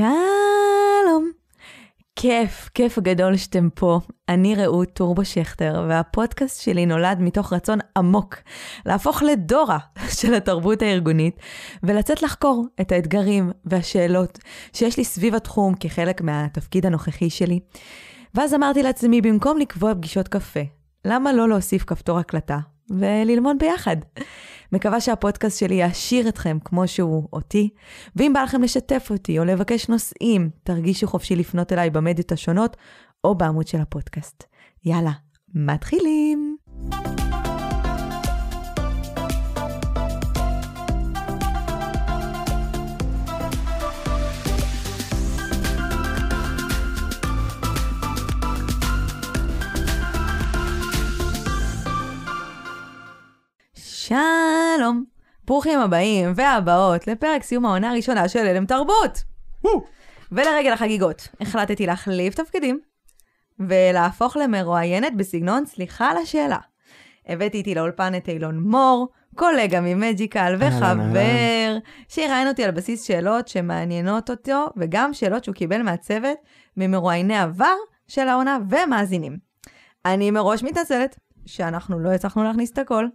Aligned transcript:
שלום. 0.00 1.30
כיף, 2.16 2.68
כיף 2.74 2.98
גדול 2.98 3.36
שאתם 3.36 3.68
פה. 3.74 4.00
אני 4.28 4.54
רעות 4.54 4.88
טורבו 4.92 5.24
שכטר, 5.24 5.84
והפודקאסט 5.88 6.62
שלי 6.62 6.86
נולד 6.86 7.18
מתוך 7.20 7.52
רצון 7.52 7.78
עמוק 7.96 8.36
להפוך 8.86 9.22
לדורה 9.22 9.78
של 10.18 10.34
התרבות 10.34 10.82
הארגונית, 10.82 11.36
ולצאת 11.82 12.22
לחקור 12.22 12.66
את 12.80 12.92
האתגרים 12.92 13.50
והשאלות 13.64 14.38
שיש 14.72 14.96
לי 14.96 15.04
סביב 15.04 15.34
התחום 15.34 15.74
כחלק 15.74 16.20
מהתפקיד 16.20 16.86
הנוכחי 16.86 17.30
שלי. 17.30 17.60
ואז 18.34 18.54
אמרתי 18.54 18.82
לעצמי, 18.82 19.20
במקום 19.20 19.58
לקבוע 19.58 19.94
פגישות 19.94 20.28
קפה, 20.28 20.60
למה 21.04 21.32
לא 21.32 21.48
להוסיף 21.48 21.84
כפתור 21.84 22.18
הקלטה 22.18 22.58
וללמוד 22.90 23.56
ביחד? 23.58 23.96
מקווה 24.72 25.00
שהפודקאסט 25.00 25.58
שלי 25.58 25.74
יעשיר 25.74 26.28
אתכם 26.28 26.58
כמו 26.64 26.88
שהוא 26.88 27.28
אותי, 27.32 27.68
ואם 28.16 28.32
בא 28.32 28.42
לכם 28.42 28.62
לשתף 28.62 29.08
אותי 29.10 29.38
או 29.38 29.44
לבקש 29.44 29.88
נושאים, 29.88 30.50
תרגישו 30.62 31.06
חופשי 31.06 31.36
לפנות 31.36 31.72
אליי 31.72 31.90
במדיות 31.90 32.32
השונות 32.32 32.76
או 33.24 33.34
בעמוד 33.34 33.66
של 33.66 33.80
הפודקאסט. 33.80 34.44
יאללה, 34.84 35.12
מתחילים. 35.54 36.49
שלום, 54.10 55.04
ברוכים 55.44 55.80
הבאים 55.80 56.32
והבאות 56.34 57.06
לפרק 57.06 57.42
סיום 57.42 57.66
העונה 57.66 57.90
הראשונה 57.90 58.28
של 58.28 58.46
הלם 58.46 58.66
תרבות. 58.66 59.22
ולרגל 60.32 60.72
החגיגות, 60.72 61.28
החלטתי 61.40 61.86
להחליף 61.86 62.34
תפקידים 62.34 62.80
ולהפוך 63.58 64.36
למרואיינת 64.36 65.16
בסגנון 65.16 65.66
סליחה 65.66 66.10
על 66.10 66.16
השאלה. 66.16 66.58
הבאתי 67.26 67.58
איתי 67.58 67.74
לאולפן 67.74 68.14
את 68.16 68.28
אילון 68.28 68.60
מור, 68.60 69.08
קולגה 69.34 69.80
ממג'יקל 69.80 70.56
וחבר, 70.58 71.78
שיראיין 72.08 72.48
אותי 72.48 72.64
על 72.64 72.70
בסיס 72.70 73.02
שאלות 73.02 73.48
שמעניינות 73.48 74.30
אותו, 74.30 74.66
וגם 74.76 75.14
שאלות 75.14 75.44
שהוא 75.44 75.54
קיבל 75.54 75.82
מהצוות 75.82 76.38
ממרואייני 76.76 77.38
עבר 77.38 77.76
של 78.08 78.28
העונה 78.28 78.58
ומאזינים. 78.70 79.38
אני 80.04 80.30
מראש 80.30 80.62
מתנצלת 80.62 81.18
שאנחנו 81.46 81.98
לא 81.98 82.12
הצלחנו 82.12 82.44
להכניס 82.44 82.70
את 82.70 82.78
הכל, 82.78 83.06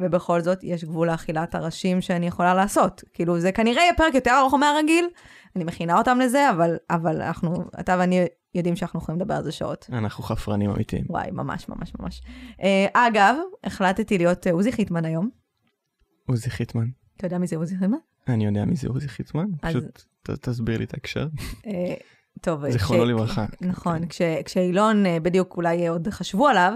ובכל 0.00 0.40
זאת 0.40 0.58
יש 0.62 0.84
גבול 0.84 1.06
לאכילת 1.10 1.54
הראשים 1.54 2.00
שאני 2.00 2.26
יכולה 2.26 2.54
לעשות. 2.54 3.04
כאילו, 3.12 3.40
זה 3.40 3.52
כנראה 3.52 3.82
יהיה 3.82 3.94
פרק 3.96 4.14
יותר 4.14 4.30
ארוך 4.40 4.54
מהרגיל, 4.54 5.08
אני 5.56 5.64
מכינה 5.64 5.98
אותם 5.98 6.18
לזה, 6.22 6.50
אבל, 6.50 6.76
אבל 6.90 7.22
אנחנו, 7.22 7.64
אתה 7.80 7.96
ואני 7.98 8.26
יודעים 8.54 8.76
שאנחנו 8.76 8.98
יכולים 8.98 9.20
לדבר 9.20 9.34
על 9.34 9.44
זה 9.44 9.52
שעות. 9.52 9.86
אנחנו 9.92 10.24
חפרנים 10.24 10.70
אמיתיים. 10.70 11.04
וואי, 11.08 11.30
ממש, 11.30 11.68
ממש, 11.68 11.92
ממש. 12.00 12.22
Uh, 12.58 12.62
אגב, 12.92 13.36
החלטתי 13.64 14.18
להיות 14.18 14.46
uh, 14.46 14.50
עוזי 14.50 14.72
חיטמן 14.72 15.04
היום. 15.04 15.30
עוזי 16.28 16.50
חיטמן. 16.50 16.86
אתה 17.16 17.26
יודע 17.26 17.38
מי 17.38 17.46
זה 17.46 17.56
עוזי 17.56 17.76
חיטמן? 17.76 17.96
אני 18.28 18.46
יודע 18.46 18.64
מי 18.64 18.76
זה 18.76 18.88
עוזי 18.88 19.08
חיטמן, 19.08 19.46
אז- 19.62 19.70
פשוט 19.76 20.02
ת- 20.22 20.30
תסביר 20.30 20.78
לי 20.78 20.84
את 20.84 20.94
ההקשר. 20.94 21.28
Uh, 21.64 21.68
טוב, 22.40 22.68
זיכרונו 22.70 23.02
כש- 23.04 23.08
לברכה. 23.08 23.46
נכון, 23.60 24.06
כש, 24.06 24.22
כשאילון 24.44 25.04
בדיוק 25.22 25.56
אולי 25.56 25.88
עוד 25.88 26.08
חשבו 26.08 26.48
עליו, 26.48 26.72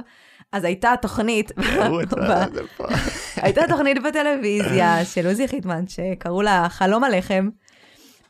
אז 0.55 0.65
הייתה 0.65 0.95
תוכנית. 1.03 1.53
הייתה 3.37 3.63
תוכנית 3.69 4.03
בטלוויזיה 4.03 5.05
של 5.15 5.27
עוזי 5.27 5.49
חיטמן, 5.49 5.87
שקראו 5.87 6.43
לה 6.43 6.67
חלום 6.69 7.05
הלחם, 7.05 7.49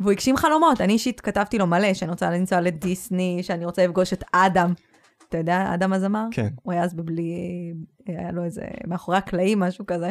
והוא 0.01 0.13
הגשים 0.13 0.37
חלומות. 0.37 0.81
אני 0.81 0.93
אישית 0.93 1.21
כתבתי 1.21 1.59
לו 1.59 1.67
מלא, 1.67 1.95
שאני 1.95 2.11
רוצה 2.11 2.31
לנסוע 2.31 2.61
לדיסני, 2.61 3.39
שאני 3.43 3.65
רוצה 3.65 3.87
לפגוש 3.87 4.13
את 4.13 4.25
אדם. 4.33 4.73
אתה 5.29 5.39
יודע, 5.39 5.75
אדם 5.75 5.93
הזמר? 5.93 6.25
כן. 6.31 6.49
הוא 6.63 6.73
היה 6.73 6.85
אז 6.85 6.95
בבלי, 6.95 7.33
היה 8.07 8.33
לו 8.33 8.45
איזה, 8.45 8.63
מאחורי 8.87 9.17
הקלעים, 9.17 9.61
משהו 9.61 9.87
כזה. 9.87 10.11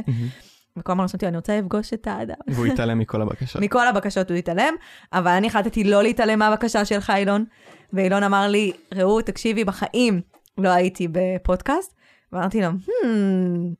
וכל 0.78 0.92
הזמן 0.92 1.04
רשמתי, 1.04 1.28
אני 1.28 1.36
רוצה 1.36 1.60
לפגוש 1.60 1.94
את 1.94 2.08
האדם. 2.08 2.36
והוא 2.48 2.66
התעלם 2.66 3.00
מכל 3.00 3.22
הבקשות. 3.22 3.62
מכל 3.62 3.88
הבקשות 3.88 4.30
הוא 4.30 4.38
התעלם, 4.38 4.74
אבל 5.14 5.32
אני 5.32 5.48
החלטתי 5.48 5.84
לא 5.84 6.04
להתעלם 6.04 6.40
מהבקשה 6.40 6.86
שלך, 6.86 7.14
אילון. 7.16 7.46
ואילון 7.94 8.24
אמר 8.24 8.48
לי, 8.48 8.72
רעות, 8.96 9.26
תקשיבי, 9.26 9.64
בחיים 9.64 10.22
לא 10.58 10.70
הייתי 10.70 11.08
בפודקאסט. 11.12 12.03
ואמרתי 12.34 12.62
לו, 12.62 12.68
hmm, 12.68 13.76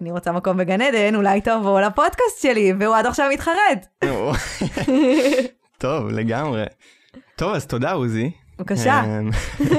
אני 0.00 0.10
רוצה 0.10 0.32
מקום 0.32 0.56
בגן 0.56 0.80
עדן, 0.80 1.14
אולי 1.14 1.40
תבוא 1.40 1.80
לפודקאסט 1.80 2.42
שלי, 2.42 2.72
והוא 2.78 2.96
עד 2.96 3.06
עכשיו 3.06 3.30
מתחרט. 3.32 3.86
טוב, 5.78 6.08
לגמרי. 6.08 6.64
טוב, 7.36 7.54
אז 7.54 7.66
תודה 7.66 7.92
עוזי. 7.92 8.30
בבקשה. 8.58 9.02
אמ, 9.04 9.30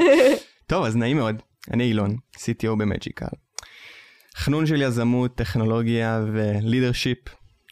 טוב, 0.70 0.86
אז 0.86 0.96
נעים 0.96 1.18
מאוד. 1.18 1.42
אני 1.72 1.84
אילון, 1.84 2.16
CTO 2.38 2.76
במג'יקל. 2.78 3.26
חנון 4.36 4.66
של 4.66 4.82
יזמות, 4.82 5.36
טכנולוגיה 5.36 6.22
ולידרשיפ. 6.34 7.18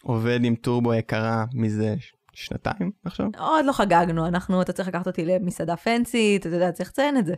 עובד 0.02 0.40
עם 0.44 0.54
טורבו 0.54 0.94
יקרה 0.94 1.44
מזה 1.54 1.94
שנתיים 2.32 2.90
עכשיו. 3.04 3.26
עוד 3.38 3.64
לא 3.64 3.72
חגגנו, 3.72 4.26
אנחנו, 4.26 4.62
אתה 4.62 4.72
צריך 4.72 4.88
לקחת 4.88 5.06
אותי 5.06 5.24
למסעדה 5.24 5.76
פנסית, 5.76 6.46
אתה 6.46 6.54
יודע, 6.54 6.72
צריך 6.72 6.88
לציין 6.88 7.16
את 7.16 7.26
זה. 7.26 7.34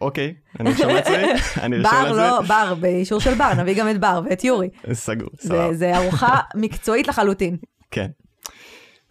אוקיי, 0.00 0.34
אני 0.60 0.70
ארשום 0.70 0.88
לעצמי. 0.88 1.14
אני 1.62 1.76
ארשום 1.76 1.90
בר, 1.92 2.12
לא, 2.12 2.16
לעצמי. 2.16 2.48
בר, 2.48 2.74
באישור 2.80 3.20
של 3.20 3.34
בר, 3.34 3.54
נביא 3.54 3.74
גם 3.78 3.90
את 3.90 4.00
בר 4.00 4.20
ואת 4.30 4.44
יורי. 4.44 4.68
סגור, 4.92 5.28
סבבה. 5.40 5.74
זה 5.74 5.96
ארוחה 5.96 6.36
מקצועית 6.54 7.08
לחלוטין. 7.08 7.56
כן. 7.90 8.06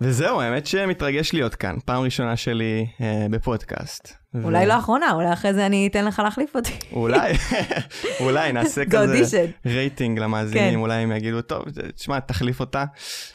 וזהו, 0.03 0.41
האמת 0.41 0.67
שמתרגש 0.67 1.33
להיות 1.33 1.55
כאן. 1.55 1.75
פעם 1.85 2.03
ראשונה 2.03 2.37
שלי 2.37 2.87
אה, 3.01 3.25
בפודקאסט. 3.29 4.13
ו- 4.35 4.43
אולי 4.43 4.65
לא 4.65 4.77
אחרונה, 4.79 5.11
אולי 5.11 5.33
אחרי 5.33 5.53
זה 5.53 5.65
אני 5.65 5.87
אתן 5.87 6.05
לך 6.05 6.19
להחליף 6.19 6.55
אותי. 6.55 6.71
אולי, 6.91 7.33
אולי 8.19 8.51
נעשה 8.51 8.69
זה 8.69 8.85
כזה 8.85 9.05
אודישן. 9.05 9.45
רייטינג 9.65 10.19
למאזינים, 10.19 10.73
כן. 10.73 10.79
אולי 10.79 10.93
הם 10.93 11.11
יגידו, 11.11 11.41
טוב, 11.41 11.63
תשמע, 11.95 12.19
תחליף 12.19 12.59
אותה. 12.59 12.85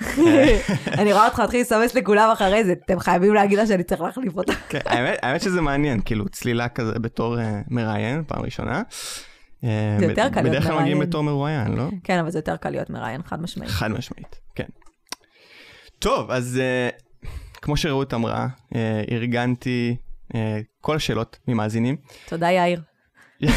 אני 0.98 1.12
רואה 1.12 1.24
אותך 1.26 1.40
מתחיל 1.40 1.60
לסמס 1.60 1.94
לכולם 1.94 2.30
אחרי 2.32 2.64
זה, 2.64 2.74
אתם 2.84 3.00
חייבים 3.00 3.34
להגיד 3.34 3.58
לה 3.58 3.66
שאני 3.66 3.82
צריך 3.82 4.00
להחליף 4.00 4.36
אותה. 4.36 4.52
כן, 4.68 4.78
האמת, 4.84 5.18
האמת 5.22 5.42
שזה 5.42 5.60
מעניין, 5.60 6.00
כאילו 6.04 6.28
צלילה 6.28 6.68
כזה 6.68 6.92
בתור 6.98 7.40
אה, 7.40 7.60
מראיין, 7.68 8.22
פעם 8.26 8.42
ראשונה. 8.42 8.82
אה, 9.64 9.96
זה 9.98 10.04
יותר 10.04 10.28
קל 10.28 10.40
להיות 10.40 10.50
בדרך 10.56 10.64
כלל 10.64 10.78
מגיעים 10.78 10.96
מראיין. 10.96 11.10
בתור 11.10 11.22
מרואיין, 11.22 11.76
לא? 11.76 11.84
כן, 12.04 12.18
אבל 12.18 12.30
זה 12.30 12.38
יותר 12.38 12.56
קל 12.56 12.70
להיות 12.70 12.90
מראיין, 12.90 13.22
חד 13.22 13.42
משמעית. 13.42 13.70
חד 13.70 13.90
משמעית, 13.90 14.36
כן. 14.54 14.64
טוב, 15.98 16.30
אז 16.30 16.58
אה, 16.60 16.88
כמו 17.62 17.76
שרעות 17.76 18.14
אמרה, 18.14 18.48
אה, 18.74 19.02
ארגנתי 19.10 19.96
אה, 20.34 20.60
כל 20.80 20.96
השאלות 20.96 21.38
ממאזינים. 21.48 21.96
תודה, 22.28 22.50
יאיר. 22.50 22.82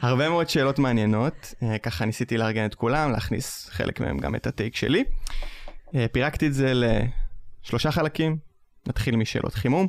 הרבה 0.00 0.28
מאוד 0.28 0.48
שאלות 0.48 0.78
מעניינות, 0.78 1.54
אה, 1.62 1.78
ככה 1.78 2.04
ניסיתי 2.04 2.38
לארגן 2.38 2.64
את 2.66 2.74
כולם, 2.74 3.12
להכניס 3.12 3.66
חלק 3.70 4.00
מהם 4.00 4.18
גם 4.18 4.34
את 4.34 4.46
הטייק 4.46 4.76
שלי. 4.76 5.04
אה, 5.94 6.06
פירקתי 6.12 6.46
את 6.46 6.54
זה 6.54 6.72
לשלושה 7.64 7.90
חלקים, 7.90 8.36
נתחיל 8.86 9.16
משאלות 9.16 9.54
חימום, 9.54 9.86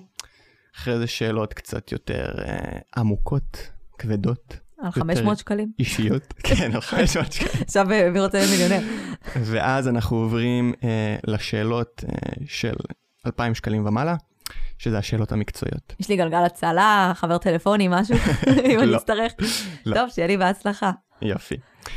אחרי 0.75 0.97
זה 0.97 1.07
שאלות 1.07 1.53
קצת 1.53 1.91
יותר 1.91 2.31
אה, 2.45 2.79
עמוקות, 2.97 3.71
כבדות, 3.97 4.57
על 4.83 4.91
500 4.91 5.37
שקלים. 5.37 5.71
אישיות, 5.79 6.33
כן, 6.47 6.71
על 6.73 6.81
500 6.81 7.31
שקלים. 7.31 7.51
עכשיו 7.61 7.91
אה, 7.91 8.09
מי 8.09 8.19
רוצה 8.19 8.45
מיליונר? 8.51 8.87
ואז 9.35 9.87
אנחנו 9.87 10.17
עוברים 10.17 10.73
אה, 10.83 11.15
לשאלות 11.27 12.03
אה, 12.09 12.45
של 12.47 12.75
2,000 13.25 13.55
שקלים 13.55 13.85
ומעלה, 13.85 14.15
שזה 14.77 14.97
השאלות 14.97 15.31
המקצועיות. 15.31 15.95
יש 15.99 16.09
לי 16.09 16.17
גלגל 16.17 16.45
הצלה, 16.45 17.11
חבר 17.15 17.37
טלפוני, 17.37 17.87
משהו, 17.91 18.15
אם 18.65 18.79
אני 18.79 18.91
לא. 18.91 18.97
אצטרך. 18.97 19.33
לא. 19.85 19.95
טוב, 19.95 20.09
שיהיה 20.09 20.27
לי 20.27 20.37
בהצלחה. 20.37 20.91
יופי. 21.21 21.55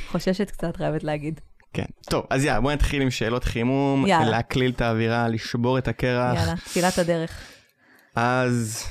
חוששת 0.09 0.50
קצת, 0.50 0.76
חייבת 0.76 1.04
להגיד. 1.04 1.41
כן. 1.72 1.84
טוב, 2.10 2.26
אז 2.31 2.44
יאללה, 2.44 2.60
בואי 2.60 2.75
נתחיל 2.75 3.03
עם 3.03 3.10
שאלות 3.10 3.44
חימום, 3.44 4.06
יאללה. 4.06 4.31
להקליל 4.31 4.70
את 4.70 4.81
האווירה, 4.81 5.28
לשבור 5.28 5.78
את 5.78 5.88
הקרח. 5.88 6.38
יאללה, 6.38 6.56
תפילת 6.56 6.99
הדרך. 6.99 7.40
אז 8.14 8.85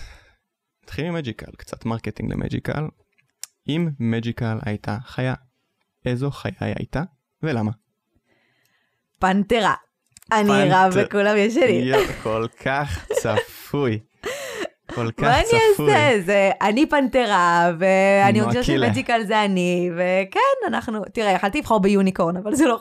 נתחיל 0.83 1.05
עם 1.05 1.13
Magical, 1.13 1.51
קצת 1.57 1.85
marketing 1.85 2.31
ל 2.33 2.39
Magical. 2.39 2.87
אם 3.67 3.89
מג'יקל 3.99 4.57
הייתה 4.65 4.97
חיה, 5.05 5.33
איזו 6.05 6.31
חיה 6.31 6.51
היא 6.59 6.75
הייתה 6.79 7.03
ולמה? 7.43 7.71
פנתרה. 9.19 9.73
אני 10.31 10.47
פנתר- 10.47 10.69
רב 10.71 10.93
וכולם 10.95 11.37
ישנים. 11.37 11.93
כל 12.23 12.45
כך 12.65 13.05
צפוי. 13.13 13.99
כל 14.95 15.11
כך 15.11 15.23
מה 15.23 15.39
אני 15.39 15.45
צפוי. 15.73 15.93
אעשה? 15.93 16.21
זה 16.25 16.51
אני 16.61 16.85
פנתרה, 16.89 17.71
ואני 17.79 18.43
חושבת. 18.43 18.63
שמג'יקל 18.63 19.23
זה 19.23 19.45
אני, 19.45 19.89
וכן, 19.95 20.39
אנחנו, 20.67 21.01
תראה, 21.13 21.31
יכלתי 21.31 21.57
לבחור 21.59 21.79
ביוניקורן, 21.79 22.37
אבל 22.37 22.55
זה 22.55 22.65
לא, 22.65 22.79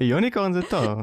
יוניקורן 0.00 0.52
זה 0.52 0.60
טוב. 0.62 0.98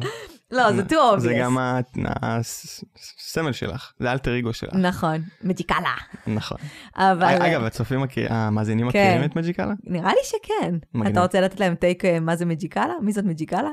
לא, 0.51 0.71
זה 0.71 0.81
too 0.81 1.15
obvious. 1.15 1.19
זה 1.19 1.33
גם 1.33 1.57
הסמל 2.05 3.51
שלך, 3.51 3.93
זה 3.99 4.11
אלטר 4.11 4.39
אגו 4.39 4.53
שלך. 4.53 4.73
נכון, 4.73 5.21
מג'יקלה. 5.43 5.95
נכון. 6.27 6.57
אבל... 6.95 7.37
אגב, 7.41 7.63
הצופים, 7.63 7.99
המאזינים 8.29 8.91
כן. 8.91 9.07
מכירים 9.09 9.29
את 9.29 9.35
מג'יקלה? 9.35 9.73
נראה 9.83 10.11
לי 10.11 10.21
שכן. 10.23 10.75
אתה 11.07 11.21
רוצה 11.21 11.41
לתת 11.41 11.59
להם 11.59 11.75
טייק 11.75 12.05
אה, 12.05 12.19
מה 12.19 12.35
זה 12.35 12.45
מג'יקלה? 12.45 12.93
מי 13.01 13.11
זאת 13.11 13.25
מג'יקלה? 13.25 13.69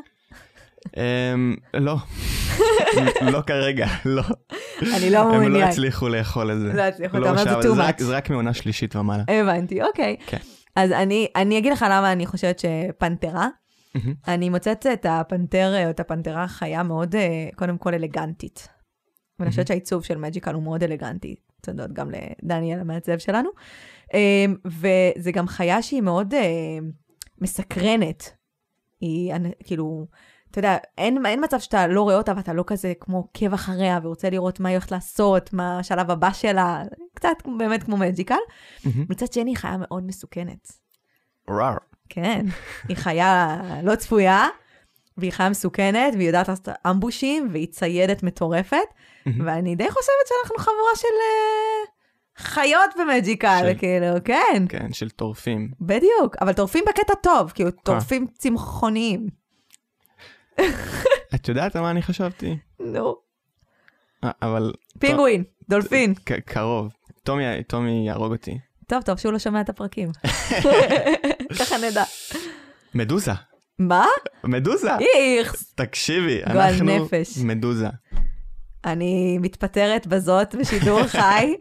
אמ, 0.96 1.54
לא, 1.74 1.96
לא 3.32 3.40
כרגע, 3.46 3.86
לא. 4.04 4.22
אני 4.96 5.10
לא 5.10 5.18
הם 5.18 5.28
לא 5.28 5.38
מעוניין. 5.38 5.68
הצליחו 5.68 6.08
לאכול 6.08 6.52
את 6.52 6.58
זה. 6.58 6.72
לא 6.72 6.82
הצליחו, 6.82 7.18
אתה 7.18 7.30
אומר 7.30 7.62
זה 7.62 7.68
too 7.68 7.72
much. 7.72 8.04
זה 8.04 8.16
רק 8.16 8.30
מעונה 8.30 8.54
שלישית 8.54 8.96
ומעלה. 8.96 9.22
הבנתי, 9.28 9.82
אוקיי. 9.82 10.16
כן. 10.26 10.38
אז 10.76 10.92
אני 11.36 11.58
אגיד 11.58 11.72
לך 11.72 11.86
למה 11.90 12.12
אני 12.12 12.26
חושבת 12.26 12.58
שפנתרה. 12.58 13.48
מהמם. 14.04 14.14
אני 14.28 14.50
מוצאת 14.50 14.86
את 14.86 15.06
הפנתר, 15.08 15.84
או 15.84 15.90
את 15.90 16.00
הפנתרה 16.00 16.48
חיה 16.48 16.82
מאוד, 16.82 17.14
אה, 17.14 17.48
קודם 17.54 17.78
כל 17.78 17.94
אלגנטית. 17.94 18.68
ואני 19.38 19.50
חושבת 19.50 19.66
שהעיצוב 19.66 20.04
של 20.04 20.18
מג'יקל 20.18 20.54
הוא 20.54 20.62
מאוד 20.62 20.82
אלגנטי. 20.82 21.36
תודות 21.60 21.92
גם 21.92 22.10
לדניאל 22.10 22.80
המעצב 22.80 23.18
שלנו. 23.18 23.50
אה, 24.14 24.44
וזה 24.66 25.32
גם 25.32 25.46
חיה 25.46 25.82
שהיא 25.82 26.02
מאוד 26.02 26.34
אה, 26.34 26.78
מסקרנת. 27.40 28.32
היא 29.00 29.34
כאילו, 29.64 30.06
אתה 30.50 30.58
יודע, 30.58 30.76
אין, 30.98 31.26
אין 31.26 31.44
מצב 31.44 31.58
שאתה 31.58 31.86
לא 31.86 32.02
רואה 32.02 32.16
אותה 32.16 32.32
ואתה 32.36 32.52
לא 32.52 32.64
כזה 32.66 32.92
כמו 33.00 33.16
עוקב 33.16 33.54
אחריה 33.54 33.98
ורוצה 34.02 34.30
לראות 34.30 34.60
מה 34.60 34.68
היא 34.68 34.76
הולכת 34.76 34.90
לעשות, 34.90 35.52
מה 35.52 35.78
השלב 35.78 36.10
הבא 36.10 36.32
שלה, 36.32 36.82
קצת 37.14 37.36
באמת 37.58 37.82
כמו 37.82 37.96
מג'יקל. 37.96 38.34
מהמם. 38.84 39.04
מצד 39.08 39.32
שני, 39.32 39.56
חיה 39.56 39.76
מאוד 39.76 40.06
מסוכנת. 40.06 40.72
רר. 41.50 41.76
כן, 42.08 42.46
היא 42.88 42.96
חיה 42.96 43.56
לא 43.82 43.96
צפויה, 43.96 44.46
והיא 45.18 45.32
חיה 45.32 45.48
מסוכנת, 45.50 46.14
והיא 46.14 46.26
יודעת 46.26 46.48
לעשות 46.48 46.68
אמבושים, 46.90 47.48
והיא 47.52 47.66
ציידת 47.66 48.22
מטורפת. 48.22 48.76
ואני 49.44 49.76
די 49.76 49.90
חושבת 49.90 50.04
שאנחנו 50.28 50.58
חבורה 50.58 50.96
של 50.96 51.06
אה, 51.08 51.92
חיות 52.38 52.90
במג'יקל, 53.00 53.58
של- 53.62 53.78
כאילו, 53.78 54.06
כן, 54.24 54.64
כן, 54.68 54.92
של 54.92 55.10
טורפים. 55.10 55.70
בדיוק, 55.80 56.36
אבל 56.40 56.52
טורפים 56.52 56.84
בקטע 56.88 57.14
טוב, 57.22 57.50
כאילו, 57.54 57.70
טורפים 57.70 58.26
צמחוניים. 58.38 59.26
את 61.34 61.48
יודעת 61.48 61.76
על 61.76 61.82
מה 61.82 61.90
אני 61.90 62.02
חשבתי? 62.02 62.56
נו, 62.80 63.16
אה, 64.24 64.30
אבל 64.42 64.72
פינגווין, 64.98 65.44
דולפין. 65.68 66.14
קרוב. 66.46 66.92
טומי 67.66 68.06
יהרוג 68.06 68.32
אותי. 68.32 68.58
טוב, 68.88 69.02
טוב 69.02 69.18
שהוא 69.18 69.32
לא 69.32 69.38
שומע 69.38 69.60
את 69.60 69.68
הפרקים. 69.68 70.08
ככה 71.58 71.74
נדע. 71.90 72.04
מדוזה. 72.94 73.32
מה? 73.78 74.06
מדוזה. 74.44 74.90
איכס. 75.16 75.72
תקשיבי, 75.74 76.40
גועל 76.52 76.72
נפש 76.72 77.04
אנחנו. 77.04 77.38
מדוזה. 77.38 77.88
אני 78.84 79.38
מתפטרת 79.40 80.06
בזאת 80.06 80.54
בשידור 80.54 81.06
חי 81.18 81.54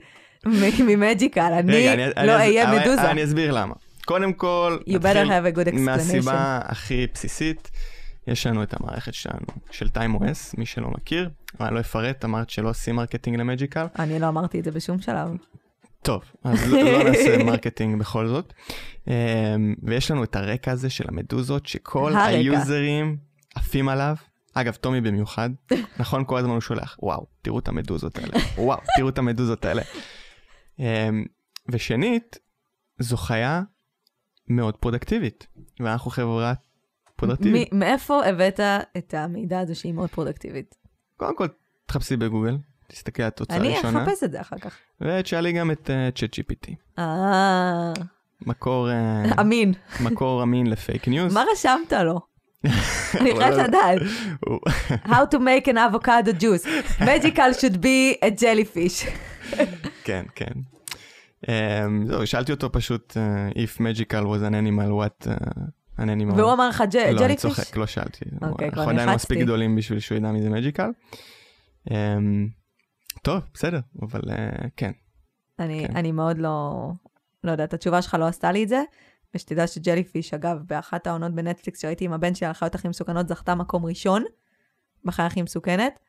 מ 0.80 0.87
Magical. 0.87 1.42
אני 1.54 1.86
לא 2.28 2.32
אהיה 2.32 2.80
מדוזה. 2.80 3.12
אני 3.12 3.24
אסביר 3.24 3.52
למה. 3.52 3.74
קודם 4.06 4.34
כל, 4.34 4.78
You 4.88 4.94
better 5.00 5.26
have 5.28 5.56
a 5.56 5.58
good 5.58 5.68
explanation. 5.68 5.80
מהסיבה 5.80 6.60
הכי 6.64 7.08
בסיסית, 7.14 7.72
יש 8.28 8.48
לנו 8.48 8.64
את 8.64 8.74
המערכת 8.80 9.14
שלנו, 9.14 9.46
של 9.72 9.88
TimeOS, 9.88 10.54
מי 10.58 10.66
שלא 10.66 10.90
מכיר, 10.90 11.30
אבל 11.60 11.68
אני 11.68 11.76
לא 11.76 11.80
אפרט, 11.80 12.26
אמרת 12.26 12.50
שלא 12.50 12.70
עושים 12.70 12.96
marketing 12.96 13.38
ל 13.38 13.43
Magical. 13.43 13.86
אני 14.00 14.20
לא 14.20 14.28
אמרתי 14.28 14.60
את 14.60 14.64
זה 14.64 14.72
בשום 14.72 15.02
שלב. 15.02 15.28
טוב, 16.06 16.24
אז 16.44 16.72
לא, 16.72 16.82
לא 16.82 17.04
נעשה 17.04 17.44
marketing 17.44 18.00
בכל 18.00 18.28
זאת. 18.28 18.54
אמ, 19.08 19.14
ויש 19.84 20.12
לנו 20.12 20.24
את 20.24 20.36
הרקע 20.36 20.72
הזה 20.72 20.90
של 20.90 21.04
המדוזות, 21.08 21.66
שכל 21.66 22.14
הרקע. 22.16 22.26
ה 22.26 22.41
users 22.41 23.18
עפים 23.56 23.90
עליו. 23.90 24.16
אגב, 24.54 24.76
טומי 24.76 25.02
במיוחד, 25.02 25.50
נכון? 26.00 26.24
כל 26.26 26.38
הזמן 26.38 26.52
הוא 26.52 26.62
שולח, 26.62 26.98
וואו, 27.02 27.26
תראו 27.42 27.60
את 27.60 27.68
המדוזות 27.68 28.18
האלה, 28.18 28.34
וואו, 28.58 28.80
תראו 28.98 29.10
את 29.10 29.18
המדוזות 29.18 29.66
האלה. 29.66 29.82
אמ, 30.80 31.26
ושנית, 31.72 32.38
זו 33.00 33.18
חיה 33.18 33.62
מאוד 34.50 34.78
productive 34.78 35.31
ית, 35.31 35.48
ואנחנו 35.80 36.12
חברה 36.12 36.54
productive 37.16 37.60
ית. 37.60 37.74
מאיפה 37.74 38.26
הבאת 38.26 38.60
את 38.98 39.14
המידע 39.14 39.60
הזה 39.60 39.76
שהיא 39.76 39.94
מאוד 39.94 40.10
productive 40.10 40.60
ית? 40.60 40.76
קודם 41.18 41.38
כל, 41.38 41.48
תחפשי 41.86 42.18
בגוגל, 42.18 42.58
תסתכלי 42.88 43.24
על 43.24 43.28
התוצאה 43.28 43.58
אני 43.58 43.74
הראשונה, 43.74 44.04
אחפש 44.04 44.24
את 44.24 44.32
זה 44.32 44.42
אחר 44.42 44.58
כך. 44.58 44.76
ותשאלי 45.02 45.52
גם 45.52 45.72
את 45.72 45.90
צ'אט 46.16 46.36
GPT. 46.40 46.72
אה, 47.00 47.94
מקור, 48.42 48.90
אה, 48.92 49.24
אמין. 49.42 49.74
מקור 50.00 50.44
אמין 50.44 50.68
לפייק 50.68 51.08
ניוז. 51.08 51.34
מה 51.34 51.44
רשמת 51.54 51.94
לו? 51.94 52.20
אני 53.22 53.36
חייבת 53.38 53.58
לדעת. 53.68 53.98
הוא- 54.46 54.60
How 55.06 55.34
to 55.34 55.38
make 55.38 55.68
an 55.68 55.76
avocado 55.78 56.42
juice. 56.42 56.66
Magical 57.00 57.60
should 57.62 57.76
be 57.76 58.26
a 58.26 58.42
jellyfish. 58.42 59.10
כן, 60.06 60.24
כן. 60.36 60.52
Um, 61.46 61.48
זהו, 62.08 62.28
שאלתי 62.28 62.52
אותו 62.52 62.72
פשוט, 62.72 63.18
uh, 63.18 63.58
if 63.58 63.78
magical 63.82 64.24
was 64.24 64.42
an 64.50 64.54
animal, 64.54 64.90
what 65.04 65.28
uh, 65.28 65.32
an 66.00 66.04
animal. 66.04 66.36
והוא 66.38 66.54
אמר 66.54 66.70
לך 66.70 66.84
לא, 67.14 67.26
אני? 67.26 67.36
צוחק, 67.36 67.78
לא 67.78 67.86
שאלתי. 67.88 68.26
אוקיי, 68.42 68.72
כבר 68.72 68.82
אנחנו 68.82 68.94
עדיין. 69.02 69.16
מספיק 69.16 69.40
גדולים 69.40 69.76
בשביל 69.76 70.00
שהוא 70.00 70.18
ידע 70.18 70.32
מי 70.32 70.42
זה 70.42 70.50
magical. 70.50 70.90
טוב, 73.26 73.42
בסדר, 73.54 73.80
אבל 74.02 74.20
uh, 74.22 74.34
כן. 74.78 74.92
אני, 75.60 75.86
כן. 75.88 75.98
אני 75.98 76.12
מאוד 76.12 76.38
לא, 76.38 76.88
לא 77.44 77.52
יודעת, 77.52 77.74
התשובה 77.74 78.02
שלך 78.02 78.14
לא 78.20 78.26
עשתה 78.28 78.52
לי 78.52 78.64
את 78.64 78.70
זה. 78.70 78.84
ושתדע 79.36 79.68
שג'ליפיש, 79.68 80.34
אגב, 80.34 80.58
באחת 80.68 81.08
העונות 81.08 81.36
בנטפליקס 81.36 81.82
שראיתי 81.82 82.06
עם 82.06 82.14
הבן 82.14 82.36
שלי 82.36 82.46
על 82.48 82.52
החיות 82.52 82.76
הכי 82.76 82.88
מסוכנות, 82.88 83.28
זכתה 83.28 83.56
מקום 83.56 83.86
ראשון 83.86 84.24
בחיה 85.06 85.26
הכי 85.26 85.42
מסוכנת. 85.42 86.00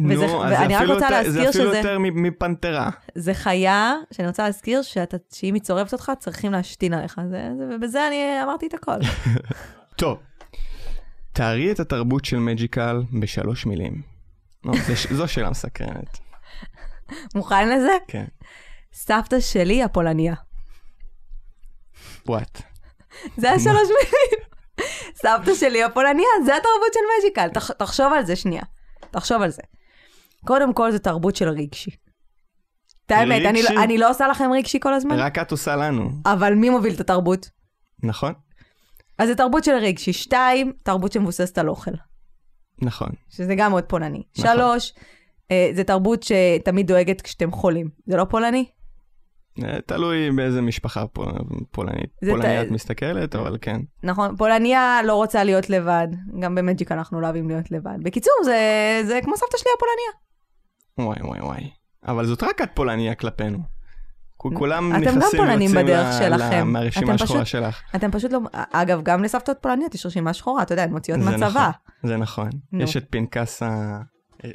וזה- 0.00 0.26
נו, 0.26 0.44
אז 0.44 0.52
ואני 0.52 0.74
זה 0.74 0.80
רק 0.80 0.88
רוצה 0.88 0.94
יותר- 1.04 1.10
להזכיר 1.10 1.32
זה 1.42 1.48
אפילו 1.50 1.64
שזה- 1.68 1.76
יותר 1.76 1.98
מפנתרה. 1.98 2.90
זה 3.14 3.34
חיה 3.34 3.94
שאני 4.12 4.28
רוצה 4.28 4.42
להזכיר 4.44 4.82
שאתה, 4.82 5.16
שאם 5.34 5.54
היא 5.54 5.62
צורבת 5.62 5.92
אותך, 5.92 6.12
צריכים 6.18 6.52
להשתין 6.52 6.94
עליך. 6.94 7.20
זה, 7.30 7.48
זה, 7.58 7.74
ובזה 7.76 8.08
אני 8.08 8.42
אמרתי 8.42 8.66
את 8.66 8.74
הכל. 8.74 8.96
טוב, 9.96 10.18
תארי 11.32 11.72
את 11.72 11.80
התרבות 11.80 12.24
של 12.24 12.38
מג'יקל 12.38 13.02
בשלוש 13.20 13.66
מילים. 13.66 14.02
לא, 14.64 14.72
זו 15.10 15.28
שאלה 15.28 15.50
מסקרנת. 15.50 16.18
מוכן 17.34 17.68
לזה? 17.68 17.92
כן. 18.08 18.24
סבתא 18.92 19.40
שלי 19.40 19.82
הפולניה. 19.82 20.34
וואט. 22.26 22.62
זה 23.36 23.50
השלוש 23.50 23.88
מילים. 23.88 24.42
סבתא 25.14 25.54
שלי 25.54 25.82
הפולניה, 25.82 26.26
זה 26.44 26.56
התרבות 26.56 26.92
של 26.94 27.00
מג'יקל. 27.18 27.48
תח, 27.48 27.70
תחשוב 27.72 28.12
על 28.12 28.24
זה 28.26 28.36
שנייה. 28.36 28.62
תחשוב 29.10 29.42
על 29.42 29.50
זה. 29.50 29.62
קודם 30.46 30.72
כל, 30.72 30.92
זו 30.92 30.98
תרבות 30.98 31.36
של 31.36 31.48
רגשי. 31.48 31.90
את 33.06 33.10
האמת, 33.10 33.42
אני? 33.46 33.62
לא- 33.62 33.82
אני 33.82 33.98
לא 33.98 34.10
עושה 34.10 34.28
לכם 34.28 34.50
רגשי 34.52 34.80
כל 34.80 34.94
הזמן, 34.94 35.18
רק 35.18 35.38
את 35.38 35.50
עושה 35.50 35.76
לנו, 35.76 36.10
אבל 36.26 36.54
מי 36.54 36.70
מוביל 36.70 36.94
את 36.94 37.00
התרבות? 37.00 37.50
נכון? 38.02 38.32
אז 39.18 39.28
זה 39.28 39.34
תרבות 39.34 39.64
של 39.64 39.72
רגשי. 39.74 40.12
שתיים, 40.12 40.72
תרבות 40.82 41.12
שמבוססת 41.12 41.58
על 41.58 41.68
אוכל, 41.68 41.90
נכון. 42.82 43.08
שזה 43.28 43.54
גם 43.54 43.70
מאוד 43.70 43.84
פולני. 43.84 44.22
נכון. 44.38 44.52
שלוש, 44.56 44.92
אה, 45.50 45.70
זה 45.74 45.84
תרבות 45.84 46.22
שתמיד 46.22 46.86
דואגת 46.86 47.20
כשאתם 47.20 47.50
חולים. 47.52 47.88
זה 48.06 48.16
לא 48.16 48.24
פולני? 48.24 48.64
אה, 49.64 49.78
תלוי 49.86 50.30
באיזה 50.30 50.60
משפחה 50.62 51.06
פול- 51.06 51.32
פולנית. 51.70 52.10
פולניה 52.30 52.62
ת- 52.64 52.66
את 52.66 52.70
מסתכלת, 52.70 53.34
אבל 53.36 53.58
כן. 53.60 53.80
נכון, 54.02 54.36
פולניה 54.36 55.00
לא 55.04 55.14
רוצה 55.14 55.44
להיות 55.44 55.70
לבד. 55.70 56.08
גם 56.40 56.54
במג'יק 56.54 56.92
אנחנו 56.92 57.20
לא 57.20 57.26
אוהבים 57.26 57.48
להיות 57.48 57.70
לבד. 57.70 57.96
בקיצור, 58.02 58.32
זה, 58.44 58.56
זה 59.06 59.18
כמו 59.24 59.36
סבתא 59.36 59.56
שלי 59.58 59.70
הפולניה. 59.76 60.12
וואי 60.98 61.28
וואי 61.30 61.40
וואי. 61.40 61.70
אבל 62.06 62.26
זאת 62.26 62.42
רק 62.42 62.62
את 62.62 62.68
פולניה 62.74 63.14
כלפינו. 63.14 63.58
כולם 64.36 64.92
אתם 64.96 65.04
גם 65.04 65.18
נכנסים 65.18 65.40
פולנים 65.40 65.58
ויוצאים 65.70 65.86
בדרך 65.86 66.12
שלכם. 66.18 66.68
מהרשימה 66.68 67.14
השחורה 67.14 67.44
שלך. 67.44 67.82
אתם 67.96 68.10
פשוט 68.10 68.32
לא... 68.32 68.40
אגב, 68.72 69.00
גם 69.02 69.22
לסבתות 69.24 69.56
פולניות 69.60 69.94
יש 69.94 70.06
רשימה 70.06 70.32
שחורה, 70.32 70.62
אתה 70.62 70.72
יודע, 70.72 70.82
הן 70.82 70.90
מוציאות 70.92 71.20
מהצבא. 71.20 71.46
נכון. 71.46 71.62
זה 72.02 72.16
נכון. 72.16 72.48
יש 72.72 72.96
את 72.96 73.04
פנקס 73.10 73.62
ה... 73.62 73.98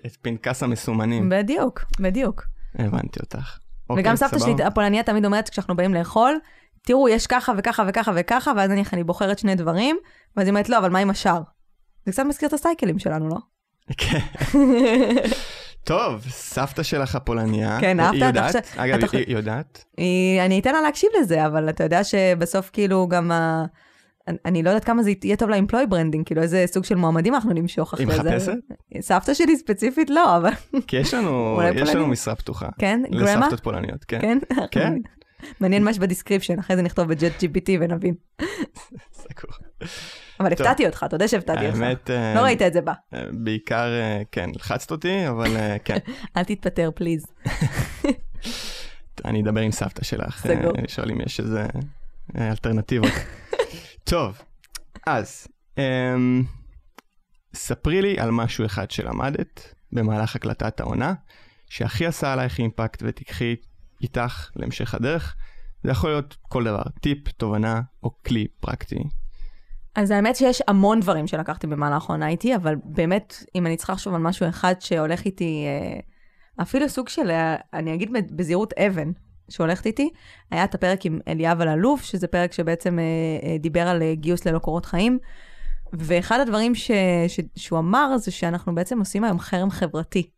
את 0.05 0.17
פנקס 0.21 0.63
המסומנים. 0.63 1.29
בדיוק, 1.29 1.85
בדיוק. 1.99 2.43
הבנתי 2.75 3.19
אותך. 3.19 3.57
אוקיי, 3.89 4.03
וגם 4.03 4.15
סבתא 4.15 4.39
סבבה. 4.39 4.53
שלי 4.53 4.63
הפולניה 4.63 5.03
תמיד 5.03 5.25
אומרת 5.25 5.49
כשאנחנו 5.49 5.75
באים 5.75 5.93
לאכול, 5.93 6.39
תראו, 6.81 7.09
יש 7.09 7.27
ככה 7.27 7.53
וככה 7.57 7.83
וככה 7.87 8.11
וככה, 8.15 8.51
ואז 8.57 8.69
נניח 8.69 8.93
אני 8.93 9.03
בוחרת 9.03 9.39
שני 9.39 9.55
דברים, 9.55 9.97
ואז 10.37 10.45
היא 10.45 10.51
אומרת, 10.51 10.69
לא, 10.69 10.77
אבל 10.77 10.89
מה 10.89 10.99
עם 10.99 11.09
השאר? 11.09 11.41
זה 12.05 12.11
קצת 12.11 12.23
מזכיר 12.23 12.47
את 12.47 12.53
הסייקלים 12.53 12.99
שלנו, 12.99 13.29
לא? 13.29 13.37
כן. 13.97 14.19
טוב, 15.83 16.25
סבתא 16.29 16.83
שלך 16.83 17.15
הפולניה. 17.15 17.77
כן, 17.81 17.99
היא 17.99 18.07
אהבת? 18.07 18.17
אתה 18.17 18.25
יודעת? 18.25 18.55
אגב, 18.77 18.99
היא 19.11 19.25
היא 19.27 19.35
יודעת? 19.35 19.85
היא, 19.97 20.41
אני 20.41 20.59
אתן 20.59 20.73
לה 20.73 20.81
להקשיב 20.81 21.09
לזה, 21.19 21.45
אבל 21.45 21.69
אתה 21.69 21.83
יודע 21.83 22.03
שבסוף 22.03 22.69
כאילו 22.73 23.07
גם 23.07 23.31
ה... 23.31 23.65
אני- 24.45 24.63
לא 24.63 24.69
יודעת 24.69 24.83
כמה 24.83 25.03
זה 25.03 25.11
יהיה 25.23 25.35
טוב 25.35 25.49
ל 25.49 25.53
employee 25.53 25.85
branding, 25.87 26.25
כאילו 26.25 26.41
איזה 26.41 26.63
סוג 26.67 26.83
של 26.83 26.95
מועמדים 26.95 27.35
אנחנו 27.35 27.53
נמשוך 27.53 27.93
אחרי 27.93 28.05
היא 28.05 28.21
זה. 28.23 28.29
מחפשת? 28.35 28.51
סבתא 29.01 29.33
שלי 29.33 29.57
ספציפית 29.57 30.09
לא, 30.09 30.37
אבל 30.37 30.51
כי 30.87 30.97
יש 30.97 31.13
לנו, 31.13 31.59
יש 31.75 31.95
לנו. 31.95 32.07
משרה 32.07 32.35
פתוחה. 32.35 32.69
כן, 32.79 33.01
גרמה? 33.11 33.23
לסבתות 33.39 33.59
פולניות, 33.59 34.03
כן. 34.05 34.19
כן? 34.21 34.37
כן. 34.71 34.93
מעניין 35.59 35.83
מה 35.83 35.91
יש 35.91 35.99
ב 35.99 36.04
description, 36.04 36.59
אחרי 36.59 36.75
זה 36.75 36.81
נכתוב 36.81 37.07
ב 37.07 37.43
ChatGPT 37.43 37.69
ונבין. 37.81 38.13
אבל. 40.39 40.53
הפתעתי 40.53 40.85
אותך, 40.85 41.03
אתה 41.07 41.15
יודע 41.15 41.27
שהפתעתי 41.27 41.67
אותך. 41.67 41.79
האמת, 41.79 42.09
אה, 42.09 42.33
לא 42.35 42.39
ראית 42.41 42.61
את 42.61 42.73
זה 42.73 42.81
בא. 42.81 42.93
אה, 43.13 43.23
בעיקר, 43.33 43.87
אה, 43.87 44.21
כן, 44.31 44.49
לחצת 44.55 44.91
אותי, 44.91 45.27
אבל 45.29 45.57
אה, 45.57 45.77
כן. 45.85 45.97
אל 46.37 46.43
תתפטר, 46.43 46.89
פליז. 46.95 47.25
אני 49.25 49.41
אדבר 49.41 49.61
עם 49.61 49.71
סבתא 49.71 50.03
שלך. 50.03 50.45
אה, 50.45 50.55
לשאול 50.83 51.11
אם 51.11 51.21
יש 51.21 51.39
איזה 51.39 51.65
אה, 52.37 52.49
אלטרנטיבות. 52.49 53.11
טוב, 54.09 54.41
אז, 55.07 55.47
אמ, 55.77 56.43
ספרי 57.53 58.01
לי 58.01 58.19
על 58.19 58.31
משהו 58.31 58.65
אחד 58.65 58.91
שלמדת 58.91 59.73
במהלך 59.91 60.35
הקלטת 60.35 60.79
העונה, 60.79 61.13
שהכי 61.69 62.05
עשה 62.05 62.33
עלייך 62.33 62.59
אימפקט 62.59 63.03
ותיקחי 63.05 63.55
איתך 64.01 64.49
להמשך 64.55 64.93
הדרך. 64.93 65.35
זה 65.83 65.91
יכול 65.91 66.09
להיות 66.09 66.37
כל 66.41 66.63
דבר, 66.63 66.81
טיפ, 67.01 67.27
תובנה 67.27 67.81
או 68.03 68.09
כלי 68.27 68.47
פרקטי. 68.59 69.03
אז 69.95 70.11
האמת 70.11 70.35
שיש 70.35 70.61
המון 70.67 70.99
דברים 70.99 71.27
שלקחתי 71.27 71.67
במהלך 71.67 72.09
העונה 72.09 72.27
איתי, 72.27 72.55
אבל 72.55 72.75
באמת, 72.83 73.43
אם 73.55 73.65
אני 73.65 73.77
צריכה 73.77 73.93
לחשוב 73.93 74.13
על 74.13 74.21
משהו 74.21 74.49
אחד 74.49 74.73
שהולך 74.79 75.25
איתי, 75.25 75.65
אה, 75.65 75.99
אפילו 76.61 76.89
סוג 76.89 77.09
של, 77.09 77.29
אה, 77.29 77.55
אני 77.73 77.93
אגיד 77.93 78.11
בזהירות 78.35 78.73
אבן, 78.73 79.11
שהולכת 79.49 79.85
איתי, 79.85 80.09
היה 80.51 80.63
את 80.63 80.75
הפרק 80.75 81.05
עם 81.05 81.19
אליאב 81.27 81.61
על 81.61 81.67
אלוף, 81.67 82.03
שזה 82.03 82.27
פרק 82.27 82.53
שבעצם 82.53 82.99
אה, 82.99 83.57
דיבר 83.57 83.87
על 83.87 84.13
גיוס 84.13 84.45
ללא 84.45 84.59
קורות 84.59 84.85
חיים. 84.85 85.19
ואחד 85.93 86.39
הדברים 86.39 86.75
ש, 86.75 86.91
ש, 87.27 87.39
שהוא 87.55 87.79
אמר 87.79 88.17
זה 88.17 88.31
שאנחנו 88.31 88.75
בעצם 88.75 88.99
עושים 88.99 89.23
היום 89.23 89.39
חרם 89.39 89.69
חברתי. 89.69 90.29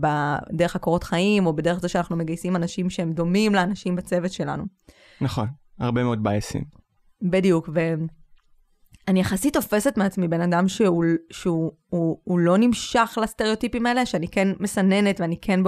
בדרך 0.00 0.76
הקורות 0.76 1.04
חיים, 1.04 1.46
או 1.46 1.56
בדרך 1.56 1.80
זה 1.80 1.88
שאנחנו 1.88 2.16
מגייסים 2.16 2.56
אנשים 2.56 2.90
שהם 2.90 3.12
דומים 3.12 3.54
לאנשים 3.54 3.96
בצוות 3.96 4.32
שלנו. 4.32 4.64
נכון, 5.20 5.48
הרבה 5.78 6.04
מאוד 6.04 6.22
בייסים. 6.22 6.64
בדיוק, 7.22 7.68
ואני 9.06 9.20
יחסית 9.20 9.54
תופסת 9.54 9.96
מעצמי 9.96 10.28
בן 10.28 10.40
אדם 10.40 10.68
שהוא, 10.68 11.04
שהוא 11.30 11.72
הוא, 11.88 12.18
הוא 12.24 12.38
לא 12.38 12.58
נמשך 12.58 13.18
לסטריאוטיפים 13.22 13.86
האלה, 13.86 14.06
שאני 14.06 14.28
כן 14.28 14.48
מסננת 14.60 15.20
ואני 15.20 15.36
כן 15.36 15.60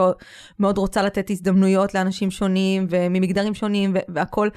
מאוד 0.59 0.79
רוצה 0.79 1.03
לתת 1.03 1.31
הזדמנויות 1.31 1.95
לאנשים 1.95 2.31
שונים 2.31 2.87
וממגדרים 2.91 3.55
שונים 3.55 3.95
והכול, 4.09 4.51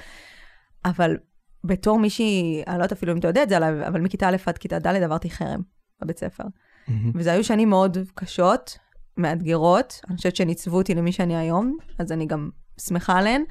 אבל 0.84 1.16
בתור 1.64 1.98
מישהי, 1.98 2.62
אני 2.66 2.78
לא 2.78 2.82
יודעת 2.82 2.92
אפילו 2.92 3.12
אם 3.12 3.18
אתה 3.18 3.28
יודע 3.28 3.42
את 3.42 3.48
זה 3.48 3.56
עליי, 3.56 3.86
אבל 3.88 4.00
מכיתה 4.00 4.28
א' 4.28 4.36
עד 4.46 4.58
כיתה 4.58 4.78
ד' 4.78 4.86
עברתי 4.86 5.30
חרם 5.30 5.60
בבית 6.02 6.18
ספר. 6.18 6.44
Mm-hmm. 6.44 6.92
וזה 7.14 7.32
היו 7.32 7.44
שנים 7.44 7.70
מאוד 7.70 7.98
קשות, 8.14 8.78
מאתגרות, 9.16 10.00
אני 10.08 10.16
חושבת 10.16 10.36
שהן 10.36 10.48
עיצבו 10.48 10.76
אותי 10.76 10.94
למי 10.94 11.12
שאני 11.12 11.36
היום, 11.36 11.76
אז 11.98 12.12
אני 12.12 12.26
גם 12.26 12.50
שמחה 12.80 13.18
עליהן, 13.18 13.44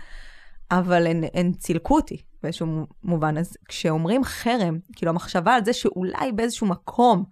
אבל 0.72 1.08
הן, 1.08 1.24
הן 1.34 1.54
צילקו 1.54 1.96
אותי 1.96 2.22
באיזשהו 2.44 2.88
מובן. 3.04 3.38
אז 3.38 3.58
כשאומרים 3.68 4.24
חרם, 4.24 4.80
כאילו 4.96 5.10
המחשבה 5.10 5.54
על 5.56 5.66
זה 5.66 5.74
שאולי 5.74 6.32
באיזשהו 6.32 6.68
מקום 6.68 7.24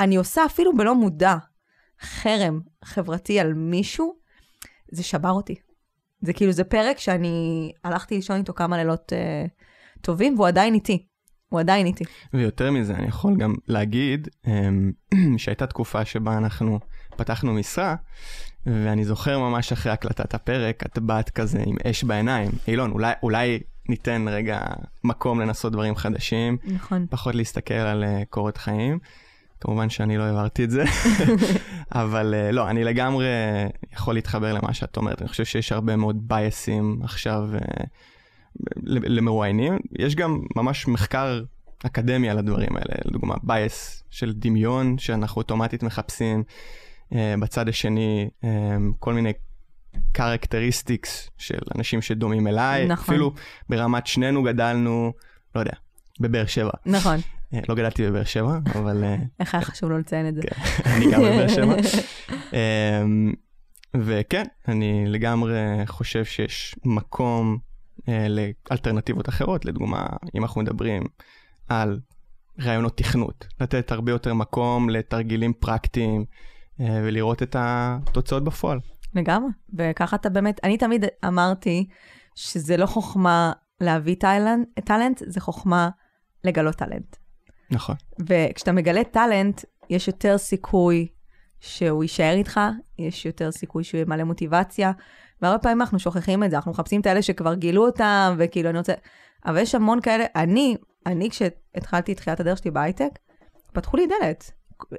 אני 0.00 0.16
עושה 0.16 0.46
אפילו 0.46 0.76
בלא 0.76 0.94
מודע 0.94 1.36
חרם 2.00 2.60
חברתי 2.84 3.40
על 3.40 3.54
מישהו, 3.54 4.14
זה 4.92 5.02
שבר 5.02 5.30
אותי. 5.30 5.54
זה 6.22 6.32
כאילו, 6.32 6.52
זה 6.52 6.64
פרק 6.64 6.98
שאני 6.98 7.72
הלכתי 7.84 8.14
לישון 8.14 8.36
איתו 8.36 8.54
כמה 8.54 8.76
לילות 8.76 9.12
אה, 9.12 9.44
טובים, 10.00 10.34
והוא 10.34 10.48
עדיין 10.48 10.74
איתי. 10.74 11.06
הוא 11.48 11.60
עדיין 11.60 11.86
איתי. 11.86 12.04
ויותר 12.32 12.70
מזה, 12.70 12.94
אני 12.94 13.08
יכול 13.08 13.36
גם 13.36 13.54
להגיד 13.68 14.28
אמ, 14.46 14.92
שהייתה 15.38 15.66
תקופה 15.66 16.04
שבה 16.04 16.36
אנחנו 16.36 16.80
פתחנו 17.16 17.52
משרה, 17.52 17.94
ואני 18.66 19.04
זוכר 19.04 19.38
ממש 19.38 19.72
אחרי 19.72 19.92
הקלטת 19.92 20.34
הפרק, 20.34 20.82
את 20.86 20.98
באת 20.98 21.30
כזה 21.30 21.62
עם 21.66 21.76
אש 21.84 22.04
בעיניים. 22.04 22.50
אילון, 22.68 22.90
אולי, 22.90 23.12
אולי 23.22 23.60
ניתן 23.88 24.28
רגע 24.28 24.60
מקום 25.04 25.40
לנסות 25.40 25.72
דברים 25.72 25.96
חדשים. 25.96 26.56
נכון. 26.64 27.06
פחות 27.10 27.34
להסתכל 27.34 27.74
על 27.74 28.04
uh, 28.04 28.24
קורת 28.30 28.56
חיים. 28.56 28.98
כמובן 29.60 29.90
שאני 29.90 30.18
לא 30.18 30.22
העברתי 30.22 30.64
את 30.64 30.70
זה, 30.70 30.84
אבל 31.92 32.34
uh, 32.34 32.52
לא, 32.52 32.70
אני 32.70 32.84
לגמרי 32.84 33.26
יכול 33.92 34.14
להתחבר 34.14 34.52
למה 34.52 34.74
שאת 34.74 34.96
אומרת. 34.96 35.22
אני 35.22 35.28
חושב 35.28 35.44
שיש 35.44 35.72
הרבה 35.72 35.96
מאוד 35.96 36.28
בייסים 36.28 37.00
עכשיו 37.02 37.48
uh, 37.56 37.86
למרואיינים. 38.86 39.78
יש 39.98 40.14
גם 40.14 40.40
ממש 40.56 40.88
מחקר 40.88 41.42
אקדמי 41.86 42.30
על 42.30 42.38
הדברים 42.38 42.76
האלה, 42.76 42.94
לדוגמה 43.04 43.34
bias 43.42 44.04
של 44.10 44.32
דמיון, 44.32 44.98
שאנחנו 44.98 45.38
אוטומטית 45.38 45.82
מחפשים. 45.82 46.44
אה, 47.14 47.34
בצד 47.40 47.68
השני 47.68 48.30
אה, 48.44 48.76
כל 48.98 49.14
מיני 49.14 49.32
characteristics 50.12 51.30
של 51.38 51.58
אנשים 51.76 52.02
שדומים 52.02 52.46
אליי. 52.46 52.86
נכון. 52.86 53.14
אפילו 53.14 53.34
ברמת 53.68 54.06
שנינו 54.06 54.42
גדלנו, 54.42 55.12
לא 55.54 55.60
יודע, 55.60 55.72
בבאר 56.20 56.46
שבע. 56.46 56.70
נכון. 56.86 57.16
אה, 57.54 57.60
לא 57.68 57.74
גדלתי 57.74 58.06
בבאר 58.06 58.24
שבע, 58.24 58.58
אבל... 58.74 59.04
איך 59.40 59.54
היה 59.54 59.64
חשוב 59.64 59.90
לו 59.90 59.98
לציין 59.98 60.28
את 60.28 60.34
זה? 60.34 60.42
כן, 60.42 60.90
אני 60.90 61.12
גם 61.12 61.20
בבאר 61.20 61.48
שבע. 61.48 61.76
וכן, 64.04 64.44
אני 64.68 65.04
לגמרי 65.06 65.58
חושב 65.86 66.24
שיש 66.24 66.74
מקום 66.84 67.58
לאלטרנטיבות 68.08 69.28
אחרות, 69.28 69.64
לדוגמה, 69.64 70.06
אם 70.34 70.42
אנחנו 70.42 70.60
מדברים 70.60 71.02
על 71.68 72.00
רעיונות 72.60 72.96
תכנות, 72.96 73.46
לתת 73.60 73.92
הרבה 73.92 74.12
יותר 74.12 74.34
מקום 74.34 74.90
לתרגילים 74.90 75.52
פרקטיים, 75.52 76.24
ולראות 76.80 77.42
את 77.42 77.56
התוצאות 77.58 78.44
בפועל. 78.44 78.78
לגמרי, 79.14 79.50
וככה 79.74 80.16
אתה 80.16 80.28
באמת, 80.28 80.60
אני 80.64 80.78
תמיד 80.78 81.04
אמרתי 81.26 81.86
שזה 82.34 82.76
לא 82.76 82.86
חוכמה 82.86 83.52
להביא 83.80 84.14
טאלנט, 84.14 84.68
טאלנט 84.84 85.22
זה 85.26 85.40
חוכמה 85.40 85.88
לגלות 86.44 86.74
טאלנט. 86.74 87.16
נכון. 87.70 87.96
וכשאתה 88.28 88.72
מגלה 88.72 89.04
טאלנט, 89.04 89.64
יש 89.90 90.08
יותר 90.08 90.38
סיכוי 90.38 91.08
שהוא 91.60 92.04
יישאר 92.04 92.32
איתך, 92.32 92.60
יש 92.98 93.26
יותר 93.26 93.52
סיכוי 93.52 93.84
שהוא 93.84 93.98
יהיה 93.98 94.06
מלא 94.08 94.24
מוטיבציה, 94.24 94.92
והרבה 95.42 95.58
פעמים 95.58 95.80
אנחנו 95.80 95.98
שוכחים 95.98 96.44
את 96.44 96.50
זה, 96.50 96.56
אנחנו 96.56 96.70
מחפשים 96.70 97.00
את 97.00 97.06
האלה 97.06 97.22
שכבר 97.22 97.54
גילו 97.54 97.86
אותם, 97.86 98.34
וכאילו 98.38 98.70
אני 98.70 98.78
רוצה... 98.78 98.92
אבל 99.46 99.58
יש 99.58 99.74
המון 99.74 100.00
כאלה, 100.00 100.24
אני, 100.36 100.76
אני 101.06 101.30
כשהתחלתי 101.30 102.12
את 102.12 102.16
תחילת 102.16 102.40
הדרך 102.40 102.58
שלי 102.58 102.70
בהייטק, 102.70 103.18
פתחו 103.72 103.96
לי 103.96 104.06
דלת. 104.06 104.52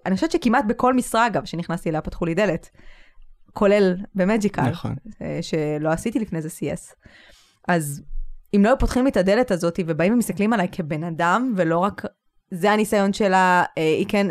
אני 0.06 0.16
חושבת 0.16 0.32
שכמעט 0.32 0.66
בכל 0.68 0.94
משרה, 0.94 1.28
אגב, 1.28 1.46
שנכנסתי 1.46 1.90
אליה, 1.90 2.02
פתחו 2.02 2.26
לי 2.26 2.34
דלת. 2.34 2.70
כולל 3.54 3.96
במג'יקל, 4.16 4.70
נכון. 4.70 4.96
אה, 5.22 5.40
שלא 5.42 5.90
עשיתי 5.90 6.20
לפני 6.20 6.42
זה 6.42 6.50
CS. 6.50 6.96
אז 7.68 8.04
אם 8.56 8.64
לא 8.64 8.70
היו 8.70 8.80
פותחים 8.80 9.04
לי 9.04 9.10
את 9.10 9.18
הדלת 9.18 9.52
הזאת 9.52 9.80
ובאים 9.88 10.14
ומסתכלים 10.14 10.54
עליי 10.54 10.68
כבן 10.72 11.04
אדם, 11.04 11.54
ולא 11.58 11.78
רק, 11.78 12.06
זה 12.52 12.72
הניסיון 12.72 13.14
שלה, 13.14 13.64
אה, 13.78 13.84
היא 13.84 14.06
כן, 14.10 14.28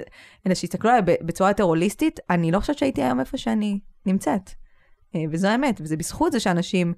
אלא 0.46 0.54
שיסתכלו 0.54 0.90
עליי 0.90 1.16
בצורה 1.22 1.50
יותר 1.50 1.62
הוליסטית, 1.62 2.20
אני 2.30 2.50
לא 2.50 2.60
חושבת 2.60 2.78
שהייתי 2.78 3.02
היום 3.02 3.20
איפה 3.20 3.36
שאני 3.36 3.80
נמצאת. 4.06 4.50
אה, 5.14 5.20
וזו 5.30 5.48
האמת, 5.48 5.80
וזה 5.80 5.96
בזכות 5.96 6.32
זה 6.32 6.40
שאנשים, 6.40 6.94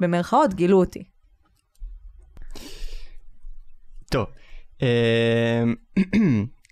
במרכאות, 0.00 0.54
גילו 0.54 0.78
אותי. 0.78 1.04
טוב, 4.10 4.26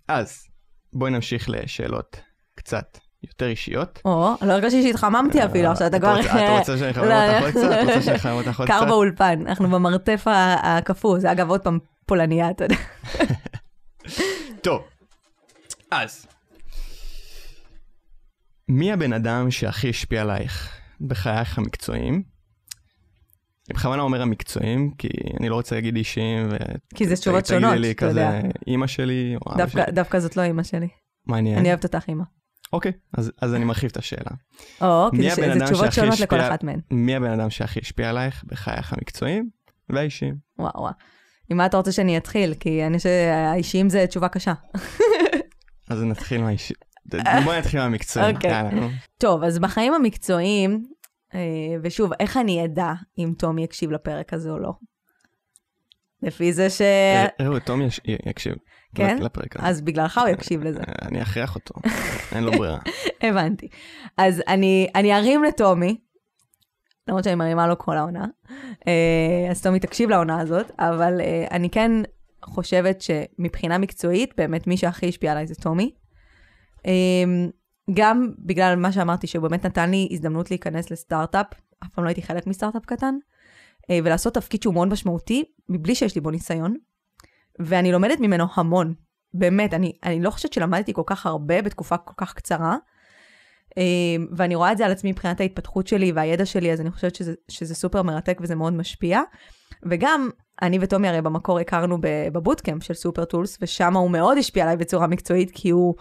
אז 0.08 0.46
בואי 0.94 1.10
נמשיך 1.10 1.48
לשאלות 1.48 2.20
קצת 2.54 2.98
יותר 3.22 3.46
אישיות. 3.46 4.00
או, 4.04 4.34
לא 4.42 4.52
הרגשתי 4.52 4.82
שהתחממתי 4.82 5.44
אפילו, 5.44 5.70
עכשיו 5.70 5.86
אתה 5.86 5.98
כבר... 5.98 6.20
את 6.20 6.58
רוצה 6.58 6.78
שאני 6.78 6.90
אחמם 6.90 7.04
אותך 7.04 7.42
עוד 7.42 7.50
קצת? 7.50 7.82
את 7.82 7.84
רוצה 7.84 8.02
שאני 8.02 8.16
אחמם 8.16 8.32
אותך 8.32 8.60
עוד 8.60 8.68
קצת? 8.68 8.78
קר 8.80 8.84
באולפן, 8.84 9.46
אנחנו 9.46 9.70
במרתף 9.70 10.24
הקפוא, 10.62 11.18
זה 11.18 11.32
אגב 11.32 11.50
עוד 11.50 11.60
פעם 11.60 11.78
פולניה, 12.06 12.50
אתה 12.50 12.64
יודע. 12.64 12.76
טוב, 14.64 14.82
אז, 15.90 16.26
מי 18.68 18.92
הבן 18.92 19.12
אדם 19.12 19.50
שהכי 19.50 19.90
השפיע 19.90 20.22
עלייך 20.22 20.76
בחייך 21.00 21.58
המקצועיים? 21.58 22.33
אני 23.70 23.78
בכוונה 23.78 24.02
אומר 24.02 24.22
המקצועיים, 24.22 24.90
כי 24.98 25.08
אני 25.40 25.48
לא 25.48 25.54
רוצה 25.54 25.74
להגיד 25.74 25.96
אישיים, 25.96 26.48
ו... 26.50 26.56
כי 26.94 27.06
זה 27.06 27.16
תשובות 27.16 27.46
שונות, 27.46 27.64
אתה 27.64 27.74
יודע. 27.74 27.88
לי 27.88 27.94
כזה, 27.94 28.40
אימא 28.66 28.86
שלי 28.86 29.36
או 29.46 29.54
אבא 29.54 29.66
שלי. 29.66 29.82
דווקא 29.92 30.18
זאת 30.18 30.36
לא 30.36 30.42
אימא 30.42 30.62
שלי. 30.62 30.88
מעניין. 31.26 31.58
אני 31.58 31.68
אוהבת 31.68 31.84
אותך 31.84 32.08
אימא. 32.08 32.24
אוקיי, 32.72 32.92
אז, 33.18 33.32
אז 33.40 33.54
אני 33.54 33.64
מרחיב 33.64 33.90
את 33.90 33.96
השאלה. 33.96 34.30
או, 34.80 35.08
כי 35.10 35.30
זה, 35.30 35.54
זה 35.58 35.64
תשובות 35.64 35.92
שונות 35.92 36.20
לכל 36.20 36.40
אחת 36.40 36.64
מהן. 36.64 36.80
מי 36.90 37.16
הבן 37.16 37.30
אדם 37.30 37.50
שהכי 37.50 37.80
השפיע 37.80 38.10
עלייך 38.10 38.44
בחייך 38.46 38.92
המקצועיים 38.92 39.50
והאישיים? 39.88 40.34
וואו 40.58 40.80
וואו. 40.80 40.92
עם 41.50 41.56
מה 41.56 41.66
אתה 41.66 41.76
רוצה 41.76 41.92
שאני 41.92 42.16
אתחיל? 42.16 42.54
כי 42.60 42.86
אני 42.86 42.98
שהאישיים 42.98 43.88
זה 43.88 44.06
תשובה 44.06 44.28
קשה. 44.28 44.52
אז 45.90 46.02
נתחיל 46.02 46.40
מהאישיים. 46.40 46.78
בואי 47.44 47.58
נתחיל 47.58 47.80
מהמקצועיים. 47.80 48.36
אוקיי. 48.36 48.70
טוב, 49.18 49.42
אז 49.42 49.58
בחיים 49.58 49.94
המקצועיים, 49.94 50.84
ושוב, 51.82 52.12
איך 52.20 52.36
אני 52.36 52.64
אדע 52.64 52.92
אם 53.18 53.32
טומי 53.38 53.64
יקשיב 53.64 53.90
לפרק 53.90 54.32
הזה 54.32 54.50
או 54.50 54.58
לא? 54.58 54.72
לפי 56.22 56.52
זה 56.52 56.70
ש... 56.70 56.82
ראו, 57.40 57.60
טומי 57.60 57.88
יקשיב. 58.26 58.54
כן? 58.94 59.18
לפרק 59.18 59.56
הזה. 59.56 59.68
אז 59.68 59.80
בגללך 59.80 60.18
הוא 60.18 60.28
יקשיב 60.28 60.62
לזה. 60.62 60.80
אה, 60.80 61.08
אני 61.08 61.22
אכריח 61.22 61.54
אותו, 61.54 61.74
אין 62.34 62.44
לו 62.44 62.52
ברירה. 62.52 62.78
הבנתי. 63.22 63.68
אז 64.16 64.42
אני, 64.48 64.88
אני 64.94 65.14
ארים 65.14 65.44
לטומי, 65.44 65.96
למרות 67.08 67.24
שאני 67.24 67.34
מרימה 67.34 67.66
לו 67.66 67.78
כל 67.78 67.96
העונה, 67.96 68.24
אה, 68.88 69.50
אז 69.50 69.62
טומי 69.62 69.80
תקשיב 69.80 70.10
לעונה 70.10 70.40
הזאת, 70.40 70.70
אבל 70.78 71.20
אני 71.50 71.70
כן 71.70 71.92
חושבת 72.44 73.00
שמבחינה 73.00 73.78
מקצועית, 73.78 74.34
באמת 74.36 74.66
מי 74.66 74.76
שהכי 74.76 75.08
השפיע 75.08 75.32
עליי 75.32 75.46
זה 75.46 75.54
טומי. 75.54 75.94
גם 77.94 78.30
בגלל 78.38 78.76
מה 78.76 78.92
שאמרתי, 78.92 79.26
שהוא 79.26 79.42
באמת 79.42 79.66
נתן 79.66 79.90
לי 79.90 80.08
הזדמנות 80.10 80.50
להיכנס 80.50 80.90
לסטארט-אפ, 80.90 81.46
אף 81.84 81.88
פעם 81.88 82.04
לא 82.04 82.08
הייתי 82.08 82.22
חלק 82.22 82.46
מסטארט-אפ 82.46 82.84
קטן, 82.86 83.14
אה, 83.90 83.98
ולעשות 84.04 84.34
תפקיד 84.34 84.62
שהוא 84.62 84.74
מאוד 84.74 84.88
משמעותי, 84.88 85.44
מבלי 85.68 85.94
שיש 85.94 86.14
לי 86.14 86.20
בו 86.20 86.30
ניסיון, 86.30 86.76
ואני 87.58 87.92
לומדת 87.92 88.20
ממנו 88.20 88.44
המון. 88.54 88.94
באמת, 89.34 89.74
אני, 89.74 89.92
אני 90.02 90.22
לא 90.22 90.30
חושבת 90.30 90.52
שלמדתי 90.52 90.92
כל 90.92 91.02
כך 91.06 91.26
הרבה 91.26 91.62
בתקופה 91.62 91.96
כל 91.96 92.14
כך 92.16 92.34
קצרה. 92.34 92.76
אמ, 93.76 94.26
ואני 94.36 94.54
רואה 94.54 94.72
את 94.72 94.78
זה 94.78 94.86
על 94.86 94.92
עצמי 94.92 95.12
מבחינת 95.12 95.40
ההתפתחות 95.40 95.86
שלי 95.86 96.12
והידע 96.12 96.46
שלי, 96.46 96.72
אז 96.72 96.80
אני 96.80 96.90
חושבת 96.90 97.14
שזה, 97.14 97.34
שזה 97.48 97.74
סופר 97.74 98.02
מרתק 98.02 98.38
וזה 98.40 98.54
מאוד 98.54 98.72
משפיע. 98.72 99.20
וגם, 99.82 100.30
אני 100.62 100.78
וטומי 100.80 101.08
הרי 101.08 101.22
במקור 101.22 101.58
הכרנו 101.58 101.98
ב 102.32 102.38
bootcamp 102.38 102.82
של 102.82 102.94
SuperTools, 102.94 103.58
ושם 103.60 103.96
הוא 103.96 104.10
מאוד 104.10 104.38
השפיע 104.38 104.64
עליי 104.64 104.76
בצורה 104.76 105.06
מקצועית, 105.06 105.50
כי 105.54 105.70
הוא 105.70 105.94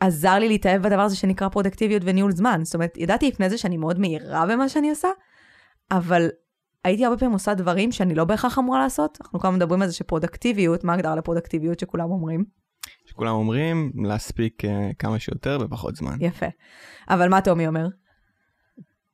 עזר 0.00 0.34
לי 0.34 0.48
להתאהב 0.48 0.82
בדבר 0.82 1.00
הזה 1.00 1.16
שנקרא 1.16 1.48
פרודקטיביות 1.48 2.02
וניהול 2.04 2.32
זמן. 2.32 2.60
זאת 2.64 2.74
אומרת, 2.74 2.96
ידעתי 2.96 3.28
לפני 3.28 3.50
זה 3.50 3.58
שאני 3.58 3.76
מאוד 3.76 3.98
מהירה 3.98 4.46
במה 4.46 4.68
שאני 4.68 4.90
עושה, 4.90 5.08
אבל 5.90 6.28
הייתי 6.84 7.04
הרבה 7.04 7.18
פעמים 7.18 7.32
עושה 7.32 7.54
דברים 7.54 7.92
שאני 7.92 8.14
לא 8.14 8.24
בהכרח 8.24 8.58
אמורה 8.58 8.78
לעשות. 8.78 9.18
אנחנו 9.22 9.40
כמה 9.40 9.50
מדברים 9.50 9.82
על 9.82 9.88
זה 9.88 9.94
שפרודקטיביות, 9.94 10.84
מה 10.84 10.94
הגדרה 10.94 11.16
לפרודקטיביות 11.16 11.80
שכולם 11.80 12.10
אומרים? 12.10 12.44
שכולם 13.06 13.34
אומרים 13.34 13.92
להספיק 14.04 14.64
אה, 14.64 14.68
כמה 14.98 15.18
שיותר 15.18 15.58
בפחות 15.58 15.96
זמן. 15.96 16.16
יפה. 16.20 16.46
אבל 17.08 17.28
מה 17.28 17.40
טומי 17.40 17.66
אומר? 17.66 17.86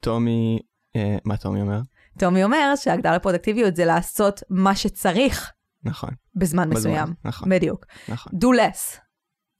טומי, 0.00 0.58
אה, 0.96 1.00
מה 1.24 1.36
טומי 1.36 1.60
אומר? 1.60 1.80
טומי 2.18 2.44
אומר 2.44 2.72
שהגדרה 2.76 3.16
לפרודקטיביות 3.16 3.76
זה 3.76 3.84
לעשות 3.84 4.42
מה 4.50 4.76
שצריך. 4.76 5.50
נכון. 5.84 6.10
בזמן, 6.34 6.70
בזמן 6.70 6.78
מסוים. 6.78 7.14
נכון. 7.24 7.48
בדיוק. 7.48 7.86
נכון. 8.08 8.32
do 8.32 8.46
less. 8.46 8.98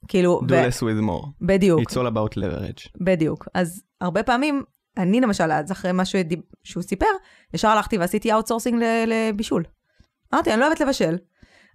כאילו... 0.07 0.41
do... 0.43 0.67
less 0.67 0.79
with 0.79 1.09
more. 1.09 1.27
בדיוק. 1.41 1.79
It's 1.79 1.93
all 1.93 2.13
about 2.15 2.37
leverage. 2.37 2.89
בדיוק. 3.01 3.47
אז 3.53 3.83
הרבה 4.01 4.23
פעמים, 4.23 4.63
אני 4.97 5.21
למשל, 5.21 5.51
אז 5.51 5.71
אחרי 5.71 5.91
מה 5.91 6.03
שהוא 6.63 6.83
סיפר, 6.83 7.05
ישר 7.53 7.67
הלכתי 7.67 7.97
ועשיתי 7.97 8.33
outsourcing 8.33 8.83
לבישול. 9.07 9.63
אמרתי, 10.33 10.53
אני 10.53 10.59
לא 10.59 10.65
אוהבת 10.65 10.79
לבשל. 10.79 11.17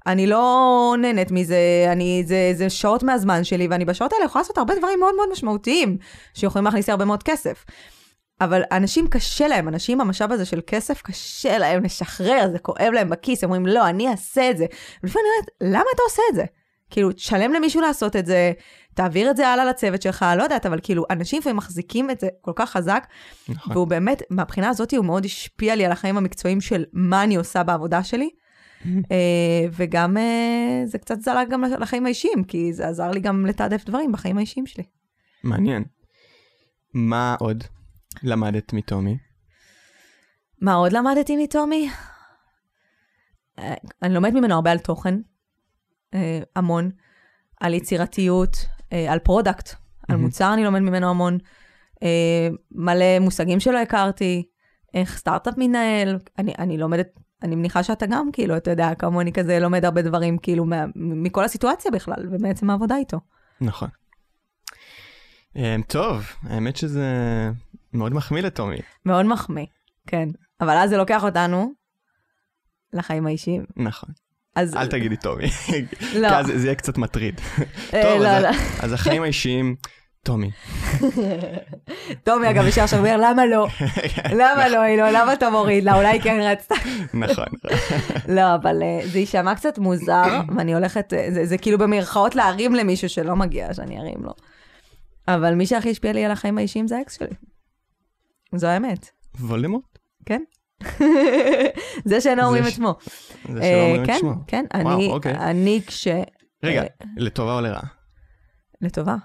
אני 0.06 0.26
לא 0.26 0.94
נהנית 0.98 1.30
מזה, 1.30 1.88
אני, 1.92 2.22
זה, 2.26 2.50
זה 2.54 2.70
שעות 2.70 3.02
מהזמן 3.02 3.44
שלי, 3.44 3.68
ואני 3.70 3.84
בשעות 3.84 4.12
האלה 4.12 4.24
יכולה 4.24 4.42
לעשות 4.42 4.58
הרבה 4.58 4.74
דברים 4.78 5.00
מאוד 5.00 5.14
מאוד 5.16 5.28
משמעותיים, 5.32 5.98
שיכולים 6.34 6.64
להכניס 6.64 6.88
לי 6.88 6.90
הרבה 6.90 7.04
מאוד 7.04 7.22
כסף. 7.22 7.64
אבל 8.40 8.62
אנשים 8.72 9.08
קשה 9.08 9.48
להם, 9.48 9.68
אנשים 9.68 10.00
המשאב 10.00 10.32
הזה 10.32 10.44
של 10.44 10.60
כסף 10.66 11.02
קשה 11.02 11.58
להם 11.58 11.84
לשחרר, 11.84 12.48
זה 12.52 12.58
כואב 12.58 12.90
להם 12.92 13.08
בכיס, 13.10 13.44
הם 13.44 13.50
אומרים, 13.50 13.66
לא, 13.66 13.88
אני 13.88 14.08
אעשה 14.08 14.50
את 14.50 14.56
זה. 14.58 14.66
ולפעמים 15.02 15.26
אני 15.26 15.34
אומרת, 15.36 15.74
למה 15.74 15.90
אתה 15.94 16.02
עושה 16.02 16.22
את 16.30 16.34
זה? 16.34 16.44
כאילו, 16.90 17.12
תשלם 17.12 17.52
למישהו 17.52 17.80
לעשות 17.80 18.16
את 18.16 18.26
זה, 18.26 18.52
תעביר 18.94 19.30
את 19.30 19.36
זה 19.36 19.48
הלאה 19.48 19.64
לצוות 19.64 20.02
שלך, 20.02 20.26
לא 20.36 20.42
יודעת, 20.42 20.66
אבל 20.66 20.78
כאילו, 20.82 21.04
אנשים 21.10 21.38
לפעמים 21.38 21.56
מחזיקים 21.56 22.10
את 22.10 22.20
זה 22.20 22.28
כל 22.40 22.52
כך 22.54 22.70
חזק, 22.70 23.06
נכון. 23.48 23.72
והוא 23.72 23.86
באמת, 23.86 24.22
מהבחינה 24.30 24.68
הזאת, 24.68 24.94
הוא 24.94 25.04
מאוד 25.04 25.24
השפיע 25.24 25.76
לי 25.76 25.84
על 25.84 25.92
החיים 25.92 26.16
המקצועיים 26.16 26.60
של 26.60 26.84
מה 26.92 27.24
אני 27.24 27.36
עושה 27.36 27.62
בעבודה 27.62 28.04
שלי. 28.04 28.30
אה, 29.12 29.66
וגם 29.72 30.16
אה, 30.16 30.82
זה 30.84 30.98
קצת 30.98 31.20
זלג 31.20 31.48
גם 31.50 31.64
לחיים 31.64 32.06
האישיים, 32.06 32.44
כי 32.44 32.72
זה 32.72 32.88
עזר 32.88 33.10
לי 33.10 33.20
גם 33.20 33.46
לתעדף 33.46 33.84
דברים 33.84 34.12
בחיים 34.12 34.38
האישיים 34.38 34.66
שלי. 34.66 34.84
מעניין. 35.44 35.84
מה 36.94 37.36
עוד 37.40 37.64
למדת 38.22 38.72
מטומי? 38.72 39.18
מה 40.60 40.74
עוד 40.74 40.92
למדתי 40.92 41.36
מטומי? 41.36 41.90
אה, 43.58 43.74
אני 44.02 44.14
לומדת 44.14 44.34
ממנו 44.34 44.54
הרבה 44.54 44.70
על 44.70 44.78
תוכן, 44.78 45.14
המון, 46.56 46.90
על 47.60 47.74
יצירתיות, 47.74 48.56
על 49.08 49.18
product, 49.18 49.74
על 50.08 50.16
מוצר 50.16 50.54
אני 50.54 50.64
לומד 50.64 50.80
ממנו 50.80 51.10
המון, 51.10 51.38
מלא 52.72 53.18
מושגים 53.20 53.60
שלא 53.60 53.78
הכרתי, 53.78 54.48
איך 54.94 55.18
סטארט-אפ 55.18 55.54
מתנהל, 55.56 56.18
אני, 56.38 56.52
אני 56.58 56.78
לומדת 56.78 57.08
אני 57.42 57.56
מניחה 57.56 57.82
שאתה 57.82 58.06
גם, 58.06 58.32
כאילו, 58.32 58.56
אתה 58.56 58.70
יודע, 58.70 58.94
כמוני 58.94 59.32
כזה 59.32 59.60
לומד 59.60 59.84
הרבה 59.84 60.02
דברים, 60.02 60.38
כאילו, 60.38 60.64
מה, 60.64 60.84
מכל 60.96 61.44
הסיטואציה 61.44 61.90
בכלל, 61.90 62.28
ובעצם 62.32 62.70
העבודה 62.70 62.96
איתו. 62.96 63.20
נכון. 63.60 63.88
טוב, 65.86 66.26
האמת 66.42 66.76
שזה 66.76 67.06
מאוד 67.92 68.14
מחמיא 68.14 68.42
לטומי. 68.42 68.78
מאוד 69.06 69.26
מחמיא, 69.26 69.66
כן. 70.06 70.28
אבל 70.60 70.76
אז 70.76 70.90
זה 70.90 70.96
לוקח 70.96 71.24
אותנו 71.24 71.72
לחיים 72.92 73.26
האישיים. 73.26 73.64
נכון. 73.76 74.10
אז... 74.58 74.76
אל 74.76 74.86
תגידי 74.86 75.16
טומי. 75.16 75.46
לא. 76.14 76.28
כי 76.28 76.34
אז 76.34 76.46
זה 76.46 76.66
יהיה 76.66 76.74
קצת 76.74 76.98
מטריד. 76.98 77.40
אה, 77.94 78.02
טוב, 78.02 78.22
לא, 78.22 78.28
אז, 78.28 78.42
לא. 78.42 78.48
אז 78.80 78.92
החיים 78.92 79.22
האישיים, 79.22 79.76
טומי. 80.22 80.50
טומי 82.24 82.50
אגב 82.50 82.66
ישר 82.66 82.82
עכשיו 82.82 82.98
אומר 82.98 83.16
למה 83.16 83.46
לא? 83.46 83.66
למה 84.30 84.68
לא, 84.68 84.84
אילו, 84.84 85.04
למה 85.12 85.32
אתה 85.32 85.50
מוריד 85.50 85.84
לה? 85.84 85.96
אולי 85.96 86.20
כן 86.20 86.40
רצת. 86.42 86.74
נכון. 87.14 87.46
לא, 88.28 88.54
אבל 88.54 88.82
אה, 88.82 89.00
זה 89.06 89.18
יישמע 89.18 89.54
קצת 89.54 89.78
מוזר, 89.78 90.40
ואני 90.56 90.74
הולכת, 90.74 91.12
אה, 91.14 91.28
זה, 91.30 91.46
זה 91.46 91.58
כאילו 91.58 91.78
במרכאות 91.78 92.34
להרים 92.34 92.74
למישהו 92.74 93.08
שלא 93.08 93.36
מגיע 93.36 93.74
שאני 93.74 93.98
ארים 93.98 94.22
לו. 94.22 94.32
אבל 95.28 95.54
מי 95.54 95.66
שהכי 95.66 95.90
השפיע 95.90 96.12
לי 96.12 96.24
על 96.24 96.30
החיים 96.30 96.58
האישיים 96.58 96.88
זה 96.88 96.98
האקס 96.98 97.18
שלי. 97.18 97.34
זו 98.54 98.66
האמת. 98.66 99.10
וולדמורט? 99.40 99.98
כן. 100.26 100.42
זה 102.04 102.20
שאינו 102.20 102.42
אומרים 102.42 102.64
את 102.66 102.72
שמו. 102.72 102.96
זה 103.52 103.62
שלא 103.62 103.82
אומרים 103.82 104.02
את 104.02 104.06
כן, 104.06 104.18
שמו. 104.20 104.34
כן, 104.46 104.64
אני, 104.74 105.08
אוקיי. 105.08 105.34
אני 105.34 105.80
כש... 105.86 106.08
רגע, 106.62 106.82
אה, 106.82 106.86
לטובה 107.16 107.54
או 107.54 107.60
לרעה? 107.60 107.86
לטובה, 108.80 109.16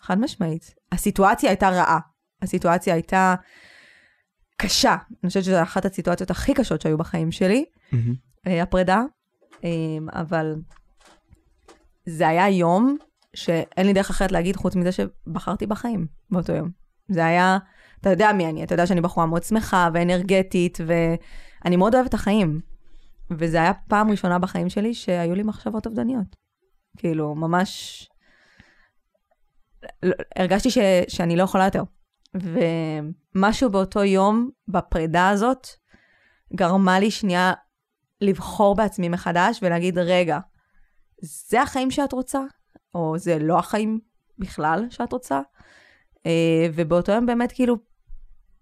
חד 0.00 0.18
משמעית. 0.18 0.74
הסיטואציה 0.92 1.50
הייתה 1.50 1.68
רעה. 1.70 1.98
הסיטואציה 2.42 2.94
הייתה 2.94 3.34
קשה. 4.56 4.96
אני 5.22 5.28
חושבת 5.28 5.44
שזו 5.44 5.62
אחת 5.62 5.84
הסיטואציות 5.84 6.30
הכי 6.30 6.54
קשות 6.54 6.80
שהיו 6.80 6.98
בחיים 6.98 7.32
שלי. 7.32 7.64
אה, 8.46 8.62
הפרידה, 8.62 9.02
אה, 9.64 9.70
אבל 10.12 10.54
זה 12.06 12.28
היה 12.28 12.48
יום 12.48 12.96
שאין 13.34 13.86
לי 13.86 13.92
דרך 13.92 14.10
אחרת 14.10 14.32
להגיד 14.32 14.56
חוץ 14.56 14.76
מזה 14.76 14.92
שבחרתי 14.92 15.66
בחיים 15.66 16.06
באותו 16.30 16.52
יום. 16.52 16.70
זה 17.08 17.26
היה, 17.26 17.58
אתה 18.00 18.10
יודע 18.10 18.32
מי 18.32 18.46
אני, 18.46 18.64
אתה 18.64 18.74
יודע 18.74 18.86
שאני 18.86 19.00
בחורה 19.00 19.26
מאוד 19.26 19.42
שמחה 19.42 19.88
ואנרגטית, 19.94 20.78
ואני 20.86 21.76
מאוד 21.76 21.94
אוהבת 21.94 22.08
את 22.08 22.14
החיים. 22.14 22.60
וזה 23.30 23.56
היה 23.56 23.72
פעם 23.74 24.10
ראשונה 24.10 24.38
בחיים 24.38 24.68
שלי 24.68 24.94
שהיו 24.94 25.34
לי 25.34 25.42
מחשבות 25.42 25.86
אובדניות. 25.86 26.36
כאילו, 26.96 27.34
ממש... 27.34 28.08
לא- 30.02 30.16
הרגשתי 30.36 30.70
ש, 30.70 30.78
שאני 31.08 31.36
לא 31.36 31.42
יכולה 31.42 31.64
יותר. 31.64 31.82
ומשהו 32.34 33.70
באותו 33.70 34.04
יום, 34.04 34.50
בפרידה 34.68 35.28
הזאת, 35.28 35.66
גרמה 36.54 37.00
לי 37.00 37.10
שנייה 37.10 37.52
לבחור 38.20 38.76
בעצמי 38.76 39.08
מחדש 39.08 39.58
ולהגיד, 39.62 39.98
רגע, 39.98 40.38
זה 41.22 41.62
החיים 41.62 41.90
שאת 41.90 42.12
רוצה? 42.12 42.40
או 42.94 43.18
זה 43.18 43.38
לא 43.38 43.58
החיים 43.58 44.00
בכלל 44.38 44.86
שאת 44.90 45.12
רוצה? 45.12 45.40
אה, 46.26 46.66
ובאותו 46.74 47.12
יום 47.12 47.26
באמת 47.26 47.52
כאילו, 47.52 47.76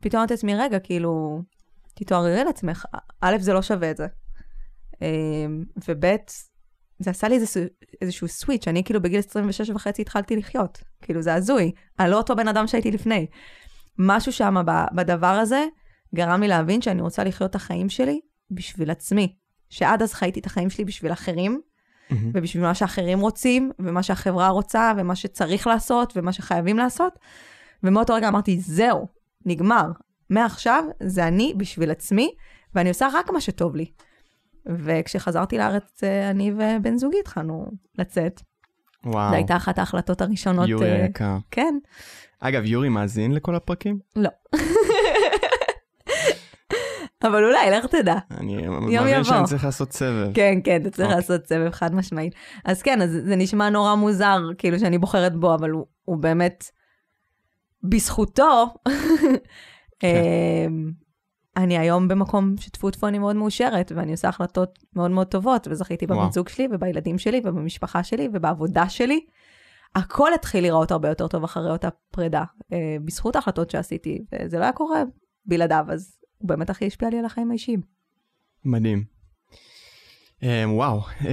פתאום 0.07 0.21
אמרתי 0.21 0.35
לעצמי, 0.35 0.55
רגע, 0.55 0.79
כאילו, 0.79 1.43
תתעוררי 1.95 2.41
על 2.41 2.49
עצמך. 2.49 2.85
א', 3.21 3.37
זה 3.41 3.53
לא 3.53 3.63
שווה 3.63 3.91
את 3.91 3.97
זה. 3.97 4.07
אה, 5.03 5.47
וב', 5.89 6.05
זה 6.99 7.11
עשה 7.11 7.29
לי 7.29 7.35
איזשהו, 7.35 7.63
איזשהו 8.01 8.29
סוויץ', 8.29 8.69
אני 8.69 8.85
כאילו 8.85 9.03
בגיל 9.03 9.19
26 9.19 9.71
וחצי 9.71 10.03
התחלתי 10.03 10.37
לחיות. 10.37 10.83
כאילו, 11.03 11.23
זה 11.23 11.35
הזוי. 11.35 11.73
אני 12.01 12.11
לא 12.11 12.17
אותו 12.17 12.37
בן 12.37 12.49
אדם 12.49 12.67
שהייתי 12.67 12.91
לפני. 12.91 13.27
משהו 13.99 14.33
שם 14.33 14.55
בדבר 14.93 15.27
הזה 15.27 15.65
גרם 16.15 16.41
לי 16.41 16.49
להבין 16.49 16.83
שאני 16.83 17.03
רוצה 17.03 17.25
לחיות 17.25 17.51
את 17.51 17.55
החיים 17.55 17.89
שלי 17.89 18.21
בשביל 18.51 18.91
עצמי. 18.91 19.37
שעד 19.71 20.03
אז 20.03 20.15
חייתי 20.15 20.41
את 20.41 20.47
החיים 20.47 20.71
שלי 20.71 20.85
בשביל 20.85 21.13
אחרים, 21.13 21.61
מהמם. 22.11 22.31
ובשביל 22.35 22.63
מה 22.63 22.75
שאחרים 22.75 23.21
רוצים, 23.21 23.71
ומה 23.79 24.03
שהחברה 24.03 24.49
רוצה, 24.49 24.93
ומה 24.97 25.17
שצריך 25.17 25.67
לעשות, 25.67 26.13
ומה 26.17 26.33
שחייבים 26.33 26.77
לעשות. 26.79 27.19
ומאותו 27.83 28.15
רגע 28.15 28.29
אמרתי, 28.29 28.61
זהו, 28.61 29.16
נגמר. 29.47 29.87
מעכשיו 30.31 30.85
זה 31.03 31.29
אני 31.29 31.55
בשביל 31.57 31.91
עצמי, 31.91 32.35
ואני 32.75 32.89
עושה 32.89 33.09
רק 33.15 33.31
מה 33.31 33.41
שטוב 33.41 33.77
לי. 33.77 33.91
וכשחזרתי 34.67 35.59
לארץ, 35.59 36.05
אה, 36.05 36.31
אני 36.31 36.53
ובן 36.53 36.97
זוגי 36.97 37.19
התחלנו 37.21 37.67
לצאת. 37.99 38.41
וואו. 39.05 39.29
זו 39.29 39.35
הייתה 39.35 39.57
אחת 39.57 39.79
ההחלטות 39.79 40.21
הראשונות. 40.21 40.69
יורי 40.69 40.91
אה, 40.91 41.03
היקר. 41.03 41.37
כן, 41.51 41.75
אגב, 42.41 42.65
יורי 42.65 42.89
מאזין 42.89 43.33
לכל 43.33 43.55
הפרקים? 43.55 43.99
לא. 44.17 44.31
אבל 47.23 47.45
אולי, 47.45 47.71
לך 47.71 47.87
תדע. 47.87 48.17
אני 48.31 48.63
יבוא. 48.89 49.23
שאני 49.23 49.45
צריך 49.45 49.65
לעשות 49.65 49.93
סבב. 49.93 50.35
כן, 50.35 50.59
כן, 50.65 50.81
אתה 50.83 50.91
צריך 50.91 51.07
אוקיי. 51.07 51.17
לעשות 51.17 51.47
סבב 51.47 51.71
חד 51.71 51.95
משמעית. 51.95 52.35
אז 52.65 52.83
כן, 52.83 53.03
אז 53.03 53.11
זה 53.11 53.37
נשמע 53.37 53.69
נורא 53.69 53.95
מוזר, 53.95 54.39
כאילו 54.59 54.79
שאני 54.79 54.99
בוחרת 54.99 55.37
בו, 55.37 55.55
אבל 55.55 55.71
הוא, 55.71 55.87
הוא 56.05 56.17
באמת, 56.17 56.71
בזכותו, 57.83 58.75
אמ, 60.03 60.91
אני 61.57 61.79
היום 61.79 62.09
במקום 62.09 62.55
שטפו 62.61 62.91
טפו 62.91 63.09
אני 63.09 63.19
מאוד 63.19 63.37
מאושרת, 63.37 63.93
ואני 63.97 64.13
עושה 64.13 64.29
החלטות 64.29 64.79
מאוד 64.97 65.11
מאוד 65.11 65.27
טובות, 65.27 65.69
וזכיתי. 65.71 66.07
בבן 66.07 66.31
זוג 66.31 66.49
שלי, 66.49 66.69
ובילדים 66.71 67.19
שלי, 67.19 67.41
ובמשפחה 67.45 68.03
שלי, 68.03 68.29
ובעבודה 68.33 68.89
שלי. 68.89 69.21
הכל 69.95 70.35
התחיל 70.35 70.61
להיראות 70.61 70.91
הרבה 70.91 71.09
יותר 71.09 71.29
טוב 71.29 71.45
אחרי 71.45 71.71
אותה 71.71 71.89
פרידה, 72.13 72.45
אה, 72.73 72.97
בזכות 73.05 73.37
ההחלטות 73.37 73.71
שעשיתי, 73.71 74.25
וזה 74.33 74.59
לא 74.59 74.63
היה 74.63 74.73
קורה 74.73 75.03
בלעדיו, 75.47 75.87
אז 75.89 76.19
הוא 76.39 76.49
באמת 76.49 76.71
הכי 76.71 76.87
השפיע 76.87 77.11
לי 77.11 77.19
על 77.19 77.25
החיים 77.25 77.51
האישיים. 77.51 77.81
מדהים. 78.65 79.05
Um, 80.41 80.45
וואו, 80.69 81.01
um, 81.01 81.25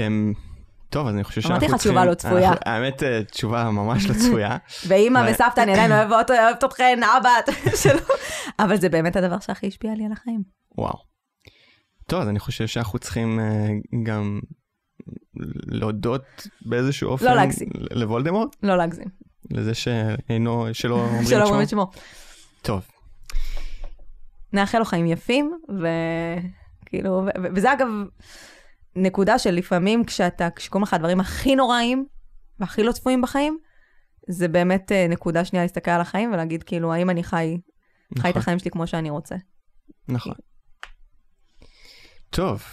טוב, 0.93 1.07
אז 1.07 1.13
אני 1.13 1.23
חושב 1.23 1.41
שאנחנו 1.41 1.55
אמרתי 1.55 1.65
צריכים... 1.67 1.75
לך 1.75 1.81
תשובה 1.81 2.05
לא 2.05 2.13
צפויה. 2.13 2.49
אנחנו- 2.49 2.71
האמת, 2.71 3.03
אה, 3.03 3.23
תשובה 3.23 3.63
ממש 3.71 4.05
לא 4.09 4.13
צפויה. 4.13 4.57
ואימא 4.87 5.25
וסבתא, 5.31 5.61
אני 5.61 5.71
עדיין 5.71 5.91
אוהבת 5.91 6.29
אוהבת 6.31 6.63
אתכן, 6.63 6.99
אבא, 7.17 7.29
שלא. 7.81 8.01
אבל 8.59 8.75
זה 8.75 8.89
באמת 8.89 9.15
הדבר 9.15 9.39
שהכי 9.39 9.67
השפיע 9.67 9.91
לי 9.95 10.05
על 10.05 10.11
החיים. 10.11 10.43
וואו. 10.77 10.97
טוב, 12.07 12.21
אז 12.21 12.27
אני 12.27 12.39
חושב 12.39 12.67
שאנחנו 12.67 12.99
צריכים 12.99 13.39
אה, 13.39 13.67
גם 14.03 14.39
להודות 15.67 16.47
באיזשהו 16.65 17.09
אופן... 17.09 17.25
לא 17.25 17.33
להגזים. 17.35 17.69
לוולדמורט? 17.91 18.55
לא 18.63 18.77
להגזים. 18.77 19.07
לזה 19.51 19.73
שאינו, 19.73 20.67
שלא 20.73 20.95
אומרים 20.99 21.21
את 21.21 21.27
שלא 21.27 21.37
שמו? 21.39 21.47
אומרים 21.47 21.63
את 21.63 21.69
שמו. 21.69 21.91
טוב, 22.61 22.81
נאחל 24.53 24.79
לו 24.79 24.85
חיים 24.85 25.05
יפים, 25.05 25.51
וכאילו, 26.83 27.25
וזה 27.55 27.73
אגב 27.73 27.87
נקודה 28.95 29.39
של 29.39 29.51
לפעמים 29.51 30.05
כשאתה, 30.05 30.49
כשקוראים 30.55 30.83
לך 30.83 30.93
הדברים 30.93 31.19
הכי 31.19 31.55
נוראים 31.55 32.05
והכי 32.59 32.83
לא 32.83 32.91
צפויים 32.91 33.21
בחיים, 33.21 33.57
זה 34.29 34.47
באמת 34.47 34.91
אה, 34.91 35.07
נקודה 35.09 35.45
שנייה 35.45 35.63
להסתכל 35.65 35.91
על 35.91 36.01
החיים 36.01 36.33
ולהגיד 36.33 36.63
כאילו, 36.63 36.93
האם 36.93 37.09
אני 37.09 37.23
חי, 37.23 37.57
חי 38.19 38.29
את 38.29 38.35
נכון, 38.35 38.41
החיים 38.41 38.59
שלי 38.59 38.71
כמו 38.71 38.87
שאני 38.87 39.09
רוצה. 39.09 39.35
נכון. 40.07 40.33
טוב, 42.29 42.63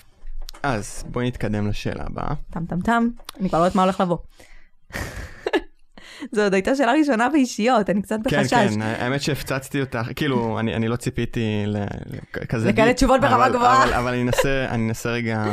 אז 0.63 1.05
בואי 1.11 1.27
נתקדם 1.29 1.69
לשאלה 1.69 2.05
הבאה. 2.07 2.35
טם 2.51 2.67
טם 2.67 2.81
טם, 2.81 3.09
אני 3.41 3.49
כבר 3.49 3.59
לא 3.59 3.65
יודעת 3.65 3.77
מה 3.77 3.83
הולך 3.83 4.01
לבוא. 4.01 4.19
זו 6.33 6.43
עוד 6.43 6.55
הייתה 6.55 6.75
שאלה 6.75 6.93
ראשונה 6.93 7.29
באישיות, 7.29 7.91
אני 7.91 8.03
קצת 8.03 8.19
כן, 8.29 8.41
בחשש. 8.43 8.55
כן, 8.75 8.83
האמת 8.83 9.23
שהפצצתי 9.23 9.81
אותך, 9.81 10.09
כאילו, 10.17 10.59
אני, 10.61 10.75
אני 10.75 10.89
לא 10.89 10.97
ציפיתי 10.97 11.65
לכזה... 11.67 12.69
לכאלה 12.69 12.93
תשובות 12.95 13.21
ברמה 13.21 13.49
גבוהה. 13.49 13.85
אבל, 13.85 13.93
אבל 13.93 14.13
אני 14.13 14.23
אנסה, 14.23 14.67
אני 14.69 14.89
אנסה 14.89 15.11
רגע... 15.11 15.45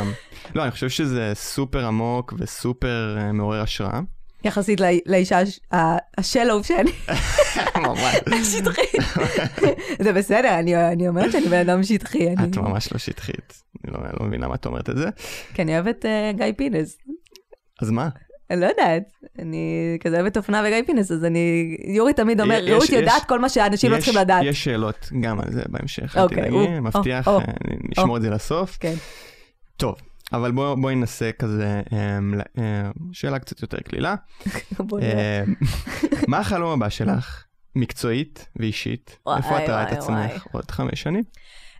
לא, 0.54 0.62
אני 0.62 0.70
חושב 0.70 0.88
שזה 0.88 1.32
סופר 1.34 1.86
עמוק 1.86 2.34
וסופר 2.38 3.16
אה, 3.18 3.32
מעורר 3.32 3.60
השראה. 3.62 4.00
יחסית 4.44 4.80
לא- 4.80 4.86
לאישה 5.06 5.38
השלוב 6.18 6.64
שאני 6.64 6.90
ממש. 7.86 8.14
שטחית. 8.56 9.02
זה 9.98 10.12
בסדר, 10.12 10.58
אני 10.92 11.08
אומרת 11.08 11.32
שאני 11.32 11.46
בן 11.46 11.58
אדם 11.58 11.82
שטחי. 11.82 12.32
את 12.32 12.56
ממש 12.56 12.92
לא 12.92 12.98
שטחית. 12.98 13.62
אני 13.84 13.92
לא, 13.92 14.00
לא 14.20 14.26
מבינה 14.26 14.48
מה 14.48 14.54
את 14.54 14.66
אומרת 14.66 14.90
את 14.90 14.96
זה. 14.96 15.08
כי 15.54 15.62
אני 15.62 15.74
אוהבת 15.74 16.06
אה, 16.06 16.32
גיא 16.36 16.52
פינס. 16.56 16.96
אז 17.82 17.90
מה? 17.90 18.08
אני 18.50 18.60
לא 18.60 18.66
יודעת, 18.66 19.02
אני 19.38 19.96
כזה 20.00 20.20
אוהבת 20.20 20.36
אופנה 20.36 20.62
וגיא 20.66 20.82
פינס, 20.86 21.10
אז 21.10 21.24
אני... 21.24 21.76
יורי 21.84 22.12
תמיד 22.12 22.40
אומר, 22.40 22.60
רעות 22.64 22.88
יודעת 22.88 23.24
כל 23.24 23.38
מה 23.38 23.48
שאנשים 23.48 23.90
לא 23.90 23.96
צריכים 23.96 24.16
לדעת. 24.16 24.44
יש 24.44 24.64
שאלות 24.64 25.08
גם 25.20 25.40
על 25.40 25.52
זה 25.52 25.62
בהמשך, 25.68 26.16
אל 26.16 26.22
אוקיי, 26.22 26.50
תדאגי, 26.50 26.80
מבטיח, 26.80 27.28
נשמור 27.90 28.16
את 28.16 28.22
זה 28.22 28.30
לסוף. 28.30 28.76
כן. 28.80 28.94
טוב, 29.76 29.94
אבל 30.32 30.52
בואו 30.52 30.76
בוא 30.76 30.90
ננסה 30.90 31.30
כזה, 31.38 31.80
אמ, 31.92 32.34
אמ, 32.58 32.62
שאלה 33.12 33.38
קצת 33.38 33.62
יותר 33.62 33.78
קלילה. 33.80 34.14
אמ, 34.80 35.54
מה 36.28 36.38
החלום 36.38 36.70
הבא 36.70 36.88
שלך, 36.88 37.44
מקצועית 37.74 38.46
ואישית? 38.56 39.18
איפה 39.36 39.64
את 39.64 39.68
רואה 39.68 39.82
את 39.82 39.92
עצמך. 39.92 40.46
עוד 40.52 40.70
חמש 40.70 41.02
שנים? 41.02 41.22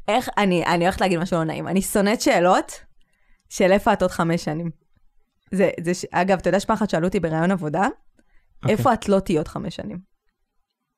איך, 0.09 0.29
אני 0.39 0.67
אני 0.67 0.85
הולכת 0.85 1.01
להגיד 1.01 1.19
משהו 1.19 1.39
לא 1.39 1.45
נעים. 1.45 1.69
אני 1.69 1.83
שונאת 1.83 2.21
שאלות 2.21 2.73
של 3.49 3.73
איפה 3.73 3.93
את 3.93 4.03
עוד 4.03 4.11
חמש 4.11 4.45
שנים. 4.45 4.71
זה, 5.53 5.71
זה, 5.81 5.95
ש- 5.95 6.05
אגב, 6.13 6.39
אתה 6.39 6.49
יודע 6.49 6.61
שפעם 6.61 6.77
אחת 6.77 6.91
שאלו 6.91 7.07
אותי 7.07 7.21
בראיון 7.21 7.51
עבודה, 7.51 7.89
אוקיי. 8.63 8.77
איפה 8.77 8.93
את 8.93 9.09
לא 9.09 9.21
תהיי 9.21 9.37
עוד 9.39 9.49
חמש 9.49 9.77
שנים? 9.77 9.99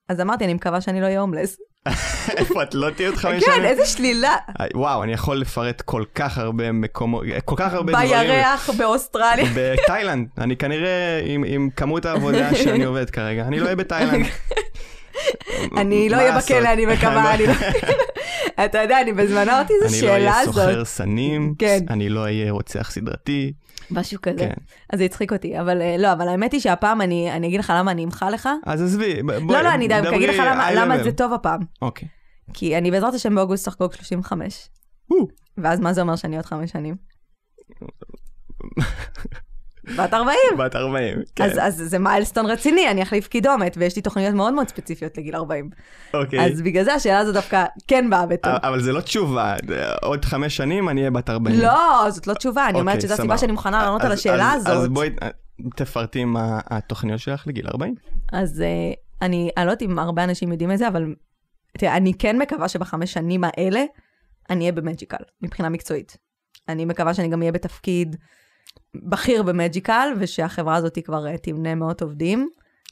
אז 0.08 0.20
אמרתי, 0.20 0.44
אני 0.44 0.54
מקווה 0.54 0.80
שאני 0.80 1.00
לא 1.00 1.06
אהיה 1.06 1.20
הומלס. 1.20 1.56
איפה 2.38 2.62
את 2.62 2.74
לא 2.74 2.90
תהיי 2.90 3.06
עוד 3.06 3.16
חמש 3.16 3.44
כן, 3.44 3.52
שנים? 3.54 3.64
איזה 3.64 3.86
שלילה. 3.86 4.36
וואו, 4.74 5.02
אני 5.02 5.12
יכול 5.12 5.36
לפרט 5.36 5.80
כל 5.80 6.04
כך 6.14 6.38
הרבה 6.38 6.72
מקומות, 6.72 7.24
כל 7.44 7.54
כך 7.58 7.72
הרבה 7.74 7.92
דברים. 7.92 8.10
בירח 8.10 8.70
באוסטרליה. 8.70 9.44
בתאילנד, 9.56 10.28
אני 10.38 10.56
כנראה 10.56 11.22
עם, 11.24 11.44
עם 11.46 11.70
כמות 11.76 12.04
העבודה 12.04 12.54
שאני 12.54 12.84
עובד 12.84 13.10
כרגע, 13.10 13.42
אני 13.42 13.60
לא 13.60 13.64
אהיה 13.64 13.76
בתאילנד. 13.76 14.26
אני 15.80 16.08
לא 16.08 16.16
אהיה? 16.16 16.38
בכלא, 16.38 16.72
אני 16.72 16.86
מקווה, 16.86 17.34
אני 17.34 17.46
לא... 17.46 17.52
אתה 18.64 18.78
יודע, 18.78 19.00
אני 19.00 19.12
בזמנו 19.12 19.52
אמרתי, 19.52 19.72
אני 19.82 19.94
איזה 19.94 20.06
לא 20.06 20.12
אהיה 20.12 20.32
שאלה 20.32 20.44
סוחר. 20.44 20.84
סנים, 20.84 21.54
כן. 21.58 21.78
אני 21.90 22.08
לא 22.08 22.20
אהיה 22.20 22.50
רוצח 22.50 22.90
סדרתי, 22.90 23.52
משהו 23.90 24.18
כזה. 24.22 24.38
כן. 24.38 24.52
אז 24.92 24.98
זה 24.98 25.04
הצחיק 25.04 25.32
אותי, 25.32 25.60
אבל 25.60 25.82
אה, 25.82 25.96
לא, 25.98 26.12
אבל 26.12 26.28
האמת 26.28 26.52
היא 26.52 26.60
שהפעם 26.60 27.00
אני 27.00 27.32
אני 27.32 27.46
אגיד 27.46 27.60
לך 27.60 27.72
למה 27.76 27.90
אני 27.90 28.04
אמחה 28.04 28.30
לך. 28.30 28.48
אז 28.66 28.82
עזבי, 28.82 29.22
ב- 29.22 29.26
בואי, 29.26 29.40
לא, 29.56 29.62
לא, 29.62 29.74
אני 29.74 29.88
דווקא 29.88 30.16
אגיד 30.16 30.28
לך 30.28 30.36
למה- 30.46 30.72
למה. 30.72 31.02
זה 31.04 31.12
טוב 31.12 31.32
הפעם. 31.32 31.60
אוקיי. 31.82 32.08
כי 32.54 32.78
אני 32.78 32.90
בעזרת 32.90 33.14
השם 33.14 33.34
באוגוסט 33.34 33.68
אחגוג 33.68 33.92
35. 33.94 34.68
או. 35.10 35.16
ואז 35.58 35.80
מה 35.80 35.92
זה 35.92 36.00
אומר 36.00 36.16
שאני 36.16 36.36
עוד 36.36 36.46
חמש 36.46 36.70
שנים? 36.70 36.96
בת 39.96 40.14
40. 40.14 40.36
בת 40.58 40.76
40, 40.76 41.18
כן, 41.36 41.44
אז, 41.44 41.58
אז 41.60 41.74
זה 41.90 41.98
מיילסטון 41.98 42.46
רציני, 42.46 42.90
אני 42.90 43.02
אחליף 43.02 43.28
קידומת, 43.28 43.74
ויש 43.78 43.96
לי 43.96 44.02
תוכניות 44.02 44.34
מאוד 44.34 44.54
מאוד 44.54 44.68
ספציפיות 44.68 45.18
לגיל 45.18 45.36
40. 45.36 45.70
אוקיי. 46.14 46.46
אז 46.52 46.62
בגלל 46.62 46.84
זה 46.84 46.94
השאלה 46.94 47.18
הזו 47.18 47.32
דווקא 47.32 47.64
כן 47.88 48.10
באה 48.10 48.26
בטוב. 48.26 48.52
אבל 48.62 48.80
זה 48.80 48.92
לא 48.92 49.00
תשובה, 49.00 49.54
עוד 50.02 50.24
חמש 50.24 50.56
שנים 50.56 50.88
אני 50.88 51.00
אהיה 51.00 51.10
בת 51.10 51.30
40. 51.30 51.58
לא, 51.60 52.06
זאת 52.10 52.26
לא 52.26 52.34
תשובה, 52.34 52.68
אני 52.68 52.80
אומרת 52.80 52.94
אוקיי, 52.96 53.08
שזו 53.08 53.14
הסיבה. 53.14 53.38
שאני 53.38 53.52
מוכנה 53.52 53.82
לענות 53.82 54.02
על 54.04 54.12
השאלה 54.12 54.52
אז- 54.52 54.66
הזאת. 54.66 54.82
אז 54.82 54.88
בואי 54.88 55.10
אה, 55.22 55.28
תפרטי 55.76 56.24
מה 56.24 56.60
התוכניות 56.66 57.20
שלך 57.20 57.46
לגיל 57.46 57.66
40. 57.68 57.94
אז 58.32 58.60
אה, 58.60 58.66
אני, 59.22 59.50
אני 59.56 59.66
לא 59.66 59.70
יודעת 59.70 59.82
אם 59.82 59.98
הרבה 59.98 60.24
אנשים 60.24 60.52
יודעים 60.52 60.72
את 60.72 60.78
זה, 60.78 60.88
אבל 60.88 61.14
תראה, 61.78 61.96
אני 61.96 62.14
כן 62.14 62.38
מקווה 62.38 62.68
שבחמש 62.68 63.12
שנים 63.12 63.44
האלה 63.44 63.84
אני 64.50 64.60
אהיה 64.60 64.72
במג'יקל, 64.72 65.16
מבחינה 65.42 65.68
מקצועית. 65.68 66.16
אני 66.68 66.84
מקווה 66.84 67.14
שאני 67.14 67.28
גם 67.28 67.40
אהיה 67.40 67.52
בתפקיד 67.52 68.16
בכיר 68.94 69.42
במג'יקל, 69.42 70.08
ושהחברה 70.18 70.76
הזאת 70.76 70.98
כבר 71.04 71.26
אה, 71.26 71.38
תמנה 71.38 71.74
מאות 71.74 72.02
עובדים. 72.02 72.48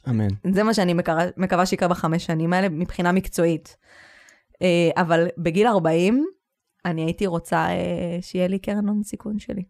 אמן. 0.09 0.27
זה 0.53 0.63
מה 0.63 0.73
שאני 0.73 0.93
מקווה, 0.93 1.25
מקווה 1.37 1.65
שיקרה 1.65 1.87
בחמש 1.87 2.25
שנים 2.25 2.53
האלה 2.53 2.69
מבחינה 2.69 3.11
מקצועית. 3.11 3.77
אה, 4.61 5.01
אבל 5.01 5.27
בגיל 5.37 5.67
40, 5.67 6.25
אני 6.85 7.01
הייתי 7.01 7.27
רוצה 7.27 7.67
אה, 7.69 8.17
שיהיה 8.21 8.47
לי 8.47 8.59
קרן 8.59 8.87
הון 8.87 9.03
סיכון 9.03 9.39
שלי. 9.39 9.63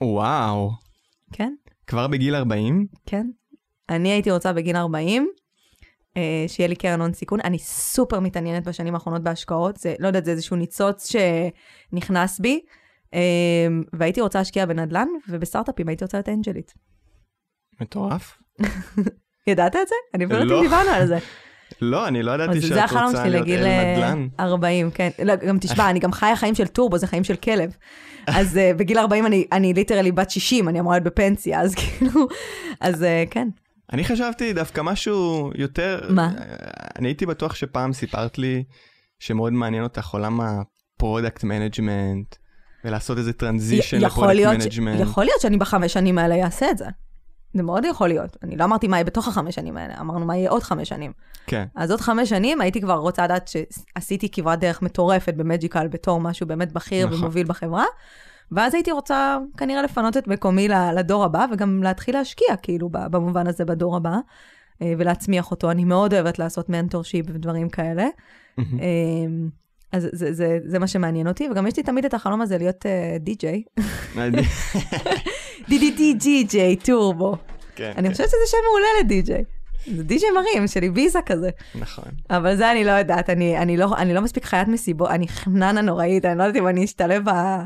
וואו, 0.00 0.70
כן? 1.32 1.54
כבר 1.86 2.08
בגיל 2.08 2.34
40? 2.34 2.86
כן. 3.06 3.26
אני 3.88 4.08
הייתי 4.08 4.30
רוצה 4.30 4.52
בגיל 4.52 4.76
40, 4.76 5.28
אה, 6.16 6.44
שיהיה 6.48 6.68
לי 6.68 6.76
קרן 6.76 7.00
הון 7.00 7.12
סיכון. 7.12 7.40
אני 7.44 7.58
סופר 7.58 8.20
מתעניינת 8.20 8.64
בשנים 8.68 8.94
האחרונות 8.94 9.22
בהשקעות, 9.22 9.76
זה, 9.76 9.94
לא 9.98 10.06
יודעת, 10.06 10.24
זה 10.24 10.30
איזשהו 10.30 10.56
ניצוץ 10.56 11.12
שנכנס 11.12 12.40
בי, 12.40 12.60
והייתי 13.92 14.20
רוצה 14.20 14.38
להשקיע 14.38 14.66
בנדל"ן, 14.66 15.08
ובסטארט-אפים 15.28 15.88
הייתי 15.88 16.04
רוצה 16.04 16.16
להיות 16.16 16.28
אנג'לית. 16.28 16.74
מטורף. 17.80 18.38
ידעת 19.46 19.76
את 19.76 19.88
זה? 19.88 19.94
אני 20.14 20.26
לא 20.26 20.38
לא. 20.38 20.42
יודעת 20.42 20.58
אם 20.58 20.62
דיברנו 20.62 20.90
על 20.90 21.06
זה. 21.06 21.18
לא, 21.80 22.08
אני 22.08 22.22
לא 22.22 22.32
ידעתי 22.32 22.60
שאת 22.60 22.74
זה 22.74 22.84
החלום 22.84 23.04
רוצה 23.04 23.18
שלי 23.18 23.30
להיות 23.30 23.42
לגיל 23.42 23.58
אל 23.58 23.64
אה, 23.66 23.96
נדל"ן. 23.96 24.28
40, 24.40 24.90
כן. 24.90 25.10
לא, 25.24 25.36
גם 25.36 25.58
תשמע, 25.58 25.88
אני 25.90 25.98
גם 25.98 26.12
חיה 26.12 26.36
חיים 26.36 26.54
של 26.54 26.66
טורבו, 26.66 26.98
זה 26.98 27.06
חיים 27.06 27.24
של 27.24 27.36
כלב. 27.36 27.76
אז 28.26 28.56
אה, 28.56 28.72
בגיל 28.76 28.98
40 28.98 29.26
אני, 29.26 29.46
אני 29.52 29.74
literally 29.74 30.12
בת 30.12 30.30
60, 30.30 30.68
אני 30.68 30.80
אמורה 30.80 30.96
להיות 30.96 31.04
בפנסיה, 31.04 31.60
אז 31.60 31.74
כאילו, 31.80 32.28
אז 32.80 33.02
אה, 33.02 33.24
כן. 33.30 33.48
אני 33.92 34.04
חשבתי 34.04 34.52
דווקא 34.52 34.80
משהו 34.80 35.50
יותר... 35.54 36.00
מה? 36.10 36.30
אני 36.98 37.08
הייתי 37.08 37.26
בטוח 37.26 37.54
שפעם 37.54 37.92
סיפרת 37.92 38.38
לי 38.38 38.64
שמאוד 39.18 39.52
מעניין 39.52 39.82
אותך 39.82 40.08
עולם 40.08 40.40
ה 40.40 40.53
product 40.53 41.44
management, 41.44 42.34
ולעשות 42.84 43.18
איזה 43.18 43.32
transition 43.32 44.00
ל 44.00 44.07
product. 44.07 44.64
management. 44.64 45.00
יכול 45.00 45.24
להיות 45.24 45.40
שאני 45.40 45.56
בחמש 45.56 45.92
שנים 45.92 46.18
האלה 46.18 46.44
אעשה 46.44 46.70
את 46.70 46.78
זה. 46.78 46.86
זה 47.54 47.62
מאוד 47.62 47.84
יכול 47.84 48.08
להיות. 48.08 48.36
אני 48.42 48.56
לא 48.56 48.64
אמרתי 48.64 48.88
מה 48.88 48.96
יהיה 48.96 49.04
בתוך 49.04 49.28
החמש 49.28 49.54
שנים 49.54 49.76
האלה, 49.76 49.94
אמרנו 50.00 50.26
מה 50.26 50.36
יהיה 50.36 50.50
עוד 50.50 50.62
חמש 50.62 50.88
שנים. 50.88 51.12
כן, 51.46 51.64
אז 51.74 51.90
עוד 51.90 52.00
חמש 52.00 52.28
שנים 52.28 52.60
הייתי 52.60 52.80
כבר 52.80 52.94
רוצה 52.94 53.24
לדעת 53.24 53.48
שעשיתי 53.48 54.28
כברת 54.28 54.60
דרך 54.60 54.82
מטורפת 54.82 55.34
ב 55.34 55.41
Magical 55.41 55.88
בתור 55.88 56.20
משהו 56.20 56.46
באמת 56.46 56.72
בכיר 56.72 57.06
נכון. 57.06 57.18
ומוביל 57.18 57.46
בחברה, 57.46 57.84
ואז 58.52 58.74
הייתי 58.74 58.92
רוצה 58.92 59.38
כנראה 59.56 59.82
לפנות 59.82 60.16
את 60.16 60.28
מקומי 60.28 60.68
לדור 60.68 61.24
הבא, 61.24 61.46
וגם 61.52 61.82
להתחיל 61.82 62.14
להשקיע 62.16 62.56
כאילו 62.62 62.88
במובן 62.92 63.46
הזה 63.46 63.64
בדור 63.64 63.96
הבא, 63.96 64.16
אה, 64.82 64.92
ולהצמיח 64.98 65.50
אותו. 65.50 65.70
אני 65.70 65.84
מאוד 65.84 66.14
אוהבת 66.14 66.38
לעשות 66.38 66.68
mentorship 66.68 67.26
ודברים 67.28 67.68
כאלה. 67.68 68.06
מהמם. 68.58 69.63
אה, 69.94 69.96
אז 69.96 70.08
זה, 70.12 70.32
זה, 70.32 70.58
זה 70.64 70.78
מה 70.78 70.86
שמעניין 70.86 71.28
אותי, 71.28 71.48
וגם 71.50 71.66
יש 71.66 71.76
לי 71.76 71.82
תמיד 71.82 72.04
את 72.04 72.14
החלום 72.14 72.40
הזה 72.40 72.58
להיות 72.58 72.86
אה, 72.86 73.18
די-ג'יי. 73.18 73.62
די-די-די-ג'יי, 75.68 76.76
טורבו. 76.76 77.36
כן, 77.76 77.92
אני 77.96 78.08
כן, 78.08 78.12
חושבת 78.12 78.28
שזה 78.28 78.36
שם 78.46 78.56
מעולה 78.70 78.86
לדי-ג'יי. 79.00 79.44
זה 79.96 80.02
די-ג'יי 80.02 80.30
מרים 80.30 80.66
של 80.66 80.82
איביזה 80.82 81.18
כזה. 81.26 81.50
נכון. 81.74 82.04
אבל 82.30 82.56
זה 82.56 82.72
אני 82.72 82.84
לא 82.84 82.90
יודעת, 82.90 83.30
אני, 83.30 83.58
אני, 83.58 83.76
לא, 83.76 83.96
אני 83.96 84.14
לא 84.14 84.20
מספיק 84.20 84.44
חיית 84.44 84.68
מסיבות, 84.68 85.10
אני 85.10 85.28
חננה 85.28 85.80
נוראית, 85.80 86.24
אני 86.24 86.38
לא 86.38 86.42
יודעת 86.42 86.62
אם 86.62 86.68
אני 86.68 86.84
אשתלב 86.84 87.30
ב- 87.30 87.64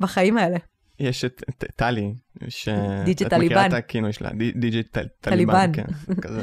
בחיים 0.00 0.38
האלה. 0.38 0.58
יש 1.00 1.24
את 1.24 1.64
טלי, 1.76 2.12
ש... 2.48 2.68
די.ג'י 3.04 3.24
את 3.24 3.34
מכירה. 3.34 3.66
את 3.66 3.72
הכינוי 3.72 4.12
שלה, 4.12 4.30
די- 4.30 4.52
די.ג'י 4.52 4.82
טל- 4.82 5.06
טליבן. 5.20 5.70
כן, 5.72 5.84
כזה. 6.22 6.42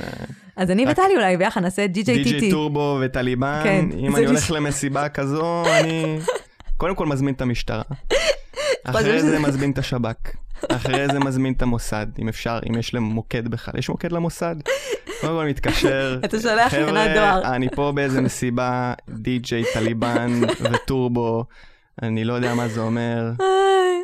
אז 0.56 0.72
אני 0.72 0.86
וטלי 0.92 1.16
אולי 1.16 1.38
ביחד 1.38 1.62
נעשה 1.62 1.88
די-ג'יי 1.88 2.18
די.ג'י 2.18 2.34
טיטי. 2.34 2.52
טורבו 2.52 3.00
וטליבן, 3.02 3.62
כן, 3.64 3.86
אם 4.00 4.16
אני 4.16 4.26
הולך 4.26 4.52
למסיבה 4.52 5.10
כזו, 5.10 5.64
אני 5.80 6.20
קודם 6.78 6.96
כל 6.96 7.06
מזמין 7.06 7.34
את 7.34 7.42
המשטרה. 7.42 7.84
אחרי 8.84 9.22
זה 9.22 9.40
מזמין 9.40 9.72
את 9.72 9.78
השב"כ. 9.78 10.36
אחרי 10.70 11.08
זה 11.08 11.20
מזמין 11.20 11.54
את 11.54 11.62
המוסד, 11.62 12.08
אם 12.20 12.28
אפשר, 12.28 12.60
אם 12.70 12.76
יש 12.80 12.94
להם 12.94 13.04
מוקד 13.04 13.48
בכלל. 13.48 13.74
יש 13.80 13.90
מוקד 13.90 14.12
למוסד? 14.12 14.56
קודם 15.22 15.34
כל 15.34 15.46
מתקשר. 15.50 16.18
אתה 16.26 16.40
שולח 16.40 16.68
יחידת 16.74 16.88
דואר. 16.88 17.06
חבר'ה, 17.42 17.42
אני 17.56 17.70
פה 17.70 17.92
באיזה 17.96 18.22
מסיבה, 18.22 18.94
די.ג'יי 19.10 19.64
טליבן 19.74 20.42
וטורבו, 20.62 21.46
אני 22.02 22.24
לא 22.26 22.34
יודע 22.34 22.56
מה 22.56 22.68
זה 22.68 22.82
אומר, 22.82 23.32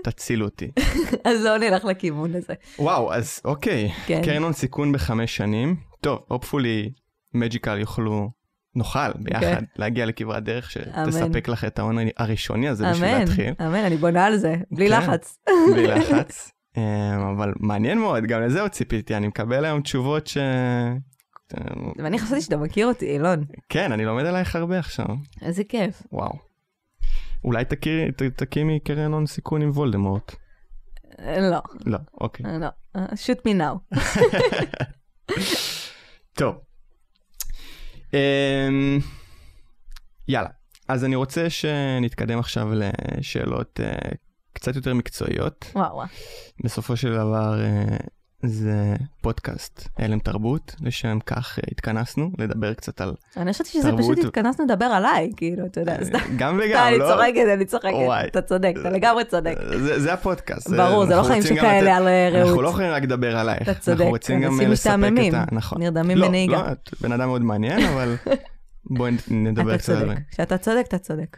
תצילו 0.03 0.45
אותי. 0.45 0.71
אז 1.25 1.43
לא 1.43 1.57
נלך 1.57 1.85
לכיוון 1.85 2.35
הזה. 2.35 2.53
וואו, 2.79 3.13
אז 3.13 3.41
אוקיי, 3.45 3.91
כן. 4.05 4.21
קרן 4.25 4.43
הון 4.43 4.53
סיכון 4.53 4.91
בחמש 4.91 5.35
שנים. 5.35 5.75
טוב, 6.01 6.19
הופפולי 6.27 6.91
מג'יקל 7.33 7.79
יוכלו, 7.79 8.31
נוכל 8.75 9.11
ביחד 9.19 9.41
כן. 9.41 9.63
להגיע 9.75 10.05
לכברת 10.05 10.43
דרך 10.43 10.77
אמן. 10.77 11.11
שתספק 11.11 11.47
לך 11.47 11.65
את 11.65 11.79
ההון 11.79 11.97
הראשוני 12.17 12.69
הזה 12.69 12.91
בשביל 12.91 13.09
אמן, 13.09 13.19
להתחיל. 13.19 13.53
אמן, 13.61 13.75
אני 13.85 13.97
בונה 13.97 14.25
על 14.25 14.37
זה, 14.37 14.55
בלי 14.71 14.89
כן. 14.89 14.97
לחץ. 14.97 15.37
בלי 15.73 15.87
לחץ. 15.97 16.51
אמ, 16.77 16.81
אבל 17.35 17.53
מעניין 17.59 17.99
מאוד, 17.99 18.23
גם 18.23 18.41
לזה 18.41 18.61
עוד 18.61 18.71
ציפיתי, 18.71 19.15
אני 19.15 19.27
מקבל 19.27 19.65
היום 19.65 19.81
תשובות 19.81 20.27
ש... 20.27 20.37
ואני 21.97 22.19
חשבתי 22.19 22.41
שאתה 22.41 22.57
מכיר 22.57 22.87
אותי, 22.87 23.05
אילון. 23.05 23.45
כן, 23.69 23.91
אני 23.91 24.05
לומד 24.05 24.25
עלייך 24.25 24.55
הרבה 24.55 24.79
עכשיו, 24.79 25.05
איזה 25.41 25.63
כיף. 25.63 26.03
וואו. 26.11 26.50
אולי 27.43 27.65
תכירי- 27.65 28.11
תקימי 28.35 28.79
קרן 28.79 29.13
הון 29.13 29.25
סיכון 29.25 29.61
עם 29.61 29.69
וולדמורט. 29.69 30.35
לא, 31.19 31.59
לא, 31.85 31.97
אוקיי. 32.21 32.45
לא. 32.59 32.67
shoot 32.95 33.39
me 33.47 33.51
now. 33.61 33.95
טוב. 36.33 36.55
אמ, 38.13 38.99
יאללה, 40.27 40.49
אז 40.87 41.05
אני 41.05 41.15
רוצה 41.15 41.49
שנתקדם 41.49 42.39
עכשיו 42.39 42.67
לשאלות 42.73 43.79
אה, 43.83 44.09
קצת 44.53 44.75
יותר 44.75 44.93
מקצועיות. 44.93 45.65
וואו, 45.75 45.95
וואו. 45.95 46.07
בסופו 46.63 46.97
של 46.97 47.13
דבר 47.13 47.61
אה, 47.63 47.97
זה 48.43 48.95
פודקאסט 49.21 49.87
הלם 49.97 50.19
תרבות, 50.19 50.75
לשם 50.81 51.19
כך 51.25 51.59
אה, 51.59 51.63
התכנסנו 51.71 52.31
לדבר 52.37 52.73
קצת 52.73 53.01
על... 53.01 53.13
אני 53.37 53.53
חשבתי 53.53 53.69
שזה 53.69 53.89
תרבות 53.89 54.17
פשוט 54.17 54.25
התכנסנו 54.25 54.65
לדבר 54.65 54.85
עליי, 54.85 55.31
כאילו, 55.37 55.65
אתה 55.65 55.79
יודע, 55.79 56.03
סתם. 56.03 56.17
גם 56.37 56.59
וגם, 56.63 56.87
אני 56.87 56.97
לא? 56.97 57.07
צוחקת, 57.07 57.45
אני 57.53 57.65
צוחקת. 57.65 57.93
אתה 58.27 58.41
צודק, 58.41 58.73
אתה 58.81 58.89
לגמרי 58.89 59.25
צודק. 59.25 59.55
זה, 59.79 59.99
זה 59.99 60.13
הפודקאסט. 60.13 60.69
ברור, 60.69 61.05
זה 61.05 61.15
לא 61.15 61.23
חיים 61.23 61.41
שכאלה 61.41 61.97
על 61.97 62.07
אה, 62.07 62.29
רעות. 62.31 62.47
אנחנו 62.47 62.61
לא 62.61 62.69
יכולים 62.69 62.91
רק 62.91 63.03
לדבר 63.03 63.37
עלייך. 63.37 63.61
אתה 63.61 63.73
צודק, 63.73 63.99
אנחנו 63.99 64.11
רוצים 64.11 64.41
גם 64.41 64.61
אה, 64.61 64.67
לספק 64.67 65.11
את 65.29 65.33
ה... 65.33 65.45
נכון. 65.51 65.81
נרדמים 65.81 66.17
לא, 66.17 66.27
בנהיגה. 66.27 66.53
לא, 66.53 66.71
את 66.71 66.89
בן 67.01 67.11
אדם 67.11 67.27
מאוד 67.27 67.41
מעניין, 67.41 67.85
אבל 67.85 68.15
בואי 68.97 69.11
נדבר 69.27 69.75
אתה 69.75 69.77
קצת 69.77 69.93
על 69.93 69.99
זה. 69.99 70.05
צודק. 70.05 70.19
כשאתה 70.31 70.57
צודק, 70.57 70.83
אתה 70.87 70.97
צודק. 70.97 71.37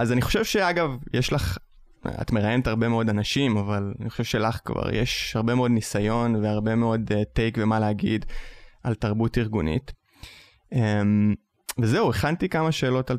אז 0.00 0.12
אני 0.12 0.22
חושב 0.22 0.44
שאגב, 0.44 0.96
יש 1.14 1.32
לך, 1.32 1.58
את 2.06 2.32
מראיינת 2.32 2.66
הרבה 2.66 2.88
מאוד 2.88 3.08
אנשים, 3.08 3.56
אבל 3.56 3.94
אני 4.00 4.10
חושב 4.10 4.24
שלך 4.24 4.60
כבר 4.64 4.94
יש 4.94 5.36
הרבה 5.36 5.54
מאוד 5.54 5.70
ניסיון 5.70 6.34
והרבה 6.34 6.74
מאוד 6.74 7.10
טייק 7.32 7.58
uh, 7.58 7.60
ומה 7.62 7.78
להגיד 7.78 8.24
על 8.82 8.94
תרבות 8.94 9.38
ארגונית. 9.38 9.92
Um, 10.74 10.76
וזהו, 11.78 12.10
הכנתי 12.10 12.48
כמה 12.48 12.72
שאלות 12.72 13.10
על 13.10 13.18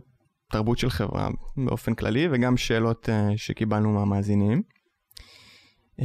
תרבות 0.52 0.78
של 0.78 0.89
חברה 0.89 1.30
באופן 1.58 1.94
כללי, 1.94 2.28
וגם 2.32 2.58
שאלות 2.58 3.10
uh, 3.10 3.38
שקיבלנו 3.38 3.94
מהמאזינים. 3.94 4.62
Um, 6.00 6.04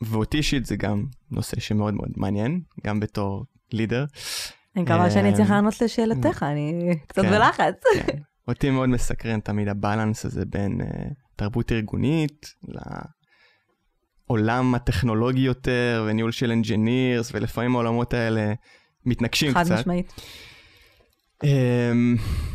ואותי 0.00 0.36
אישית 0.36 0.66
זה 0.66 0.76
גם 0.76 1.06
נושא 1.30 1.60
שמאוד 1.60 1.94
מאוד 1.94 2.10
מעניין, 2.16 2.60
גם 2.86 3.00
בתור 3.00 3.44
לידר. 3.72 4.04
אני 4.76 4.84
מקווה 4.84 5.10
שאני 5.10 5.32
אצליח 5.32 5.48
אמ, 5.48 5.54
לענות 5.54 5.80
לשאלתך, 5.80 6.42
אני 6.42 6.96
קצת 7.06 7.22
כן. 7.22 7.30
בלחץ. 7.30 7.74
אותי 8.48 8.70
מאוד 8.70 8.88
מסקרן 8.88 9.40
תמיד 9.40 9.68
הבלנס 9.68 10.24
הזה 10.24 10.44
בין 10.44 10.80
uh, 10.80 10.84
תרבות 11.36 11.72
ארגונית 11.72 12.54
לעולם 14.28 14.74
הטכנולוגי 14.74 15.40
יותר 15.40 16.04
וניהול 16.08 16.32
של 16.32 16.50
engineers 16.50 17.30
ולפעמים 17.34 17.74
העולמות 17.74 18.14
האלה 18.14 18.52
מתנגשים 19.04 19.54
קצת. 19.54 19.64
חד 19.64 19.74
משמעית. 19.78 20.12
אמ, 21.44 21.46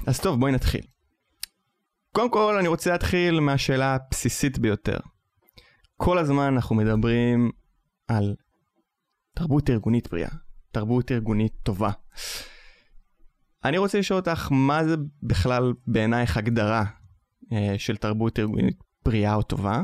אז 0.07 0.19
טוב 0.19 0.39
בואי 0.39 0.51
נתחיל. 0.51 0.81
קודם 2.11 2.31
כל 2.31 2.57
אני 2.59 2.67
רוצה 2.67 2.91
להתחיל 2.91 3.39
מהשאלה 3.39 3.95
הבסיסית 3.95 4.59
ביותר. 4.59 4.97
כל 5.97 6.17
הזמן 6.17 6.53
אנחנו 6.53 6.75
מדברים 6.75 7.51
על 8.07 8.35
תרבות 9.35 9.69
ארגונית 9.69 10.09
בריאה, 10.11 10.29
תרבות 10.71 11.11
ארגונית 11.11 11.53
טובה. 11.63 11.91
אני 13.65 13.77
רוצה 13.77 13.99
לשאול 13.99 14.19
אותך, 14.19 14.47
מה 14.51 14.85
זה 14.85 14.95
בכלל 15.23 15.73
בעינייך 15.87 16.37
הגדרה 16.37 16.85
אה, 17.51 17.75
של 17.77 17.97
תרבות 17.97 18.39
ארגונית 18.39 18.77
בריאה 19.05 19.35
או 19.35 19.41
טובה? 19.41 19.83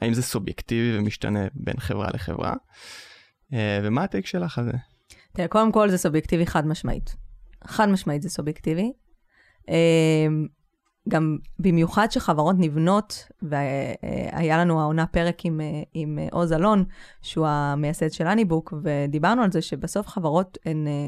האם 0.00 0.14
זה 0.14 0.22
סובייקטיבי 0.22 0.98
ומשתנה 0.98 1.46
בין 1.54 1.78
חברה 1.78 2.08
לחברה? 2.14 2.54
אה, 3.52 3.80
ומה 3.82 4.04
הטייק 4.04 4.26
שלך 4.26 4.58
על 4.58 4.64
זה? 4.64 4.72
תראה, 5.32 5.48
קודם 5.48 5.72
כל 5.72 5.90
זה 5.90 5.98
סובייקטיבי 5.98 6.46
חד 6.46 6.66
משמעית. 6.66 7.16
חד 7.64 7.88
משמעית 7.88 8.22
זה 8.22 8.30
סובייקטיבי. 8.30 8.92
אמ, 9.68 10.46
גם 11.08 11.38
במיוחד 11.58 12.10
שחברות 12.10 12.56
נבנות, 12.58 13.28
והיה 13.42 14.58
לנו 14.58 14.80
העונה 14.80 15.06
פרק 15.06 15.44
עם, 15.44 15.60
אה, 15.60 15.82
עם 15.94 16.18
אה, 16.18 16.28
עוז 16.32 16.52
אלון, 16.52 16.84
שהוא 17.22 17.46
המייסד 17.46 18.10
של 18.10 18.26
אניבוק, 18.26 18.74
ודיברנו 18.82 19.42
על 19.42 19.52
זה 19.52 19.62
שבסוף 19.62 20.06
חברות 20.06 20.58
הן 20.66 20.86
אה, 20.86 21.06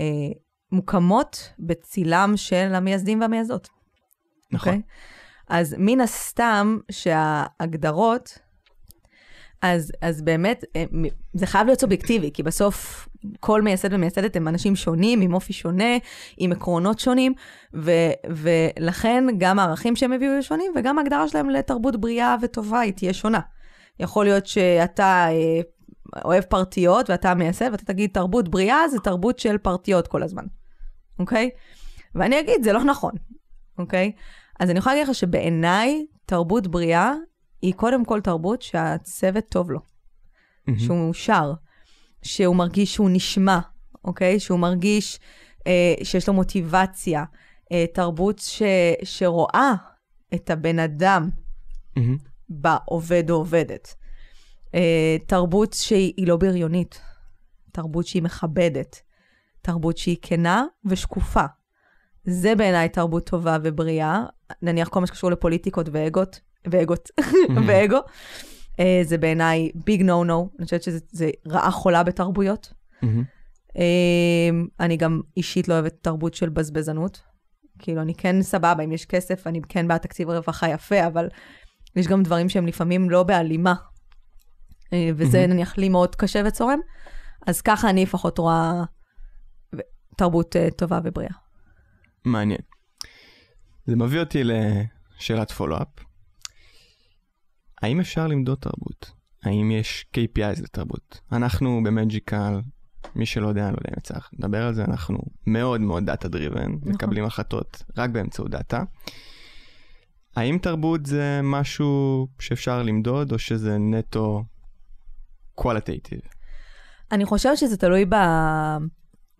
אה, 0.00 0.32
מוקמות 0.72 1.52
בצילם 1.58 2.32
של 2.36 2.74
המייסדים 2.74 3.20
והמייסדות. 3.20 3.68
נכון. 4.52 4.72
אוקיי? 4.72 4.82
אז 5.48 5.76
מן 5.78 6.00
הסתם 6.00 6.78
שההגדרות, 6.90 8.38
אז, 9.62 9.92
אז 10.00 10.22
באמת, 10.22 10.64
אה, 10.76 10.84
זה 11.34 11.46
חייב 11.46 11.66
להיות 11.66 11.80
סובייקטיבי, 11.80 12.30
כי 12.34 12.42
בסוף 12.42 13.08
כל 13.40 13.62
מייסד 13.62 13.92
ומייסדת 13.92 14.36
הם 14.36 14.48
אנשים 14.48 14.76
שונים, 14.76 15.20
עם 15.20 15.34
אופי 15.34 15.52
שונה, 15.52 15.96
עם 16.38 16.52
עקרונות 16.52 16.98
שונים, 16.98 17.32
ו, 17.74 17.90
ולכן 18.30 19.24
גם 19.38 19.58
הערכים 19.58 19.96
שהם 19.96 20.12
הביאו 20.12 20.32
יהיו 20.32 20.42
שונים, 20.42 20.72
וגם 20.76 20.98
ההגדרה 20.98 21.28
שלהם 21.28 21.50
לתרבות 21.50 22.00
בריאה 22.00 22.36
וטובה 22.42 22.80
היא 22.80 22.92
תהיה 22.92 23.12
שונה. 23.12 23.40
יכול 24.00 24.24
להיות 24.24 24.46
שאתה 24.46 25.26
אה, 25.30 25.60
אוהב 26.24 26.44
פרטיות 26.44 27.10
ואתה 27.10 27.34
מייסד, 27.34 27.68
ואתה 27.72 27.84
תגיד 27.84 28.10
תרבות 28.12 28.48
בריאה 28.48 28.88
זה 28.88 28.98
תרבות 28.98 29.38
של 29.38 29.58
פרטיות 29.58 30.08
כל 30.08 30.22
הזמן, 30.22 30.44
אוקיי? 31.18 31.50
ואני 32.14 32.40
אגיד, 32.40 32.62
זה 32.62 32.72
לא 32.72 32.84
נכון, 32.84 33.12
אוקיי? 33.78 34.12
אז 34.60 34.70
אני 34.70 34.78
יכולה 34.78 34.94
להגיד 34.94 35.08
לך 35.08 35.14
שבעיניי, 35.14 36.06
תרבות 36.26 36.66
בריאה 36.66 37.12
היא 37.62 37.74
קודם 37.74 38.04
כל 38.04 38.20
תרבות 38.20 38.62
שהצוות 38.62 39.44
טוב 39.48 39.70
לו, 39.70 39.80
מהמם. 40.66 40.78
שהוא 40.78 40.96
מאושר, 40.96 41.52
שהוא 42.22 42.56
מרגיש 42.56 42.94
שהוא 42.94 43.10
נשמע, 43.12 43.58
אוקיי? 44.04 44.40
שהוא 44.40 44.58
מרגיש 44.58 45.20
אה, 45.66 45.94
שיש 46.02 46.28
לו 46.28 46.34
מוטיבציה, 46.34 47.24
אה, 47.72 47.84
תרבות 47.94 48.38
ש, 48.38 48.62
שרואה 49.04 49.74
את 50.34 50.50
הבן 50.50 50.78
אדם 50.78 51.30
מהמם. 51.96 52.16
בעובד 52.48 53.30
או 53.30 53.34
עובדת. 53.36 53.94
אה, 54.74 55.16
תרבות 55.26 55.72
שהיא 55.72 56.26
לא 56.26 56.36
בריונית, 56.36 57.00
תרבות 57.72 58.06
שהיא 58.06 58.22
מכבדת, 58.22 59.02
תרבות 59.62 59.98
שהיא 59.98 60.16
כנה 60.22 60.64
ושקופה. 60.84 61.44
זה 62.24 62.54
בעיניי 62.54 62.88
תרבות 62.88 63.26
טובה 63.26 63.56
ובריאה, 63.62 64.24
נניח 64.62 64.88
כל 64.88 65.00
מה 65.00 65.06
שקשור 65.06 65.30
לפוליטיקות 65.30 65.88
ואגות, 65.92 66.40
ואגות, 66.70 67.10
ואגו. 67.66 67.98
אה, 68.80 69.00
זה 69.04 69.18
בעיניי 69.18 69.70
ביג 69.74 70.02
נו 70.02 70.24
נו, 70.24 70.48
אני 70.58 70.64
חושבת 70.64 70.82
שזה 70.82 70.98
זה 71.10 71.30
רעה 71.48 71.70
חולה 71.70 72.02
בתרבויות. 72.02 72.72
מהמם. 73.02 73.24
אה, 73.76 74.50
אני 74.80 74.96
גם 74.96 75.20
אישית 75.36 75.68
לא 75.68 75.74
אוהבת 75.74 75.94
תרבות 76.02 76.34
של 76.34 76.48
בזבזנות. 76.48 77.22
כאילו, 77.78 78.02
אני 78.02 78.14
כן 78.14 78.42
סבבה, 78.42 78.84
אם 78.84 78.92
יש 78.92 79.06
כסף, 79.06 79.46
אני 79.46 79.60
כן 79.68 79.88
בעד 79.88 80.00
תקציב 80.00 80.30
רווחה 80.30 80.68
יפה, 80.68 81.06
אבל 81.06 81.28
יש 81.96 82.06
גם 82.06 82.22
דברים 82.22 82.48
שהם 82.48 82.66
לפעמים 82.66 83.10
לא 83.10 83.22
בהלימה. 83.22 83.74
אה, 84.92 85.10
וזה 85.16 85.38
מהמם. 85.38 85.52
נניח 85.52 85.78
לי 85.78 85.88
מאוד 85.88 86.16
קשה 86.16 86.42
וצורם. 86.46 86.78
אז 87.46 87.60
ככה 87.60 87.90
אני 87.90 88.02
לפחות 88.02 88.38
רואה 88.38 88.84
תרבות 90.16 90.56
אה, 90.56 90.68
טובה 90.70 91.00
ובריאה. 91.04 91.34
מעניין. 92.24 92.60
זה 93.86 93.96
מביא 93.96 94.20
אותי 94.20 94.42
לשאלת 94.44 95.50
פולו-אפ. 95.50 95.88
האם 97.82 98.00
אפשר 98.00 98.26
למדוד 98.26 98.58
תרבות? 98.58 99.10
האם 99.42 99.70
יש 99.70 100.06
KPIs 100.16 100.62
לתרבות? 100.62 101.20
אנחנו 101.32 101.80
במג'יקל, 101.84 102.60
מי 103.14 103.26
שלא 103.26 103.48
יודע, 103.48 103.68
אני 103.68 103.72
לא 103.72 103.78
יודע 103.78 103.96
אם 104.12 104.16
לך 104.16 104.28
לדבר 104.32 104.66
על 104.66 104.74
זה, 104.74 104.84
אנחנו 104.84 105.18
מאוד 105.46 105.80
מאוד 105.80 106.06
data 106.06 106.28
driven, 106.28 106.72
מקבלים 106.82 107.24
החלטות 107.24 107.82
רק 107.96 108.10
באמצעות 108.10 108.50
דאטה. 108.50 108.82
האם 110.36 110.58
תרבות 110.58 111.06
זה 111.06 111.40
משהו 111.42 112.28
שאפשר 112.38 112.82
למדוד, 112.82 113.32
או 113.32 113.38
שזה 113.38 113.78
נטו 113.78 114.44
qualitative? 115.54 116.20
אני 117.12 117.24
חושבת 117.24 117.58
שזה 117.58 117.76
תלוי 117.76 118.04
ב... 118.04 118.14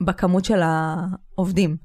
בכמות 0.05 0.45
של 0.45 0.61
העובדים. 0.63 1.77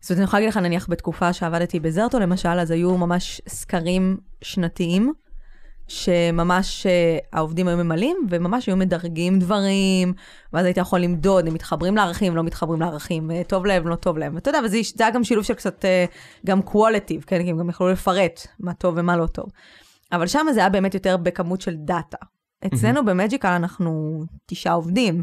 זאת 0.00 0.10
אומרת, 0.10 0.18
אני 0.18 0.24
יכולה 0.24 0.40
להגיד 0.40 0.48
לך, 0.48 0.56
נניח 0.56 0.86
בתקופה 0.90 1.32
שעבדתי 1.32 1.80
ב 1.80 1.85
Zerto, 1.85 2.18
למשל, 2.18 2.48
אז 2.48 2.70
היו 2.70 2.98
ממש 2.98 3.40
סקרים 3.48 4.16
שנתיים, 4.42 5.12
שממש 5.88 6.86
אה, 6.86 7.18
העובדים 7.32 7.68
היו 7.68 7.76
ממלאים, 7.76 8.16
וממש 8.28 8.66
היו 8.66 8.76
מדרגים 8.76 9.38
דברים, 9.38 10.12
ואז 10.52 10.64
היית 10.64 10.76
יכול 10.76 11.00
למדוד, 11.00 11.46
הם 11.46 11.54
מתחברים 11.54 11.96
לערכים, 11.96 12.36
לא 12.36 12.42
מתחברים 12.42 12.80
לערכים, 12.80 13.30
אה, 13.30 13.42
טוב 13.44 13.66
להם, 13.66 13.88
לא 13.88 13.94
טוב 13.94 14.18
להם. 14.18 14.34
ואתה 14.34 14.50
יודע, 14.50 14.60
וזה 14.64 14.78
זה 14.94 15.04
היה 15.04 15.14
גם 15.14 15.24
שילוב 15.24 15.44
של 15.44 15.54
קצת, 15.54 15.84
אה, 15.84 16.04
גם 16.46 16.60
qualitative, 16.60 17.24
כן? 17.26 17.42
כי 17.42 17.50
הם 17.50 17.58
גם 17.58 17.68
יכלו 17.68 17.88
לפרט 17.88 18.46
מה 18.60 18.74
טוב 18.74 18.94
ומה 18.96 19.16
לא 19.16 19.26
טוב. 19.26 19.46
אבל 20.12 20.26
שם 20.26 20.46
זה 20.54 20.60
היה 20.60 20.68
באמת 20.68 20.94
יותר 20.94 21.16
בכמות 21.16 21.60
של 21.60 21.74
דאטה. 21.76 22.16
אצלנו 22.66 23.04
במג'יקל 23.04 23.48
אנחנו 23.48 24.22
תשעה 24.46 24.72
עובדים. 24.72 25.22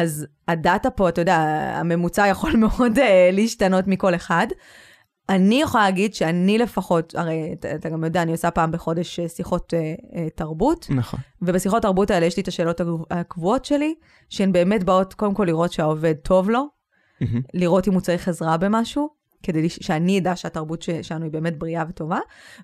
אז 0.00 0.26
הדאטה 0.48 0.90
פה, 0.90 1.08
אתה 1.08 1.20
יודע, 1.20 1.36
הממוצע 1.74 2.26
יכול 2.26 2.56
מאוד 2.66 2.98
uh, 2.98 3.02
להשתנות 3.32 3.86
מכל 3.86 4.14
אחד. 4.14 4.46
אני 5.28 5.62
יכולה 5.62 5.84
להגיד 5.84 6.14
שאני 6.14 6.58
לפחות, 6.58 7.14
הרי 7.14 7.50
אתה, 7.52 7.74
אתה 7.74 7.88
גם 7.88 8.04
יודע, 8.04 8.22
אני 8.22 8.32
עושה 8.32 8.50
פעם 8.50 8.72
בחודש 8.72 9.20
אה, 9.20 9.28
שיחות 9.28 9.72
uh, 9.74 10.00
uh, 10.00 10.16
תרבות. 10.34 10.86
נכון. 10.90 11.20
ובשיחות 11.42 11.82
תרבות 11.82 12.10
האלה 12.10 12.26
יש 12.26 12.36
לי 12.36 12.42
את 12.42 12.48
השאלות 12.48 12.80
הקבועות 13.10 13.64
שלי, 13.64 13.94
שהן 14.28 14.52
באמת 14.52 14.84
באות 14.84 15.14
קודם 15.14 15.34
כל 15.34 15.44
לראות 15.44 15.72
שהעובד 15.72 16.14
טוב 16.14 16.50
לו, 16.50 16.74
Mm-hmm. 17.22 17.40
לראות 17.54 17.88
אם 17.88 17.92
הוא 17.92 18.00
צריך 18.00 18.28
עזרה 18.28 18.56
במשהו, 18.56 19.08
כדי 19.42 19.68
שאני 19.68 20.18
אדע 20.18 20.36
שהתרבות 20.36 20.84
שלנו 21.02 21.24
היא 21.24 21.32
באמת 21.32 21.58
בריאה 21.58 21.84
וטובה. 21.88 22.18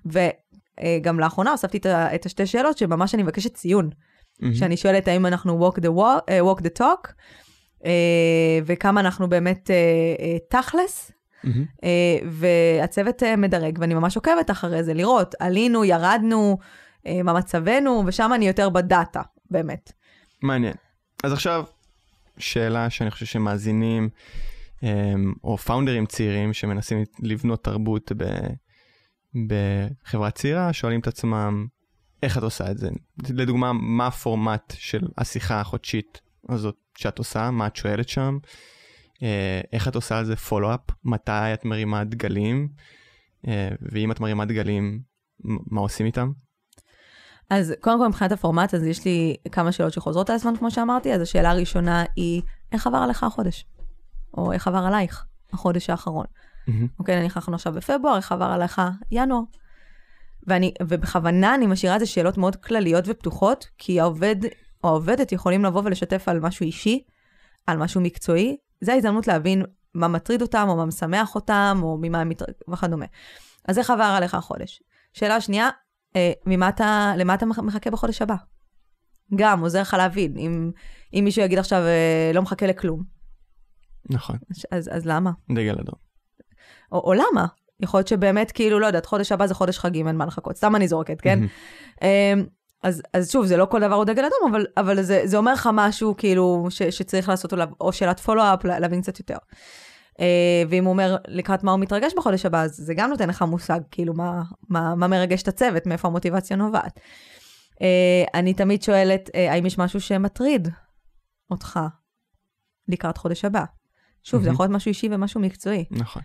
וגם 0.05 1.19
לאחרונה 1.19 1.51
הוספתי 1.51 1.77
את, 1.77 1.85
את 1.85 2.25
השתי 2.25 2.45
שאלות 2.45 2.77
שממש 2.77 3.15
אני 3.15 3.23
מבקשת 3.23 3.53
ציון. 3.53 3.89
Mm-hmm. 4.41 4.55
שאני 4.55 4.77
שואלת 4.77 5.07
האם 5.07 5.25
אנחנו 5.25 5.69
walk 5.69 5.77
the, 5.77 5.87
walk, 5.87 6.21
uh, 6.21 6.59
walk 6.59 6.61
the 6.61 6.79
talk, 6.79 7.11
uh, 7.79 7.85
וכמה 8.65 8.99
אנחנו 8.99 9.29
באמת 9.29 9.69
uh, 9.69 10.19
uh, 10.21 10.59
תכלס, 10.59 11.11
Mm-hmm. 11.45 11.47
uh, 11.77 12.25
והצוות 12.27 13.23
uh, 13.23 13.25
מדרג, 13.37 13.77
ואני 13.81 13.93
ממש 13.93 14.15
עוקבת 14.15 14.51
אחרי 14.51 14.83
זה, 14.83 14.93
לראות, 14.93 15.35
עלינו, 15.39 15.85
ירדנו, 15.85 16.57
uh, 17.05 17.09
מה 17.23 17.33
מצבנו, 17.33 18.03
ושם 18.05 18.31
אני 18.35 18.47
יותר 18.47 18.69
בדאטה, 18.69 19.21
באמת. 19.51 19.91
מעניין. 20.41 20.73
אז 21.23 21.33
עכשיו, 21.33 21.63
שאלה 22.37 22.89
שאני 22.89 23.11
חושב 23.11 23.25
שמאזינים, 23.25 24.09
אמ, 24.83 25.33
או 25.43 25.57
פאונדרים 25.57 26.05
צעירים 26.05 26.53
שמנסים 26.53 27.03
לבנות 27.19 27.63
תרבות 27.63 28.11
ב, 28.17 28.23
בחברה 29.47 30.31
צעירה, 30.31 30.73
שואלים 30.73 30.99
את 30.99 31.07
עצמם, 31.07 31.67
איך 32.23 32.37
את 32.37 32.43
עושה 32.43 32.71
את 32.71 32.77
זה? 32.77 32.89
לדוגמה, 33.29 33.73
מה 33.73 34.07
הפורמט 34.07 34.73
של 34.77 35.07
השיחה 35.17 35.61
החודשית 35.61 36.21
הזאת 36.49 36.75
שאת 36.97 37.17
עושה? 37.17 37.51
מה 37.51 37.67
את 37.67 37.75
שואלת 37.75 38.09
שם? 38.09 38.37
אה, 39.23 39.61
איך 39.73 39.87
את 39.87 39.95
עושה 39.95 40.17
על 40.17 40.25
זה 40.25 40.35
פולו-אפ? 40.35 40.79
מתי 41.03 41.31
את 41.53 41.65
מרימה 41.65 42.03
דגלים? 42.03 42.67
אה, 43.47 43.69
ואם 43.81 44.11
את 44.11 44.19
מרימה 44.19 44.45
דגלים, 44.45 45.01
מה 45.43 45.81
עושים 45.81 46.05
איתם? 46.05 46.31
אז 47.49 47.73
קודם 47.79 47.99
כל, 47.99 48.07
מבחינת 48.07 48.31
הפורמט, 48.31 48.73
אז 48.73 48.83
יש 48.83 49.05
לי 49.05 49.35
כמה 49.51 49.71
שאלות 49.71 49.93
שחוזרות 49.93 50.29
על 50.29 50.35
עצמן, 50.35 50.57
כמו 50.57 50.71
שאמרתי. 50.71 51.13
אז 51.13 51.21
השאלה 51.21 51.49
הראשונה 51.51 52.03
היא, 52.15 52.41
איך 52.71 52.87
עבר 52.87 52.97
עליך 52.97 53.23
החודש? 53.23 53.65
או 54.37 54.51
איך 54.51 54.67
עבר 54.67 54.77
עלייך 54.77 55.25
החודש 55.53 55.89
האחרון? 55.89 56.25
מהמם. 56.67 56.87
אוקיי, 56.99 57.19
נניח 57.19 57.37
אנחנו 57.37 57.55
עכשיו 57.55 57.73
בפברואר, 57.73 58.17
איך 58.17 58.31
עבר 58.31 58.45
עליך 58.45 58.81
ינואר? 59.11 59.41
ואני, 60.47 60.73
ובכוונה 60.81 61.55
אני 61.55 61.67
משאירה 61.67 61.95
את 61.95 61.99
זה 61.99 62.05
שאלות 62.05 62.37
מאוד 62.37 62.55
כלליות 62.55 63.03
ופתוחות, 63.07 63.67
כי 63.77 63.99
העובד 63.99 64.35
או 64.83 64.89
העובדת 64.89 65.31
יכולים 65.31 65.65
לבוא 65.65 65.81
ולשתף 65.85 66.23
על 66.27 66.39
משהו 66.39 66.65
אישי, 66.65 67.03
על 67.67 67.77
משהו 67.77 68.01
מקצועי. 68.01 68.57
זו 68.81 68.91
ההזדמנות 68.91 69.27
להבין 69.27 69.63
מה 69.93 70.07
מטריד 70.07 70.41
אותם, 70.41 70.65
או 70.69 70.75
מה 70.75 70.85
משמח 70.85 71.35
אותם, 71.35 71.79
או 71.83 71.97
ממה 72.01 72.21
הם 72.21 72.29
מתר... 72.29 72.45
וכדומה. 72.69 73.05
אז 73.67 73.79
איך 73.79 73.89
עבר 73.89 74.03
עליך 74.03 74.35
החודש? 74.35 74.83
שאלה 75.13 75.41
שנייה, 75.41 75.69
אה, 76.15 76.31
ממה 76.45 76.69
אתה, 76.69 77.13
למה 77.17 77.33
אתה 77.33 77.45
מחכה 77.45 77.91
בחודש 77.91 78.21
הבא? 78.21 78.35
גם 79.35 79.59
עוזר 79.59 79.81
לך 79.81 79.93
להבין. 79.93 80.37
אם, 80.37 80.71
אם 81.13 81.21
מישהו 81.23 81.43
יגיד 81.43 81.59
עכשיו, 81.59 81.81
אה, 81.81 82.31
לא 82.33 82.41
מחכה 82.41 82.67
לכלום, 82.67 83.03
נכון, 84.09 84.37
אז, 84.71 84.89
אז 84.91 85.05
למה? 85.05 85.31
דגל 85.51 85.75
אדום. 85.79 85.95
או, 86.91 86.99
או 86.99 87.13
למה? 87.13 87.45
יכול 87.81 87.97
להיות 87.97 88.07
שבאמת, 88.07 88.51
כאילו, 88.51 88.79
לא 88.79 88.85
יודעת, 88.87 89.05
חודש 89.05 89.31
הבא 89.31 89.47
זה 89.47 89.53
חודש 89.53 89.79
חגים, 89.79 90.07
אין 90.07 90.15
מה 90.15 90.25
לחכות. 90.25 90.55
סתם 90.57 90.75
אני 90.75 90.87
זורקת, 90.87 91.21
כן? 91.21 91.39
אמ, 92.01 92.45
אז, 92.83 93.01
אז 93.13 93.31
שוב, 93.31 93.45
זה 93.45 93.57
לא 93.57 93.65
כל 93.65 93.79
דבר 93.81 93.95
הוא 93.95 94.05
דגל 94.05 94.23
אדום, 94.25 94.51
אבל, 94.55 94.65
אבל 94.77 95.01
זה, 95.01 95.21
זה 95.25 95.37
אומר 95.37 95.53
לך 95.53 95.69
משהו, 95.73 96.15
כאילו, 96.17 96.67
ש, 96.69 96.83
שצריך 96.83 97.29
לעשות 97.29 97.53
עליו, 97.53 97.67
או 97.81 97.93
שאלת 97.93 98.19
פולו-אפ, 98.19 98.65
לה- 98.65 98.79
להבין 98.79 99.01
קצת 99.01 99.19
יותר. 99.19 99.37
אה, 100.19 100.63
ואם 100.69 100.85
הוא 100.85 100.91
אומר 100.93 101.17
לקראת 101.27 101.63
מה 101.63 101.71
הוא 101.71 101.79
מתרגש 101.79 102.13
בחודש 102.17 102.45
הבא, 102.45 102.61
אז 102.61 102.75
זה 102.77 102.93
גם 102.93 103.09
נותן 103.09 103.29
לך 103.29 103.41
מושג, 103.41 103.79
כאילו, 103.91 104.13
מה, 104.13 104.41
מה, 104.69 104.95
מה 104.95 105.07
מרגש 105.07 105.41
את 105.41 105.47
הצוות, 105.47 105.85
מאיפה 105.85 106.07
המוטיבציה 106.07 106.57
נובעת. 106.57 106.99
אה, 107.81 108.23
אני 108.33 108.53
תמיד 108.53 108.83
שואלת, 108.83 109.29
אה, 109.35 109.51
האם 109.53 109.65
יש 109.65 109.77
משהו 109.77 110.01
שמטריד 110.01 110.67
אותך 111.51 111.79
לקראת 112.87 113.17
חודש 113.17 113.45
הבא? 113.45 113.63
שוב, 114.23 114.39
זה 114.39 114.45
מהמם. 114.45 114.53
יכול 114.53 114.63
להיות 114.63 114.75
משהו 114.75 114.89
אישי 114.89 115.07
ומשהו 115.11 115.39
מקצועי. 115.41 115.85
נכון. 115.91 116.21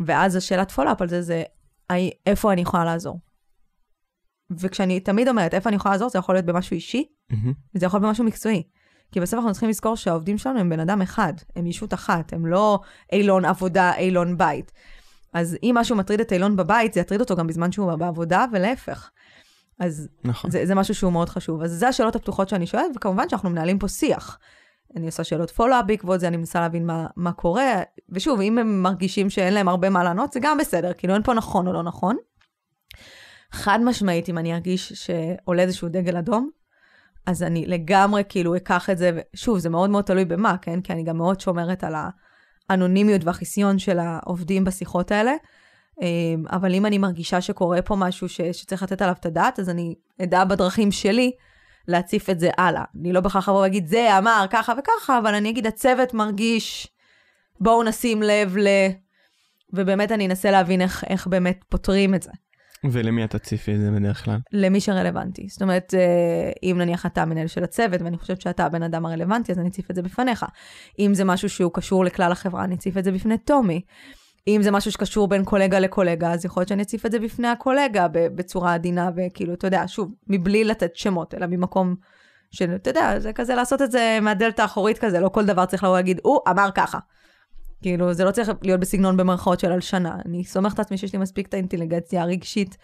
ואז 0.00 0.36
השאלת 0.36 0.70
follow-up 0.70 1.02
על 1.02 1.08
זה, 1.08 1.22
זה 1.22 1.42
"אי- 1.92 2.10
איפה 2.26 2.52
אני 2.52 2.60
יכולה 2.60 2.84
לעזור. 2.84 3.18
וכשאני 4.58 5.00
תמיד 5.00 5.28
אומרת 5.28 5.54
איפה 5.54 5.68
אני 5.68 5.76
יכולה 5.76 5.94
לעזור, 5.94 6.08
זה 6.10 6.18
יכול 6.18 6.34
להיות 6.34 6.46
במשהו 6.46 6.74
אישי, 6.74 7.04
מהמם. 7.30 7.52
וזה 7.74 7.86
יכול 7.86 7.98
להיות 8.00 8.08
במשהו 8.08 8.24
מקצועי. 8.24 8.62
כי 9.12 9.20
בסוף 9.20 9.34
אנחנו 9.38 9.52
צריכים 9.52 9.68
לזכור 9.68 9.96
שהעובדים 9.96 10.38
שלנו 10.38 10.60
הם 10.60 10.70
בן 10.70 10.80
אדם 10.80 11.02
אחד, 11.02 11.32
הם 11.56 11.66
ישות 11.66 11.94
אחת, 11.94 12.32
הם 12.32 12.46
לא 12.46 12.80
אילון 13.12 13.44
עבודה, 13.44 13.92
אילון 13.96 14.38
בית. 14.38 14.72
אז 15.32 15.56
אם 15.62 15.74
משהו 15.78 15.96
מטריד 15.96 16.20
את 16.20 16.32
אילון 16.32 16.56
בבית, 16.56 16.92
זה 16.94 17.00
יטריד 17.00 17.20
אותו 17.20 17.36
גם 17.36 17.46
בזמן 17.46 17.72
שהוא 17.72 17.94
בעבודה, 17.94 18.44
ולהפך. 18.52 19.10
אז 19.78 20.08
נכון. 20.24 20.50
זה, 20.50 20.66
זה 20.66 20.74
משהו 20.74 20.94
שהוא 20.94 21.12
מאוד 21.12 21.28
חשוב. 21.28 21.62
אז 21.62 21.70
זה 21.72 21.88
השאלות 21.88 22.16
הפתוחות 22.16 22.48
שאני 22.48 22.66
שואלת, 22.66 22.90
וכמובן 22.96 23.28
שאנחנו 23.28 23.50
מנהלים 23.50 23.78
פה 23.78 23.88
שיח. 23.88 24.38
אני 24.96 25.06
עושה 25.06 25.24
שאלות 25.24 25.50
פולו-אפ 25.50 25.84
בעקבות 25.86 26.20
זה, 26.20 26.28
אני 26.28 26.36
מנסה 26.36 26.60
להבין 26.60 26.86
מה, 26.86 27.06
מה 27.16 27.32
קורה. 27.32 27.82
ושוב, 28.08 28.40
אם 28.40 28.58
הם 28.58 28.82
מרגישים 28.82 29.30
שאין 29.30 29.54
להם 29.54 29.68
הרבה 29.68 29.90
מה 29.90 30.04
לענות, 30.04 30.32
זה 30.32 30.40
גם 30.42 30.58
בסדר, 30.58 30.92
כאילו 30.92 31.14
אין 31.14 31.22
פה 31.22 31.34
נכון 31.34 31.68
או 31.68 31.72
לא 31.72 31.82
נכון. 31.82 32.16
חד 33.52 33.78
משמעית, 33.84 34.28
אם 34.28 34.38
אני 34.38 34.54
ארגיש 34.54 34.92
שעולה 34.92 35.62
איזשהו 35.62 35.88
דגל 35.88 36.16
אדום, 36.16 36.50
אז 37.26 37.42
אני 37.42 37.66
לגמרי 37.66 38.22
כאילו 38.28 38.56
אקח 38.56 38.90
את 38.90 38.98
זה, 38.98 39.20
ושוב, 39.34 39.58
זה 39.58 39.70
מאוד 39.70 39.90
מאוד 39.90 40.04
תלוי 40.04 40.24
במה, 40.24 40.56
כן? 40.62 40.80
כי 40.80 40.92
אני 40.92 41.02
גם 41.02 41.16
מאוד 41.16 41.40
שומרת 41.40 41.84
על 41.84 41.94
האנונימיות 42.70 43.24
והחיסיון 43.24 43.78
של 43.78 43.98
העובדים 43.98 44.64
בשיחות 44.64 45.12
האלה. 45.12 45.32
אמ, 46.02 46.44
אבל 46.50 46.74
אם 46.74 46.86
אני 46.86 46.98
מרגישה 46.98 47.40
שקורה 47.40 47.82
פה 47.82 47.96
משהו 47.96 48.28
ש, 48.28 48.40
שצריך 48.40 48.82
לתת 48.82 49.02
עליו 49.02 49.14
את 49.20 49.26
הדעת, 49.26 49.58
אז 49.58 49.68
אני 49.68 49.94
אדע 50.22 50.44
בדרכים 50.44 50.92
שלי 50.92 51.32
להציף 51.88 52.30
את 52.30 52.40
זה 52.40 52.50
הלאה. 52.58 52.84
אני 53.00 53.12
לא 53.12 53.20
בהכרח 53.20 53.48
אבוא 53.48 53.60
ואגיד, 53.60 53.86
זה 53.86 54.18
אמר 54.18 54.46
ככה 54.50 54.72
וככה, 54.78 55.18
אבל 55.18 55.34
אני 55.34 55.50
אגיד, 55.50 55.66
הצוות 55.66 56.14
מרגיש, 56.14 56.88
בואו 57.60 57.82
נשים 57.82 58.22
לב 58.22 58.56
ל... 58.56 58.68
ובאמת 59.72 60.12
אני 60.12 60.26
אנסה 60.26 60.50
להבין 60.50 60.80
איך, 60.80 61.04
איך 61.08 61.26
באמת 61.26 61.64
פותרים 61.68 62.14
את 62.14 62.22
זה. 62.22 62.30
ולמי 62.90 63.24
את 63.24 63.30
תציפי 63.30 63.74
את 63.74 63.80
זה 63.80 63.90
בדרך 63.90 64.24
כלל? 64.24 64.38
למי 64.52 64.80
שרלוונטי. 64.80 65.48
זאת 65.48 65.62
אומרת, 65.62 65.94
אה, 65.94 66.52
אם 66.62 66.76
נניח 66.78 67.06
אתה 67.06 67.22
המנהל 67.22 67.46
של 67.46 67.64
הצוות, 67.64 68.02
ואני 68.02 68.18
חושבת 68.18 68.40
שאתה 68.40 68.66
הבן 68.66 68.82
אדם 68.82 69.06
הרלוונטי, 69.06 69.52
אז 69.52 69.58
אני 69.58 69.68
אציף 69.68 69.90
את 69.90 69.96
זה 69.96 70.02
בפניך. 70.02 70.46
אם 70.98 71.14
זה 71.14 71.24
משהו 71.24 71.48
שהוא 71.48 71.70
קשור 71.74 72.04
לכלל 72.04 72.32
החברה, 72.32 72.64
אני 72.64 72.74
אציף 72.74 72.96
את 72.96 73.04
זה 73.04 73.12
בפני 73.12 73.38
טומי. 73.38 73.80
אם 74.48 74.62
זה 74.62 74.70
משהו 74.70 74.92
שקשור 74.92 75.28
בין 75.28 75.44
קולגה 75.44 75.78
לקולגה, 75.78 76.32
אז 76.32 76.44
יכול 76.44 76.60
להיות 76.60 76.68
שאני 76.68 76.82
אציף 76.82 77.06
את 77.06 77.12
זה 77.12 77.18
בפני 77.18 77.48
הקולגה 77.48 78.06
בצורה 78.10 78.74
עדינה, 78.74 79.10
וכאילו, 79.16 79.54
אתה 79.54 79.66
יודע, 79.66 79.84
שוב, 79.86 80.12
מבלי 80.26 80.64
לתת 80.64 80.96
שמות, 80.96 81.34
אלא 81.34 81.46
ממקום 81.46 81.94
של, 82.50 82.74
אתה 82.74 82.90
יודע, 82.90 83.18
זה 83.18 83.32
כזה 83.32 83.54
לעשות 83.54 83.82
את 83.82 83.90
זה 83.90 84.18
מהדלת 84.22 84.58
האחורית 84.58 84.98
כזה, 84.98 85.20
לא 85.20 85.28
כל 85.28 85.46
דבר 85.46 85.66
צריך 85.66 85.84
לבוא 85.84 85.96
להגיד, 85.96 86.20
הוא 86.22 86.40
אמר 86.48 86.68
ככה. 86.74 86.98
כאילו, 87.82 88.12
זה 88.12 88.24
לא 88.24 88.30
צריך 88.30 88.50
להיות 88.62 88.80
בסגנון 88.80 89.16
במרכאות 89.16 89.60
של 89.60 89.72
הלשנה. 89.72 90.16
אני 90.26 90.44
סומכת 90.44 90.78
על 90.78 90.82
עצמי 90.82 90.98
שיש 90.98 91.12
לי 91.12 91.18
מספיק 91.18 91.46
את 91.48 91.54
האינטליגנציה 91.54 92.22
הרגשית, 92.22 92.76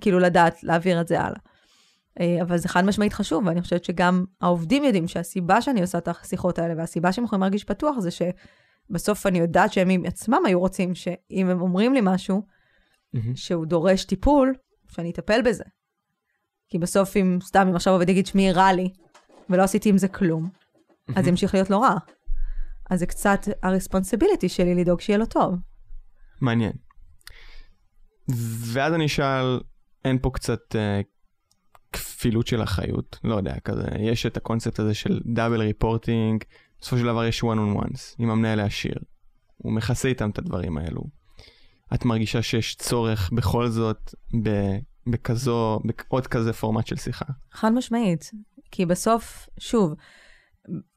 כאילו 0.00 0.18
לדעת 0.18 0.64
להעביר 0.64 1.00
את 1.00 1.08
זה 1.08 1.20
הלאה. 1.20 1.38
אה, 2.20 2.42
אבל 2.42 2.56
זה 2.56 2.68
חד 2.68 2.84
משמעית 2.84 3.12
חשוב, 3.12 3.46
ואני 3.46 3.62
חושבת 3.62 3.84
שגם 3.84 4.24
העובדים 4.40 4.84
יודעים 4.84 5.08
שהסיבה 5.08 5.62
שאני 5.62 5.80
עושה 5.80 5.98
את 5.98 6.08
השיחות 6.08 6.58
האלה, 6.58 6.74
והסיבה 6.76 7.12
שהם 7.12 7.24
יכולים 7.24 7.40
להרגיש 7.40 7.64
פתוח, 7.64 7.98
זה 7.98 8.10
שבסוף 8.92 9.26
אני 9.26 9.38
יודעת 9.38 9.72
שהם 9.72 10.04
עצמם 10.06 10.38
היו 10.46 10.60
רוצים 10.60 10.94
שאם 10.94 11.48
הם 11.50 11.60
אומרים 11.60 11.94
לי 11.94 12.00
משהו 12.02 12.42
מהמם. 13.12 13.36
שהוא 13.36 13.66
דורש 13.66 14.04
טיפול, 14.04 14.54
שאני 14.88 15.10
אטפל 15.10 15.42
בזה. 15.42 15.64
כי 16.68 16.78
בסוף 16.78 17.16
אם, 17.16 17.38
סתם, 17.42 17.66
אם 17.68 17.76
עכשיו 17.76 17.92
עובד 17.92 18.08
יגיד, 18.08 18.26
שמי 18.26 18.52
רע 18.52 18.72
לי, 18.72 18.88
ולא 19.50 19.62
עשיתי 19.62 19.88
עם 19.88 19.98
זה 19.98 20.08
כלום, 20.08 20.48
אז 21.16 21.24
זה 21.24 21.30
ימשיך 21.30 21.54
להיות 21.54 21.70
לא 21.70 21.82
רע. 21.82 21.96
אז 22.90 22.98
זה 22.98 23.06
קצת 23.06 23.40
הרספונסיביליטי 23.62 24.48
שלי 24.48 24.74
לדאוג 24.74 25.00
שיהיה 25.00 25.18
לו 25.18 25.26
טוב. 25.26 25.54
מעניין. 26.40 26.72
ואז 28.72 28.94
אני 28.94 29.06
אשאל, 29.06 29.60
אין 30.04 30.18
פה 30.22 30.30
קצת 30.34 30.76
אה, 30.76 31.00
כפילות 31.92 32.46
של 32.46 32.62
אחריות? 32.62 33.18
לא 33.24 33.34
יודע, 33.34 33.60
כזה, 33.60 33.86
יש 33.98 34.26
את 34.26 34.36
הקונספט 34.36 34.78
הזה 34.78 34.94
של 34.94 35.20
דאבל 35.26 35.60
ריפורטינג, 35.60 36.44
בסופו 36.82 36.98
של 36.98 37.04
דבר 37.04 37.24
יש 37.24 37.42
one 37.42 37.44
on 37.44 37.82
ones 37.82 38.14
עם 38.18 38.30
המנהל 38.30 38.60
העשיר. 38.60 38.94
הוא 39.56 39.72
מכסה 39.72 40.08
איתם 40.08 40.30
את 40.30 40.38
הדברים 40.38 40.78
האלו. 40.78 41.02
את 41.94 42.04
מרגישה 42.04 42.42
שיש 42.42 42.74
צורך 42.74 43.30
בכל 43.32 43.68
זאת 43.68 44.14
בכזו, 45.06 45.80
בעוד 46.10 46.26
כזה 46.26 46.52
פורמט 46.52 46.86
של 46.86 46.96
שיחה. 46.96 47.24
חד 47.52 47.72
משמעית. 47.72 48.30
כי 48.70 48.86
בסוף, 48.86 49.48
שוב, 49.58 49.94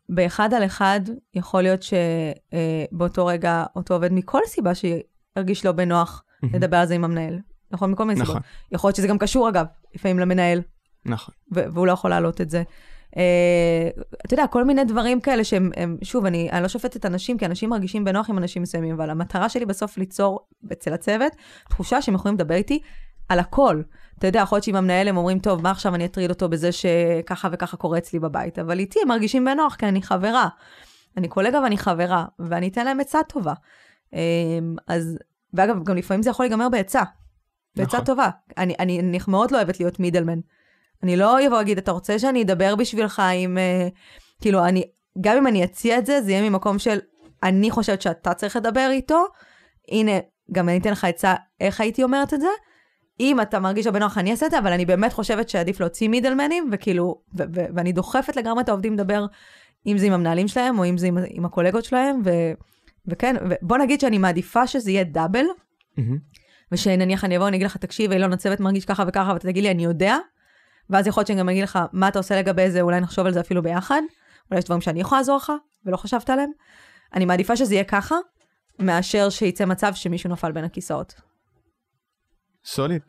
באחד 0.09 0.53
על 0.53 0.65
אחד, 0.65 0.99
יכול 1.33 1.61
להיות 1.61 1.81
שבאותו 1.83 3.25
רגע 3.25 3.65
אותו 3.75 3.93
עובד 3.93 4.13
מכל 4.13 4.41
סיבה 4.45 4.71
שירגיש 4.75 5.65
לא 5.65 5.71
בנוח 5.71 6.23
לדבר 6.43 6.77
על 6.77 6.88
זה 6.88 6.95
עם 6.95 7.03
המנהל. 7.03 7.39
נכון? 7.71 7.91
מכל 7.91 8.05
מיני 8.05 8.19
סיבות. 8.19 8.36
נכון. 8.36 8.41
יכול 8.71 8.88
להיות 8.88 8.95
שזה 8.95 9.07
גם 9.07 9.17
קשור, 9.17 9.49
אגב, 9.49 9.65
לפעמים 9.95 10.19
למנהל, 10.19 10.61
נכון. 11.05 11.36
והוא 11.51 11.88
לא 11.88 11.91
יכול 11.91 12.09
להעלות 12.09 12.41
את 12.41 12.49
זה. 12.49 12.63
Uh, 13.16 13.18
אתה 14.26 14.34
יודע, 14.34 14.47
כל 14.47 14.63
מיני 14.63 14.84
דברים 14.84 15.22
כאלה 15.22 15.43
שהם, 15.43 15.72
הם, 15.76 15.97
שוב, 16.03 16.26
אני, 16.26 16.49
אני 16.51 16.61
לא 16.61 16.68
שופטת 16.68 17.05
אנשים, 17.05 17.38
כי 17.38 17.45
אנשים 17.45 17.70
מרגישים 17.70 18.03
בנוח 18.03 18.30
עם 18.30 18.38
אנשים 18.38 18.61
מסוימים, 18.61 18.95
אבל 18.95 19.09
המטרה 19.09 19.49
שלי 19.49 19.66
בסוף 19.66 19.97
ליצור 19.97 20.47
אצל 20.72 20.93
הצוות 20.93 21.32
תחושה 21.70 22.01
שהם 22.01 22.16
יכולים 22.16 22.36
לדבר 22.36 22.55
איתי 22.55 22.80
על 23.30 23.39
הכל. 23.39 23.82
אתה 24.20 24.28
יודע, 24.28 24.39
יכול 24.39 24.55
להיות 24.55 24.63
שעם 24.63 24.76
המנהל 24.76 25.07
הם 25.07 25.18
אומרים, 25.18 25.39
טוב, 25.39 25.61
מה 25.61 25.72
עכשיו 25.72 25.95
אני 25.95 26.05
אטריד 26.05 26.30
אותו 26.30 26.49
בזה 26.49 26.72
שככה 26.72 27.49
וככה 27.51 27.78
קורה 27.78 27.97
אצלי 27.97 28.20
בבית, 28.20 28.59
אבל 28.59 28.80
איתי 28.80 28.99
הם 29.01 29.07
מרגישים 29.07 29.45
בנוח, 29.45 29.76
כי 29.76 29.86
אני 29.86 30.01
חברה. 30.01 30.47
אני 31.18 31.28
קולגה 31.28 31.59
ואני 31.59 31.78
חברה, 31.78 32.26
ואני 32.39 32.68
אתן 32.68 32.86
להם 32.86 32.99
עצה 32.99 33.20
טובה. 33.30 33.53
Um, 34.11 34.18
אז, 34.88 35.18
ואגב, 35.53 35.84
גם 35.84 35.95
לפעמים 35.95 36.24
זה 36.24 36.30
יכול 36.30 36.45
להיגמר 36.45 36.70
בעצה. 36.70 37.01
בעצה 37.76 37.97
נכון. 37.97 38.05
טובה. 38.05 38.30
אני, 38.57 38.76
אני, 38.80 38.99
אני 38.99 39.20
מאוד 39.28 39.51
לא 39.51 39.57
אוהבת 39.57 39.80
להיות 39.80 39.99
מידלמן. 39.99 40.39
אני 41.05 41.15
לא 41.15 41.47
אבוא 41.47 41.57
להגיד, 41.57 41.77
אתה 41.77 41.91
רוצה 41.91 42.19
שאני 42.19 42.43
אדבר 42.43 42.75
בשבילך 42.75 43.21
עם... 43.35 43.57
Uh, 43.57 43.93
כאילו, 44.41 44.65
אני, 44.65 44.83
גם 45.21 45.37
אם 45.37 45.47
אני 45.47 45.63
אציע 45.63 45.97
את 45.97 46.05
זה, 46.05 46.21
זה 46.21 46.31
יהיה 46.31 46.49
ממקום 46.49 46.79
של, 46.79 46.99
אני 47.43 47.71
חושבת 47.71 48.01
שאתה 48.01 48.33
צריך 48.33 48.55
לדבר 48.55 48.89
איתו. 48.91 49.25
הנה, 49.91 50.11
גם 50.51 50.69
אני 50.69 50.77
אתן 50.77 50.91
לך 50.91 51.03
עצה 51.03 51.33
איך 51.61 51.81
הייתי 51.81 52.03
אומרת 52.03 52.33
את 52.33 52.41
זה. 52.41 52.47
אם 53.19 53.41
אתה 53.41 53.59
מרגיש 53.59 53.85
שבנוח, 53.85 54.17
אני 54.17 54.31
אעשה 54.31 54.45
את 54.45 54.51
זה, 54.51 54.59
אבל 54.59 54.73
אני 54.73 54.85
באמת 54.85 55.13
חושבת 55.13 55.49
שעדיף 55.49 55.79
להוציא 55.79 56.07
מידלמנים, 56.07 56.69
וכאילו, 56.71 57.21
ו- 57.37 57.43
ו- 57.55 57.65
ואני 57.75 57.91
דוחפת 57.91 58.35
לגמרי 58.35 58.63
את 58.63 58.69
העובדים 58.69 58.93
לדבר, 58.93 59.25
אם 59.87 59.97
זה 59.97 60.05
עם 60.05 60.13
המנהלים 60.13 60.47
שלהם, 60.47 60.79
או 60.79 60.85
אם 60.85 60.97
זה 60.97 61.07
עם, 61.07 61.17
עם 61.29 61.45
הקולגות 61.45 61.85
שלהם, 61.85 62.21
ו- 62.25 62.51
וכן, 63.07 63.35
ובוא 63.49 63.77
נגיד 63.77 63.99
שאני 63.99 64.17
מעדיפה 64.17 64.67
שזה 64.67 64.91
יהיה 64.91 65.03
דאבל, 65.03 65.45
מהמם. 65.97 66.17
ושנניח 66.71 67.23
אני 67.23 67.37
אבוא 67.37 67.45
ואני 67.45 67.57
אגיד 67.57 67.65
לך, 67.65 67.77
תקשיב, 67.77 68.11
אילון, 68.11 68.33
הצוות 68.33 68.59
מרגיש 68.59 68.85
ככה 68.85 69.03
וככה, 69.07 69.31
ואתה 69.33 69.47
תגיד 69.47 69.63
לי, 69.63 69.71
אני 69.71 69.83
יודע, 69.83 70.17
ואז 70.89 71.07
יכול 71.07 71.21
להיות 71.21 71.27
שאני 71.27 71.39
גם 71.39 71.49
אגיד 71.49 71.63
לך, 71.63 71.79
מה 71.93 72.07
אתה 72.07 72.19
עושה 72.19 72.39
לגבי 72.39 72.71
זה, 72.71 72.81
אולי 72.81 73.01
נחשוב 73.01 73.25
על 73.25 73.33
זה 73.33 73.39
אפילו 73.39 73.63
ביחד, 73.63 74.01
אולי 74.51 74.59
יש 74.59 74.65
דברים 74.65 74.81
שאני 74.81 75.01
יכולה 75.01 75.19
לעזור 75.19 75.38
לך, 75.38 75.51
ולא 75.86 75.97
חשבת 75.97 76.29
עליהם. 76.29 76.51
אני 77.13 77.25
מעדיפה 77.25 77.55
שזה 77.55 77.73
יהיה 77.73 77.83
ככה, 77.83 78.15
מאשר 78.79 79.29
שייצא 79.29 79.65
מצב 79.65 79.93
שמישהו 79.93 80.29
נפל 80.29 80.51
בין 80.51 80.63
הכיסאות. 80.63 81.21
סוליד. 82.65 83.01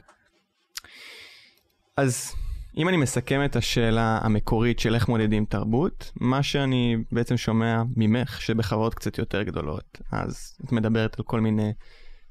אז 1.97 2.33
אם 2.77 2.89
אני 2.89 2.97
מסכם 2.97 3.45
את 3.45 3.57
השאלה 3.57 4.19
המקורית 4.23 4.79
של 4.79 4.95
איך 4.95 5.09
מודדים 5.09 5.45
תרבות, 5.45 6.13
מה 6.17 6.43
שאני 6.43 6.97
בעצם 7.13 7.37
שומע 7.37 7.83
ממך, 7.97 8.41
שבחברות 8.41 8.95
קצת 8.95 9.19
יותר 9.19 9.43
גדולות, 9.43 10.01
אז 10.13 10.59
את 10.65 10.73
מדברת 10.73 11.19
על 11.19 11.25
כל 11.25 11.41
מיני 11.41 11.73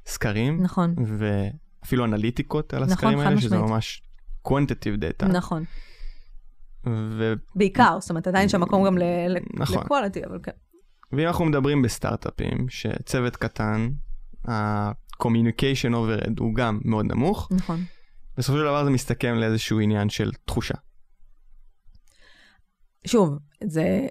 סקרים, 0.05 0.63
נכון, 0.63 0.95
ואפילו 1.05 2.05
אנליטיקות 2.05 2.73
על 2.73 2.79
נכון, 2.83 2.93
הסקרים 2.93 3.19
חד 3.19 3.25
האלה, 3.25 3.41
שזה. 3.41 3.57
ממש 3.57 4.01
quantitative 4.47 4.99
data. 4.99 5.25
נכון. 5.25 5.63
ו... 6.87 7.33
בעיקר, 7.55 7.97
זאת 7.99 8.09
אומרת, 8.09 8.27
עדיין 8.27 8.45
יש 8.45 8.51
שם 8.51 8.61
מקום 8.61 8.85
גם 8.85 8.97
נכון. 9.53 9.83
לקואליטי, 9.83 10.25
אבל 10.25 10.39
כן. 10.43 10.51
ואם 11.11 11.27
אנחנו 11.27 11.45
מדברים 11.45 11.81
בסטארט-אפים, 11.81 12.69
שצוות 12.69 13.35
קטן, 13.35 13.89
ה-communication 14.47 15.93
overhead 15.93 16.33
הוא 16.39 16.55
גם 16.55 16.79
מאוד 16.85 17.05
נמוך, 17.05 17.49
נכון. 17.51 17.83
בסופו 18.37 18.57
של 18.57 18.63
דבר 18.63 18.83
זה 18.83 18.89
מסתכם 18.89 19.35
לאיזשהו 19.35 19.79
עניין 19.79 20.09
של 20.09 20.31
תחושה. 20.45 20.73
שוב, 23.07 23.37
זה... 23.63 24.07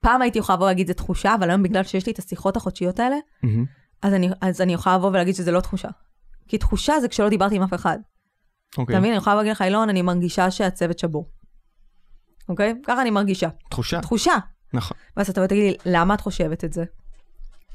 פעם 0.00 0.22
הייתי 0.22 0.38
יכולה 0.38 0.56
לבוא 0.56 0.66
ולהגיד 0.66 0.86
זה 0.86 0.94
תחושה, 0.94 1.34
אבל 1.34 1.50
היום 1.50 1.62
בגלל 1.62 1.82
שיש 1.82 2.06
לי 2.06 2.12
את 2.12 2.18
השיחות 2.18 2.56
החודשיות 2.56 3.00
האלה, 3.00 3.16
מהמם. 3.42 3.64
אז 4.02 4.14
אני, 4.14 4.28
אז 4.40 4.60
אני 4.60 4.72
יכולה 4.72 4.96
לבוא 4.96 5.08
ולהגיד 5.08 5.34
שזה 5.34 5.50
לא 5.50 5.60
תחושה. 5.60 5.88
כי 6.48 6.58
תחושה 6.58 7.00
זה 7.00 7.08
כשלא 7.08 7.28
דיברתי 7.28 7.56
עם 7.56 7.62
אף 7.62 7.74
אחד. 7.74 7.98
אוקיי. 8.78 8.92
אתה 8.94 9.00
מבין? 9.00 9.10
אני 9.12 9.18
יכולה 9.18 9.36
להגיד 9.36 9.52
לך, 9.52 9.62
אילון, 9.62 9.88
אני 9.88 10.02
מרגישה 10.02 10.50
שהצוות 10.50 10.98
שבור. 10.98 11.28
אוקיי? 12.48 12.74
ככה 12.86 13.02
אני 13.02 13.10
מרגישה. 13.10 13.48
תחושה, 13.70 14.00
תחושה. 14.00 14.32
נכון. 14.72 14.96
ואז 15.16 15.30
אתה 15.30 15.46
תגיד 15.48 15.62
לי, 15.62 15.92
למה 15.92 16.14
את 16.14 16.20
חושבת 16.20 16.64
את 16.64 16.72
זה? 16.72 16.84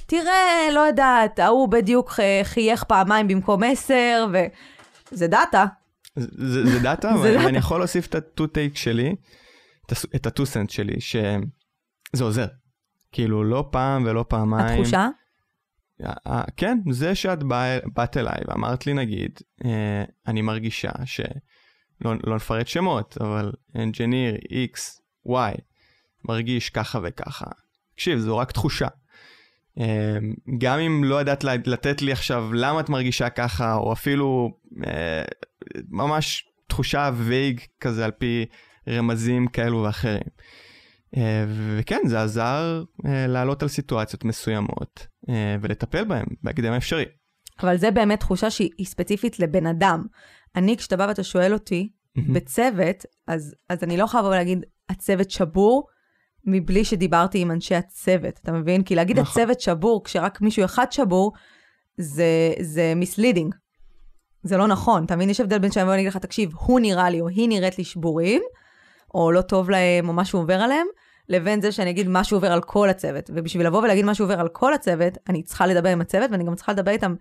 תראה, 0.05 0.67
לא 0.73 0.79
יודעת, 0.79 1.39
ההוא 1.39 1.69
בדיוק 1.69 2.11
חייך 2.43 2.83
פעמיים 2.83 3.27
במקום 3.27 3.61
עשר, 3.63 4.27
וזה 5.11 5.27
דאטה. 5.27 5.65
זה, 6.15 6.27
זה, 6.47 6.65
זה 6.65 6.79
דאטה, 6.79 7.09
זה 7.21 7.29
אבל 7.29 7.33
דאטה. 7.37 7.49
אני 7.49 7.57
יכול 7.57 7.79
להוסיף 7.79 8.07
את 8.07 8.15
ה-2 8.15 8.43
take 8.43 8.75
שלי, 8.77 9.15
את 9.85 9.91
ה- 9.91 10.15
את 10.15 10.25
ה-2 10.25 10.43
cent 10.45 10.71
שלי, 10.71 11.01
שזה 11.01 12.23
עוזר. 12.23 12.45
כאילו, 13.11 13.43
לא 13.43 13.67
פעם 13.71 14.03
ולא 14.05 14.25
פעמיים. 14.27 14.79
התחושה? 14.79 15.07
כן, 16.57 16.77
זה 16.91 17.15
שאת 17.15 17.43
בא, 17.43 17.77
באת 17.95 18.17
אליי 18.17 18.39
ואמרת 18.47 18.85
לי, 18.85 18.93
נגיד, 18.93 19.39
אה, 19.65 20.03
אני 20.27 20.41
מרגישה 20.41 20.91
ש... 21.05 21.21
לא, 22.05 22.13
לא 22.23 22.35
נפרט 22.35 22.67
שמות, 22.67 23.17
אבל 23.21 23.51
engineer 23.75 24.35
X, 24.35 24.79
Y, 25.27 25.61
מרגיש 26.25 26.69
ככה 26.69 26.99
וככה. 27.03 27.45
תקשיב, 27.95 28.19
זו 28.19 28.37
רק 28.37 28.51
תחושה. 28.51 28.87
אה, 29.79 30.17
גם 30.57 30.79
אם 30.79 31.03
לא 31.03 31.21
ידעת 31.21 31.43
לתת 31.43 32.01
לי 32.01 32.11
עכשיו 32.11 32.53
למה 32.53 32.79
את 32.79 32.89
מרגישה 32.89 33.29
ככה, 33.29 33.75
או 33.75 33.93
אפילו 33.93 34.57
אה, 34.87 35.23
ממש 35.89 36.45
תחושה 36.67 37.11
וייג 37.15 37.61
כזה 37.79 38.05
על 38.05 38.11
פי 38.11 38.45
רמזים 38.89 39.47
כאלו 39.47 39.83
ואחרים. 39.83 40.21
אה, 41.17 41.45
וכן, 41.77 41.99
זה 42.07 42.21
עזר 42.21 42.83
אה, 43.05 43.27
לעלות 43.27 43.61
על 43.61 43.67
סיטואציות 43.67 44.25
מסוימות 44.25 45.07
אה, 45.29 45.55
ולטפל 45.61 46.03
בהן 46.03 46.25
בהקדם 46.43 46.73
האפשרי. 46.73 47.05
אבל 47.59 47.77
זה 47.77 47.91
באמת 47.91 48.19
תחושה 48.19 48.49
שהיא 48.49 48.69
היא 48.77 48.85
ספציפית 48.85 49.39
לבן 49.39 49.67
אדם. 49.67 50.05
אני, 50.55 50.77
כשאתה 50.77 50.97
בא 50.97 51.05
ואתה 51.07 51.23
שואל 51.23 51.53
אותי, 51.53 51.89
בצוות, 52.33 53.05
אז, 53.27 53.55
אז 53.69 53.83
אני 53.83 53.97
לא 53.97 54.03
יכולה 54.03 54.21
לבוא 54.21 54.31
ולהגיד, 54.31 54.65
הצוות 54.89 55.31
שבור, 55.31 55.87
מבלי 56.45 56.85
שדיברתי 56.85 57.39
עם 57.39 57.51
אנשי 57.51 57.75
הצוות, 57.75 58.39
אתה 58.43 58.51
מבין? 58.51 58.83
כי 58.83 58.95
להגיד 58.95 59.19
נכון. 59.19 59.41
הצוות 59.41 59.61
שבור, 59.61 60.03
כשרק 60.03 60.41
מישהו 60.41 60.65
אחד 60.65 60.91
שבור, 60.91 61.33
זה, 61.97 62.53
זה 62.59 62.93
misleading. 62.95 63.55
זה 64.43 64.57
לא 64.57 64.67
נכון, 64.67 65.05
אתה 65.05 65.15
מבין? 65.15 65.29
יש 65.29 65.39
הבדל 65.39 65.59
בין 65.59 65.71
שאני 65.71 65.95
אגיד 65.95 66.07
לך, 66.07 66.17
תקשיב, 66.17 66.51
הוא 66.55 66.79
נראה 66.79 67.09
לי, 67.09 67.21
או 67.21 67.27
היא 67.27 67.49
נראית 67.49 67.77
לי 67.77 67.83
שבורים, 67.83 68.41
או 69.13 69.31
לא 69.31 69.41
טוב 69.41 69.69
להם, 69.69 70.09
או 70.09 70.13
משהו 70.13 70.39
עובר 70.39 70.61
עליהם, 70.61 70.87
לבין 71.29 71.61
זה 71.61 71.71
שאני 71.71 71.89
אגיד 71.89 72.07
משהו 72.09 72.37
עובר 72.37 72.51
על 72.51 72.61
כל 72.61 72.89
הצוות. 72.89 73.29
ובשביל 73.33 73.67
לבוא 73.67 73.81
ולהגיד 73.81 74.05
משהו 74.05 74.25
עובר 74.25 74.39
על 74.39 74.47
כל 74.47 74.73
הצוות, 74.73 75.17
אני 75.29 75.43
צריכה 75.43 75.67
לדבר 75.67 75.89
עם 75.89 76.01
הצוות, 76.01 76.31
ואני 76.31 76.43
גם 76.43 76.55
צריכה 76.55 76.71
לדבר 76.71 76.91
איתם 76.91 77.15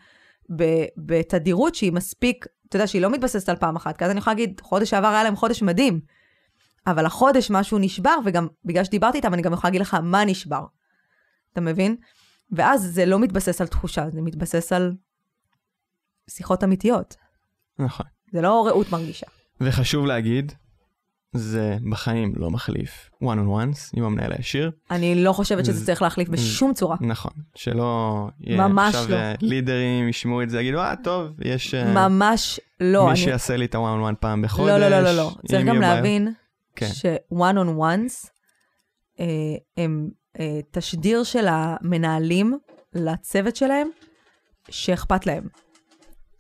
בתדירות 0.97 1.75
שהיא 1.75 1.93
מספיק, 1.93 2.47
אתה 2.69 2.77
יודע, 2.77 2.87
שהיא 2.87 3.03
לא 3.03 3.11
מתבססת 3.11 3.49
על 3.49 3.57
פעם 3.57 3.77
אחת, 3.77 3.97
כי 3.97 4.05
אז 4.05 4.11
אני 4.11 4.19
יכולה 4.19 4.35
להגיד, 4.35 4.61
חודש 4.61 4.91
שעבר 4.91 5.09
היה 5.09 5.25
להם 5.25 5.37
חודש 5.37 5.63
מדהים, 5.63 6.01
אבל 6.87 7.07
החודש 7.07 7.51
משהו 7.51 7.79
נשבר, 7.79 8.17
וגם 8.25 8.49
בגלל 8.65 8.85
שדיברתי 8.85 9.19
איתם, 9.19 9.35
אני 9.35 9.43
גם 9.43 9.53
יכולה 9.53 9.69
להגיד 9.69 9.81
לך 9.81 9.95
מה 10.03 10.25
נשבר. 10.25 10.65
אתה 11.53 11.61
מבין? 11.61 11.97
ואז 12.53 12.83
זה 12.95 13.07
לא 13.07 13.19
מתבסס 13.19 13.61
על 13.61 13.67
תחושה, 13.67 14.11
זה 14.11 14.23
מתבסס 14.23 14.73
על 14.73 14.93
שיחות 16.31 16.65
אמיתיות. 16.65 17.17
נכון. 17.79 18.07
זה 18.33 18.41
לא 18.41 18.67
רעות 18.67 18.91
מרגישה. 18.93 19.27
וחשוב 19.61 20.07
להגיד, 20.07 20.53
זה 21.33 21.77
בחיים 21.91 22.33
לא 22.37 22.51
מחליף 22.51 23.11
one 23.25 23.27
on 23.27 23.49
ones 23.65 23.91
עם 23.97 24.05
המנהל 24.05 24.33
הישיר. 24.33 24.71
אני 24.91 25.15
לא 25.25 25.33
חושבת 25.33 25.65
שזה 25.65 25.79
זה- 25.79 25.87
צריך 25.87 26.03
להחליף 26.03 26.29
בשום 26.29 26.75
צורה. 26.75 26.97
נכון. 27.01 27.33
שלא 27.55 28.27
יהיה 28.41 28.69
ממש 28.69 28.95
עכשיו 28.95 29.11
לא. 29.11 29.17
אה, 29.17 29.35
לידרים 29.41 30.09
ישמעו 30.09 30.43
את 30.43 30.51
זה, 30.51 30.61
יגידו, 30.61 30.79
אה, 30.79 30.95
טוב, 31.05 31.27
יש 31.45 31.75
אה, 31.75 32.09
ממש 32.09 32.61
לא. 32.81 33.05
מי 33.05 33.11
אני- 33.11 33.17
שיעשה 33.17 33.57
לי 33.57 33.65
את 33.65 33.75
ה-one 33.75 33.81
on 34.11 34.13
one 34.13 34.17
פעם 34.21 34.43
בחודש. 34.43 34.69
לא, 34.71 34.79
לא, 34.79 34.89
לא, 34.89 35.01
לא, 35.01 35.13
לא. 35.17 35.31
צריך 35.49 35.67
גם 35.67 35.81
להבין 35.81 36.33
כן. 36.77 36.87
ש-one 36.93 37.35
on 37.57 37.79
ones 37.79 38.29
אה, 39.21 39.27
הם 39.77 40.09
אה, 40.41 40.61
תשדיר 40.71 41.23
של 41.25 41.47
המנהלים 41.49 42.59
לצוות 42.95 43.57
שלהם, 43.57 43.89
שאכפת 44.71 45.27
להם, 45.27 45.45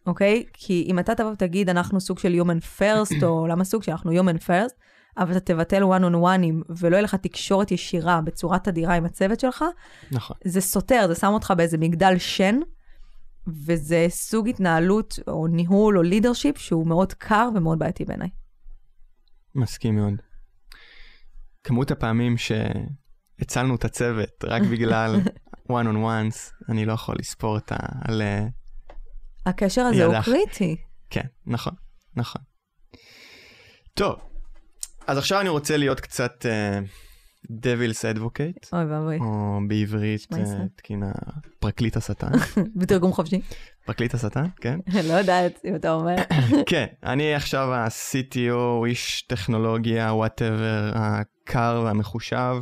אוקיי? 0.07 0.45
כי 0.53 0.87
אם 0.89 0.99
אתה 0.99 1.15
תבוא 1.15 1.31
ותגיד, 1.31 1.69
אנחנו 1.69 2.01
סוג 2.01 2.19
של 2.19 2.41
human 2.41 2.81
first, 2.81 3.23
או 3.25 3.47
למה 3.51 3.65
סוג 3.65 3.83
שאנחנו 3.83 4.13
human 4.13 4.39
first, 4.39 4.75
אבל 5.17 5.37
אתה 5.37 5.41
תבטל 5.41 5.83
one 5.83 6.03
on 6.03 6.15
oneים 6.15 6.73
ולא 6.79 6.97
יהיה 6.97 7.03
לך 7.03 7.15
תקשורת 7.15 7.71
ישירה 7.71 8.21
בצורה 8.21 8.59
תדירה 8.59 8.95
עם 8.95 9.05
הצוות 9.05 9.41
שלך, 9.41 9.65
נכון. 10.13 10.37
זה 10.45 10.61
סותר, 10.61 11.05
זה 11.09 11.15
שם 11.15 11.27
אותך 11.27 11.53
באיזה 11.57 11.79
מגדל 11.79 12.19
שן, 12.19 12.57
וזה 13.47 14.07
סוג 14.09 14.49
התנהלות 14.49 15.19
או 15.29 15.47
ניהול 15.47 15.99
או 15.99 16.03
לידרשיפ 16.03 16.59
שהוא 16.59 16.87
מאוד 16.87 17.13
קר 17.13 17.49
ומאוד 17.55 17.79
בעייתי 17.79 18.05
בעיניי. 18.05 18.29
מסכים 19.55 19.97
מאוד. 19.97 20.15
כמות 21.65 21.91
הפעמים 21.91 22.35
שהצלנו 22.37 23.75
את 23.75 23.85
הצוות 23.85 24.45
רק 24.45 24.63
בגלל 24.63 25.21
one 25.73 25.87
on 25.87 25.97
ones, 25.97 26.69
אני 26.69 26.87
לא 26.87 26.93
יכול 26.93 27.17
לספור 27.19 27.55
אותה 27.55 27.77
על... 28.05 28.23
אה, 29.47 29.51
הקשר 29.51 29.81
הזה 29.81 30.05
הוא. 30.05 30.15
קריטי. 30.25 30.77
כן, 31.11 31.27
נכון, 31.47 31.73
נכון. 32.17 32.43
טוב, 33.95 34.21
אז 35.07 35.19
עכשיו 35.19 35.41
אני 35.41 35.49
רוצה 35.49 35.77
להיות 35.77 36.01
קצת 36.01 36.47
uh, 36.47 37.51
Devil's 37.51 38.17
Advocate, 38.17 38.69
אוי 38.73 38.85
ואבוי, 38.85 39.19
או 39.19 39.59
בעברית 39.69 40.27
uh, 40.33 40.37
תקינה 40.77 41.13
פרקליט 41.59 41.97
השטן. 41.97 42.31
בתרגום 42.81 43.13
חופשי. 43.13 43.41
פרקליט 43.85 44.15
השטן, 44.15 44.45
כן? 44.61 44.79
לא 45.09 45.13
יודעת 45.13 45.61
אם 45.65 45.77
אתה 45.77 45.93
אומר. 45.93 46.17
כן, 46.71 46.87
אני 47.03 47.35
עכשיו 47.35 47.75
ה-CTO, 47.75 48.87
איש 48.87 49.23
טכנולוגיה, 49.23 50.13
whatever, 50.13 50.93
הקר 50.95 51.83
והמחושב, 51.85 52.57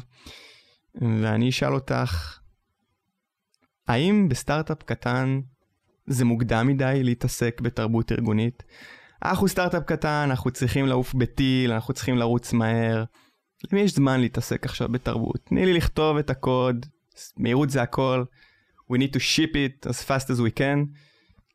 ואני 0.95 1.49
אשאל 1.49 1.75
אותך, 1.75 2.39
האם 3.89 4.29
בסטארט-אפ 4.29 4.83
קטן 4.83 5.41
זה 6.09 6.25
מוקדם 6.25 6.67
מדי 6.67 7.01
להתעסק 7.05 7.61
בתרבות 7.61 8.13
ארגונית? 8.13 8.63
אנחנו 9.25 9.49
סטארט-אפ 9.49 9.83
קטן, 9.83 10.27
אנחנו 10.31 10.51
צריכים 10.51 10.87
לעוף 10.87 11.15
בטיל, 11.15 11.73
אנחנו 11.73 11.95
צריכים 11.95 12.17
לרוץ 12.17 12.53
מהר. 12.53 13.05
למי 13.73 13.81
יש 13.81 13.95
זמן 13.95 14.21
להתעסק 14.21 14.65
עכשיו 14.65 14.89
בתרבות? 14.89 15.41
תני 15.45 15.67
לי 15.67 15.73
לכתוב 15.73 16.17
את 16.17 16.31
הקוד, 16.31 16.87
מהירות 17.37 17.71
זה 17.71 17.83
הכל, 17.83 18.25
we 18.93 18.97
need 18.97 19.13
to 19.13 19.19
ship 19.19 19.53
it 19.53 19.89
as 19.89 20.05
fast 20.05 20.27
as 20.27 20.39
we 20.39 20.59
can. 20.59 20.99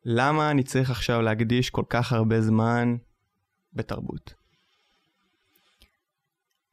למה 0.04 0.50
אני 0.50 0.62
צריך 0.62 0.90
עכשיו 0.90 1.22
להקדיש 1.22 1.70
כל 1.70 1.84
כך 1.88 2.12
הרבה 2.12 2.40
זמן 2.40 2.96
בתרבות? 3.72 4.34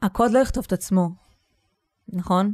הקוד 0.01 0.31
לא 0.31 0.39
יכתוב 0.39 0.63
את 0.67 0.73
עצמו, 0.73 1.09
נכון? 2.07 2.53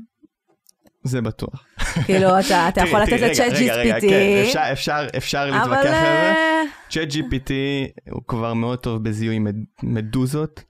זה 1.04 1.22
בטוח. 1.22 1.66
כאילו, 2.06 2.40
אתה 2.40 2.68
אתה 2.68 2.82
יכול 2.82 3.00
לתת 3.02 3.12
לצ'אט 3.22 3.52
רגע, 3.54 3.76
רגע, 3.76 3.96
רגע, 3.96 3.98
GPT, 3.98 4.10
כן, 4.10 4.44
אפשר, 4.48 4.64
אפשר, 4.72 5.08
אפשר 5.18 5.48
אבל... 5.50 5.58
להתווכח 5.58 5.76
על 5.78 5.84
זה. 5.84 5.92
אה, 5.92 6.64
צ'אט 6.90 7.08
GPT 7.12 7.52
הוא 8.12 8.22
כבר 8.28 8.54
מאוד 8.54 8.80
טוב 8.80 9.04
בזיהוי 9.04 9.40
מד- 9.40 9.64
מדוזות. 9.84 10.64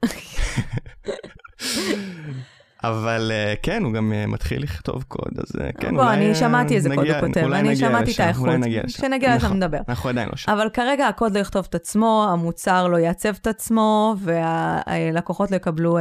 אבל 2.84 3.32
אה, 3.34 3.54
כן, 3.64 3.84
הוא 3.84 3.94
גם 3.94 4.14
אה, 4.14 4.26
מתחיל 4.28 4.64
לכתוב 4.64 5.04
קוד, 5.08 5.32
אז 5.40 5.52
כן, 5.80 5.96
בוא, 5.96 6.04
אולי 6.04 6.16
אני 6.16 6.30
אה, 6.30 6.36
שמעתי 6.36 6.76
איזה 6.76 6.90
קוד 6.96 7.08
הוא 7.08 7.20
כותב, 7.20 7.52
אני 7.54 7.76
שמעתי 7.76 8.12
את 8.12 8.20
האיכות. 8.20 8.46
אולי 8.48 8.58
נגיע 8.58 8.84
לשם. 8.84 8.98
כשנגיע 8.98 9.36
לשם 9.36 9.46
נכון, 9.46 9.58
נדבר. 9.58 9.78
אנחנו 9.90 10.10
עדיין 10.10 10.30
לא 10.30 10.36
שם. 10.36 10.52
אבל 10.52 10.70
כרגע 10.74 11.08
הקוד 11.08 11.34
לא 11.34 11.40
יכתוב 11.40 11.66
את 11.70 11.76
עצמו, 11.76 12.28
המוצר 12.32 12.88
לא 12.88 12.98
יעצב 12.98 13.34
את 13.42 13.48
עצמו, 13.48 14.16
והלקוחות 14.20 15.52
לא 15.52 15.56
יקבלו 15.56 15.98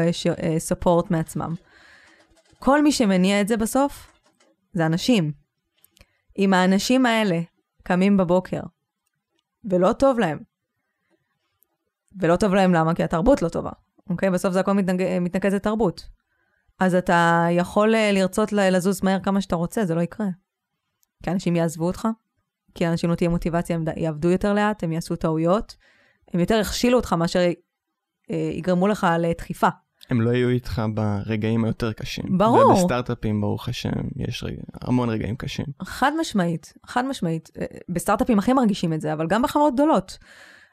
ספורט 0.58 1.10
מעצמם. 1.10 1.54
כל 2.58 2.82
מי 2.82 2.92
שמניע 2.92 3.40
את 3.40 3.48
זה 3.48 3.56
בסוף, 3.56 4.06
זה 4.76 4.86
אנשים. 4.86 5.32
אם 6.38 6.54
האנשים 6.54 7.06
האלה 7.06 7.40
קמים 7.82 8.16
בבוקר, 8.16 8.60
ולא 9.64 9.92
טוב 9.92 10.18
להם, 10.18 10.38
ולא 12.20 12.36
טוב 12.36 12.54
להם 12.54 12.74
למה? 12.74 12.94
כי 12.94 13.02
התרבות 13.02 13.42
לא 13.42 13.48
טובה, 13.48 13.70
אוקיי? 14.10 14.30
בסוף 14.30 14.52
זה 14.52 14.60
הכל 14.60 14.72
מתנג... 14.72 15.18
מתנקז 15.20 15.54
לתרבות. 15.54 16.08
אז 16.78 16.94
אתה 16.94 17.46
יכול 17.50 17.94
אה, 17.94 18.12
לרצות 18.12 18.52
לזוז 18.52 19.04
מהר 19.04 19.20
כמה 19.20 19.40
שאתה 19.40 19.56
רוצה, 19.56 19.84
זה 19.84 19.94
לא 19.94 20.00
יקרה. 20.00 20.26
כי 21.22 21.30
אנשים 21.30 21.56
יעזבו 21.56 21.86
אותך, 21.86 22.08
כי 22.74 22.84
לאנשים 22.84 23.10
לא 23.10 23.14
תהיה 23.14 23.30
מוטיבציה, 23.30 23.76
הם 23.76 23.84
יעבדו 23.96 24.30
יותר 24.30 24.52
לאט, 24.52 24.84
הם 24.84 24.92
יעשו 24.92 25.16
טעויות, 25.16 25.76
הם 26.32 26.40
יותר 26.40 26.58
יכשילו 26.60 26.98
אותך 26.98 27.12
מאשר 27.12 27.40
אה, 28.30 28.50
יגרמו 28.52 28.88
לך 28.88 29.06
לדחיפה. 29.18 29.68
הם 30.10 30.20
לא 30.20 30.30
יהיו 30.30 30.48
איתך 30.48 30.82
ברגעים 30.94 31.64
היותר 31.64 31.92
קשים. 31.92 32.38
ברור. 32.38 32.70
ובסטארט-אפים, 32.70 33.40
ברוך 33.40 33.68
השם, 33.68 33.90
יש 34.16 34.44
רגע, 34.44 34.62
המון 34.82 35.08
רגעים 35.08 35.36
קשים. 35.36 35.66
חד 35.82 36.12
משמעית, 36.20 36.74
חד 36.86 37.04
משמעית. 37.04 37.50
אה, 37.60 37.66
בסטארט-אפים 37.88 38.38
הכי 38.38 38.52
מרגישים 38.52 38.92
את 38.92 39.00
זה, 39.00 39.12
אבל 39.12 39.26
גם 39.26 39.42
בחברות 39.42 39.74
גדולות. 39.74 40.18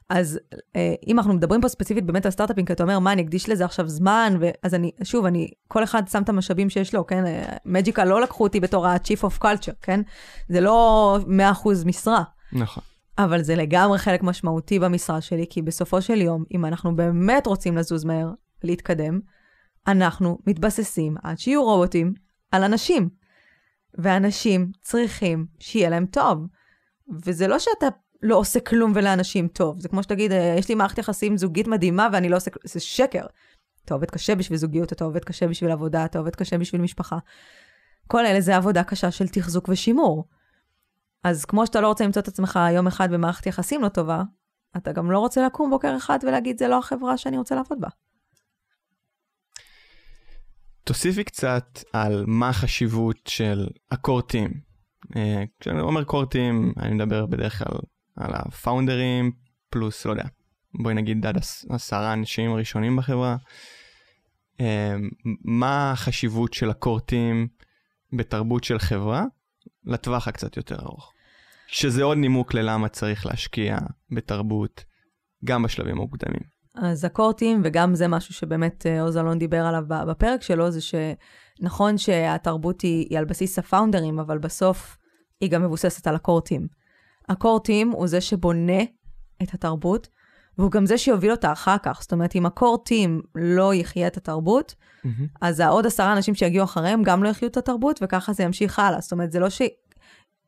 אז 0.09 0.39
אה, 0.76 0.93
אם 1.07 1.19
אנחנו 1.19 1.34
מדברים 1.34 1.61
פה 1.61 1.67
ספציפית 1.67 2.05
באמת 2.05 2.26
על 2.26 2.32
סטארט-אפים, 2.32 2.65
כי 2.65 2.74
אתה 2.74 2.84
אומר, 2.84 2.99
מה, 2.99 3.11
אני 3.11 3.21
אקדיש 3.21 3.49
לזה 3.49 3.65
עכשיו 3.65 3.88
זמן, 3.88 4.38
ו... 4.41 4.49
אז 4.63 4.74
אני, 4.74 4.91
שוב, 5.03 5.26
אני, 5.26 5.47
כל 5.67 5.84
אחד 5.84 6.07
שם 6.07 6.21
את 6.24 6.30
המשאבים 6.30 6.69
שיש 6.69 6.95
לו, 6.95 7.07
כן? 7.07 7.24
מג'יקה 7.65 8.05
לא 8.05 8.21
לקחו 8.21 8.43
אותי 8.43 8.59
בתור 8.59 8.88
ה-chief 8.88 9.24
of 9.24 9.43
culture, 9.43 9.76
כן? 9.82 10.01
זה 10.49 10.61
לא 10.61 11.19
100% 11.63 11.69
משרה. 11.86 12.24
נכון. 12.53 12.84
אבל 13.17 13.41
זה 13.41 13.55
לגמרי 13.55 13.97
חלק 13.97 14.24
משמעותי 14.24 14.80
במשרה 14.80 15.21
שלי, 15.21 15.45
כי 15.49 15.61
בסופו 15.61 16.01
של 16.01 16.21
יום, 16.21 16.43
אם 16.53 16.65
אנחנו 16.65 16.95
באמת 16.95 17.47
רוצים 17.47 17.78
לזוז 17.78 18.03
מהר, 18.03 18.30
להתקדם, 18.64 19.20
אנחנו 19.88 20.38
מתבססים, 20.47 21.16
עד 21.24 21.39
שיהיו 21.39 21.64
רובוטים, 21.64 22.14
על 22.51 22.64
אנשים. 22.64 23.09
ואנשים 23.97 24.72
צריכים 24.82 25.45
שיהיה 25.59 25.89
להם 25.89 26.05
טוב. 26.05 26.47
וזה 27.26 27.47
לא 27.47 27.59
שאתה 27.59 27.88
לא 28.22 28.36
עושה 28.36 28.59
כלום 28.59 28.91
ולאנשים 28.95 29.47
טוב. 29.47 29.80
זה 29.80 29.89
כמו 29.89 30.03
שתגיד, 30.03 30.32
"אה, 30.32 30.55
יש 30.59 30.70
לי 30.70 30.76
מערכת 30.76 30.97
יחסים 30.97 31.38
זוגית 31.38 31.68
מדהימה 31.68 32.07
ואני 32.14 32.30
לא 32.30 32.36
עושה 32.36 32.51
כלום. 32.51 32.64
זה 32.66 32.80
שקר. 32.80 33.26
אתה 33.86 33.93
עובד 33.93 34.11
קשה 34.11 34.36
בשביל 34.36 34.57
זוגיות, 34.57 34.93
אתה 34.93 35.03
עובד 35.05 35.24
קשה 35.24 35.47
בשביל 35.47 35.72
עבודה, 35.72 36.05
אתה 36.05 36.20
עובד 36.20 36.36
קשה 36.36 36.57
בשביל 36.57 36.82
משפחה. 36.82 37.18
כל 38.07 38.26
אלה 38.26 38.41
זה 38.41 38.55
עבודה 38.55 38.84
קשה 38.84 39.11
של 39.11 39.28
תחזוק 39.28 39.70
ושימור. 39.70 40.28
אז 41.24 41.45
כמו 41.45 41.66
שאתה 41.66 41.82
לא 41.82 41.88
רוצה 41.88 42.05
למצוא 42.05 42.22
את 42.22 42.28
עצמך 42.28 42.59
יום 42.72 42.88
אחד 42.88 43.11
במערכת 43.11 43.45
יחסים 43.45 43.82
לא 43.82 43.89
טובה, 43.89 44.24
אתה 44.78 44.91
גם 44.91 45.11
לא 45.11 45.20
רוצה 45.20 45.45
לקום 45.45 45.70
בוקר 45.70 45.97
אחד 45.97 46.20
ולהגיד, 46.24 46.57
זה 46.57 46.68
לא 46.68 46.78
החברה 46.78 47.18
שאני 47.18 47.38
רוצה 47.38 47.55
לעבוד 47.55 47.82
בה. 47.82 47.88
תוסיפי 50.84 51.24
קצת 51.24 51.80
על 51.94 52.24
מה 52.28 52.50
החשיבות 52.50 53.18
של 53.28 53.68
הקורטים. 53.92 54.52
אה, 55.16 55.44
כשאני 55.60 55.80
אומר 55.80 56.04
קורטים, 56.04 56.74
אני 56.78 56.94
מדבר 56.94 57.26
בדרך 57.26 57.58
כלל 57.58 57.78
על 58.16 58.32
הפאונדרים, 58.34 59.32
פלוס, 59.70 60.06
לא 60.06 60.12
יודע, 60.12 60.24
בואי 60.84 60.94
נגיד 60.94 61.26
עד 61.26 61.38
עש- 61.38 61.66
עשרה 61.70 62.14
אנשים 62.14 62.52
הראשונים 62.52 62.96
בחברה. 62.98 63.36
אה, 64.62 64.96
מה 65.44 65.92
החשיבות 65.92 66.54
של 66.54 66.70
הקורטים 66.70 67.48
בתרבות 68.14 68.64
של 68.64 68.80
חברה 68.80 69.26
לטווח 69.84 70.28
הקצת 70.28 70.58
יותר 70.58 70.76
ארוך? 70.80 71.14
שזה 71.68 72.04
עוד 72.04 72.18
נימוק 72.18 72.54
ללמה 72.54 72.90
צריך 72.90 73.26
להשקיע 73.26 73.78
בתרבות 74.12 74.84
גם 75.46 75.64
בשלבים 75.64 75.98
המוקדמים. 75.98 76.53
אז 76.76 77.05
הקורטים, 77.05 77.61
וגם 77.63 77.95
זה 77.95 78.07
משהו 78.07 78.34
שבאמת 78.34 78.86
אה, 78.86 79.01
עוז 79.01 79.17
אלון 79.17 79.39
דיבר 79.39 79.65
עליו 79.65 79.84
בפרק 79.88 80.41
שלו, 80.41 80.71
זה 80.71 80.80
שנכון 80.82 81.97
שהתרבות 81.97 82.82
היא, 82.82 83.07
היא 83.09 83.17
על 83.17 83.26
בסיס 83.26 83.59
הפאונדרים, 83.59 84.19
אבל 84.19 84.38
בסוף 84.38 84.97
היא 85.41 85.51
גם 85.51 85.63
מבוססת 85.63 86.07
על 86.07 86.15
הקורטים. 86.15 86.67
הקורטים 87.30 87.91
הוא 87.91 88.07
זה 88.07 88.21
שבונה 88.21 88.82
את 89.43 89.53
התרבות, 89.53 90.07
והוא 90.57 90.71
גם 90.71 90.86
זה 90.86 90.97
שיוביל 90.97 91.32
אותה 91.32 91.51
אחר 91.51 91.78
כך. 91.84 91.99
זאת 92.01 92.11
אומרת, 92.13 92.36
אם 92.36 92.45
הקורטים 92.45 93.21
לא 93.36 93.74
יחיה 93.74 94.07
את 94.07 94.17
התרבות, 94.17 94.76
אז 95.41 95.59
העוד 95.59 95.86
עשרה 95.86 96.13
אנשים 96.13 96.36
שיגיעו 96.36 96.63
אחריהם 96.63 97.03
גם 97.03 97.24
לא 97.24 97.30
יחיו 97.30 97.47
את 97.47 97.57
התרבות, 97.57 97.99
וככה 98.03 98.34
זה 98.34 98.43
ימשיך 98.43 98.80
הלאה. 98.80 99.01
זאת 99.01 99.11
אומרת, 99.11 99.32
זה 99.32 99.39
לא 99.39 99.49
ש... 99.49 99.61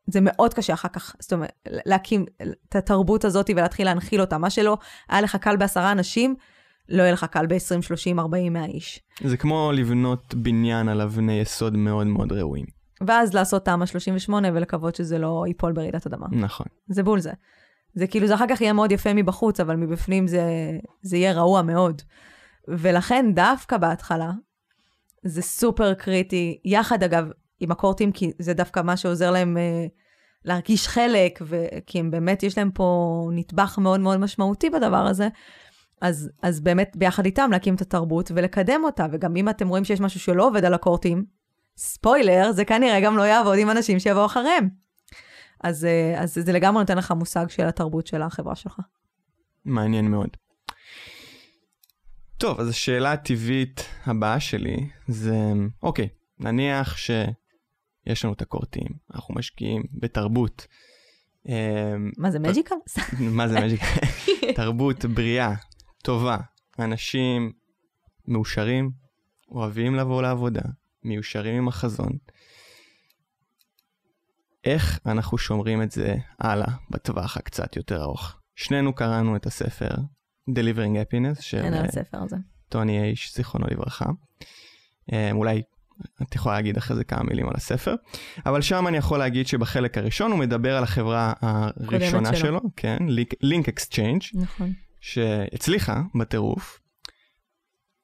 זה 0.06 0.20
מאוד 0.22 0.54
קשה 0.54 0.74
אחר 0.74 0.88
כך, 0.88 1.16
זאת 1.20 1.32
אומרת, 1.32 1.52
להקים 1.66 2.24
את 2.68 2.76
התרבות 2.76 3.24
הזאת 3.24 3.50
ולהתחיל 3.50 3.86
להנחיל 3.86 4.20
אותה. 4.20 4.38
מה 4.38 4.50
שלא 4.50 4.78
היה 5.08 5.20
לך 5.20 5.36
קל 5.36 5.56
בעשרה 5.56 5.92
אנשים, 5.92 6.34
לא 6.88 7.02
יהיה 7.02 7.12
לך 7.12 7.24
קל 7.24 7.46
ב-20, 7.46 7.82
30, 7.82 8.18
40, 8.18 8.52
100 8.52 8.64
איש. 8.64 9.00
זה 9.24 9.36
כמו 9.36 9.70
לבנות 9.74 10.34
בניין 10.34 10.88
על 10.88 11.00
אבני 11.00 11.40
יסוד 11.40 11.76
מאוד 11.76 12.06
מאוד 12.06 12.32
ראויים. 12.32 12.66
ואז 13.06 13.34
לעשות 13.34 13.64
תמ"א 13.64 13.86
38 13.86 14.48
ולקוות 14.54 14.94
שזה 14.94 15.18
לא 15.18 15.44
ייפול 15.46 15.72
ברעידת 15.72 16.06
אדמה. 16.06 16.26
נכון. 16.32 16.66
זה 16.88 17.02
בול 17.02 17.20
זה. 17.20 17.32
זה 17.94 18.06
כאילו, 18.06 18.26
זה 18.26 18.34
אחר 18.34 18.44
כך 18.48 18.60
יהיה 18.60 18.72
מאוד 18.72 18.92
יפה 18.92 19.14
מבחוץ, 19.14 19.60
אבל 19.60 19.76
מבפנים 19.76 20.26
זה, 20.26 20.42
זה 21.02 21.16
יהיה 21.16 21.32
רעוע 21.32 21.62
מאוד. 21.62 22.02
ולכן 22.68 23.32
דווקא 23.34 23.76
בהתחלה, 23.76 24.30
זה 25.24 25.42
סופר 25.42 25.94
קריטי, 25.94 26.60
יחד 26.64 27.02
אגב 27.02 27.28
עם 27.60 27.70
הקורטים, 27.70 28.12
כי 28.12 28.32
זה 28.38 28.54
דווקא 28.54 28.80
מה 28.80 28.96
שעוזר 28.96 29.30
להם 29.30 29.56
אה, 29.56 29.86
להרגיש 30.44 30.88
חלק, 30.88 31.38
ו- 31.42 31.66
כי 31.86 31.98
הם 31.98 32.10
באמת, 32.10 32.42
יש 32.42 32.58
להם 32.58 32.70
פה 32.70 33.28
נדבך 33.32 33.78
מאוד 33.78 34.00
מאוד 34.00 34.18
משמעותי 34.18 34.70
בדבר 34.70 35.06
הזה. 35.06 35.28
אז, 36.00 36.30
אז 36.42 36.60
באמת 36.60 36.96
ביחד 36.96 37.24
איתם 37.24 37.50
להקים 37.52 37.74
את 37.74 37.80
התרבות 37.80 38.30
ולקדם 38.34 38.80
אותה, 38.84 39.06
וגם 39.12 39.36
אם 39.36 39.48
אתם 39.48 39.68
רואים 39.68 39.84
שיש 39.84 40.00
משהו 40.00 40.20
שלא 40.20 40.46
עובד 40.46 40.64
על 40.64 40.74
הקורטים, 40.74 41.24
ספוילר, 41.76 42.52
זה 42.52 42.64
כנראה 42.64 43.00
גם 43.00 43.16
לא 43.16 43.22
יעבוד 43.22 43.58
עם 43.58 43.70
אנשים 43.70 43.98
שיבואו 43.98 44.26
אחריהם. 44.26 44.68
אז, 45.60 45.84
אה, 45.84 46.22
אז 46.22 46.34
זה 46.34 46.52
לגמרי 46.52 46.82
נותן 46.82 46.98
לך 46.98 47.10
מושג 47.10 47.48
של 47.48 47.66
התרבות 47.66 48.06
של 48.06 48.22
החברה 48.22 48.54
שלך. 48.54 48.80
מעניין 49.64 50.10
מאוד. 50.10 50.28
טוב, 52.38 52.60
אז 52.60 52.68
השאלה 52.68 53.12
הטבעית 53.12 53.84
הבאה 54.06 54.40
שלי 54.40 54.88
זה, 55.08 55.36
אוקיי, 55.82 56.08
נניח 56.38 56.96
שיש 58.08 58.24
לנו 58.24 58.34
את 58.34 58.42
הקורטים, 58.42 58.88
אנחנו 59.14 59.34
משקיעים 59.34 59.82
בתרבות. 59.92 60.66
אמ, 61.48 62.10
מה 62.16 62.30
זה 62.30 62.38
מג'יקל? 62.38 62.74
מה 63.20 63.48
זה 63.48 63.60
מג'יק? 63.60 63.80
תרבות 64.56 65.04
בריאה, 65.04 65.54
טובה, 66.02 66.36
אנשים 66.78 67.52
מאושרים, 68.28 68.90
אוהבים 69.50 69.94
לבוא 69.94 70.22
לעבודה, 70.22 70.62
מיושרים 71.04 71.56
עם 71.56 71.68
החזון. 71.68 72.12
איך 74.64 75.00
אנחנו 75.06 75.38
שומרים 75.38 75.82
את 75.82 75.90
זה 75.90 76.14
הלאה 76.38 76.72
בטווח 76.90 77.36
הקצת 77.36 77.76
יותר 77.76 78.02
ארוך? 78.02 78.36
שנינו 78.54 78.94
קראנו 78.94 79.36
את 79.36 79.46
הספר 79.46 79.90
Delivering 80.50 80.96
Happiness 80.96 81.42
של 81.42 81.64
אה, 81.64 81.84
הספר 81.84 82.18
הזה. 82.22 82.36
טוני 82.68 83.00
שיי, 83.00 83.34
זיכרונו 83.34 83.66
לברכה. 83.70 84.06
אה, 85.12 85.32
אולי 85.32 85.62
את 86.22 86.34
יכולה 86.34 86.54
להגיד 86.54 86.76
אחרי 86.76 86.96
זה 86.96 87.04
כמה 87.04 87.22
מילים 87.22 87.48
על 87.48 87.54
הספר, 87.56 87.94
אבל 88.46 88.60
שם 88.60 88.86
אני 88.86 88.96
יכול 88.96 89.18
להגיד 89.18 89.46
שבחלק 89.46 89.98
הראשון 89.98 90.30
הוא 90.30 90.38
מדבר 90.38 90.76
על 90.76 90.82
החברה 90.82 91.32
הראשונה 91.40 92.36
שלו, 92.36 92.38
שלו 92.38 92.60
כן, 92.76 92.98
LinkExchange, 93.42 94.22
נכון. 94.34 94.72
שהצליחה 95.00 96.02
בטירוף, 96.14 96.80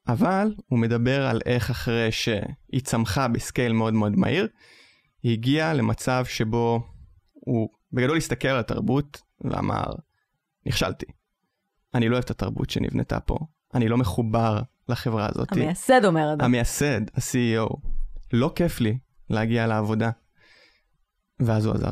אבל 0.07 0.55
הוא 0.65 0.79
מדבר 0.79 1.27
על 1.27 1.41
איך 1.45 1.69
אחרי 1.69 2.11
שהיא 2.11 2.81
צמחה 2.83 3.27
ב 3.27 3.35
scale 3.35 3.73
מאוד 3.73 3.93
מאוד 3.93 4.15
מהיר, 4.15 4.47
היא 5.23 5.33
הגיעה 5.33 5.73
למצב 5.73 6.25
שבו 6.25 6.87
הוא 7.33 7.69
בגדול 7.91 8.17
הסתכל 8.17 8.47
על 8.47 8.59
התרבות 8.59 9.21
ואמר, 9.41 9.85
נכשלתי. 10.65 11.05
אני 11.93 12.09
לא 12.09 12.13
אוהב 12.13 12.23
את 12.23 12.31
התרבות 12.31 12.69
שנבנתה 12.69 13.19
פה, 13.19 13.37
אני 13.73 13.87
לא 13.87 13.97
מחובר 13.97 14.61
לחברה 14.89 15.27
הזאת. 15.29 15.51
המייסד 15.51 16.05
אומר 16.05 16.33
את 16.33 16.37
זה. 16.39 16.45
המייסד, 16.45 17.01
ה-CEO. 17.15 17.77
לא 18.33 18.51
כיף 18.55 18.79
לי 18.79 18.97
להגיע 19.29 19.67
לעבודה. 19.67 20.09
ואז 21.39 21.65
הוא 21.65 21.75
עזב. 21.75 21.91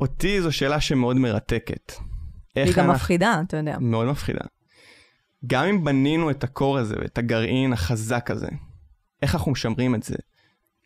אותי 0.00 0.42
זו 0.42 0.52
שאלה 0.52 0.80
שמאוד 0.80 1.16
מרתקת. 1.16 1.92
היא 2.54 2.74
גם 2.76 2.90
מפחידה, 2.90 3.40
אתה 3.46 3.56
יודע. 3.56 3.76
מאוד 3.80 4.06
מפחידה. 4.06 4.44
גם 5.46 5.64
אם 5.64 5.84
בנינו 5.84 6.30
את 6.30 6.44
הקור 6.44 6.78
הזה 6.78 6.94
ואת 7.00 7.18
הגרעין 7.18 7.72
החזק 7.72 8.30
הזה, 8.30 8.48
איך 9.22 9.34
אנחנו 9.34 9.52
משמרים 9.52 9.94
את 9.94 10.02
זה 10.02 10.16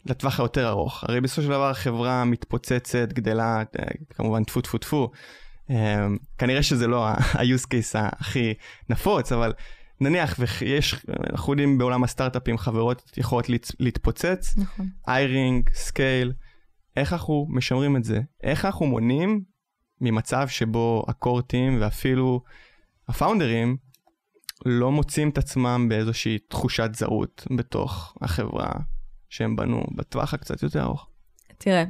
לטווח 0.06 0.40
היותר 0.40 0.68
ארוך? 0.68 1.04
הרי 1.04 1.20
בסופו 1.20 1.42
של 1.42 1.48
דבר 1.48 1.70
החברה 1.70 2.24
מתפוצצת, 2.24 3.12
גדלה, 3.12 3.58
אה, 3.58 3.84
כמובן 4.10 4.44
טפו 4.44 4.60
טפו 4.60 4.78
טפו. 4.78 5.10
אה, 5.70 6.06
כנראה 6.38 6.62
שזה 6.62 6.86
לא 6.86 7.06
ה-use 7.08 7.66
case 7.66 7.98
הכי 7.98 8.54
נפוץ, 8.90 9.32
אבל 9.32 9.52
נניח 10.00 10.36
ויש, 10.38 10.94
אנחנו 11.32 11.52
יודעים 11.52 11.78
בעולם 11.78 12.04
הסטארט-אפים 12.04 12.58
חברות 12.58 13.12
יכולות 13.16 13.46
להתפוצץ, 13.80 14.54
נכון. 14.56 14.86
hiring, 15.08 15.70
scale, 15.74 16.32
איך 16.96 17.12
אנחנו 17.12 17.46
משמרים 17.48 17.96
את 17.96 18.04
זה? 18.04 18.20
איך 18.42 18.64
אנחנו 18.64 18.86
מונעים 18.86 19.44
ממצב 20.00 20.48
שבו 20.48 21.04
ה 21.08 21.16
core 21.16 21.47
team 21.47 21.78
ואפילו 21.80 22.42
ה 23.08 23.15
founderים 23.15 23.76
לא 24.66 24.92
מוצאים 24.92 25.28
את 25.28 25.38
עצמם 25.38 25.86
באיזושהי 25.88 26.38
תחושת 26.38 26.90
זרות 26.94 27.46
בתוך 27.56 28.16
החברה 28.22 28.72
שהם 29.28 29.56
בנו 29.56 29.84
בטווח 29.96 30.34
הקצת 30.34 30.62
יותר 30.62 30.82
ארוך. 30.82 31.08
תראה, 31.58 31.84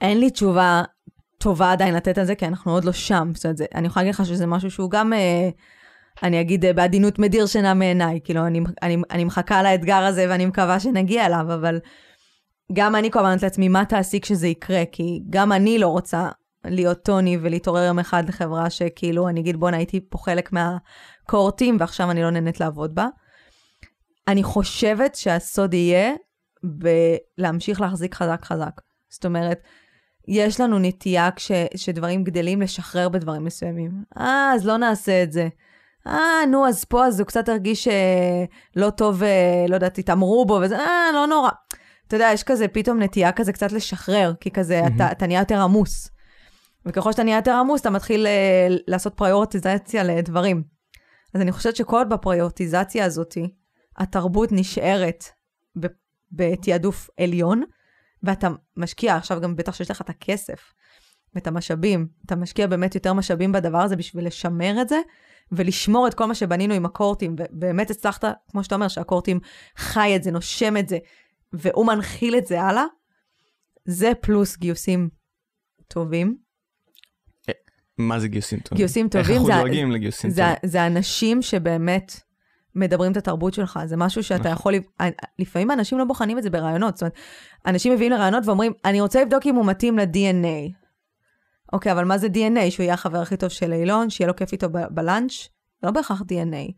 אין 0.00 0.20
לי 0.20 0.30
תשובה 0.30 0.82
טובה 1.44 1.72
עדיין 1.72 1.94
לתת 1.94 2.18
על 2.18 2.24
זה, 2.24 2.34
כי 2.34 2.46
אנחנו 2.46 2.72
עוד 2.72 2.84
לא 2.84 2.92
שם. 2.92 3.30
זאת 3.34 3.44
אומרת, 3.44 3.60
אני 3.74 3.86
יכולה 3.86 4.04
להגיד 4.04 4.14
לך 4.20 4.26
שזה 4.26 4.46
משהו 4.46 4.70
שהוא 4.70 4.90
גם, 4.90 5.12
אה, 5.12 5.48
אני 6.22 6.40
אגיד 6.40 6.64
אה, 6.64 6.72
בעדינות 6.72 7.18
מדיר 7.18 7.46
שינה 7.46 7.74
מעיניי. 7.74 8.20
כאילו, 8.24 8.46
אני, 8.46 8.60
אני, 8.82 8.96
אני 9.10 9.24
מחכה 9.24 9.62
לאתגר 9.62 9.96
הזה 9.96 10.26
ואני 10.28 10.46
מקווה 10.46 10.80
שנגיע 10.80 11.26
אליו, 11.26 11.40
אבל 11.40 11.78
גם 12.72 12.96
אני 12.96 13.10
כל 13.10 13.18
הזמן 13.18 13.36
לעצמי, 13.42 13.68
מה 13.68 13.84
תעשי 13.84 14.20
כשזה 14.20 14.48
יקרה? 14.48 14.82
כי 14.92 15.22
גם 15.30 15.52
אני 15.52 15.78
לא 15.78 15.88
רוצה 15.88 16.28
להיות 16.64 17.02
טוני 17.02 17.38
ולהתעורר 17.42 17.84
יום 17.84 17.98
אחד 17.98 18.28
לחברה 18.28 18.70
שכאילו, 18.70 19.28
אני 19.28 19.40
אגיד, 19.40 19.56
בואנה, 19.56 19.76
הייתי 19.76 20.00
פה 20.10 20.18
חלק 20.18 20.50
מהקורטים 20.52 21.76
ועכשיו 21.80 22.10
אני 22.10 22.22
לא 22.22 22.30
נהנית 22.30 22.60
לעבוד 22.60 22.94
בה. 22.94 23.06
אני 24.28 24.42
חושבת 24.42 25.14
שהסוד 25.14 25.74
יהיה 25.74 26.12
בלהמשיך 26.64 27.80
להחזיק 27.80 28.14
חזק 28.14 28.44
חזק. 28.44 28.80
זאת 29.08 29.24
אומרת, 29.24 29.60
יש 30.28 30.60
לנו 30.60 30.78
נטייה 30.78 31.30
כש, 31.30 31.52
שדברים 31.76 32.24
גדלים 32.24 32.62
לשחרר 32.62 33.08
בדברים 33.08 33.44
מסוימים. 33.44 34.04
אה, 34.18 34.52
אז 34.54 34.66
לא 34.66 34.76
נעשה 34.76 35.22
את 35.22 35.32
זה. 35.32 35.48
אה, 36.06 36.46
נו, 36.50 36.68
אז 36.68 36.84
פה 36.84 37.06
אז 37.06 37.20
הוא 37.20 37.26
קצת 37.26 37.48
הרגיש 37.48 37.88
אה, 37.88 38.44
לא 38.76 38.90
טוב, 38.90 39.22
אה, 39.22 39.64
לא 39.68 39.74
יודעת, 39.74 39.98
התעמרו 39.98 40.46
בו 40.46 40.60
וזה, 40.62 40.78
אה, 40.78 41.10
לא 41.14 41.26
נורא. 41.26 41.50
אתה 42.08 42.16
יודע, 42.16 42.30
יש 42.32 42.42
כזה 42.42 42.68
פתאום 42.68 43.02
נטייה 43.02 43.32
כזה 43.32 43.52
קצת 43.52 43.72
לשחרר, 43.72 44.32
כי 44.40 44.50
כזה 44.50 44.80
mm-hmm. 44.80 44.96
אתה, 44.96 45.12
אתה 45.12 45.26
נהיה 45.26 45.40
יותר 45.40 45.60
עמוס. 45.60 46.10
וככל 46.86 47.12
שאתה 47.12 47.22
נהיה 47.22 47.36
יותר 47.36 47.52
עמוס, 47.52 47.80
אתה 47.80 47.90
מתחיל 47.90 48.26
אה, 48.26 48.66
לעשות 48.88 49.14
פריורטיזציה 49.16 50.02
לדברים. 50.02 50.62
אז 51.34 51.40
אני 51.40 51.52
חושבת 51.52 51.76
שכל 51.76 52.04
בפריורטיזציה 52.04 53.04
הזאת, 53.04 53.34
התרבות 53.98 54.52
נשארת 54.52 55.24
בתעדוף 56.32 57.10
עליון, 57.20 57.62
ואתה 58.24 58.48
משקיע, 58.76 59.16
עכשיו 59.16 59.40
גם 59.40 59.56
בטח 59.56 59.74
שיש 59.74 59.90
לך 59.90 60.00
את 60.00 60.10
הכסף 60.10 60.72
ואת 61.34 61.46
המשאבים, 61.46 62.06
אתה 62.26 62.36
משקיע 62.36 62.66
באמת 62.66 62.94
יותר 62.94 63.12
משאבים 63.12 63.52
בדבר 63.52 63.78
הזה 63.78 63.96
בשביל 63.96 64.26
לשמר 64.26 64.82
את 64.82 64.88
זה, 64.88 65.00
ולשמור 65.52 66.08
את 66.08 66.14
כל 66.14 66.24
מה 66.24 66.34
שבנינו 66.34 66.74
עם 66.74 66.84
הקורטים, 66.84 67.36
ובאמת 67.38 67.90
הצלחת, 67.90 68.24
כמו 68.50 68.64
שאתה 68.64 68.74
אומר, 68.74 68.88
שהקורטים 68.88 69.40
חי 69.76 70.16
את 70.16 70.22
זה, 70.22 70.30
נושם 70.30 70.76
את 70.76 70.88
זה, 70.88 70.98
והוא 71.52 71.86
מנחיל 71.86 72.38
את 72.38 72.46
זה 72.46 72.62
הלאה, 72.62 72.84
זה 73.84 74.12
פלוס 74.20 74.56
גיוסים 74.56 75.08
טובים. 75.88 76.36
מה 77.98 78.20
זה 78.20 78.28
גיוסים 78.28 78.60
טובים? 78.60 78.76
גיוסים 78.76 79.08
טובים 79.08 79.36
איך 79.36 79.50
אנחנו 79.50 79.62
דואגים 79.62 79.90
לגיוסים 79.90 80.30
זה, 80.30 80.42
טובים? 80.42 80.70
זה 80.70 80.86
אנשים 80.86 81.42
שבאמת 81.42 82.20
מדברים 82.74 83.12
את 83.12 83.16
התרבות 83.16 83.54
שלך, 83.54 83.80
זה 83.84 83.96
משהו 83.96 84.22
שאתה 84.22 84.50
נכון. 84.50 84.52
יכול, 84.52 84.74
לפעמים 85.38 85.70
אנשים 85.70 85.98
לא 85.98 86.04
בוחנים 86.04 86.38
את 86.38 86.42
זה 86.42 86.50
ברעיונות, 86.50 86.96
זאת 86.96 87.02
אומרת, 87.02 87.14
אנשים 87.66 87.92
מביאים 87.92 88.12
לרעיונות 88.12 88.46
ואומרים, 88.46 88.72
אני 88.84 89.00
רוצה 89.00 89.22
לבדוק 89.22 89.46
אם 89.46 89.54
הוא 89.54 89.66
מתאים 89.66 89.98
ל-DNA. 89.98 90.72
אוקיי, 91.72 91.92
אבל 91.92 92.04
מה 92.04 92.18
זה 92.18 92.26
DNA? 92.26 92.70
שהוא 92.70 92.84
יהיה 92.84 92.94
החבר 92.94 93.18
הכי 93.18 93.36
טוב 93.36 93.48
של 93.48 93.72
אילון, 93.72 94.10
שיהיה 94.10 94.28
לו 94.28 94.36
כיף 94.36 94.52
איתו 94.52 94.68
ב- 94.68 94.86
בלאנץ'? 94.90 95.48
לא 95.82 95.90
בהכרח 95.90 96.20
DNA. 96.20 96.72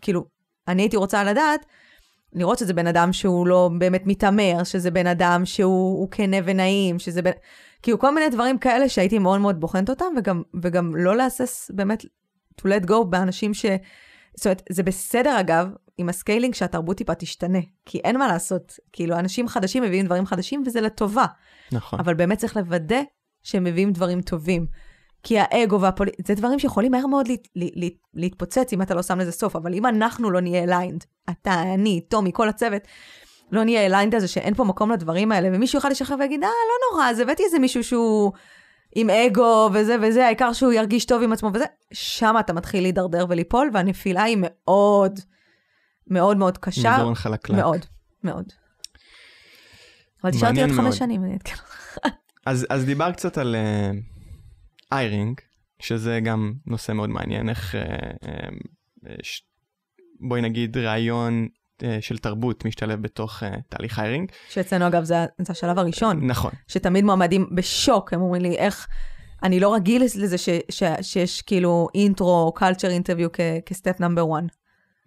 כאילו, 0.00 0.24
אני 0.68 0.82
הייתי 0.82 0.96
רוצה 0.96 1.24
לדעת, 1.24 1.66
לראות 2.32 2.58
שזה 2.58 2.72
בן 2.72 2.86
אדם 2.86 3.12
שהוא 3.12 3.46
לא 3.46 3.70
באמת 3.78 4.02
מתעמר, 4.06 4.64
שזה 4.64 4.90
בן 4.90 5.06
אדם 5.06 5.44
שהוא 5.44 6.08
כנה 6.10 6.36
ונעים, 6.44 6.98
שזה 6.98 7.22
בן... 7.22 7.30
כאילו, 7.82 7.98
כל 7.98 8.14
מיני 8.14 8.28
דברים 8.28 8.58
כאלה 8.58 8.88
שהייתי 8.88 9.18
מאוד 9.18 9.40
מאוד 9.40 9.60
בוחנת 9.60 9.90
אותם, 9.90 10.06
וגם, 10.18 10.42
וגם 10.62 10.96
לא 10.96 11.16
להסס 11.16 11.70
באמת 11.74 12.04
to 12.60 12.64
let 12.64 12.86
go 12.88 13.04
באנשים 13.04 13.54
ש... 13.54 13.66
זאת 14.36 14.46
אומרת, 14.46 14.62
זה 14.70 14.82
בסדר 14.82 15.40
אגב, 15.40 15.68
עם 15.98 16.08
ה 16.08 16.14
scaling 16.14 16.54
שהתרבות 16.54 16.96
טיפה 16.96 17.14
תשתנה, 17.14 17.58
כי 17.86 17.98
אין 17.98 18.18
מה 18.18 18.28
לעשות. 18.28 18.72
כאילו, 18.92 19.18
אנשים 19.18 19.48
חדשים 19.48 19.82
מביאים 19.82 20.06
דברים 20.06 20.26
חדשים 20.26 20.62
וזה 20.66 20.80
לטובה. 20.80 21.26
נכון. 21.72 22.00
אבל 22.00 22.14
באמת 22.14 22.38
צריך 22.38 22.56
לוודא 22.56 23.00
שהם 23.42 23.64
מביאים 23.64 23.92
דברים 23.92 24.22
טובים. 24.22 24.66
כי 25.22 25.38
האגו 25.38 25.80
והפוליטיקה, 25.80 26.22
זה 26.26 26.34
דברים 26.34 26.58
שיכולים 26.58 26.92
מהר 26.92 27.06
מאוד 27.06 27.28
להת, 27.28 27.48
להת, 27.56 27.92
להתפוצץ 28.14 28.72
אם 28.72 28.82
אתה 28.82 28.94
לא 28.94 29.02
שם 29.02 29.18
לזה 29.18 29.32
סוף, 29.32 29.56
אבל 29.56 29.74
אם 29.74 29.86
אנחנו 29.86 30.30
לא 30.30 30.40
נהיה 30.40 30.62
aligned, 30.62 31.04
אתה, 31.30 31.62
אני, 31.74 32.00
טומי, 32.08 32.30
כל 32.34 32.48
הצוות, 32.48 32.82
לא 33.52 33.64
נהיה 33.64 33.86
aligned 33.86 34.14
הזה 34.14 34.28
שאין 34.28 34.54
פה 34.54 34.64
מקום 34.64 34.90
לדברים 34.90 35.32
האלה, 35.32 35.48
ומישהו 35.52 35.76
יוכל 35.76 35.88
לשחרר 35.88 36.16
ויגיד, 36.20 36.44
אה, 36.44 36.48
לא 36.48 36.96
נורא, 36.96 37.10
אז 37.10 37.20
הבאתי 37.20 37.42
איזה 37.44 37.58
מישהו 37.58 37.84
שהוא 37.84 38.32
עם 38.94 39.10
אגו 39.10 39.70
וזה 39.74 39.96
וזה, 40.02 40.26
העיקר 40.26 40.52
שהוא 40.52 40.72
ירגיש 40.72 41.04
טוב 41.04 41.22
עם 41.22 41.32
עצמו 41.32 41.50
וזה, 41.54 41.64
שם 41.92 42.34
אתה 42.40 42.52
מתחיל 42.52 42.82
להידרדר 42.82 43.26
וליפול, 43.28 43.70
והנפילה 43.72 44.22
היא 44.22 44.36
מאוד, 44.40 45.20
מאוד 46.06 46.36
מאוד 46.36 46.58
קשה. 46.58 46.96
מדרון 46.96 47.14
חלקלק. 47.14 47.56
מאוד, 47.56 47.86
מאוד. 48.24 48.52
אבל 50.24 50.30
תשארתי 50.32 50.62
עוד. 50.62 50.70
חמש 50.70 50.98
שנים, 50.98 51.24
אני 51.24 51.32
אעדכן 51.32 51.54
אותך. 51.54 51.98
אז, 52.46 52.66
אז 52.70 52.84
דיבר 52.84 53.12
קצת 53.12 53.38
על 53.38 53.56
hiring, 54.92 55.40
שזה 55.80 56.20
גם 56.24 56.52
נושא 56.66 56.92
מאוד 56.92 57.10
מעניין, 57.10 57.48
איך, 57.48 57.74
uh, 57.74 57.78
uh, 58.24 59.08
ש... 59.22 59.42
בואי 60.20 60.40
נגיד, 60.40 60.76
רעיון 60.76 61.48
של 62.00 62.18
תרבות 62.18 62.64
משתלב 62.64 63.02
בתוך 63.02 63.42
uh, 63.42 63.46
תהליך 63.68 63.98
איירינג. 63.98 64.32
שאצלנו 64.48 64.86
אגב 64.86 65.04
זה, 65.04 65.26
זה 65.38 65.52
השלב 65.52 65.78
הראשון, 65.78 66.26
נכון, 66.26 66.50
שתמיד 66.68 67.04
מועמדים 67.04 67.46
בשוק, 67.52 68.12
הם 68.12 68.20
אומרים 68.20 68.42
לי 68.42 68.56
איך, 68.56 68.88
אני 69.42 69.60
לא 69.60 69.74
רגיל 69.74 70.02
לזה 70.02 70.38
ש, 70.38 70.48
ש, 70.70 70.82
שיש 71.02 71.42
כאילו 71.42 71.88
אינטרו, 71.94 72.52
קלצ'ר 72.54 72.90
אינטרוויו 72.90 73.28
כסטפ 73.66 74.00
נאמבר 74.00 74.22
1. 74.22 74.42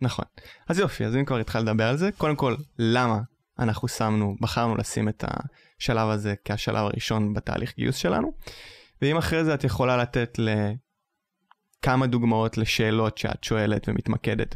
נכון. 0.01 0.25
אז 0.67 0.79
יופי, 0.79 1.05
אז 1.05 1.15
אם 1.15 1.25
כבר 1.25 1.37
התחלת 1.37 1.63
לדבר 1.63 1.87
על 1.87 1.97
זה, 1.97 2.09
קודם 2.17 2.35
כל, 2.35 2.55
למה 2.79 3.19
אנחנו 3.59 3.87
שמנו, 3.87 4.35
בחרנו 4.41 4.75
לשים 4.75 5.09
את 5.09 5.23
השלב 5.27 6.09
הזה 6.09 6.33
כשלב 6.45 6.85
הראשון 6.85 7.33
בתהליך 7.33 7.75
גיוס 7.75 7.95
שלנו, 7.95 8.31
ואם 9.01 9.17
אחרי 9.17 9.43
זה 9.43 9.53
את 9.53 9.63
יכולה 9.63 9.97
לתת 9.97 10.39
לכמה 11.83 12.07
דוגמאות 12.07 12.57
לשאלות 12.57 13.17
שאת 13.17 13.43
שואלת 13.43 13.89
ומתמקדת 13.89 14.55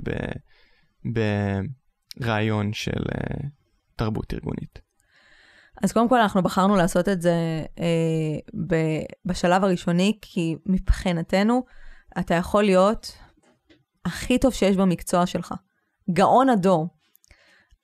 ב... 1.14 1.20
ברעיון 2.20 2.74
של 2.74 2.92
uh, 2.92 3.48
תרבות 3.96 4.34
ארגונית. 4.34 4.82
אז 5.84 5.92
קודם 5.92 6.10
כל 6.10 6.20
אנחנו 6.20 6.44
בחרנו 6.44 6.76
לעשות 6.76 7.10
את 7.10 7.22
זה 7.22 7.66
אה, 7.80 8.40
ב- 8.68 9.04
בשלב 9.26 9.64
הראשוני, 9.64 10.18
כי 10.22 10.56
מבחינתנו 10.66 11.66
אתה 12.20 12.36
יכול 12.36 12.64
להיות 12.64 13.18
הכי 14.06 14.40
טוב 14.40 14.54
שיש 14.54 14.78
במקצוע 14.78 15.26
שלך. 15.26 15.54
גאון 16.14 16.50
הדור. 16.50 16.88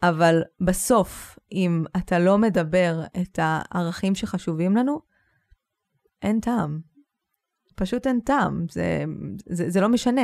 אבל 0.03 0.43
בסוף, 0.61 1.39
אם 1.51 1.83
אתה 1.97 2.19
לא 2.19 2.37
מדבר 2.37 3.03
את 3.21 3.39
הערכים 3.41 4.15
שחשובים 4.15 4.77
לנו, 4.77 5.01
אין 6.21 6.39
טעם. 6.39 6.79
פשוט 7.75 8.07
אין 8.07 8.19
טעם, 8.19 8.65
זה, 8.71 9.03
זה, 9.49 9.69
זה 9.69 9.81
לא 9.81 9.89
משנה. 9.89 10.21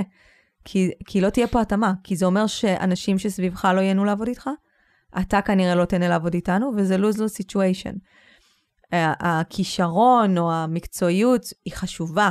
כי, 0.65 0.91
כי 1.05 1.21
לא 1.21 1.29
תהיה 1.29 1.47
פה 1.47 1.61
התאמה, 1.61 1.93
כי 2.03 2.15
זה 2.15 2.25
אומר 2.25 2.47
שאנשים 2.47 3.19
שסביבך 3.19 3.65
לא 3.65 3.81
ייהנו 3.81 4.05
לעבוד 4.05 4.27
איתך, 4.27 4.49
אתה 5.21 5.41
כנראה 5.41 5.75
לא 5.75 5.85
תהנה 5.85 6.07
לעבוד 6.07 6.33
איתנו, 6.33 6.71
וזה 6.77 6.95
lose-lose 6.95 7.41
situation. 7.41 7.97
הכישרון 9.19 10.37
או 10.37 10.53
המקצועיות 10.53 11.45
היא 11.65 11.73
חשובה, 11.73 12.29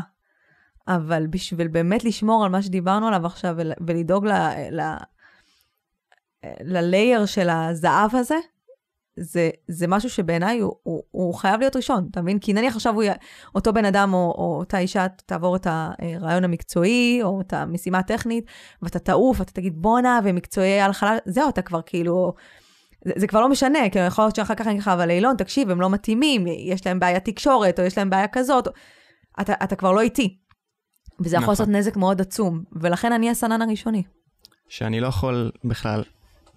אבל 0.89 1.27
בשביל 1.27 1.69
באמת 1.69 2.05
לשמור 2.05 2.45
על 2.45 2.51
מה 2.51 2.63
שדיברנו 2.63 3.09
עליו 3.09 3.27
עכשיו 3.27 3.57
ולדאוג 3.87 4.27
ל... 4.27 4.33
ל... 4.71 4.81
ללייר 6.61 7.27
של 7.27 7.49
הזהב 7.49 8.17
הזה, 8.17 8.37
זה, 9.17 9.51
זה 9.69 9.87
משהו 9.87 10.11
שבעיניי 10.11 10.59
הוא, 10.59 10.75
הוא, 10.83 11.03
הוא 11.11 11.35
חייב 11.35 11.61
להיות 11.61 11.77
ראשון, 11.77 12.09
אתה 12.11 12.23
מבין? 12.23 12.39
כי 12.39 12.53
נניח 12.53 12.77
עכשיו 12.77 12.95
הוא, 12.95 13.05
אותו 13.55 13.73
בן 13.73 13.85
אדם 13.85 14.15
או, 14.15 14.35
או 14.39 14.57
אותה 14.59 14.79
אישה 14.79 15.07
תעבור 15.27 15.57
את 15.57 15.67
הרעיון 15.71 16.45
המקצועי, 16.45 17.21
או 17.23 17.41
את 17.41 17.53
המשימה 17.53 17.99
הטכנית, 17.99 18.45
ואתה 18.83 18.99
תעוף, 18.99 19.41
אתה 19.41 19.53
תגיד 19.53 19.73
בואנה, 19.77 20.21
ומקצועי 20.25 20.81
על 20.81 20.93
חלל, 20.93 21.17
זהו, 21.25 21.49
אתה 21.49 21.63
כבר 21.63 21.83
כאילו, 21.83 22.35
זה, 23.05 23.13
זה 23.17 23.27
כבר 23.27 23.41
לא 23.41 23.49
משנה, 23.49 23.91
כי 23.93 23.99
יכול 23.99 24.25
להיות 24.25 24.37
שאחר 24.37 24.55
כך 24.55 24.67
אני 24.67 24.71
אגיד 24.71 24.83
לך, 24.83 24.89
אבל 24.89 25.11
אילון, 25.11 25.37
תקשיב, 25.37 25.71
הם 25.71 25.81
לא 25.81 25.91
מתאימים, 25.91 26.47
יש 26.47 26.87
להם 26.87 27.01
בעיה 27.01 27.21
תקשורת, 27.21 27.81
או 27.81 27.85
יש 27.85 27.99
להם 27.99 28.11
בעיה 28.11 28.29
כזאת, 28.29 28.69
אתה, 29.41 29.53
אתה 29.65 29.77
כבר 29.77 29.93
לא 29.93 30.01
איתי. 30.01 30.39
וזה 31.21 31.37
יכול 31.37 31.43
נכון. 31.43 31.53
לעשות 31.53 31.69
נזק 31.69 31.97
מאוד 31.97 32.21
עצום, 32.21 32.63
ולכן 32.73 33.13
אני 33.13 33.31
הסנן 33.31 33.63
הראשוני. 33.63 34.03
שאני 34.69 35.01
לא 35.01 35.07
יכול 35.07 35.53
בכלל 35.65 36.03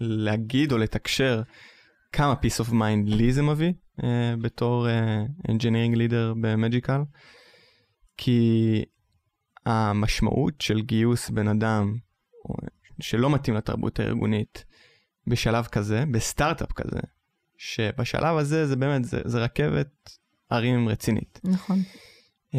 להגיד 0.00 0.72
או 0.72 0.78
לתקשר 0.78 1.42
כמה 2.16 2.34
peace 2.34 2.64
of 2.64 2.70
mind 2.70 3.14
לי 3.16 3.32
זה 3.32 3.42
מביא 3.42 3.72
uh, 4.00 4.04
בתור 4.42 4.86
uh, 4.86 5.50
engineering 5.50 5.96
leader 5.96 6.34
במג'יקל, 6.40 7.00
כי 8.16 8.82
המשמעות 9.66 10.60
של 10.60 10.82
גיוס 10.82 11.30
בן 11.30 11.48
אדם 11.48 11.96
שלא 13.00 13.30
מתאים 13.30 13.56
לתרבות 13.56 14.00
הארגונית 14.00 14.64
בשלב 15.26 15.64
כזה, 15.64 16.04
בסטארט-אפ 16.10 16.72
כזה, 16.72 17.00
שבשלב 17.58 18.36
הזה 18.36 18.66
זה 18.66 18.76
באמת, 18.76 19.04
זה, 19.04 19.20
זה 19.24 19.38
רכבת 19.38 20.10
ערים 20.50 20.88
רצינית. 20.88 21.40
נכון. 21.44 21.78
Um, 22.52 22.56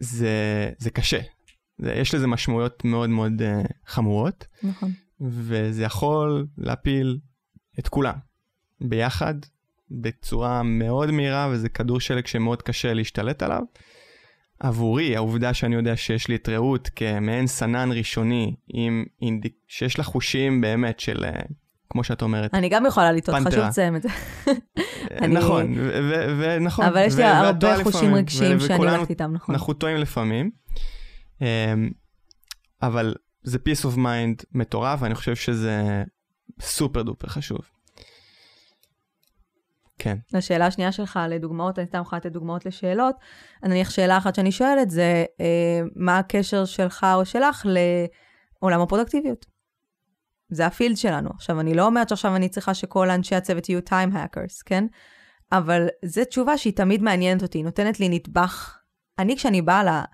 זה, 0.00 0.70
זה 0.78 0.90
קשה. 0.90 1.20
זה, 1.78 1.92
יש 1.92 2.14
לזה 2.14 2.26
משמעויות 2.26 2.84
מאוד 2.84 3.10
מאוד 3.10 3.32
uh, 3.42 3.72
חמורות. 3.86 4.46
נכון. 4.62 4.90
וזה 5.20 5.82
יכול 5.82 6.46
להפיל 6.58 7.18
את 7.78 7.88
כולם 7.88 8.14
ביחד, 8.80 9.34
בצורה 9.90 10.62
מאוד 10.62 11.10
מהירה, 11.10 11.48
וזה 11.52 11.68
כדור 11.68 12.00
שלג 12.00 12.26
שמאוד 12.26 12.62
קשה 12.62 12.94
להשתלט 12.94 13.42
עליו. 13.42 13.62
עבורי, 14.60 15.16
העובדה 15.16 15.54
שאני 15.54 15.74
יודע 15.74 15.96
שיש 15.96 16.28
לי 16.28 16.34
את 16.34 16.48
רעות 16.48 16.90
כמעין 16.96 17.46
סנן 17.46 17.92
ראשוני, 17.92 18.54
עם 18.68 19.04
אינדיק... 19.22 19.54
שיש 19.66 19.98
לה 19.98 20.04
חושים 20.04 20.60
באמת 20.60 21.00
של, 21.00 21.24
אה, 21.24 21.40
כמו 21.90 22.04
שאת 22.04 22.22
אומרת, 22.22 22.54
אני 22.54 22.68
גם 22.68 22.86
יכולה 22.86 23.12
לטעות, 23.12 23.38
חשוב 23.46 23.60
לציין 23.60 23.96
את 23.96 24.02
זה. 24.02 24.08
אה, 25.10 25.26
נכון, 25.26 25.74
ונכון. 26.38 26.84
אבל 26.84 27.04
יש 27.06 27.16
לי 27.16 27.24
הרבה 27.24 27.82
חושים 27.82 28.14
רגשיים 28.14 28.60
שאני 28.60 28.78
הולכת 28.78 29.10
איתם, 29.10 29.32
נכון. 29.32 29.54
אנחנו 29.54 29.72
טועים 29.72 29.96
לפעמים. 29.96 30.50
אמ, 31.40 31.46
אבל 32.82 33.14
זה 33.42 33.58
peace 33.58 33.84
of 33.84 33.96
mind 33.96 34.44
מטורף, 34.54 35.02
ואני 35.02 35.14
חושב 35.14 35.36
שזה 35.36 36.02
סופר 36.60 37.02
דופר 37.02 37.28
חשוב. 37.28 37.60
כן. 39.98 40.16
לשאלה 40.32 40.66
השנייה 40.66 40.92
שלך 40.92 41.20
לדוגמאות, 41.28 41.78
אני 41.78 41.86
סתם 41.86 42.00
יכולה 42.00 42.18
לתת 42.18 42.32
דוגמאות 42.32 42.66
לשאלות. 42.66 43.16
נניח 43.62 43.90
שאלה 43.90 44.18
אחת 44.18 44.34
שאני 44.34 44.52
שואלת 44.52 44.90
זה, 44.90 45.24
אה, 45.40 45.80
מה 45.96 46.18
הקשר 46.18 46.64
שלך 46.64 47.06
או 47.14 47.24
שלך 47.24 47.66
לעולם 48.62 48.80
הפרודקטיביות? 48.80 49.46
זה 50.48 50.66
הפילד 50.66 50.96
שלנו. 50.96 51.30
עכשיו, 51.34 51.60
אני 51.60 51.74
לא 51.74 51.86
אומרת 51.86 52.08
שעכשיו 52.08 52.36
אני 52.36 52.48
צריכה 52.48 52.74
שכל 52.74 53.10
אנשי 53.10 53.34
הצוות 53.34 53.68
יהיו 53.68 53.80
time 53.88 54.14
hackers, 54.14 54.62
כן? 54.64 54.86
אבל 55.52 55.88
זו 56.04 56.24
תשובה 56.24 56.58
שהיא 56.58 56.72
תמיד 56.72 57.02
מעניינת 57.02 57.42
אותי, 57.42 57.62
נותנת 57.62 58.00
לי 58.00 58.08
נדבך. 58.08 58.78
אני, 59.18 59.36
כשאני 59.36 59.62
באה 59.62 60.04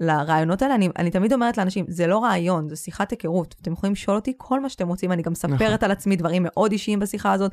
לרעיונות 0.00 0.62
האלה, 0.62 0.74
אני, 0.74 0.88
אני 0.98 1.10
תמיד 1.10 1.32
אומרת 1.32 1.58
לאנשים, 1.58 1.84
זה 1.88 2.06
לא 2.06 2.18
רעיון, 2.18 2.68
זה 2.68 2.76
שיחת 2.76 3.10
היכרות. 3.10 3.54
אתם 3.62 3.72
יכולים 3.72 3.92
לשאול 3.92 4.16
אותי 4.16 4.32
כל 4.36 4.60
מה 4.60 4.68
שאתם 4.68 4.88
רוצים, 4.88 5.12
אני 5.12 5.22
גם 5.22 5.32
מספרת 5.32 5.62
נכון. 5.62 5.76
על 5.80 5.90
עצמי 5.90 6.16
דברים 6.16 6.42
מאוד 6.44 6.72
אישיים 6.72 6.98
בשיחה 6.98 7.32
הזאת. 7.32 7.52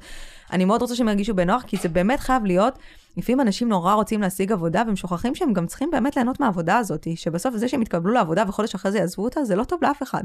אני 0.51 0.65
מאוד 0.65 0.81
רוצה 0.81 0.95
שהם 0.95 1.07
ירגישו 1.07 1.33
בנוח, 1.33 1.63
כי 1.67 1.77
זה 1.77 1.89
באמת 1.89 2.19
חייב 2.19 2.45
להיות, 2.45 2.79
לפעמים 3.17 3.41
אנשים 3.41 3.69
נורא 3.69 3.93
רוצים 3.93 4.21
להשיג 4.21 4.51
עבודה, 4.51 4.83
והם 4.85 4.95
שוכחים 4.95 5.35
שהם 5.35 5.53
גם 5.53 5.67
צריכים 5.67 5.91
באמת 5.91 6.15
ליהנות 6.15 6.39
מהעבודה 6.39 6.77
הזאת, 6.77 7.07
שבסוף 7.15 7.55
זה 7.55 7.67
שהם 7.67 7.81
יתקבלו 7.81 8.13
לעבודה 8.13 8.43
וחודש 8.47 8.75
אחרי 8.75 8.91
זה 8.91 8.97
יעזבו 8.97 9.23
אותה, 9.23 9.43
זה 9.43 9.55
לא 9.55 9.63
טוב 9.63 9.79
לאף 9.83 10.03
אחד. 10.03 10.23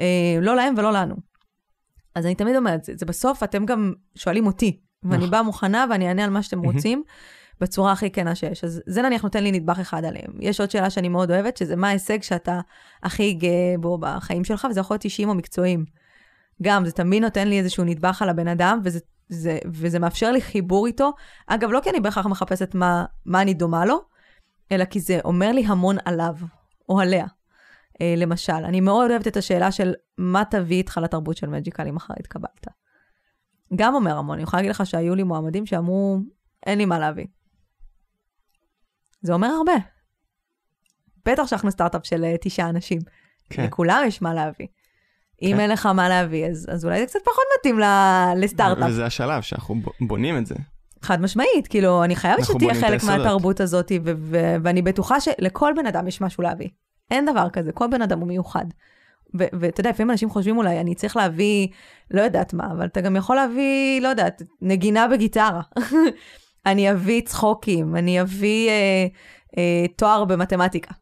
אה, 0.00 0.38
לא 0.40 0.56
להם 0.56 0.74
ולא 0.76 0.92
לנו. 0.92 1.14
אז 2.14 2.26
אני 2.26 2.34
תמיד 2.34 2.56
אומרת, 2.56 2.84
זה, 2.84 2.92
זה 2.96 3.06
בסוף 3.06 3.42
אתם 3.42 3.66
גם 3.66 3.92
שואלים 4.14 4.46
אותי, 4.46 4.80
ואני 5.02 5.16
נכון. 5.16 5.30
באה 5.30 5.42
מוכנה 5.42 5.84
ואני 5.90 6.08
אענה 6.08 6.24
על 6.24 6.30
מה 6.30 6.42
שאתם 6.42 6.60
רוצים. 6.60 7.02
בצורה 7.60 7.92
הכי 7.92 8.10
כנה 8.10 8.34
שיש. 8.34 8.64
אז 8.64 8.82
זה 8.86 9.02
נניח 9.02 9.22
נותן 9.22 9.44
לי 9.44 9.52
נדבך 9.52 9.78
אחד 9.78 10.04
עליהם. 10.04 10.32
יש 10.40 10.60
עוד 10.60 10.70
שאלה 10.70 10.90
שאני 10.90 11.08
מאוד 11.08 11.30
אוהבת, 11.30 11.56
שזה 11.56 11.76
מה 11.76 11.88
ההישג 11.88 12.22
שאתה 12.22 12.60
הכי 13.02 13.32
גאה 13.32 13.74
בו 13.80 13.98
בחיים 13.98 14.44
שלך, 14.44 14.66
וזה 14.70 14.80
יכול 14.80 14.94
להיות 14.94 15.04
אישיים 15.04 15.28
או 15.28 15.34
מקצועיים. 15.34 15.84
גם, 16.62 16.84
זה 16.84 16.92
תמיד 16.92 17.22
נותן 17.22 17.48
לי 17.48 17.58
איזשהו 17.58 17.84
נדבך 17.84 18.22
על 18.22 18.28
הבן 18.28 18.48
אדם, 18.48 18.80
וזה, 18.84 18.98
זה, 19.28 19.58
וזה 19.66 19.98
מאפשר 19.98 20.32
לי 20.32 20.40
חיבור 20.40 20.86
איתו. 20.86 21.12
אגב, 21.46 21.70
לא 21.70 21.80
כי 21.82 21.90
אני 21.90 22.00
בהכרח 22.00 22.26
מחפשת 22.26 22.74
מה, 22.74 23.04
מה 23.26 23.42
אני 23.42 23.54
דומה 23.54 23.84
לו, 23.84 24.00
אלא 24.72 24.84
כי 24.84 25.00
זה 25.00 25.20
אומר 25.24 25.52
לי 25.52 25.64
המון 25.66 25.96
עליו, 26.04 26.34
או 26.88 27.00
עליה. 27.00 27.26
אה, 28.00 28.14
למשל, 28.16 28.52
אני 28.52 28.80
מאוד 28.80 29.10
אוהבת 29.10 29.26
את 29.26 29.36
השאלה 29.36 29.72
של 29.72 29.94
מה 30.18 30.42
תביא 30.50 30.76
איתך 30.76 31.00
לתרבות 31.02 31.36
של 31.36 31.46
מג'יקל 31.46 31.88
אם 31.88 31.94
מחר 31.94 32.14
התקבלת. 32.20 32.66
גם 33.76 33.94
אומר 33.94 34.16
המון, 34.16 34.34
אני 34.34 34.42
יכולה 34.42 34.62
להגיד 34.62 34.70
לך 34.70 34.86
שהיו 34.86 35.14
לי 35.14 35.22
מועמדים 35.22 35.66
שאמרו, 35.66 36.18
אין 36.66 36.78
לי 36.78 36.84
מה 36.84 36.98
להביא. 36.98 37.26
זה 39.22 39.32
אומר 39.32 39.48
הרבה. 39.48 39.72
בטח 41.26 41.46
שאנחנו 41.46 41.70
סטארט-אפ 41.70 42.06
של 42.06 42.24
uh, 42.24 42.38
תשעה 42.40 42.68
אנשים. 42.68 42.98
כן. 43.50 43.64
לכולם 43.64 44.02
יש 44.06 44.22
מה 44.22 44.34
להביא. 44.34 44.66
כן. 44.66 45.46
אם 45.46 45.60
אין 45.60 45.70
לך 45.70 45.86
מה 45.86 46.08
להביא, 46.08 46.46
אז, 46.46 46.66
אז 46.72 46.84
אולי 46.84 47.00
זה 47.00 47.06
קצת 47.06 47.18
פחות 47.24 47.44
מתאים 47.58 47.78
לסטארט-אפ. 48.36 48.88
וזה 48.88 49.06
השלב 49.06 49.42
שאנחנו 49.42 49.74
בונים 50.00 50.38
את 50.38 50.46
זה. 50.46 50.54
חד 51.02 51.20
משמעית, 51.20 51.66
כאילו, 51.68 52.04
אני 52.04 52.16
חייבת 52.16 52.44
שתהיה 52.44 52.74
חלק 52.74 53.04
מהתרבות 53.04 53.60
הזאת, 53.60 53.92
ו- 54.04 54.12
ו- 54.16 54.56
ואני 54.62 54.82
בטוחה 54.82 55.20
שלכל 55.20 55.72
בן 55.76 55.86
אדם 55.86 56.08
יש 56.08 56.20
משהו 56.20 56.42
להביא. 56.42 56.68
אין 57.10 57.26
דבר 57.26 57.50
כזה, 57.50 57.72
כל 57.72 57.86
בן 57.90 58.02
אדם 58.02 58.18
הוא 58.18 58.28
מיוחד. 58.28 58.64
ואתה 59.34 59.80
יודע, 59.80 59.90
לפעמים 59.90 60.10
אנשים 60.10 60.30
חושבים 60.30 60.56
אולי, 60.56 60.80
אני 60.80 60.94
צריך 60.94 61.16
להביא, 61.16 61.68
לא 62.10 62.20
יודעת 62.20 62.54
מה, 62.54 62.66
אבל 62.72 62.86
אתה 62.86 63.00
גם 63.00 63.16
יכול 63.16 63.36
להביא, 63.36 64.00
לא 64.00 64.08
יודעת, 64.08 64.42
נגינה 64.62 65.08
בגיטרה. 65.08 65.60
אני 66.66 66.92
אביא 66.92 67.20
צחוקים, 67.20 67.96
אני 67.96 68.20
אביא 68.20 68.68
אה, 68.68 69.06
אה, 69.58 69.88
תואר 69.96 70.24
במתמטיקה. 70.24 70.94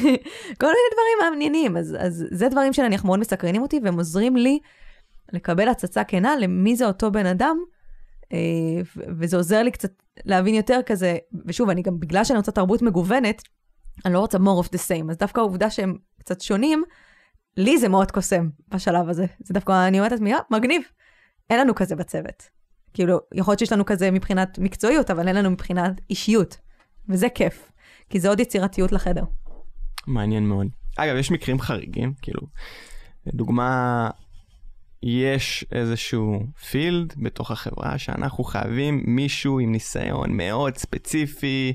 כל 0.60 0.66
מיני 0.66 0.88
דברים 0.92 1.18
מעניינים. 1.20 1.76
אז, 1.76 1.96
אז 2.00 2.24
זה 2.30 2.48
דברים 2.48 2.72
שנניח 2.72 3.04
מאוד 3.04 3.18
מסקרנים 3.18 3.62
אותי, 3.62 3.80
והם 3.84 3.98
עוזרים 3.98 4.36
לי 4.36 4.58
לקבל 5.32 5.68
הצצה 5.68 6.04
כנה 6.04 6.36
למי 6.36 6.76
זה 6.76 6.86
אותו 6.86 7.10
בן 7.10 7.26
אדם, 7.26 7.56
אה, 8.32 8.38
וזה 9.18 9.36
עוזר 9.36 9.62
לי 9.62 9.70
קצת 9.70 9.92
להבין 10.24 10.54
יותר 10.54 10.80
כזה, 10.86 11.16
ושוב, 11.46 11.70
אני 11.70 11.82
גם, 11.82 12.00
בגלל 12.00 12.24
שאני 12.24 12.36
רוצה 12.36 12.52
תרבות 12.52 12.82
מגוונת, 12.82 13.42
אני 14.04 14.14
לא 14.14 14.18
רוצה 14.18 14.38
more 14.38 14.64
of 14.64 14.68
the 14.68 14.78
same, 14.78 15.10
אז 15.10 15.16
דווקא 15.16 15.40
העובדה 15.40 15.70
שהם 15.70 15.96
קצת 16.18 16.40
שונים, 16.40 16.82
לי 17.56 17.78
זה 17.78 17.88
מאוד 17.88 18.10
קוסם 18.10 18.48
בשלב 18.68 19.08
הזה. 19.08 19.26
זה 19.44 19.54
דווקא, 19.54 19.86
אני 19.88 19.98
אומרת 19.98 20.12
לעצמי, 20.12 20.34
אה, 20.34 20.38
מגניב. 20.50 20.82
אין 21.50 21.60
לנו 21.60 21.74
כזה 21.74 21.96
בצוות. 21.96 22.61
כאילו, 22.94 23.20
יכול 23.34 23.52
להיות 23.52 23.58
שיש 23.58 23.72
לנו 23.72 23.84
כזה 23.86 24.10
מבחינת 24.10 24.58
מקצועיות, 24.58 25.10
אבל 25.10 25.28
אין 25.28 25.36
לנו 25.36 25.50
מבחינת 25.50 26.00
אישיות. 26.10 26.56
וזה 27.08 27.28
כיף, 27.28 27.72
כי 28.10 28.20
זה 28.20 28.28
עוד 28.28 28.40
יצירתיות 28.40 28.92
לחדר. 28.92 29.24
מעניין 30.06 30.46
מאוד. 30.46 30.66
אגב, 30.96 31.16
יש 31.16 31.30
מקרים 31.30 31.60
חריגים, 31.60 32.14
כאילו, 32.22 32.40
לדוגמה, 33.26 34.10
יש 35.02 35.64
איזשהו 35.72 36.46
פילד 36.70 37.14
בתוך 37.16 37.50
החברה 37.50 37.98
שאנחנו 37.98 38.44
חייבים 38.44 39.02
מישהו 39.06 39.58
עם 39.58 39.72
ניסיון 39.72 40.36
מאוד 40.36 40.76
ספציפי, 40.76 41.74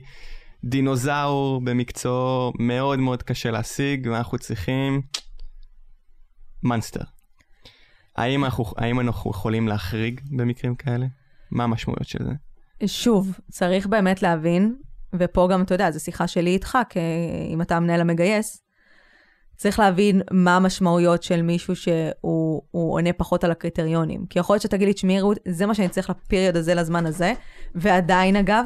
דינוזאור 0.63 1.61
במקצוע 1.61 2.51
מאוד 2.59 2.99
מאוד 2.99 3.23
קשה 3.23 3.51
להשיג, 3.51 4.07
ואנחנו 4.11 4.37
צריכים 4.37 5.01
מונסטר. 6.63 7.03
האם 8.17 8.45
אנחנו, 8.45 8.65
האם 8.77 8.99
אנחנו 8.99 9.31
יכולים 9.31 9.67
להחריג 9.67 10.21
במקרים 10.31 10.75
כאלה? 10.75 11.05
מה 11.51 11.63
המשמעויות 11.63 12.07
של 12.07 12.19
זה? 12.25 12.31
שוב, 12.87 13.39
צריך 13.51 13.87
באמת 13.87 14.21
להבין, 14.21 14.75
ופה 15.13 15.47
גם, 15.51 15.61
אתה 15.61 15.73
יודע, 15.73 15.91
זו 15.91 15.99
שיחה 15.99 16.27
שלי 16.27 16.49
איתך, 16.49 16.77
כי 16.89 16.99
אם 17.53 17.61
אתה 17.61 17.77
המנהל 17.77 18.01
המגייס, 18.01 18.63
צריך 19.55 19.79
להבין 19.79 20.21
מה 20.31 20.55
המשמעויות 20.55 21.23
של 21.23 21.41
מישהו 21.41 21.75
שהוא 21.75 22.61
עונה 22.71 23.13
פחות 23.13 23.43
על 23.43 23.51
הקריטריונים. 23.51 24.25
כי 24.25 24.39
יכול 24.39 24.53
להיות 24.53 24.63
שתגיד 24.63 24.87
לי, 24.87 24.93
תשמעי 24.93 25.21
רות, 25.21 25.37
זה 25.47 25.65
מה 25.65 25.75
שאני 25.75 25.89
צריך 25.89 26.09
לפיריוד 26.09 26.57
הזה, 26.57 26.75
לזמן 26.75 27.05
הזה, 27.05 27.33
ועדיין 27.75 28.35
אגב, 28.35 28.65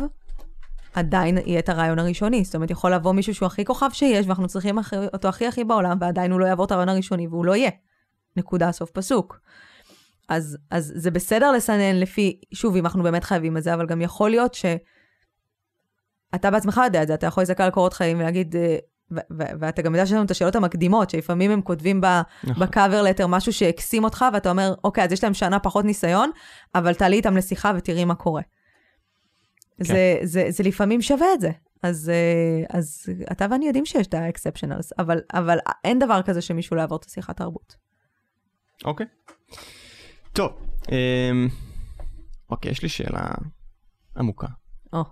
עדיין 0.93 1.37
יהיה 1.45 1.59
את 1.59 1.69
הרעיון 1.69 1.99
הראשוני. 1.99 2.43
זאת 2.43 2.55
אומרת, 2.55 2.71
יכול 2.71 2.93
לבוא 2.93 3.11
מישהו 3.11 3.33
שהוא 3.33 3.47
הכי 3.47 3.65
כוכב 3.65 3.89
שיש, 3.93 4.25
ואנחנו 4.25 4.47
צריכים 4.47 4.77
אותו 5.13 5.27
הכי 5.27 5.47
הכי 5.47 5.63
בעולם, 5.63 5.97
ועדיין 6.01 6.31
הוא 6.31 6.39
לא 6.39 6.45
יעבור 6.45 6.65
את 6.65 6.71
הרעיון 6.71 6.89
הראשוני, 6.89 7.27
והוא 7.27 7.45
לא 7.45 7.55
יהיה. 7.55 7.69
נקודה, 8.35 8.71
סוף 8.71 8.91
פסוק. 8.91 9.39
אז, 10.29 10.57
אז 10.71 10.93
זה 10.95 11.11
בסדר 11.11 11.51
לסנן 11.51 11.95
לפי, 11.95 12.41
שוב, 12.53 12.75
אם 12.75 12.85
אנחנו 12.85 13.03
באמת 13.03 13.23
חייבים 13.23 13.57
את 13.57 13.63
זה, 13.63 13.73
אבל 13.73 13.85
גם 13.85 14.01
יכול 14.01 14.29
להיות 14.29 14.53
ש... 14.53 14.65
אתה 16.35 16.51
בעצמך 16.51 16.81
יודע 16.83 17.03
את 17.03 17.07
זה, 17.07 17.13
אתה 17.13 17.27
יכול 17.27 17.41
להסתכל 17.41 17.63
על 17.63 17.69
קורות 17.69 17.93
חיים 17.93 18.19
ולהגיד, 18.19 18.55
אה, 18.55 18.77
ו- 19.11 19.19
ו- 19.39 19.51
ואתה 19.59 19.81
גם 19.81 19.95
יודע 19.95 20.05
שיש 20.05 20.13
לנו 20.13 20.25
את 20.25 20.31
השאלות 20.31 20.55
המקדימות, 20.55 21.09
שלפעמים 21.09 21.51
הם 21.51 21.61
כותבים 21.61 22.01
נכון. 22.43 22.63
בקאבר 22.63 23.01
לטר 23.01 23.27
משהו 23.27 23.53
שהקסים 23.53 24.03
אותך, 24.03 24.25
ואתה 24.33 24.49
אומר, 24.49 24.73
אוקיי, 24.83 25.03
אז 25.03 25.11
יש 25.11 25.23
להם 25.23 25.33
שנה 25.33 25.59
פחות 25.59 25.85
ניסיון, 25.85 26.31
אבל 26.75 26.93
תעלי 26.93 27.15
איתם 27.15 27.37
לשיחה 27.37 27.71
ותראי 27.77 28.05
מה 28.05 28.15
קורה. 28.15 28.41
כן. 29.77 29.83
זה, 29.83 30.17
זה, 30.23 30.45
זה 30.49 30.63
לפעמים 30.63 31.01
שווה 31.01 31.27
את 31.33 31.41
זה. 31.41 31.51
אז, 31.83 32.11
אה, 32.13 32.77
אז 32.77 33.05
אתה 33.31 33.45
ואני 33.51 33.65
יודעים 33.65 33.85
שיש 33.85 34.07
את 34.07 34.13
ה-exceptionals, 34.13 34.89
אבל, 34.99 35.19
אבל 35.33 35.57
אין 35.83 35.99
דבר 35.99 36.21
כזה 36.21 36.41
שמישהו 36.41 36.75
לא 36.75 36.81
יעבור 36.81 36.97
את 36.97 37.05
השיחת 37.05 37.37
תרבות. 37.37 37.75
אוקיי. 38.85 39.05
טוב, 40.33 40.51
אמ, 40.91 41.47
אוקיי, 42.49 42.71
יש 42.71 42.83
לי 42.83 42.89
שאלה 42.89 43.31
עמוקה. 44.17 44.47
או. 44.93 45.03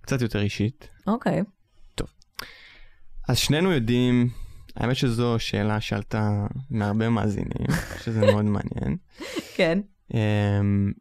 קצת 0.00 0.20
יותר 0.20 0.40
אישית. 0.40 0.88
אוקיי. 1.06 1.42
אז 3.28 3.38
שנינו 3.38 3.72
יודעים, 3.72 4.28
האמת 4.76 4.96
שזו 4.96 5.36
שאלה 5.38 5.80
שעלתה 5.80 6.46
מהרבה 6.70 7.08
מאזינים, 7.08 7.66
שזה 8.04 8.20
מאוד 8.20 8.44
מעניין. 8.44 8.96
כן. 9.56 9.78
אמ, 10.14 10.92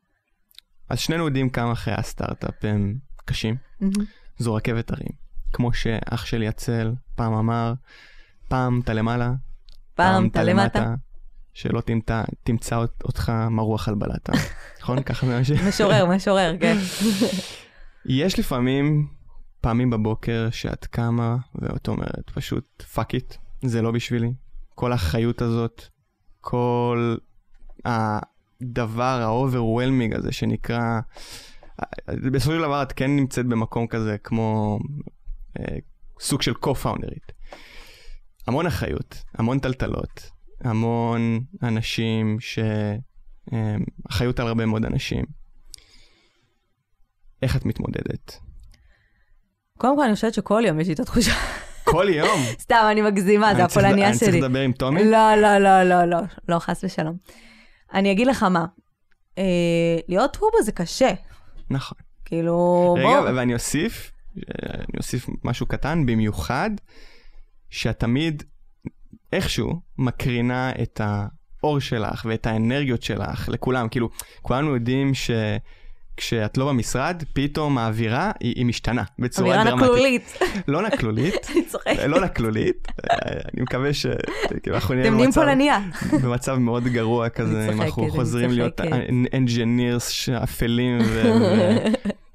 אז 0.89 0.99
שנינו 0.99 1.25
יודעים 1.25 1.49
כמה 1.49 1.75
חיי 1.75 1.93
הסטארט-אפ 1.93 2.65
הם 2.65 2.97
קשים. 3.25 3.55
זו 4.37 4.53
רכבת 4.53 4.91
הרים. 4.91 5.25
כמו 5.53 5.73
שאח 5.73 6.25
שלי 6.25 6.47
הצל 6.47 6.93
פעם 7.15 7.33
אמר, 7.33 7.73
פעם 8.47 8.81
אתה 8.83 8.93
למעלה, 8.93 9.33
פעם 9.95 10.27
אתה 10.27 10.43
למטה. 10.43 10.95
שלא 11.55 11.81
תמצא, 11.81 12.23
תמצא 12.43 12.75
אות- 12.75 13.01
אותך 13.05 13.31
מרוח 13.51 13.87
על 13.87 13.95
בלטה. 13.95 14.33
נכון? 14.81 15.03
ככה 15.03 15.27
זה 15.27 15.37
מה 15.37 15.43
ש... 15.43 15.51
משורר, 15.51 16.05
משורר, 16.05 16.55
כן. 16.59 16.77
יש 18.05 18.39
לפעמים 18.39 19.07
פעמים 19.61 19.89
בבוקר 19.89 20.47
שאת 20.51 20.85
קמה 20.85 21.35
ואת 21.55 21.87
אומרת 21.87 22.29
פשוט 22.33 22.81
fuck 22.93 23.13
it, 23.13 23.33
זה 23.61 23.81
לא 23.81 23.91
בשבילי. 23.91 24.33
כל 24.75 24.91
האחריות 24.91 25.41
הזאת, 25.41 25.81
כל 26.41 27.15
הדבר 27.85 29.19
ה 29.21 29.28
overwhelming 29.28 30.13
הזה 30.15 30.31
שנקרא, 30.31 30.99
בסופו 32.09 32.51
של 32.55 32.61
דבר 32.61 32.81
את 32.81 32.91
כן 32.91 33.15
נמצאת 33.15 33.45
במקום 33.45 33.87
כזה 33.87 34.17
כמו 34.23 34.79
אה, 35.59 35.75
סוג 36.19 36.41
של 36.41 36.53
co-founderית. 36.65 37.31
המון 38.47 38.65
אחריות, 38.67 39.23
המון 39.33 39.59
טלטלות, 39.59 40.31
המון 40.61 41.39
אנשים 41.63 42.37
ש... 42.39 42.59
אה, 43.53 43.75
אחריות 44.09 44.39
על 44.39 44.47
הרבה 44.47 44.65
מאוד 44.65 44.85
אנשים. 44.85 45.25
איך 47.41 47.55
את 47.55 47.65
מתמודדת? 47.65 48.39
קודם 49.77 49.97
כל, 49.97 50.03
אני 50.03 50.15
חושבת 50.15 50.33
שכל 50.33 50.63
יום 50.67 50.79
יש 50.79 50.87
לי 50.87 50.93
את 50.93 50.99
התחושה. 50.99 51.31
כל 51.83 52.07
יום. 52.09 52.39
סתם, 52.59 52.87
אני 52.91 53.01
מגזימה, 53.01 53.47
זה 53.47 53.55
אני 53.55 53.63
הפולניה 53.63 54.09
אני 54.09 54.17
צריך 54.17 54.31
שלי. 54.31 54.41
לדבר 54.41 54.59
עם 54.59 54.71
טומי? 54.71 55.03
לא, 55.03 55.35
לא, 55.35 55.57
לא, 55.57 55.83
לא, 55.83 56.03
לא, 56.05 56.17
לא, 56.49 56.59
חס 56.59 56.83
ושלום. 56.83 57.17
אני 57.93 58.11
אגיד 58.11 58.27
לך 58.27 58.43
מה, 58.43 58.65
אה, 59.37 59.43
להיות 60.07 60.33
טורבו 60.33 60.61
זה 60.63 60.71
קשה. 60.71 61.13
נכון. 61.69 61.97
כאילו, 62.25 62.93
רגע, 62.97 63.21
בוא, 63.21 63.29
ואני 63.35 63.53
אוסיף, 63.53 64.11
אה, 64.37 64.43
אני 64.73 64.97
אוסיף 64.97 65.27
משהו 65.43 65.65
קטן, 65.65 66.05
במיוחד, 66.05 66.69
שאת 67.69 67.99
תמיד 67.99 68.43
איכשהו 69.33 69.81
מקרינה 69.97 70.71
את 70.81 71.01
האור 71.03 71.79
שלך 71.79 72.25
ואת 72.29 72.47
האנרגיות 72.47 73.03
שלך 73.03 73.49
לכולם. 73.49 73.89
כאילו, 73.89 74.09
כולנו 74.41 74.73
יודעים 74.73 75.11
שכשאת 75.13 76.57
לא 76.57 76.67
במשרד, 76.69 77.23
פתאום 77.33 77.77
האווירה 77.77 78.31
היא, 78.39 78.53
היא 78.55 78.65
משתנה 78.65 79.03
בצורה 79.19 79.47
אווירה 79.49 79.63
דרמטית. 79.63 79.83
נקלולית. 79.89 80.37
לא 80.67 80.81
נקלולית, 80.81 81.35
אני 81.53 81.65
צוחקת. 81.65 81.99
לא 82.07 82.21
נקלולית, 82.21 82.87
אני 83.53 83.61
מקווה 83.61 83.93
ש... 83.93 84.05
כאילו, 84.63 84.75
אנחנו 84.75 84.95
נהיה 84.95 85.11
במצב- 85.11 85.41
פולניה. 85.41 85.79
במצב 86.23 86.55
מאוד 86.57 86.83
גרוע 86.83 87.29
כזה, 87.29 87.69
אם 87.73 87.81
אנחנו 87.81 88.03
אני 88.03 88.11
חוזרים 88.11 88.51
להיות. 88.51 88.81
engineers 89.33 90.29
אפלים 90.29 90.97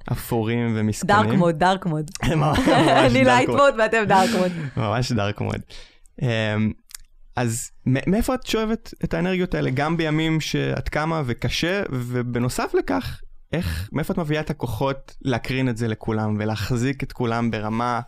ואפורים 0.09 0.73
ומסכנים. 0.75 1.15
דארק 1.25 1.37
מוד, 1.37 1.55
דארק 1.59 1.85
מוד. 1.85 2.11
ממש 2.35 2.59
אני 2.69 3.23
dark 3.23 3.37
light 3.37 3.49
mode. 3.49 3.59
mode 3.59 3.73
ואתם 3.79 4.03
dark 4.07 4.29
mode. 4.39 4.51
ממש 4.77 5.11
dark 5.11 5.41
mode. 5.41 5.61
אמ, 6.21 6.71
אז 7.35 7.71
מאיפה 7.85 8.35
את 8.35 8.45
שואבת 8.45 8.93
את 9.03 9.13
האנרגיות 9.13 9.55
האלה? 9.55 9.69
גם 9.69 9.97
בימים 9.97 10.41
שאת 10.41 10.89
קמה 10.89 11.23
וקשה, 11.25 11.83
ובנוסף 11.91 12.73
לכך, 12.73 13.21
איך, 13.53 13.89
מאיפה 13.91 14.13
את 14.13 14.17
מביאה 14.17 14.41
את 14.41 14.49
הכוחות 14.49 15.15
להקרין 15.21 15.69
את 15.69 15.77
זה 15.77 15.87
לכולם 15.87 16.37
ולהחזיק 16.39 17.03
את 17.03 17.11
כולם 17.11 17.51
ברמה 17.51 17.99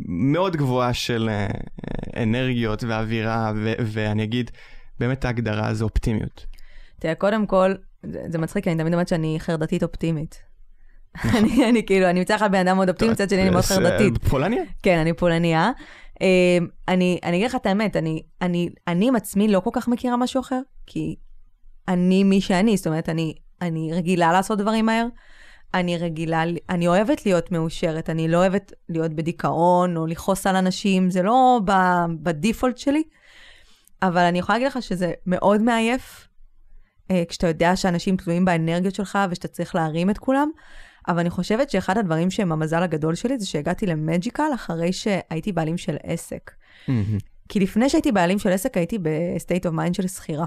מאוד 0.00 0.56
גבוהה 0.56 0.94
של 0.94 1.28
אה, 1.32 1.46
אנרגיות 2.22 2.84
ואווירה, 2.84 3.52
ו- 3.56 3.72
ואני 3.78 4.24
אגיד, 4.24 4.50
באמת 4.98 5.24
ההגדרה 5.24 5.74
זה 5.74 5.84
אופטימיות. 5.84 6.46
תראה, 6.98 7.14
קודם 7.14 7.46
כל, 7.46 7.74
זה 8.02 8.20
זה 8.28 8.38
מצחיק, 8.38 8.68
אני 8.68 8.76
תמיד 8.76 8.92
אומרת 8.92 9.08
שאני 9.08 9.36
חרדתית 9.40 9.82
אופטימית. 9.82 10.42
אני 11.38 11.68
אני 11.68 11.86
כאילו, 11.86 12.10
אני 12.10 12.20
מצד 12.20 12.34
אחד 12.34 12.52
בן 12.52 12.66
אדם 12.66 12.76
מאוד 12.76 12.88
אופטימי, 12.88 13.12
מצד 13.12 13.30
שני 13.30 13.42
אני 13.42 13.50
מאוד 13.50 13.64
אז, 13.64 13.72
אה, 13.72 13.76
חרדתית. 13.76 14.28
פולניה? 14.28 14.62
כן, 14.82 14.98
אני 14.98 15.12
פולניה. 15.12 15.70
אה, 16.22 16.58
אני 16.88 17.18
אני 17.22 17.36
אגיד 17.36 17.46
לך 17.46 17.54
את 17.54 17.66
האמת, 17.66 17.96
אני- 17.96 18.22
אני 18.42 18.68
אני 18.88 19.08
עם 19.08 19.16
עצמי 19.16 19.48
לא 19.48 19.60
כל 19.60 19.70
כך 19.72 19.88
מכירה 19.88 20.16
משהו 20.16 20.40
אחר, 20.40 20.60
כי 20.86 21.16
אני 21.88 22.24
מי 22.24 22.40
שאני, 22.40 22.76
זאת 22.76 22.86
אומרת, 22.86 23.08
אני 23.08 23.34
אני 23.62 23.90
רגילה 23.92 24.32
לעשות 24.32 24.58
דברים 24.58 24.86
מהר. 24.86 25.06
אני 25.74 25.98
רגילה, 25.98 26.42
אני 26.68 26.88
אוהבת 26.88 27.26
להיות 27.26 27.52
מאושרת, 27.52 28.10
אני 28.10 28.28
לא 28.28 28.36
אוהבת 28.36 28.72
להיות 28.88 29.12
בדיכאון 29.12 29.96
או 29.96 30.06
לכעוס 30.06 30.46
על 30.46 30.56
אנשים, 30.56 31.10
זה 31.10 31.22
לא 31.22 31.60
בדיפולט 32.22 32.78
שלי. 32.78 33.02
אבל 34.02 34.22
אני 34.22 34.38
יכולה 34.38 34.58
להגיד 34.58 34.72
לך 34.76 34.82
שזה 34.82 35.12
מאוד 35.26 35.62
מעייף, 35.62 36.28
אה, 37.10 37.22
כשאתה 37.28 37.46
יודע 37.46 37.76
שאנשים 37.76 38.16
תלויים 38.16 38.44
באנרגיות 38.44 38.94
שלך 38.94 39.18
ושאתה 39.30 39.48
צריך 39.48 39.74
להרים 39.74 40.10
את 40.10 40.18
כולם. 40.18 40.50
אבל 41.08 41.18
אני 41.18 41.30
חושבת 41.30 41.70
שאחד 41.70 41.98
הדברים 41.98 42.30
שהם 42.30 42.52
המזל 42.52 42.82
הגדול 42.82 43.14
שלי 43.14 43.38
זה 43.38 43.46
שהגעתי 43.46 43.86
למג'יקל 43.86 44.54
אחרי 44.54 44.92
שהייתי 44.92 45.52
בעלים 45.52 45.76
של 45.76 45.96
עסק. 46.02 46.50
מהמם. 46.88 47.18
כי 47.48 47.60
לפני 47.60 47.88
שהייתי 47.88 48.12
בעלים 48.12 48.38
של 48.38 48.48
עסק 48.48 48.76
הייתי 48.76 48.98
ב 49.02 49.13
state 49.13 49.66
of 49.66 49.74
mind 49.74 49.94
של 49.94 50.06
שכירה. 50.08 50.46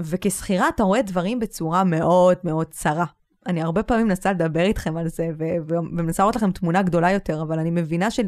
וכשכירה 0.00 0.68
אתה 0.68 0.82
רואה 0.82 1.02
דברים 1.02 1.38
בצורה 1.40 1.84
מאוד 1.84 2.36
מאוד 2.44 2.66
צרה. 2.70 3.04
אני 3.46 3.62
הרבה 3.62 3.82
פעמים 3.82 4.06
מנסה 4.06 4.32
לדבר 4.32 4.60
איתכם 4.62 4.96
על 4.96 5.08
זה, 5.08 5.28
ו- 5.38 5.56
ומנסה 5.68 6.22
לראות 6.22 6.36
לכם 6.36 6.52
תמונה 6.52 6.82
גדולה 6.82 7.10
יותר, 7.10 7.42
אבל 7.42 7.58
אני 7.58 7.70
מבינה 7.70 8.10
ש- 8.10 8.20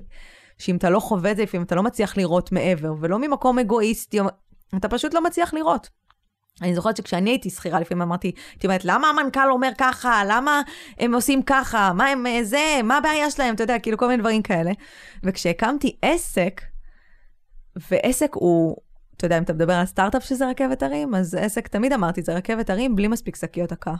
שאם 0.58 0.76
אתה 0.76 0.90
לא 0.90 1.00
חווה 1.00 1.30
את 1.30 1.36
זה, 1.36 1.42
לפעמים 1.42 1.66
אתה 1.66 1.74
לא 1.74 1.82
מצליח 1.82 2.16
לראות 2.16 2.52
מעבר, 2.52 2.94
ולא 3.00 3.18
ממקום 3.18 3.58
אגואיסטי, 3.58 4.18
אתה 4.76 4.88
פשוט 4.88 5.14
לא 5.14 5.24
מצליח 5.24 5.54
לראות. 5.54 5.88
אני 6.62 6.74
זוכרת 6.74 6.96
שכשאני 6.96 7.30
הייתי 7.30 7.50
שכירה, 7.50 7.80
לפעמים 7.80 8.02
אמרתי, 8.02 8.32
הייתי 8.50 8.66
אומרת, 8.66 8.84
למה 8.84 9.08
המנכ"ל 9.08 9.50
אומר 9.50 9.70
ככה? 9.78 10.22
למה 10.26 10.62
הם 10.98 11.14
עושים 11.14 11.42
ככה? 11.42 11.92
מה 11.92 12.06
הם 12.06 12.26
אה, 12.26 12.44
זה? 12.44 12.80
מה 12.84 12.96
הבעיה 12.96 13.30
שלהם? 13.30 13.54
אתה 13.54 13.62
יודע, 13.62 13.78
כאילו 13.78 13.98
כל 13.98 14.08
מיני 14.08 14.20
דברים 14.22 14.42
כאלה. 14.42 14.72
וכשהקמתי 15.22 15.96
עסק, 16.02 16.62
ועסק 17.90 18.30
הוא, 18.34 18.76
אתה 19.16 19.26
יודע, 19.26 19.38
אם 19.38 19.42
אתה 19.42 19.52
מדבר 19.52 19.74
על 19.74 19.86
סטארט-אפ 19.86 20.24
שזה 20.24 20.48
רכבת 20.48 20.82
הרים, 20.82 21.14
אז 21.14 21.34
עסק, 21.34 21.68
תמיד 21.68 21.92
אמרתי, 21.92 22.22
זה 22.22 22.34
רכבת 22.34 22.70
הרים 22.70 22.96
בלי 22.96 23.08
מספיק 23.08 23.36
שקיות 23.36 23.72
הקאה. 23.72 23.94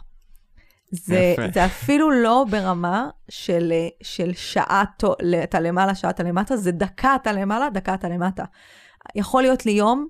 זה, 0.91 1.19
יפה. 1.33 1.43
זה 1.55 1.65
אפילו 1.65 2.11
לא 2.11 2.45
ברמה 2.51 3.09
של, 3.29 3.73
אה, 3.73 3.89
של 4.03 4.33
שעה, 4.35 4.85
אתה 5.45 5.61
למעלה, 5.61 5.95
שעה 5.95 6.11
אתה 6.11 6.23
למטה, 6.23 6.57
זה 6.57 6.73
דקה 6.73 7.15
אתה 7.15 7.33
למעלה, 7.33 7.71
דקה 7.71 7.95
אתה 7.95 8.09
למטה. 8.09 8.45
יכול 9.15 9.43
להיות 9.43 9.67
לי 9.67 9.73
יום 9.73 10.07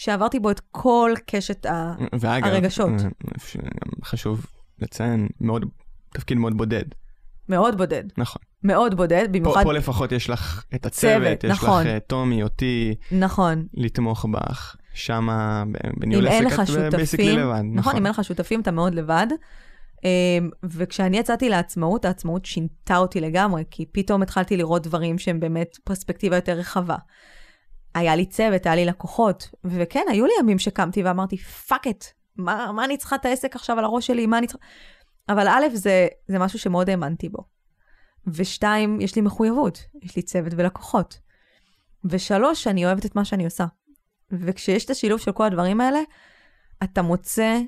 שעברתי 0.00 0.40
בו 0.40 0.50
את 0.50 0.60
כל 0.70 1.12
קשת 1.26 1.66
ה... 1.66 1.94
ואגב, 2.20 2.46
הרגשות. 2.46 2.90
אה, 2.90 3.08
אפשר- 3.36 3.58
גם 3.62 4.04
חשוב 4.04 4.46
לציין, 4.78 5.28
מאוד, 5.40 5.64
תפקיד 6.10 6.38
מאוד 6.38 6.56
בודד, 6.56 6.84
מאוד 7.48 7.78
בודד. 7.78 8.04
נכון. 8.18 8.42
מאוד 8.62 8.94
בודד, 8.96 9.24
פה, 9.26 9.32
במיוחד... 9.32 9.62
פה 9.64 9.72
לפחות 9.72 10.12
יש 10.12 10.30
לך 10.30 10.64
את 10.74 10.86
הצוות, 10.86 11.22
צוות, 11.22 11.44
יש 11.44 11.50
נכון. 11.50 11.80
לך 11.82 11.86
אה, 11.86 12.00
טומי, 12.00 12.42
אותי, 12.42 12.94
נכון. 13.12 13.66
לתמוך 13.74 14.26
בך, 14.32 14.76
שמה 14.94 15.64
בניהול 15.96 16.28
עסק 16.28 16.60
את 16.60 16.94
בייסיקלי 16.94 17.26
שותפים, 17.26 17.38
לבד. 17.38 17.62
נכון, 17.74 17.96
אם 17.96 18.06
אין 18.06 18.10
לך 18.14 18.24
שותפים 18.24 18.60
אתה 18.60 18.70
מאוד 18.70 18.94
לבד. 18.94 19.26
וכשאני 20.64 21.18
יצאתי 21.18 21.48
לעצמאות, 21.48 22.04
העצמאות 22.04 22.44
שינתה 22.44 22.96
אותי 22.96 23.20
לגמרי, 23.20 23.64
כי 23.70 23.86
פתאום 23.92 24.22
התחלתי 24.22 24.56
לראות 24.56 24.82
דברים 24.86 25.18
שהם 25.18 25.40
באמת 25.40 25.76
פרספקטיבה 25.84 26.36
יותר 26.36 26.52
רחבה. 26.52 26.96
היה 27.94 28.16
לי 28.16 28.26
צוות, 28.26 28.66
היה 28.66 28.74
לי 28.74 28.84
לקוחות, 28.84 29.50
וכן, 29.64 30.04
היו 30.10 30.26
לי 30.26 30.32
ימים 30.40 30.58
שקמתי 30.58 31.02
ואמרתי, 31.02 31.36
fuck 31.36 31.86
it, 31.86 32.04
מה, 32.36 32.72
מה 32.72 32.84
אני 32.84 32.96
צריכה 32.96 33.16
את 33.16 33.24
העסק 33.24 33.56
עכשיו 33.56 33.78
על 33.78 33.84
הראש 33.84 34.06
שלי, 34.06 34.26
מה 34.26 34.38
אני 34.38 34.46
צריכה... 34.46 34.66
אבל 35.28 35.48
א', 35.48 35.64
זה, 35.74 36.08
זה 36.28 36.38
משהו 36.38 36.58
שמאוד 36.58 36.90
האמנתי 36.90 37.28
בו. 37.28 37.38
ושתיים, 38.26 39.00
יש 39.00 39.16
לי 39.16 39.22
מחויבות, 39.22 39.84
יש 40.02 40.16
לי 40.16 40.22
צוות 40.22 40.52
ולקוחות. 40.56 41.18
ושלוש, 42.04 42.66
אני 42.66 42.86
אוהבת 42.86 43.06
את 43.06 43.16
מה 43.16 43.24
שאני 43.24 43.44
עושה. 43.44 43.64
וכשיש 44.32 44.84
את 44.84 44.90
השילוב 44.90 45.20
של 45.20 45.32
כל 45.32 45.44
הדברים 45.44 45.80
האלה, 45.80 46.00
אתה 46.84 47.02
מוצא 47.02 47.58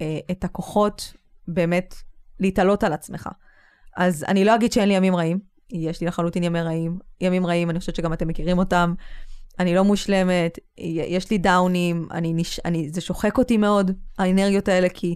אה, 0.00 0.18
את 0.30 0.44
הכוחות 0.44 1.12
באמת 1.48 1.94
להתעלות 2.40 2.84
על 2.84 2.92
עצמך. 2.92 3.28
אז 3.96 4.24
אני 4.28 4.44
לא 4.44 4.54
אגיד 4.54 4.72
שאין 4.72 4.88
לי 4.88 4.94
ימים 4.94 5.16
רעים, 5.16 5.38
יש 5.70 6.00
לי 6.00 6.06
לחלוטין 6.06 6.42
ימי 6.42 6.62
רעים. 6.62 6.98
ימים 7.20 7.46
רעים, 7.46 7.70
אני 7.70 7.78
חושבת 7.78 7.94
שגם 7.94 8.12
אתם 8.12 8.28
מכירים 8.28 8.58
אותם. 8.58 8.94
אני 9.60 9.74
לא 9.74 9.84
מושלמת, 9.84 10.58
יש 11.08 11.30
לי 11.30 11.38
down 11.38 11.78
ים, 11.78 12.08
אני 12.10 12.32
נש... 12.32 12.60
אני... 12.64 12.90
זה 12.90 13.00
שוחק 13.00 13.38
אותי 13.38 13.56
מאוד, 13.56 13.90
האנרגיות 14.18 14.68
האלה, 14.68 14.88
כי 14.88 15.14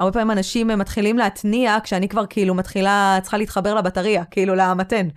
הרבה 0.00 0.12
פעמים 0.12 0.30
אנשים 0.30 0.66
מתחילים 0.66 1.18
להתניע 1.18 1.76
כשאני 1.84 2.08
כבר 2.08 2.26
כאילו 2.26 2.54
מתחילה, 2.54 3.18
צריכה 3.22 3.36
להתחבר 3.36 3.74
לבטריה, 3.74 4.24
כאילו 4.24 4.54
למתן. 4.54 5.08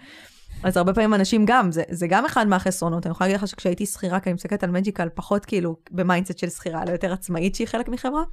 אז 0.63 0.77
הרבה 0.77 0.93
פעמים 0.93 1.13
אנשים 1.13 1.45
גם, 1.45 1.71
זה, 1.71 1.83
זה 1.89 2.07
גם 2.07 2.25
אחד 2.25 2.47
מהחסרונות. 2.47 3.05
אני 3.05 3.11
יכולה 3.11 3.27
להגיד 3.27 3.41
לך 3.41 3.47
שכשהייתי 3.47 3.85
שכירה, 3.85 4.19
כי 4.19 4.29
אני 4.29 4.33
מסתכלת 4.33 4.63
על 4.63 4.71
מג'יקל, 4.71 5.09
פחות 5.15 5.45
כאילו 5.45 5.75
ב 5.91 5.97
mindset 5.97 6.37
של 6.37 6.49
שכירה, 6.49 6.83
אלא 6.83 6.91
יותר 6.91 7.13
עצמאית 7.13 7.55
שהיא 7.55 7.67
חלק 7.67 7.89
מחברה, 7.89 8.23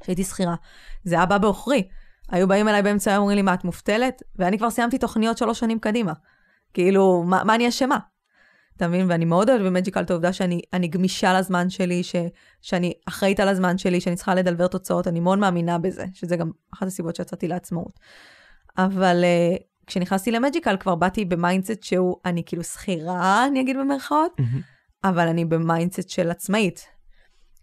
כשהייתי 0.00 0.24
שכירה. 0.24 0.54
זה 1.04 1.14
היה 1.14 1.26
בא 1.26 1.38
בעוכרי. 1.38 1.88
היו 2.30 2.48
באים 2.48 2.68
אליי 2.68 2.82
באמצע 2.82 3.10
היום, 3.10 3.20
אומרים 3.20 3.36
לי, 3.36 3.42
מה, 3.42 3.54
את 3.54 3.64
מובטלת? 3.64 4.22
ואני 4.36 4.58
כבר 4.58 4.70
סיימתי 4.70 4.98
תוכניות 4.98 5.38
שלוש 5.38 5.60
שנים 5.60 5.78
קדימה. 5.78 6.12
כאילו, 6.74 7.22
מה, 7.26 7.44
מה 7.44 7.54
אני 7.54 7.68
אשמה? 7.68 7.98
אתה 8.76 8.88
מבין? 8.88 9.10
ואני 9.10 9.24
מאוד 9.24 9.50
אוהבת 9.50 9.64
במג'יקל 9.64 10.02
את 10.02 10.10
העובדה 10.10 10.32
שאני 10.32 10.88
גמישה 10.90 11.38
לזמן 11.38 11.70
שלי, 11.70 12.02
ש, 12.02 12.14
שאני 12.62 12.92
אחראית 13.08 13.40
על 13.40 13.48
הזמן 13.48 13.78
שלי, 13.78 14.00
שאני 14.00 14.16
צריכה 14.16 14.34
ל 14.34 14.38
deliver 14.38 14.66
תוצאות, 14.66 15.08
אני 15.08 15.20
מאוד 15.20 15.38
מאמינה 15.38 15.78
בזה, 15.78 16.04
שזה 16.14 16.36
גם 16.36 16.50
אחת 16.74 16.86
הסיבות 16.86 17.16
שיצאתי 17.16 17.48
לעצמאות. 17.48 18.00
אבל 18.78 19.24
uh, 19.24 19.62
כשנכנסתי 19.86 20.30
למג'יקל 20.30 20.76
כבר 20.76 20.94
באתי 20.94 21.24
ב 21.24 21.31
mindset 21.31 21.82
שהוא, 21.82 22.16
אני 22.24 22.42
כאילו 22.46 22.64
שכירה, 22.64 23.46
אני 23.46 23.60
אגיד 23.60 23.76
במרכאות, 23.76 24.32
mm-hmm. 24.40 25.08
אבל 25.08 25.28
אני 25.28 25.44
ב 25.44 25.52
mindset 25.52 26.08
של 26.08 26.30
עצמאית. 26.30 26.86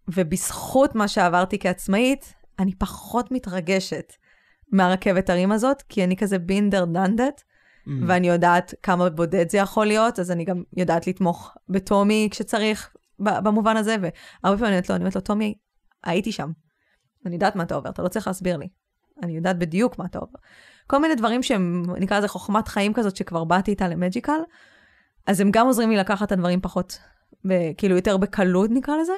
ובזכות 0.07 0.95
מה 0.95 1.07
שעברתי 1.07 1.59
כעצמאית, 1.59 2.34
אני 2.59 2.76
פחות 2.76 3.32
מתרגשת 3.32 4.14
מהרכבת 4.72 5.30
הרים 5.30 5.51
הזאת, 5.51 5.82
כי 5.89 6.03
אני 6.03 6.18
כזה 6.18 6.39
בינדר 6.39 6.86
דנדת, 6.86 7.43
mm. 7.88 7.91
ואני 8.07 8.27
יודעת 8.27 8.73
כמה 8.84 9.09
בודד 9.09 9.49
זה 9.49 9.57
יכול 9.57 9.86
להיות, 9.86 10.19
אז 10.19 10.32
אני 10.32 10.45
גם 10.45 10.63
יודעת 10.77 11.07
לתמוך 11.07 11.57
בטומי 11.69 12.27
כשצריך, 12.32 12.89
במובן 13.19 13.77
הזה, 13.77 13.95
והרבה 14.01 14.57
פעמים 14.57 14.63
אני 14.63 14.71
אומרת 14.71 14.89
לו, 14.89 14.95
אני 14.95 15.01
אומרת 15.01 15.15
לו, 15.15 15.21
טומי, 15.21 15.53
הייתי 16.03 16.32
שם. 16.32 16.51
אני 17.25 17.34
יודעת 17.34 17.55
מה 17.55 17.63
אתה 17.63 17.75
עובר, 17.75 17.89
אתה 17.89 18.01
לא 18.01 18.07
צריך 18.07 18.27
להסביר 18.27 18.57
לי. 18.57 18.67
אני 19.23 19.36
יודעת 19.36 19.59
בדיוק 19.59 19.99
מה 19.99 20.05
אתה 20.05 20.19
עובר. 20.19 20.39
כל 20.88 20.97
מיני 20.97 21.15
דברים 21.15 21.43
שהם, 21.43 21.84
נקרא 21.97 22.17
לזה 22.17 22.27
חוכמת 22.27 22.67
חיים 22.67 22.93
כזאת, 22.93 23.15
שכבר 23.15 23.43
באתי 23.43 23.71
איתה 23.71 23.88
למג'יקל, 23.88 24.39
אז 25.27 25.39
הם 25.39 25.49
גם 25.51 25.67
עוזרים 25.67 25.89
לי 25.89 25.97
לקחת 25.97 26.27
את 26.27 26.32
הדברים 26.32 26.61
פחות, 26.61 26.99
כאילו 27.77 27.95
יותר 27.95 28.17
בקלות 28.17 28.69
נקרא 28.73 28.95
לזה. 29.01 29.13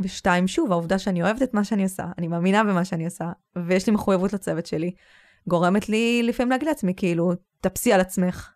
ושתיים, 0.00 0.48
שוב, 0.48 0.72
העובדה 0.72 0.98
שאני 0.98 1.22
אוהבת 1.22 1.42
את 1.42 1.54
מה 1.54 1.64
שאני 1.64 1.82
עושה, 1.82 2.04
אני 2.18 2.28
מאמינה 2.28 2.64
במה 2.64 2.84
שאני 2.84 3.04
עושה, 3.04 3.24
ויש 3.66 3.86
לי 3.86 3.92
מחויבות 3.92 4.32
לצוות 4.32 4.66
שלי, 4.66 4.94
גורמת 5.46 5.88
לי 5.88 6.22
לפעמים 6.22 6.50
להגיד 6.50 6.68
לעצמי, 6.68 6.94
כאילו, 6.96 7.32
תפסי 7.60 7.92
על 7.92 8.00
עצמך. 8.00 8.50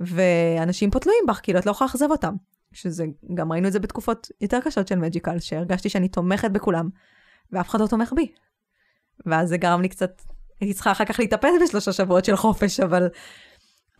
ואנשים 0.00 0.90
פה 0.90 0.98
תלויים 0.98 1.24
בך, 1.28 1.40
כאילו, 1.42 1.58
את 1.58 1.66
לא 1.66 1.70
יכולה 1.70 1.88
לאכזב 1.88 2.10
אותם. 2.10 2.34
שזה, 2.72 3.04
גם 3.34 3.52
ראינו 3.52 3.68
את 3.68 3.72
זה 3.72 3.78
בתקופות 3.78 4.28
יותר 4.40 4.58
קשות 4.64 4.88
של 4.88 4.98
מג'יקל, 4.98 5.38
שהרגשתי 5.38 5.88
שאני 5.88 6.08
תומכת 6.08 6.50
בכולם, 6.50 6.88
ואף 7.52 7.68
אחד 7.68 7.80
לא 7.80 7.86
תומך 7.86 8.12
בי. 8.16 8.32
ואז 9.26 9.48
זה 9.48 9.56
גרם 9.56 9.82
לי 9.82 9.88
קצת, 9.88 10.22
הייתי 10.60 10.74
צריכה 10.74 10.92
אחר 10.92 11.04
כך 11.04 11.18
להתאפס 11.20 11.50
בשלושה 11.62 11.92
שבועות 11.92 12.24
של 12.24 12.36
חופש, 12.36 12.80
אבל, 12.80 13.08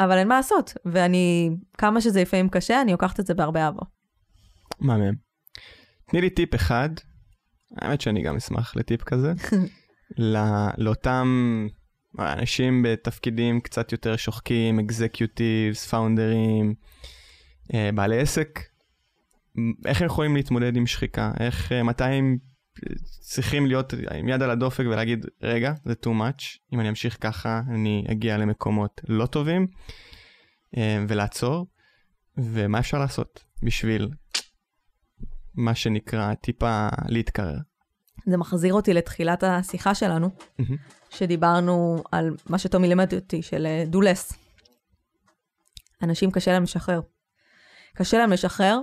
אבל 0.01 0.19
אין 0.19 0.29
מה 0.29 0.37
לעשות. 0.37 0.75
ואני, 0.85 1.51
כמה 1.79 2.01
שזה 2.01 2.23
לפעמים 2.23 2.49
קשה, 2.49 2.83
אני 2.83 2.93
לוקחת 2.93 3.21
את 3.21 3.27
זה 3.27 3.35
בהרבה 3.35 3.65
אהבה. 3.65 3.83
מה 4.81 4.99
מהם? 4.99 5.15
תני 6.11 6.21
לי 6.21 6.31
טיפ 6.31 6.55
אחד, 6.55 6.89
האמת 7.77 8.01
שאני 8.01 8.23
גם 8.23 8.37
אשמח 8.37 8.77
לטיפ 8.77 9.03
כזה, 9.03 9.33
לא, 10.19 10.41
לאותם 10.79 11.27
אנשים 12.19 12.83
בתפקידים 12.83 13.61
קצת 13.61 13.93
יותר 13.93 14.17
שוחקים, 14.17 14.81
אקזקיוטיבס, 14.81 15.87
פאונדרים, 15.87 16.75
אה, 17.75 17.91
בעלי 17.95 18.21
עסק, 18.21 18.61
איך 19.87 20.01
הם 20.01 20.07
יכולים 20.07 20.37
להתמודד 20.37 20.77
עם 20.77 20.87
שחיקה? 20.87 21.33
איך, 21.41 21.73
אה, 21.73 21.83
מתי 21.83 22.05
הם 22.05 22.39
צריכים 23.21 23.67
להיות 23.67 23.95
עם 24.15 24.29
יד 24.29 24.43
על 24.43 24.51
הדופק 24.51 24.85
ולהגיד, 24.87 25.27
רגע, 25.43 25.73
זה 25.85 25.95
too 26.05 26.09
much, 26.09 26.59
אם 26.73 26.81
אני 26.81 26.89
אמשיך 26.89 27.17
ככה, 27.21 27.61
אני 27.69 28.05
אגיע 28.11 28.39
למקומות 28.39 29.01
לא 29.09 29.27
טובים, 29.27 29.67
אה, 30.77 31.05
ולעצור, 31.09 31.67
ומה 32.37 32.79
אפשר 32.79 32.99
לעשות 32.99 33.45
בשביל 33.63 34.09
מה 35.55 35.75
שנקרא 35.75 36.35
טיפה 36.35 36.89
להתקרר. 37.09 37.59
זה 38.31 38.37
מחזיר 38.37 38.75
אותי 38.75 38.95
לתחילת 38.95 39.45
השיחה 39.45 39.95
שלנו, 39.95 40.29
mm-hmm. 40.29 40.73
שדיברנו 41.11 42.03
על 42.13 42.37
מה 42.49 42.59
שטומי 42.59 42.89
לימד 42.89 43.15
אותי, 43.15 43.43
של 43.43 43.67
דולס. 43.87 44.33
אה, 44.33 44.37
אנשים 46.03 46.31
קשה 46.31 46.53
להם 46.53 46.63
לשחרר. 46.63 47.01
קשה 47.95 48.19
להם 48.19 48.33
לשחרר, 48.33 48.81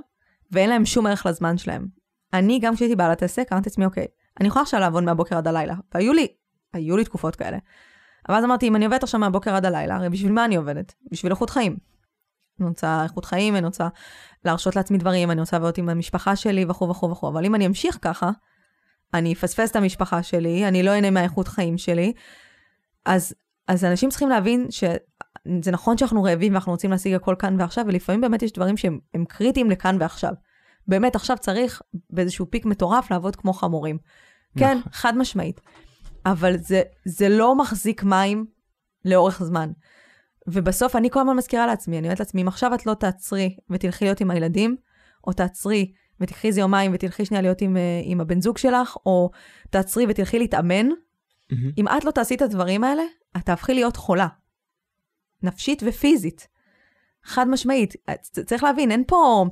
ואין 0.51 0.69
להם 0.69 0.85
שום 0.85 1.07
ערך 1.07 1.25
לזמן 1.25 1.57
שלהם. 1.57 1.87
אני, 2.33 2.59
גם 2.59 2.75
כשהייתי 2.75 2.95
בעלת 2.95 3.23
עסק, 3.23 3.47
אמרתי 3.51 3.69
לעצמי, 3.69 3.85
אוקיי, 3.85 4.07
אני 4.39 4.47
יכולה 4.47 4.63
עכשיו 4.63 4.79
לעבוד 4.79 5.03
מהבוקר 5.03 5.37
עד 5.37 5.47
הלילה. 5.47 5.75
והיו 5.93 6.13
לי, 6.13 6.27
היו 6.73 6.97
לי 6.97 7.05
תקופות 7.05 7.35
כאלה. 7.35 7.57
אבל 8.29 8.37
אז 8.37 8.43
אמרתי, 8.43 8.67
אם 8.67 8.75
אני 8.75 8.85
עובדת 8.85 9.03
עכשיו 9.03 9.19
מהבוקר 9.19 9.55
עד 9.55 9.65
הלילה, 9.65 9.95
הרי 9.95 10.09
בשביל 10.09 10.31
מה 10.31 10.45
אני 10.45 10.55
עובדת? 10.55 10.93
בשביל 11.11 11.31
איכות 11.31 11.49
חיים. 11.49 11.77
אני 12.59 12.67
רוצה 12.67 13.03
איכות 13.03 13.25
חיים, 13.25 13.55
אני 13.55 13.65
רוצה 13.65 13.87
להרשות 14.45 14.75
לעצמי 14.75 14.97
דברים, 14.97 15.31
אני 15.31 15.39
רוצה 15.39 15.57
לעבוד 15.57 15.73
עם 15.77 15.89
המשפחה 15.89 16.35
שלי 16.35 16.65
וכו' 16.69 16.89
וכו' 16.89 17.11
וכו', 17.11 17.29
אבל 17.29 17.45
אם 17.45 17.55
אני 17.55 17.67
אמשיך 17.67 17.97
ככה, 18.01 18.31
אני 19.13 19.33
אפספס 19.33 19.71
את 19.71 19.75
המשפחה 19.75 20.23
שלי, 20.23 20.67
אני 20.67 20.83
לא 20.83 20.91
אהנה 20.91 21.09
מהאיכות 21.09 21.47
חיים 21.47 21.77
שלי. 21.77 22.13
אז, 23.05 23.33
אז 23.67 23.85
אנשים 23.85 24.09
צריכים 24.09 24.29
להבין 24.29 24.67
שזה 24.69 25.71
נכון 25.71 25.97
שאנחנו 25.97 26.23
רעבים 26.23 26.53
ואנחנו 26.53 26.71
רוצים 26.71 26.91
להשיג 26.91 27.13
הכל 27.13 27.35
כאן 27.39 27.55
ועכשיו, 27.59 27.85
ולפעמים 27.87 28.21
באמת 28.21 28.43
יש 28.43 28.51
דברים 28.51 28.77
שהם 28.77 29.25
קריטיים 29.27 29.69
לכאן 29.71 29.97
ועכשיו. 29.99 30.33
באמת, 30.87 31.15
עכשיו 31.15 31.37
צריך 31.37 31.81
באיזשהו 32.09 32.51
פיק 32.51 32.65
מטורף 32.65 33.11
לעבוד 33.11 33.35
כמו 33.35 33.53
חמורים. 33.53 33.97
כן, 34.57 34.77
נכון. 34.77 34.91
חד 34.91 35.17
משמעית. 35.17 35.61
אבל 36.25 36.57
זה, 36.57 36.81
זה 37.05 37.29
לא 37.29 37.55
מחזיק 37.55 38.03
מים 38.03 38.45
לאורך 39.05 39.43
זמן. 39.43 39.71
ובסוף 40.47 40.95
אני 40.95 41.09
כל 41.09 41.19
הזמן 41.19 41.35
מזכירה 41.35 41.67
לעצמי, 41.67 41.97
אני 41.99 42.07
אומרת 42.07 42.19
לעצמי, 42.19 42.41
אם 42.41 42.47
עכשיו 42.47 42.73
את 42.73 42.85
לא 42.85 42.93
תעצרי 42.93 43.57
ותלכי 43.69 44.05
להיות 44.05 44.21
עם 44.21 44.31
הילדים, 44.31 44.75
או 45.27 45.33
תעצרי 45.33 45.91
ותקחי 46.19 46.47
איזה 46.47 46.59
יומיים 46.59 46.91
ותלכי 46.93 47.25
שנייה 47.25 47.41
להיות 47.41 47.61
עם, 47.61 47.77
אה, 47.77 48.01
עם 48.03 48.21
הבן 48.21 48.41
זוג 48.41 48.57
שלך, 48.57 48.97
או 49.05 49.29
תעצרי 49.69 50.05
ותלכי 50.09 50.39
להתאמן, 50.39 50.89
mm-hmm. 50.89 51.55
אם 51.77 51.87
את 51.87 52.05
לא 52.05 52.11
תעשי 52.11 52.35
את 52.35 52.41
הדברים 52.41 52.83
האלה, 52.83 53.03
את 53.37 53.45
תהפכי 53.45 53.73
להיות 53.73 53.95
חולה. 53.97 54.27
נפשית 55.43 55.83
ופיזית. 55.85 56.47
חד 57.23 57.47
משמעית. 57.47 57.93
צריך 58.45 58.63
להבין, 58.63 58.91
אין 58.91 59.03
פה... 59.07 59.45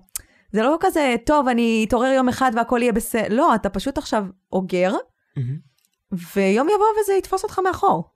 זה 0.51 0.61
לא 0.61 0.77
כזה, 0.79 1.15
טוב, 1.25 1.47
אני 1.47 1.85
אתעורר 1.87 2.11
יום 2.11 2.29
אחד 2.29 2.51
והכל 2.55 2.79
יהיה 2.81 2.91
בסדר. 2.91 3.27
לא, 3.29 3.55
אתה 3.55 3.69
פשוט 3.69 3.97
עכשיו 3.97 4.25
אוגר, 4.51 4.93
mm-hmm. 4.95 6.15
ויום 6.35 6.69
יבוא 6.69 6.85
וזה 7.01 7.13
יתפוס 7.13 7.43
אותך 7.43 7.59
מאחור. 7.59 8.09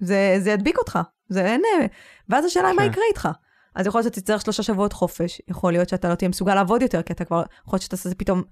זה, 0.00 0.36
זה 0.38 0.50
ידביק 0.50 0.78
אותך. 0.78 0.98
זה 1.28 1.44
אין... 1.46 1.62
אה, 1.64 1.86
ואז 2.28 2.44
השאלה 2.44 2.68
היא 2.68 2.76
מה 2.76 2.82
כן. 2.82 2.90
יקרה 2.90 3.04
איתך. 3.08 3.28
אז 3.78 3.86
יכול 3.86 4.00
להיות 4.00 4.14
שתצטרך 4.14 4.40
שלושה 4.40 4.62
שבועות 4.62 4.92
חופש, 4.92 5.42
יכול 5.48 5.72
להיות 5.72 5.88
שאתה 5.88 6.08
לא 6.08 6.14
תהיה 6.14 6.28
מסוגל 6.28 6.54
לעבוד 6.54 6.82
יותר, 6.82 7.02
כי 7.02 7.12
אתה 7.12 7.24
כבר, 7.24 7.42
יכול 7.66 7.76
להיות 7.76 7.82
שאתה 7.82 7.96
עושה 7.96 8.14
פתאום, 8.16 8.42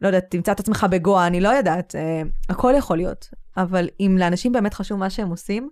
לא 0.00 0.06
יודעת, 0.06 0.30
תמצא 0.30 0.52
את 0.52 0.60
עצמך 0.60 0.86
בגואה, 0.90 1.26
אני 1.26 1.40
לא 1.40 1.48
יודעת, 1.48 1.94
אה, 1.94 2.22
הכל 2.48 2.72
יכול 2.78 2.96
להיות. 2.96 3.28
אבל 3.56 3.88
אם 4.00 4.16
לאנשים 4.20 4.52
באמת 4.52 4.74
חשוב 4.74 4.98
מה 4.98 5.10
שהם 5.10 5.28
עושים, 5.28 5.68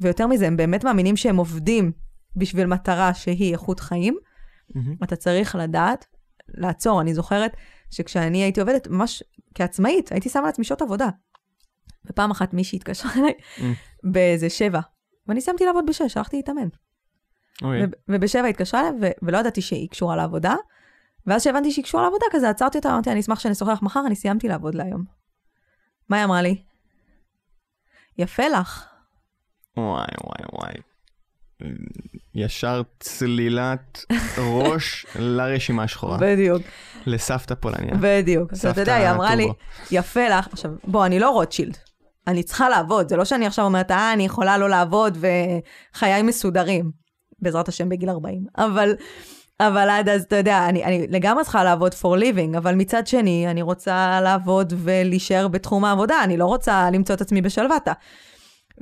ויותר 0.00 0.26
מזה, 0.26 0.46
הם 0.46 0.56
באמת 0.56 0.84
מאמינים 0.84 1.16
שהם 1.16 1.36
עובדים 1.36 1.92
בשביל 2.36 2.66
מטרה 2.66 3.14
שהיא 3.14 3.52
איכות 3.52 3.80
חיים, 3.80 4.16
mm-hmm. 4.16 5.04
אתה 5.04 5.16
צריך 5.16 5.54
לדעת 5.54 6.06
לעצור. 6.48 7.00
אני 7.00 7.14
זוכרת 7.14 7.56
שכשאני 7.90 8.42
הייתי 8.42 8.60
עובדת, 8.60 8.88
ממש 8.88 9.22
כעצמאית, 9.54 10.12
הייתי 10.12 10.28
שמה 10.28 10.46
לעצמי 10.46 10.64
שעות 10.64 10.82
עבודה. 10.82 11.08
ופעם 12.06 12.30
אחת 12.30 12.54
מישהי 12.54 12.76
התקשרה 12.76 13.12
אליי 13.16 13.32
mm. 13.58 13.62
באיזה 14.04 14.50
שבע, 14.50 14.80
ואני 15.26 15.40
סיימתי 15.40 15.64
לעבוד 15.64 15.84
בשש, 15.88 16.16
הלכתי 16.16 16.36
להתאמן. 16.36 16.68
אוקיי. 17.62 17.86
ובשבע 18.08 18.46
התקשרה 18.46 18.80
אליי, 18.80 19.10
ולא 19.22 19.38
ידעתי 19.38 19.60
שהיא 19.60 19.88
קשורה 19.88 20.16
לעבודה, 20.16 20.54
ואז 21.26 21.42
שהבנתי 21.42 21.70
שהיא 21.70 21.84
קשורה 21.84 22.02
לעבודה 22.02 22.26
כזה, 22.30 22.48
עצרתי 22.48 22.78
אותה, 22.78 22.90
אמרתי, 22.90 23.10
אני 23.10 23.20
אשמח 23.20 23.40
שנשוחח 23.40 23.78
מחר, 23.82 24.02
אני 24.06 24.16
סיימתי 24.16 24.48
לעבוד 24.48 24.74
להיום. 24.74 25.04
מה 26.08 26.16
היא 26.16 26.24
אמרה 26.24 26.42
לי? 26.42 26.62
יפה 28.18 28.48
לך. 28.48 28.84
וואי, 29.76 30.06
וואי, 30.24 30.44
וואי. 30.52 30.74
ישר 32.34 32.82
צלילת 33.00 34.04
ראש 34.38 35.06
לרשימה 35.18 35.82
השחורה. 35.82 36.18
בדיוק. 36.20 36.62
לסבתא 37.06 37.54
פולניה. 37.54 37.94
בדיוק. 38.00 38.52
אז 38.52 38.66
אתה 38.66 38.80
יודע, 38.80 38.94
היא 38.94 39.10
אמרה 39.10 39.34
לי, 39.34 39.46
יפה 39.90 40.28
לך, 40.28 40.48
עכשיו, 40.52 40.70
בוא, 40.84 41.06
אני 41.06 41.18
לא 41.18 41.30
רוטשילד. 41.30 41.76
אני 42.26 42.42
צריכה 42.42 42.68
לעבוד, 42.68 43.08
זה 43.08 43.16
לא 43.16 43.24
שאני 43.24 43.46
עכשיו 43.46 43.64
אומרת, 43.64 43.90
אה, 43.90 44.12
אני 44.12 44.24
יכולה 44.24 44.58
לא 44.58 44.68
לעבוד 44.68 45.18
וחיי 45.20 46.22
מסודרים. 46.22 46.90
בעזרת 47.38 47.68
השם 47.68 47.88
בגיל 47.88 48.10
40. 48.10 48.46
אבל, 48.56 48.94
אבל 49.60 49.90
עד 49.90 50.08
אז, 50.08 50.22
אתה 50.22 50.36
יודע, 50.36 50.68
אני, 50.68 50.84
אני 50.84 51.06
לגמרי 51.08 51.44
צריכה 51.44 51.64
לעבוד 51.64 51.92
for 51.92 52.20
living, 52.20 52.58
אבל 52.58 52.74
מצד 52.74 53.06
שני, 53.06 53.50
אני 53.50 53.62
רוצה 53.62 54.20
לעבוד 54.22 54.72
ולהישאר 54.76 55.48
בתחום 55.48 55.84
העבודה, 55.84 56.24
אני 56.24 56.36
לא 56.36 56.44
רוצה 56.44 56.90
למצוא 56.90 57.14
את 57.14 57.20
עצמי 57.20 57.42
בשלוותה. 57.42 57.92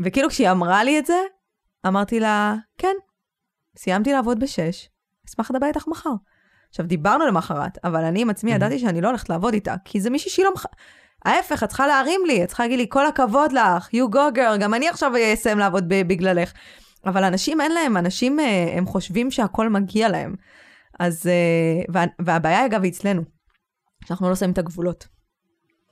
וכאילו 0.04 0.28
כשהיא 0.28 0.50
אמרה 0.50 0.84
לי 0.84 0.98
את 0.98 1.06
זה, 1.06 1.18
אמרתי 1.86 2.20
לה, 2.20 2.54
כן, 2.78 2.94
סיימתי 3.78 4.12
לעבוד 4.12 4.40
בשש, 4.40 4.88
אשמח 5.28 5.50
לדבר 5.50 5.66
איתך 5.66 5.88
מחר. 5.88 6.10
עכשיו, 6.68 6.86
דיברנו 6.86 7.26
למחרת, 7.26 7.78
אבל 7.84 8.04
אני 8.04 8.22
עם 8.22 8.30
עצמי 8.30 8.52
ידעתי 8.52 8.78
שאני 8.78 9.00
לא 9.00 9.08
הולכת 9.08 9.28
לעבוד 9.28 9.54
איתה, 9.54 9.74
כי 9.84 10.00
זה 10.00 10.10
מישהי 10.10 10.30
שהיא 10.30 10.44
לא... 10.44 10.52
מח... 10.54 10.66
ההפך, 11.24 11.62
את 11.62 11.68
צריכה 11.68 11.86
להרים 11.86 12.20
לי, 12.26 12.44
את 12.44 12.48
צריכה 12.48 12.62
להגיד 12.62 12.78
לי, 12.78 12.86
כל 12.88 13.06
הכבוד 13.06 13.52
לך, 13.52 13.88
you 13.88 14.14
go 14.14 14.36
girl, 14.36 14.56
גם 14.60 14.74
אני 14.74 14.88
עכשיו 14.88 15.12
אסיים 15.34 15.58
לעבוד 15.58 15.84
בגללך. 15.88 16.52
אבל 17.06 17.24
אנשים 17.24 17.60
אין 17.60 17.72
להם, 17.72 17.96
אנשים 17.96 18.40
אה, 18.40 18.74
הם 18.76 18.86
חושבים 18.86 19.30
שהכל 19.30 19.68
מגיע 19.68 20.08
להם. 20.08 20.34
אז, 21.00 21.26
אה, 21.26 21.84
וה, 21.94 22.04
והבעיה 22.18 22.66
אגב 22.66 22.82
היא 22.82 22.92
אצלנו, 22.92 23.22
שאנחנו 24.04 24.28
לא 24.28 24.34
שמים 24.34 24.52
את 24.52 24.58
הגבולות. 24.58 25.08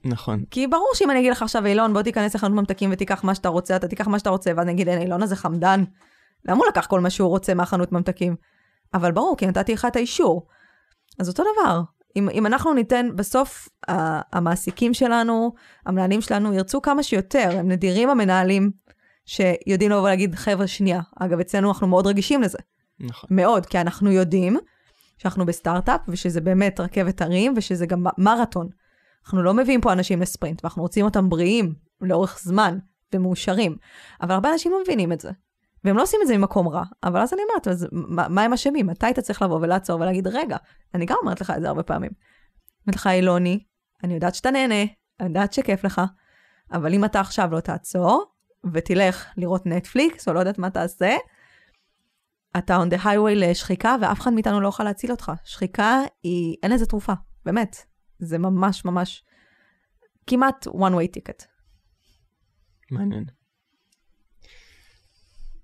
נכון. 0.04 0.44
כי 0.50 0.66
ברור 0.66 0.90
שאם 0.94 1.10
אני 1.10 1.20
אגיד 1.20 1.32
לך 1.32 1.42
עכשיו, 1.42 1.66
אילון, 1.66 1.92
בוא 1.92 2.02
תיכנס 2.02 2.34
לחנות 2.34 2.52
ממתקים 2.52 2.90
ותיקח 2.92 3.24
מה 3.24 3.34
שאתה 3.34 3.48
רוצה, 3.48 3.76
אתה 3.76 3.88
תיקח 3.88 4.08
מה 4.08 4.18
שאתה 4.18 4.30
רוצה, 4.30 4.50
ואז 4.56 4.64
אני 4.64 4.72
אגיד, 4.72 4.88
אין, 4.88 5.00
אילון 5.00 5.22
הזה 5.22 5.36
חמדן. 5.36 5.84
למה 6.44 6.56
הוא 6.56 6.66
לקח 6.66 6.86
כל 6.86 7.00
מה 7.00 7.10
שהוא 7.10 7.28
רוצה 7.28 7.54
מהחנות 7.54 7.92
ממתקים? 7.92 8.36
אבל 8.94 9.12
ברור, 9.12 9.36
כי 9.36 9.46
נתתי 9.46 9.72
לך 9.72 9.84
את 9.84 9.96
האישור. 9.96 10.46
אז 11.18 11.28
אותו 11.28 11.42
דבר, 11.42 11.82
אם, 12.16 12.28
אם 12.30 12.46
אנחנו 12.46 12.74
ניתן, 12.74 13.08
בסוף 13.16 13.68
המעסיקים 14.32 14.94
שלנו, 14.94 15.54
המנהלים 15.86 16.20
שלנו, 16.20 16.54
ירצו 16.54 16.82
כמה 16.82 17.02
שיותר, 17.02 17.48
הם 17.58 17.68
נדירים 17.68 18.10
המנהלים 18.10 18.70
שיודעים 19.26 19.90
לבוא 19.90 20.00
ולהגיד, 20.00 20.34
חבר'ה, 20.34 20.66
שנייה. 20.66 21.00
אגב, 21.20 21.40
אצלנו 21.40 21.68
אנחנו 21.68 21.86
מאוד 21.86 22.06
רגישים 22.06 22.42
לזה. 22.42 22.58
נכון. 23.00 23.28
מאוד, 23.32 23.66
כי 23.66 23.80
אנחנו 23.80 24.12
יודעים 24.12 24.56
שאנחנו 25.18 25.46
בסטארט-אפ, 25.46 26.00
ושזה 26.08 26.40
באמת 26.40 26.80
רכבת 26.80 27.22
הרים, 27.22 27.54
ושזה 27.56 27.86
גם 27.86 28.04
מרתון. 28.18 28.68
אנחנו 29.24 29.42
לא 29.42 29.54
מביאים 29.54 29.80
פה 29.80 29.92
אנשים 29.92 30.20
לספרינט, 30.20 30.64
ואנחנו 30.64 30.82
רוצים 30.82 31.04
אותם 31.04 31.28
בריאים 31.28 31.74
לאורך 32.00 32.38
זמן 32.42 32.78
ומאושרים. 33.14 33.76
אבל 34.22 34.34
הרבה 34.34 34.52
אנשים 34.52 34.72
לא 34.72 34.80
מבינים 34.82 35.12
את 35.12 35.20
זה. 35.20 35.30
והם 35.84 35.96
לא 35.96 36.02
עושים 36.02 36.20
את 36.22 36.26
זה 36.26 36.38
ממקום 36.38 36.68
רע, 36.68 36.84
אבל 37.04 37.20
אז 37.20 37.32
אני 37.32 37.42
אומרת, 37.48 37.68
אז 37.68 37.88
מה, 37.92 38.28
מה 38.28 38.42
הם 38.42 38.52
אשמים? 38.52 38.86
מתי 38.86 39.10
אתה 39.10 39.22
צריך 39.22 39.42
לבוא 39.42 39.58
ולעצור 39.60 40.00
ולהגיד, 40.00 40.26
רגע, 40.26 40.56
אני 40.94 41.06
גם 41.06 41.16
אומרת 41.22 41.40
לך 41.40 41.52
את 41.56 41.60
זה 41.60 41.68
הרבה 41.68 41.82
פעמים. 41.82 42.10
אומרת 42.86 42.96
לך, 42.96 43.06
אילוני, 43.06 43.64
אני 44.04 44.14
יודעת 44.14 44.34
שאתה 44.34 44.50
נהנה, 44.50 44.82
אני 45.20 45.28
יודעת 45.28 45.52
שכיף 45.52 45.84
לך, 45.84 46.00
אבל 46.72 46.94
אם 46.94 47.04
אתה 47.04 47.20
עכשיו 47.20 47.48
לא 47.52 47.60
תעצור, 47.60 48.33
ותלך 48.72 49.26
לראות 49.36 49.66
נטפליקס, 49.66 50.28
או 50.28 50.32
לא 50.32 50.38
יודעת 50.38 50.58
מה 50.58 50.70
תעשה, 50.70 51.16
אתה 52.58 52.78
on 52.82 52.94
the 52.94 53.04
highway 53.04 53.34
לשחיקה, 53.34 53.96
ואף 54.02 54.20
אחד 54.20 54.32
מאיתנו 54.32 54.60
לא 54.60 54.68
יוכל 54.68 54.84
להציל 54.84 55.10
אותך. 55.10 55.32
שחיקה 55.44 56.00
היא, 56.22 56.56
אין 56.62 56.72
לזה 56.72 56.86
תרופה, 56.86 57.12
באמת. 57.44 57.76
זה 58.18 58.38
ממש 58.38 58.84
ממש 58.84 59.24
כמעט 60.26 60.66
one 60.66 60.70
way 60.70 61.18
ticket. 61.18 61.44
מעניין. 62.90 63.24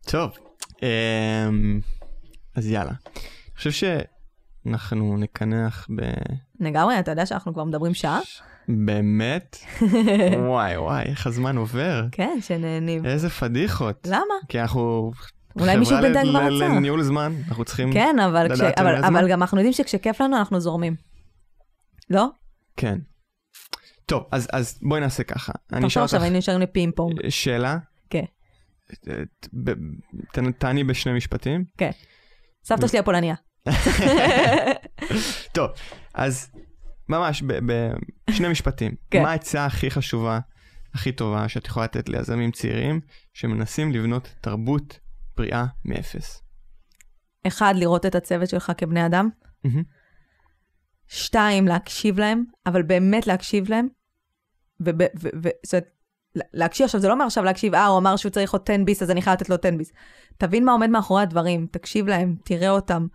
טוב, 0.06 0.30
אמ, 0.82 1.80
אז 2.54 2.66
יאללה. 2.66 2.92
אני 3.06 3.56
חושב 3.56 3.70
שאנחנו 4.66 5.16
נקנח 5.16 5.88
ב... 5.96 6.02
לגמרי, 6.60 7.00
אתה 7.00 7.10
יודע 7.10 7.26
שאנחנו 7.26 7.52
כבר 7.52 7.64
מדברים 7.64 7.94
שעה? 7.94 8.20
באמת? 8.78 9.56
וואי 10.48 10.76
וואי, 10.76 11.02
איך 11.04 11.26
הזמן 11.26 11.56
עובר. 11.56 12.06
כן, 12.12 12.38
שנהנים. 12.40 13.06
איזה 13.06 13.30
פדיחות. 13.30 14.06
למה? 14.06 14.34
כי 14.48 14.60
אנחנו... 14.60 15.12
אולי 15.60 15.76
מישהו 15.76 15.96
בינתיים 16.02 16.30
כבר 16.30 16.40
חברה 16.40 16.66
רצה. 16.66 16.68
לניהול 16.68 17.02
זמן, 17.02 17.32
אנחנו 17.48 17.64
צריכים 17.64 17.92
כן, 17.92 18.16
אבל, 18.18 18.48
כש... 18.54 18.60
לדעת 18.60 18.78
אבל, 18.78 18.88
לנהל 18.88 19.02
זמן. 19.02 19.16
אבל 19.16 19.30
גם 19.30 19.42
אנחנו 19.42 19.58
יודעים 19.58 19.72
שכשכיף 19.72 20.20
לנו 20.20 20.36
אנחנו 20.36 20.60
זורמים. 20.60 20.94
לא? 22.10 22.26
כן. 22.76 22.98
טוב, 24.06 24.24
אז, 24.30 24.48
אז 24.52 24.78
בואי 24.82 25.00
נעשה 25.00 25.22
ככה. 25.22 25.52
אני 25.72 25.86
אשאל 25.86 26.02
עכשיו 26.02 26.18
אותך 26.18 26.22
היינו 26.22 26.38
נשארים 26.38 26.60
לפינג 26.60 26.92
פונג. 26.96 27.28
שאלה. 27.28 27.78
כן. 28.10 28.24
תעני 30.58 30.84
בשני 30.84 31.12
משפטים. 31.12 31.64
כן. 31.78 31.90
סבתא 32.64 32.86
שלי 32.86 32.98
הפולניה. 32.98 33.34
טוב, 35.54 35.70
אז 36.14 36.50
ממש 37.10 37.42
בשני 38.30 38.48
משפטים. 38.52 38.94
כן. 39.10 39.22
מה 39.22 39.30
העצה 39.30 39.66
הכי 39.66 39.90
חשובה, 39.90 40.38
הכי 40.94 41.12
טובה 41.12 41.48
שאת 41.48 41.66
יכולה 41.66 41.84
לתת 41.84 42.08
ליזמים 42.08 42.50
צעירים 42.50 43.00
שמנסים 43.32 43.92
לבנות 43.92 44.34
תרבות 44.40 44.98
בריאה 45.36 45.64
מאפס? 45.84 46.42
אחד, 47.46 47.74
לראות 47.76 48.06
את 48.06 48.14
הצוות 48.14 48.48
שלך 48.48 48.72
כבני 48.76 49.06
אדם. 49.06 49.28
שתיים, 51.08 51.68
להקשיב 51.68 52.18
להם, 52.20 52.44
אבל 52.66 52.82
באמת 52.82 53.26
להקשיב 53.26 53.70
להם. 53.70 53.88
וב- 54.80 54.90
ו- 55.20 55.28
ו- 55.42 55.48
זאת 55.64 55.74
אומרת, 55.74 55.84
לה- 56.34 56.44
להקשיב 56.54 56.84
עכשיו, 56.84 57.00
זה 57.00 57.08
לא 57.08 57.12
אומר 57.12 57.24
עכשיו 57.24 57.44
להקשיב, 57.44 57.74
אה, 57.74 57.86
הוא 57.86 57.98
אמר 57.98 58.16
שהוא 58.16 58.30
צריך 58.30 58.52
עוד 58.52 58.62
10 58.70 58.84
ביס, 58.84 59.02
אז 59.02 59.10
אני 59.10 59.22
חייב 59.22 59.34
לתת 59.36 59.48
לו 59.48 59.56
10 59.64 59.76
ביס. 59.76 59.92
תבין 60.38 60.64
מה 60.64 60.72
עומד 60.72 60.90
מאחורי 60.90 61.22
הדברים, 61.22 61.66
תקשיב 61.70 62.06
להם, 62.06 62.36
תראה 62.44 62.70
אותם, 62.70 63.06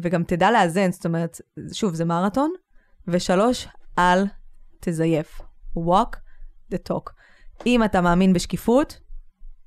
וגם 0.00 0.24
תדע 0.24 0.50
לאזן, 0.50 0.92
זאת 0.92 1.06
אומרת, 1.06 1.40
שוב, 1.72 1.94
זה 1.94 2.04
מרתון. 2.04 2.52
ושלוש, 3.08 3.68
אל 3.98 4.24
תזייף. 4.80 5.40
walk 5.76 6.16
the 6.74 6.78
talk. 6.92 7.10
אם 7.66 7.84
אתה 7.84 8.00
מאמין 8.00 8.32
בשקיפות, 8.32 9.00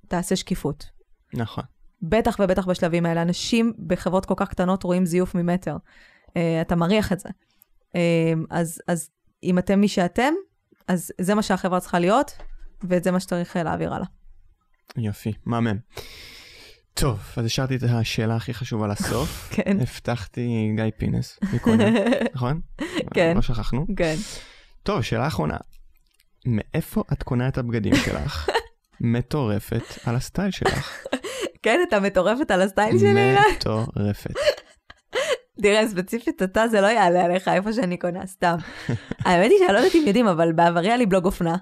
תעשה 0.08 0.36
שקיפות. 0.36 0.90
נכון. 1.34 1.64
בטח 2.02 2.36
ובטח 2.40 2.66
בשלבים 2.68 3.06
האלה. 3.06 3.22
אנשים 3.22 3.74
בחברות 3.88 4.26
כל 4.26 4.34
כך 4.38 4.50
קטנות 4.50 4.84
רואים 4.84 5.06
זיוף 5.06 5.36
ממטר. 5.36 5.78
Uh, 6.28 6.32
אתה 6.62 6.76
מריח 6.76 7.12
את 7.12 7.20
זה. 7.20 7.30
Uh, 7.30 7.96
אז, 8.50 8.82
אז 8.88 9.10
אם 9.44 9.58
אתם 9.58 9.80
מי 9.80 9.88
שאתם, 9.88 10.34
אז 10.88 11.12
זה 11.22 11.36
מה 11.36 11.42
שהחברה 11.42 11.80
צריכה 11.80 12.00
להיות, 12.00 12.32
וזה 12.84 13.12
מה 13.12 13.20
שצריך 13.20 13.58
אה, 13.58 13.64
להעביר 13.64 13.94
הלאה. 13.94 14.08
יופי, 14.98 15.34
מהמם. 15.46 15.78
טוב, 16.94 17.20
אז 17.38 17.46
השארתי 17.46 17.76
את 17.76 17.84
השאלה 17.84 18.36
הכי 18.36 18.54
חשובה 18.54 18.88
לסוף. 18.88 19.50
כן. 19.56 19.78
הבטחתי 19.82 20.72
גיא 20.76 20.84
פינס 20.98 21.40
מקודם, 21.54 21.94
נכון? 22.36 22.62
כן. 23.14 23.36
לא 23.36 23.42
שכחנו. 23.42 23.86
כן. 23.98 24.16
טוב, 24.84 25.02
שאלה 25.02 25.28
אחרונה. 25.28 25.58
מאיפה 26.46 27.04
את 27.14 27.24
קונה 27.24 27.48
את 27.48 27.58
הבגדים 27.58 27.96
שלך? 27.96 28.50
מטורפת 29.02 29.84
על 30.06 30.16
הסטייל 30.16 30.52
שלך. 30.52 30.98
כן, 31.64 31.80
אתה 31.88 32.00
מטורפת 32.00 32.52
על 32.52 32.62
הסטייל 32.62 33.00
שלי? 33.00 33.36
מטורפת. 33.56 34.34
תראה, 35.62 35.88
ספציפית 35.88 36.44
אתה, 36.44 36.68
זה 36.68 36.82
לא 36.82 36.88
יעלה 36.88 37.26
עליך 37.26 37.48
איפה 37.48 37.74
שאני 37.74 37.98
קונה, 37.98 38.26
סתם. 38.26 38.56
האמת 39.20 39.52
היא 39.52 39.60
שאני 39.60 39.74
לא 39.74 39.78
יודעת 39.78 39.96
אם 39.96 40.04
יודעים, 40.08 40.28
אבל 40.28 40.52
בעברי 40.52 40.88
היה 40.88 40.98
לי 40.98 41.06
בלוג 41.06 41.26
אופנה. 41.26 41.56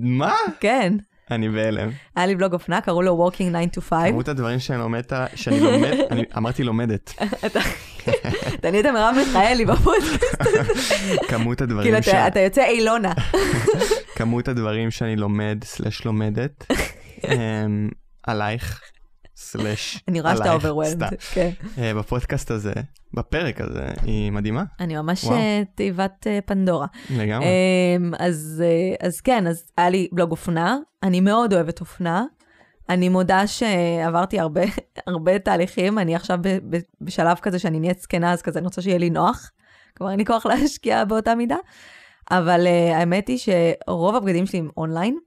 מה? 0.00 0.34
כן. 0.60 0.92
אני 1.30 1.48
בהלם. 1.48 1.90
היה 2.16 2.26
לי 2.26 2.34
בלוג 2.36 2.52
אופנה, 2.52 2.80
קראו 2.80 3.02
לו 3.02 3.28
Walking 3.30 3.36
9 3.72 3.80
to 3.80 3.84
5. 3.84 4.08
כמות 4.10 4.28
הדברים 4.28 4.58
שאני 4.58 4.78
לומדת, 4.78 5.12
שאני 5.34 5.60
לומד, 5.60 5.92
אני 6.10 6.22
אמרתי 6.36 6.64
לומדת. 6.64 7.12
אתה- 7.46 7.60
נהיית 8.70 8.86
מרב 8.86 9.14
מיכאלי 9.18 9.64
בפודקאסט. 9.64 10.42
כמות 11.28 11.58
כאילו, 11.58 11.70
הדברים 11.72 12.02
ש... 12.02 12.08
אתה- 12.08 12.26
אתה 12.28 12.40
יוצא 12.40 12.64
אילונה. 12.64 13.12
כמות 14.16 14.48
הדברים 14.48 14.90
שאני 14.90 15.16
לומד 15.16 15.58
סלש 15.64 16.04
לומדת 16.04 16.66
אמ, 19.34 19.60
עלייך 19.60 20.00
אני 20.08 20.20
רואה 20.20 20.36
שאתה 20.36 20.44
עלייך, 20.44 20.64
אוברוולד. 20.64 21.02
כן. 21.32 21.50
אה, 21.78 21.94
בפודקאסט 21.94 22.50
הזה, 22.50 22.72
בפרק 23.14 23.60
הזה, 23.60 23.88
היא 24.02 24.32
מדהימה 24.32 24.64
אני 24.80 24.96
ממש. 24.96 25.24
אה, 25.24 25.62
תיבת 25.74 26.26
אה, 26.26 26.38
פנדורה. 26.46 26.86
לגמרי. 27.10 27.46
אמ, 27.46 28.12
אז 28.18 28.62
אז 29.00 29.20
כן, 29.20 29.46
אז 29.46 29.64
היה 29.76 29.90
לי 29.90 30.08
בלוג 30.12 30.30
אופנה, 30.30 30.76
אני 31.02 31.20
מאוד 31.20 31.52
אוהבת 31.52 31.80
אופנה. 31.80 32.24
אני 32.88 33.08
מודה 33.08 33.46
שעברתי 33.46 34.40
הרבה, 34.40 34.60
הרבה 35.06 35.38
תהליכים, 35.38 35.98
אני 35.98 36.14
עכשיו 36.14 36.38
בשלב 37.00 37.36
כזה 37.36 37.58
שאני 37.58 37.80
נהיית 37.80 38.00
זקנה, 38.00 38.32
אז 38.32 38.42
כזה 38.42 38.58
אני 38.58 38.66
רוצה 38.66 38.82
שיהיה 38.82 38.98
לי 38.98 39.10
נוח. 39.10 39.50
כלומר, 39.96 40.10
אין 40.10 40.18
לי 40.18 40.26
כוח 40.26 40.46
להשקיע 40.50 41.04
באותה 41.04 41.34
מידה. 41.34 41.56
אבל 42.30 42.66
uh, 42.66 42.94
האמת 42.94 43.28
היא 43.28 43.38
שרוב 43.38 44.14
הבגדים 44.16 44.46
שלי 44.46 44.58
הם 44.58 44.70
אונליין, 44.76 45.18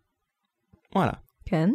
וואלה. 0.96 1.12
כן? 1.46 1.70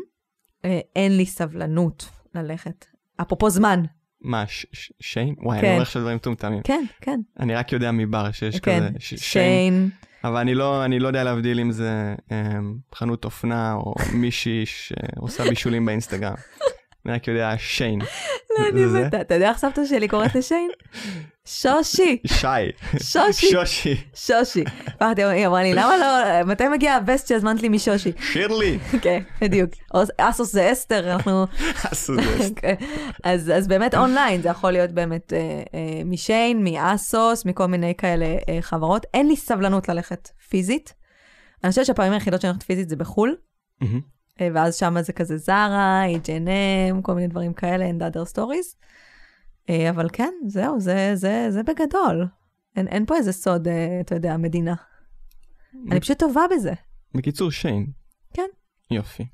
אין 0.96 1.16
לי 1.16 1.26
סבלנות 1.26 2.08
ללכת. 2.34 2.84
אפרופו 3.20 3.50
זמן. 3.50 3.82
מה, 4.20 4.46
ש- 4.46 4.66
ש- 4.72 4.92
שיין? 5.00 5.34
וואי, 5.38 5.58
כן. 5.60 5.64
אני 5.66 5.72
אומר 5.72 5.82
עכשיו 5.82 6.02
דברים 6.02 6.16
מטומטמים. 6.16 6.62
כן, 6.62 6.84
כן. 7.00 7.20
אני 7.40 7.54
רק 7.54 7.72
יודע 7.72 7.92
מבר 7.92 8.32
שיש 8.32 8.60
כן, 8.60 8.78
כזה 8.78 8.88
ש- 8.98 9.14
שיין. 9.14 9.90
אבל 10.24 10.36
אני 10.40 10.54
לא 10.54 10.84
אני 10.84 10.98
לא 10.98 11.08
יודע 11.08 11.24
להבדיל 11.24 11.60
אם 11.60 11.72
זה 11.72 12.14
אמ, 12.30 12.76
חנות 12.94 13.24
אופנה 13.24 13.74
או 13.74 13.94
מישהי 14.14 14.66
שעושה 14.66 15.44
בישולים 15.48 15.86
באינסטגרם. 15.86 16.34
אני 17.06 17.14
רק 17.14 17.28
יודע 17.28 17.54
שיין. 17.58 18.00
לא, 18.50 18.68
אני? 18.72 19.06
מתה. 19.06 19.20
אתה 19.20 19.34
יודע 19.34 19.48
איך 19.48 19.58
סבתא 19.58 19.86
שלי 19.86 20.08
קוראת 20.08 20.34
לשיין? 20.34 20.70
שושי. 21.44 22.18
שי. 22.26 22.46
שושי. 22.98 23.50
שושי. 23.50 23.94
שושי. 24.14 24.64
היא 25.00 25.46
אמרה 25.46 25.62
לי, 25.62 25.74
למה 25.74 25.96
לא, 25.98 26.42
מתי 26.44 26.68
מגיע 26.68 26.94
הווסט 26.94 27.28
שהזמנת 27.28 27.62
לי 27.62 27.68
משושי? 27.68 28.12
שירלי. 28.32 28.78
כן, 29.02 29.22
בדיוק. 29.40 29.70
אסוס 30.18 30.52
זה 30.52 30.72
אסתר, 30.72 31.12
אנחנו... 31.12 31.46
עשו 31.90 32.14
זה. 32.14 32.48
כן. 32.56 32.74
אז, 33.24 33.68
באמת 33.68 33.94
אונליין, 33.94 34.42
זה 34.42 34.48
יכול 34.48 34.70
להיות 34.70 34.90
באמת 34.90 35.32
אה, 35.32 35.38
אה, 35.38 36.04
משיין, 36.04 36.64
מאסוס, 36.64 37.44
מכל 37.44 37.66
מיני 37.66 37.94
כאלה 37.98 38.26
אה, 38.48 38.58
חברות. 38.60 39.06
אין 39.14 39.28
לי 39.28 39.36
סבלנות 39.36 39.88
ללכת 39.88 40.28
פיזית. 40.48 40.94
אני 41.64 41.70
חושבת 41.70 41.86
שהפעמים 41.86 42.12
היחידות 42.12 42.40
שאני 42.40 42.50
הולכת 42.50 42.66
פיזית 42.66 42.88
זה 42.88 42.96
בחו"ל, 42.96 43.36
ואז 44.54 44.76
שם 44.76 44.96
זה 45.00 45.12
כזה 45.12 45.36
זרה, 45.36 46.02
H&M, 46.24 47.02
כל 47.02 47.14
מיני 47.14 47.28
דברים 47.28 47.52
כאלה, 47.52 47.90
and 47.90 48.14
other 48.14 48.34
stories. 48.34 48.76
אה, 49.70 49.90
אבל 49.90 50.08
כן, 50.12 50.32
זהו, 50.46 50.80
זה, 50.80 51.10
זה, 51.14 51.46
זה 51.50 51.62
בגדול. 51.62 52.26
אין, 52.76 52.88
אין 52.88 53.06
פה 53.06 53.16
איזה 53.16 53.32
סוד, 53.32 53.68
אה, 53.68 54.00
אתה 54.00 54.14
יודע, 54.14 54.36
מדינה. 54.36 54.74
אני 55.90 56.00
פשוט 56.00 56.18
טובה 56.18 56.42
בזה. 56.56 56.72
בקיצור, 57.14 57.50
שיין. 57.50 57.86
כן. 58.34 58.48
יופי. 58.90 59.26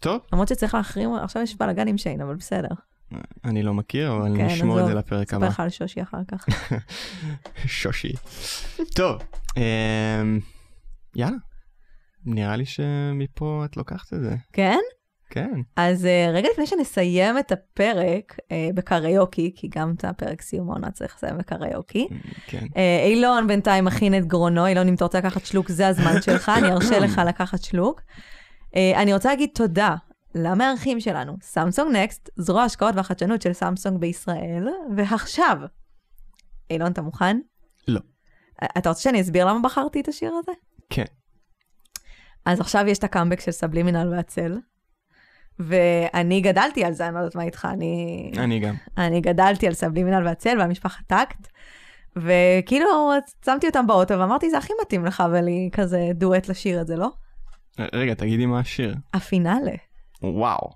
טוב, 0.00 0.20
למרות 0.32 0.48
שצריך 0.48 0.74
להחרים, 0.74 1.14
עכשיו 1.14 1.42
יש 1.42 1.56
בלאגן 1.56 1.88
עם 1.88 1.98
שיין, 1.98 2.20
אבל 2.20 2.34
בסדר. 2.34 2.68
אני 3.44 3.62
לא 3.62 3.74
מכיר, 3.74 4.12
אבל 4.12 4.36
כן, 4.36 4.46
נשמור 4.46 4.80
את. 4.80 4.86
זה 4.86 4.94
לפרק 4.94 5.34
הבא. 5.34 5.46
לך 5.46 5.60
על 5.60 5.68
שושי 5.68 6.02
אחר 6.02 6.20
כך. 6.28 6.46
שושי. 7.66 8.12
טוב, 8.94 9.22
אמ, 9.56 10.40
יאללה. 11.16 11.36
נראה 12.26 12.56
לי 12.56 12.64
שמפה 12.64 13.62
את 13.64 13.76
לוקחת 13.76 14.14
את 14.14 14.20
זה. 14.20 14.36
כן? 14.52 14.78
כן. 15.30 15.60
אז 15.76 16.06
אה, 16.06 16.30
רגע 16.32 16.48
לפני 16.52 16.66
שנסיים 16.66 17.38
את 17.38 17.52
הפרק 17.52 18.36
אה, 18.52 18.68
בקריוקי, 18.74 19.52
כי 19.56 19.68
גם 19.74 19.94
את 19.96 20.04
הפרק 20.04 20.42
סיום 20.42 20.70
העונה 20.70 20.90
צריך 20.90 21.14
לסיים 21.16 21.38
בקריוקי, 21.38 22.08
כן. 22.46 22.66
אה, 22.76 23.04
אילון 23.06 23.46
בינתיים 23.46 23.84
מכין 23.84 24.18
את 24.18 24.26
גרונו, 24.26 24.66
אילון, 24.66 24.88
אם 24.88 24.94
אתה 24.94 25.04
רוצה 25.04 25.18
לקחת 25.18 25.46
שלוק, 25.46 25.68
זה 25.68 25.88
הזמן 25.88 26.22
שלך, 26.22 26.52
אני 26.58 26.72
ארשה 26.72 26.98
לך 26.98 27.20
לקחת 27.26 27.62
שלוק. 27.62 28.00
אה, 28.76 29.02
אני 29.02 29.14
רוצה 29.14 29.28
להגיד 29.28 29.50
תודה 29.54 29.94
למארחים 30.34 31.00
שלנו, 31.00 31.36
סמסונג 31.42 31.96
נקסט, 31.96 32.30
זרוע 32.36 32.62
ההשקעות 32.62 32.94
והחדשנות 32.96 33.42
של 33.42 33.52
סמסונג 33.52 34.00
בישראל, 34.00 34.68
ועכשיו, 34.96 35.58
אילון, 36.70 36.92
אתה 36.92 37.02
מוכן? 37.02 37.36
לא. 37.88 38.00
אה, 38.62 38.68
אתה 38.78 38.88
רוצה 38.88 39.02
שאני 39.02 39.20
אסביר 39.20 39.44
למה 39.44 39.60
בחרתי 39.62 40.00
את 40.00 40.08
השיר 40.08 40.32
הזה? 40.38 40.52
כן. 40.90 41.04
אז 42.44 42.60
עכשיו 42.60 42.84
יש 42.88 42.98
את 42.98 43.04
הקאמבק 43.04 43.40
של 43.40 43.50
סבלימינל 43.50 44.12
והצל, 44.12 44.58
ואני 45.58 46.40
גדלתי 46.40 46.84
על 46.84 46.92
זה, 46.92 47.06
אני 47.06 47.14
לא 47.14 47.18
יודעת 47.18 47.34
מה 47.34 47.42
איתך, 47.42 47.68
אני... 47.70 48.32
אני 48.38 48.60
גם. 48.60 48.74
אני 48.98 49.20
גדלתי 49.20 49.66
על 49.66 49.74
סבלימינל 49.74 50.26
והצל 50.26 50.58
ועל 50.58 50.68
משפחת 50.68 51.06
תאקט, 51.06 51.48
וכאילו 52.16 52.86
שמתי 53.44 53.66
אותם 53.66 53.86
באוטו 53.86 54.18
ואמרתי, 54.18 54.50
זה 54.50 54.58
הכי 54.58 54.72
מתאים 54.82 55.04
לך 55.04 55.22
ולי 55.32 55.70
כזה 55.72 56.08
דואט 56.14 56.48
לשיר 56.48 56.80
את 56.80 56.86
זה, 56.86 56.96
לא? 56.96 57.08
רגע, 57.92 58.14
תגידי 58.14 58.46
מה 58.46 58.60
השיר. 58.60 58.94
הפינאלה. 59.14 59.72
וואו. 60.22 60.70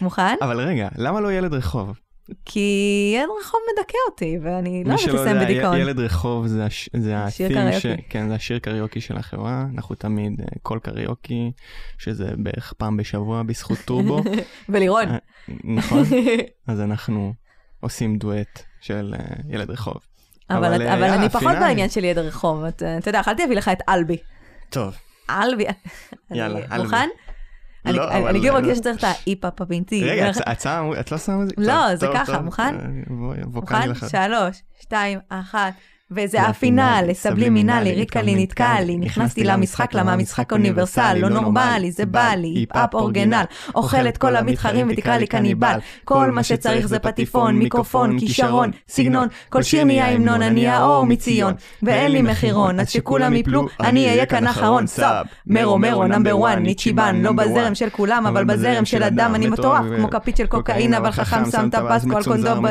מוכן? 0.00 0.36
אבל 0.42 0.60
רגע, 0.60 0.88
למה 0.96 1.20
לא 1.20 1.32
ילד 1.32 1.54
רחוב? 1.54 1.98
כי 2.44 2.68
ילד 3.16 3.28
רחוב 3.40 3.60
מדכא 3.78 3.96
אותי, 4.10 4.38
ואני 4.42 4.84
לא 4.84 4.96
שלא 4.96 5.14
לסיים 5.20 5.36
בדיכאון. 5.40 5.76
ילד 5.76 5.98
רחוב 5.98 6.46
זה, 6.46 6.64
הש... 6.64 6.88
זה 6.96 7.14
שיר 7.30 7.46
ה-theme 7.46 7.54
קריוקי. 7.54 7.80
ש... 7.80 7.86
כן, 8.08 8.28
זה 8.28 8.34
השיר 8.34 8.58
קריוקי 8.58 9.00
של 9.00 9.16
החברה. 9.16 9.64
אנחנו 9.74 9.94
תמיד 9.94 10.40
אה, 10.40 10.46
כל 10.62 10.78
קריוקי, 10.82 11.50
שזה 11.98 12.30
בערך 12.36 12.72
פעם 12.72 12.96
בשבוע 12.96 13.42
בזכות 13.42 13.78
טורבו. 13.84 14.22
ולירון. 14.68 15.08
אה, 15.08 15.16
נכון? 15.64 16.02
אז 16.68 16.80
אנחנו 16.80 17.34
עושים 17.80 18.16
דואט 18.18 18.62
של 18.80 19.14
אה, 19.18 19.24
ילד 19.48 19.70
רחוב. 19.70 19.96
אבל, 20.50 20.64
אבל, 20.74 20.86
אבל, 20.88 21.02
אה, 21.04 21.14
אני 21.14 21.28
פחות. 21.28 21.52
בעניין 21.60 21.88
של 21.90 22.04
ילד 22.04 22.18
רחוב, 22.18 22.64
את- 22.64 22.82
אתה 22.98 23.08
יודע, 23.08 23.18
יכלתי 23.18 23.42
להביא 23.42 23.56
לך 23.56 23.68
את 23.68 23.78
אלבי. 23.88 24.16
טוב, 24.70 24.94
אלבי. 25.30 25.64
יאללה, 26.30 26.60
אלבי. 26.72 26.84
מוכן? 26.84 27.08
אני- 27.86 27.96
לא, 27.96 28.10
כאילו 28.40 28.54
מרגישה 28.54 28.74
שצריך 28.74 28.98
את 28.98 29.04
האי-פאפ 29.04 29.60
הבינתי. 29.60 30.04
רגע, 30.04 30.30
את 31.00 31.12
לא 31.12 31.18
שמה 31.18 31.42
את 31.42 31.48
זה? 31.48 31.54
לא, 31.58 31.96
זה 31.96 32.06
ככה. 32.14 32.40
מוכן? 32.40 32.74
אה, 32.80 33.46
מוכן? 33.46 34.08
שלוש, 34.08 34.62
שתיים, 34.80 35.18
אחת. 35.28 35.72
וזה 36.14 36.26
זה 36.34 36.42
הפינאלי, 36.42 37.14
סבלימינלי, 37.14 37.92
ריקה 37.92 38.22
לי, 38.22 38.34
נתקע 38.42 38.80
לי, 38.80 38.96
נכנסתי 38.96 39.44
למשחק, 39.44 39.94
למה 39.94 40.16
משחק 40.16 40.52
אוניברסל, 40.52 41.16
לא 41.18 41.28
נורמלי, 41.28 41.90
זה 41.90 42.06
בא 42.06 42.30
לי, 42.36 42.48
היפ-אפ 42.48 42.94
אורגנל, 42.94 43.44
אוכל 43.74 44.08
את 44.08 44.16
כל 44.18 44.36
המתחרים 44.36 44.88
ותקרא 44.90 45.16
לי 45.16 45.26
קניבל, 45.26 45.78
כל 46.04 46.30
מה 46.30 46.42
שצריך 46.42 46.86
זה 46.86 46.98
פטיפון, 46.98 47.56
מיקרופון, 47.56 48.18
כישרון, 48.18 48.70
סגנון, 48.88 49.28
כל 49.48 49.62
שיר 49.62 49.84
נהיה 49.84 50.08
המנון, 50.08 50.42
אני 50.42 50.68
האור 50.68 51.06
מציון, 51.06 51.54
ואין 51.82 52.12
לי 52.12 52.22
מחירון, 52.22 52.80
אז 52.80 52.90
שכולם 52.90 53.34
יפלו, 53.34 53.66
אני 53.80 54.08
אהיה 54.08 54.26
כאן 54.26 54.46
אחרון, 54.46 54.86
סאב, 54.86 55.26
מרו 55.46 55.78
מרו, 55.78 56.04
נאמבר 56.04 56.38
וואן, 56.38 56.62
ניצ'יבן, 56.62 57.16
לא 57.22 57.32
בזרם 57.32 57.74
של 57.74 57.90
כולם, 57.90 58.26
אבל 58.26 58.44
בזרם 58.44 58.84
של 58.84 59.02
אדם, 59.02 59.34
אני 59.34 59.46
מטורף, 59.46 59.84
כמו 59.96 60.10
כפית 60.10 60.36
של 60.36 60.46
קוקאין, 60.46 60.94
אבל 60.94 61.10
חכם 61.10 61.50
שם 61.50 61.68
טבס, 61.70 62.04
כל 62.10 62.22
קונדום, 62.22 62.66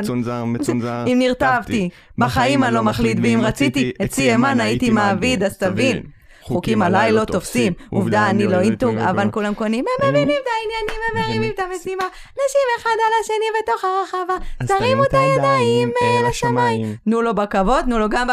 אם 1.08 1.16
נרטבתי, 1.20 1.90
בחיים 2.18 2.64
אני 2.64 2.74
לא 2.74 2.84
מחליט, 2.84 3.20
ואם 3.36 3.46
רציתי, 3.46 3.92
את 4.04 4.14
CMN 4.14 4.62
הייתי 4.62 4.90
מעביד, 4.90 5.44
אז 5.44 5.58
תבין. 5.58 6.04
חוקים 6.44 6.82
עליי 6.82 7.12
לא 7.12 7.26
תופסים, 7.26 7.74
עובדה 7.90 8.30
אני 8.30 8.48
לא 8.48 8.60
אינטוג, 8.60 8.98
אבל 8.98 9.32
כולם 9.32 9.54
קונים, 9.54 9.86
הם 10.02 10.10
מבינים 10.10 10.38
את 10.42 10.48
העניינים, 10.48 11.02
הם 11.12 11.22
מרימים 11.22 11.52
את 11.56 11.60
המשימה, 11.60 12.04
נשים 12.34 12.68
אחד 12.80 12.90
על 12.90 13.14
השני 13.22 13.46
בתוך 13.62 13.84
הרחבה, 13.84 14.34
תרימו 14.68 15.04
את 15.04 15.14
הידיים 15.14 15.92
אל 16.02 16.26
השמיים. 16.26 16.96
תנו 17.06 17.22
לו 17.22 17.36
בכבוד, 17.36 17.82
תנו 17.86 18.00
לו 18.00 18.10
גם 18.10 18.28
ב... 18.28 18.32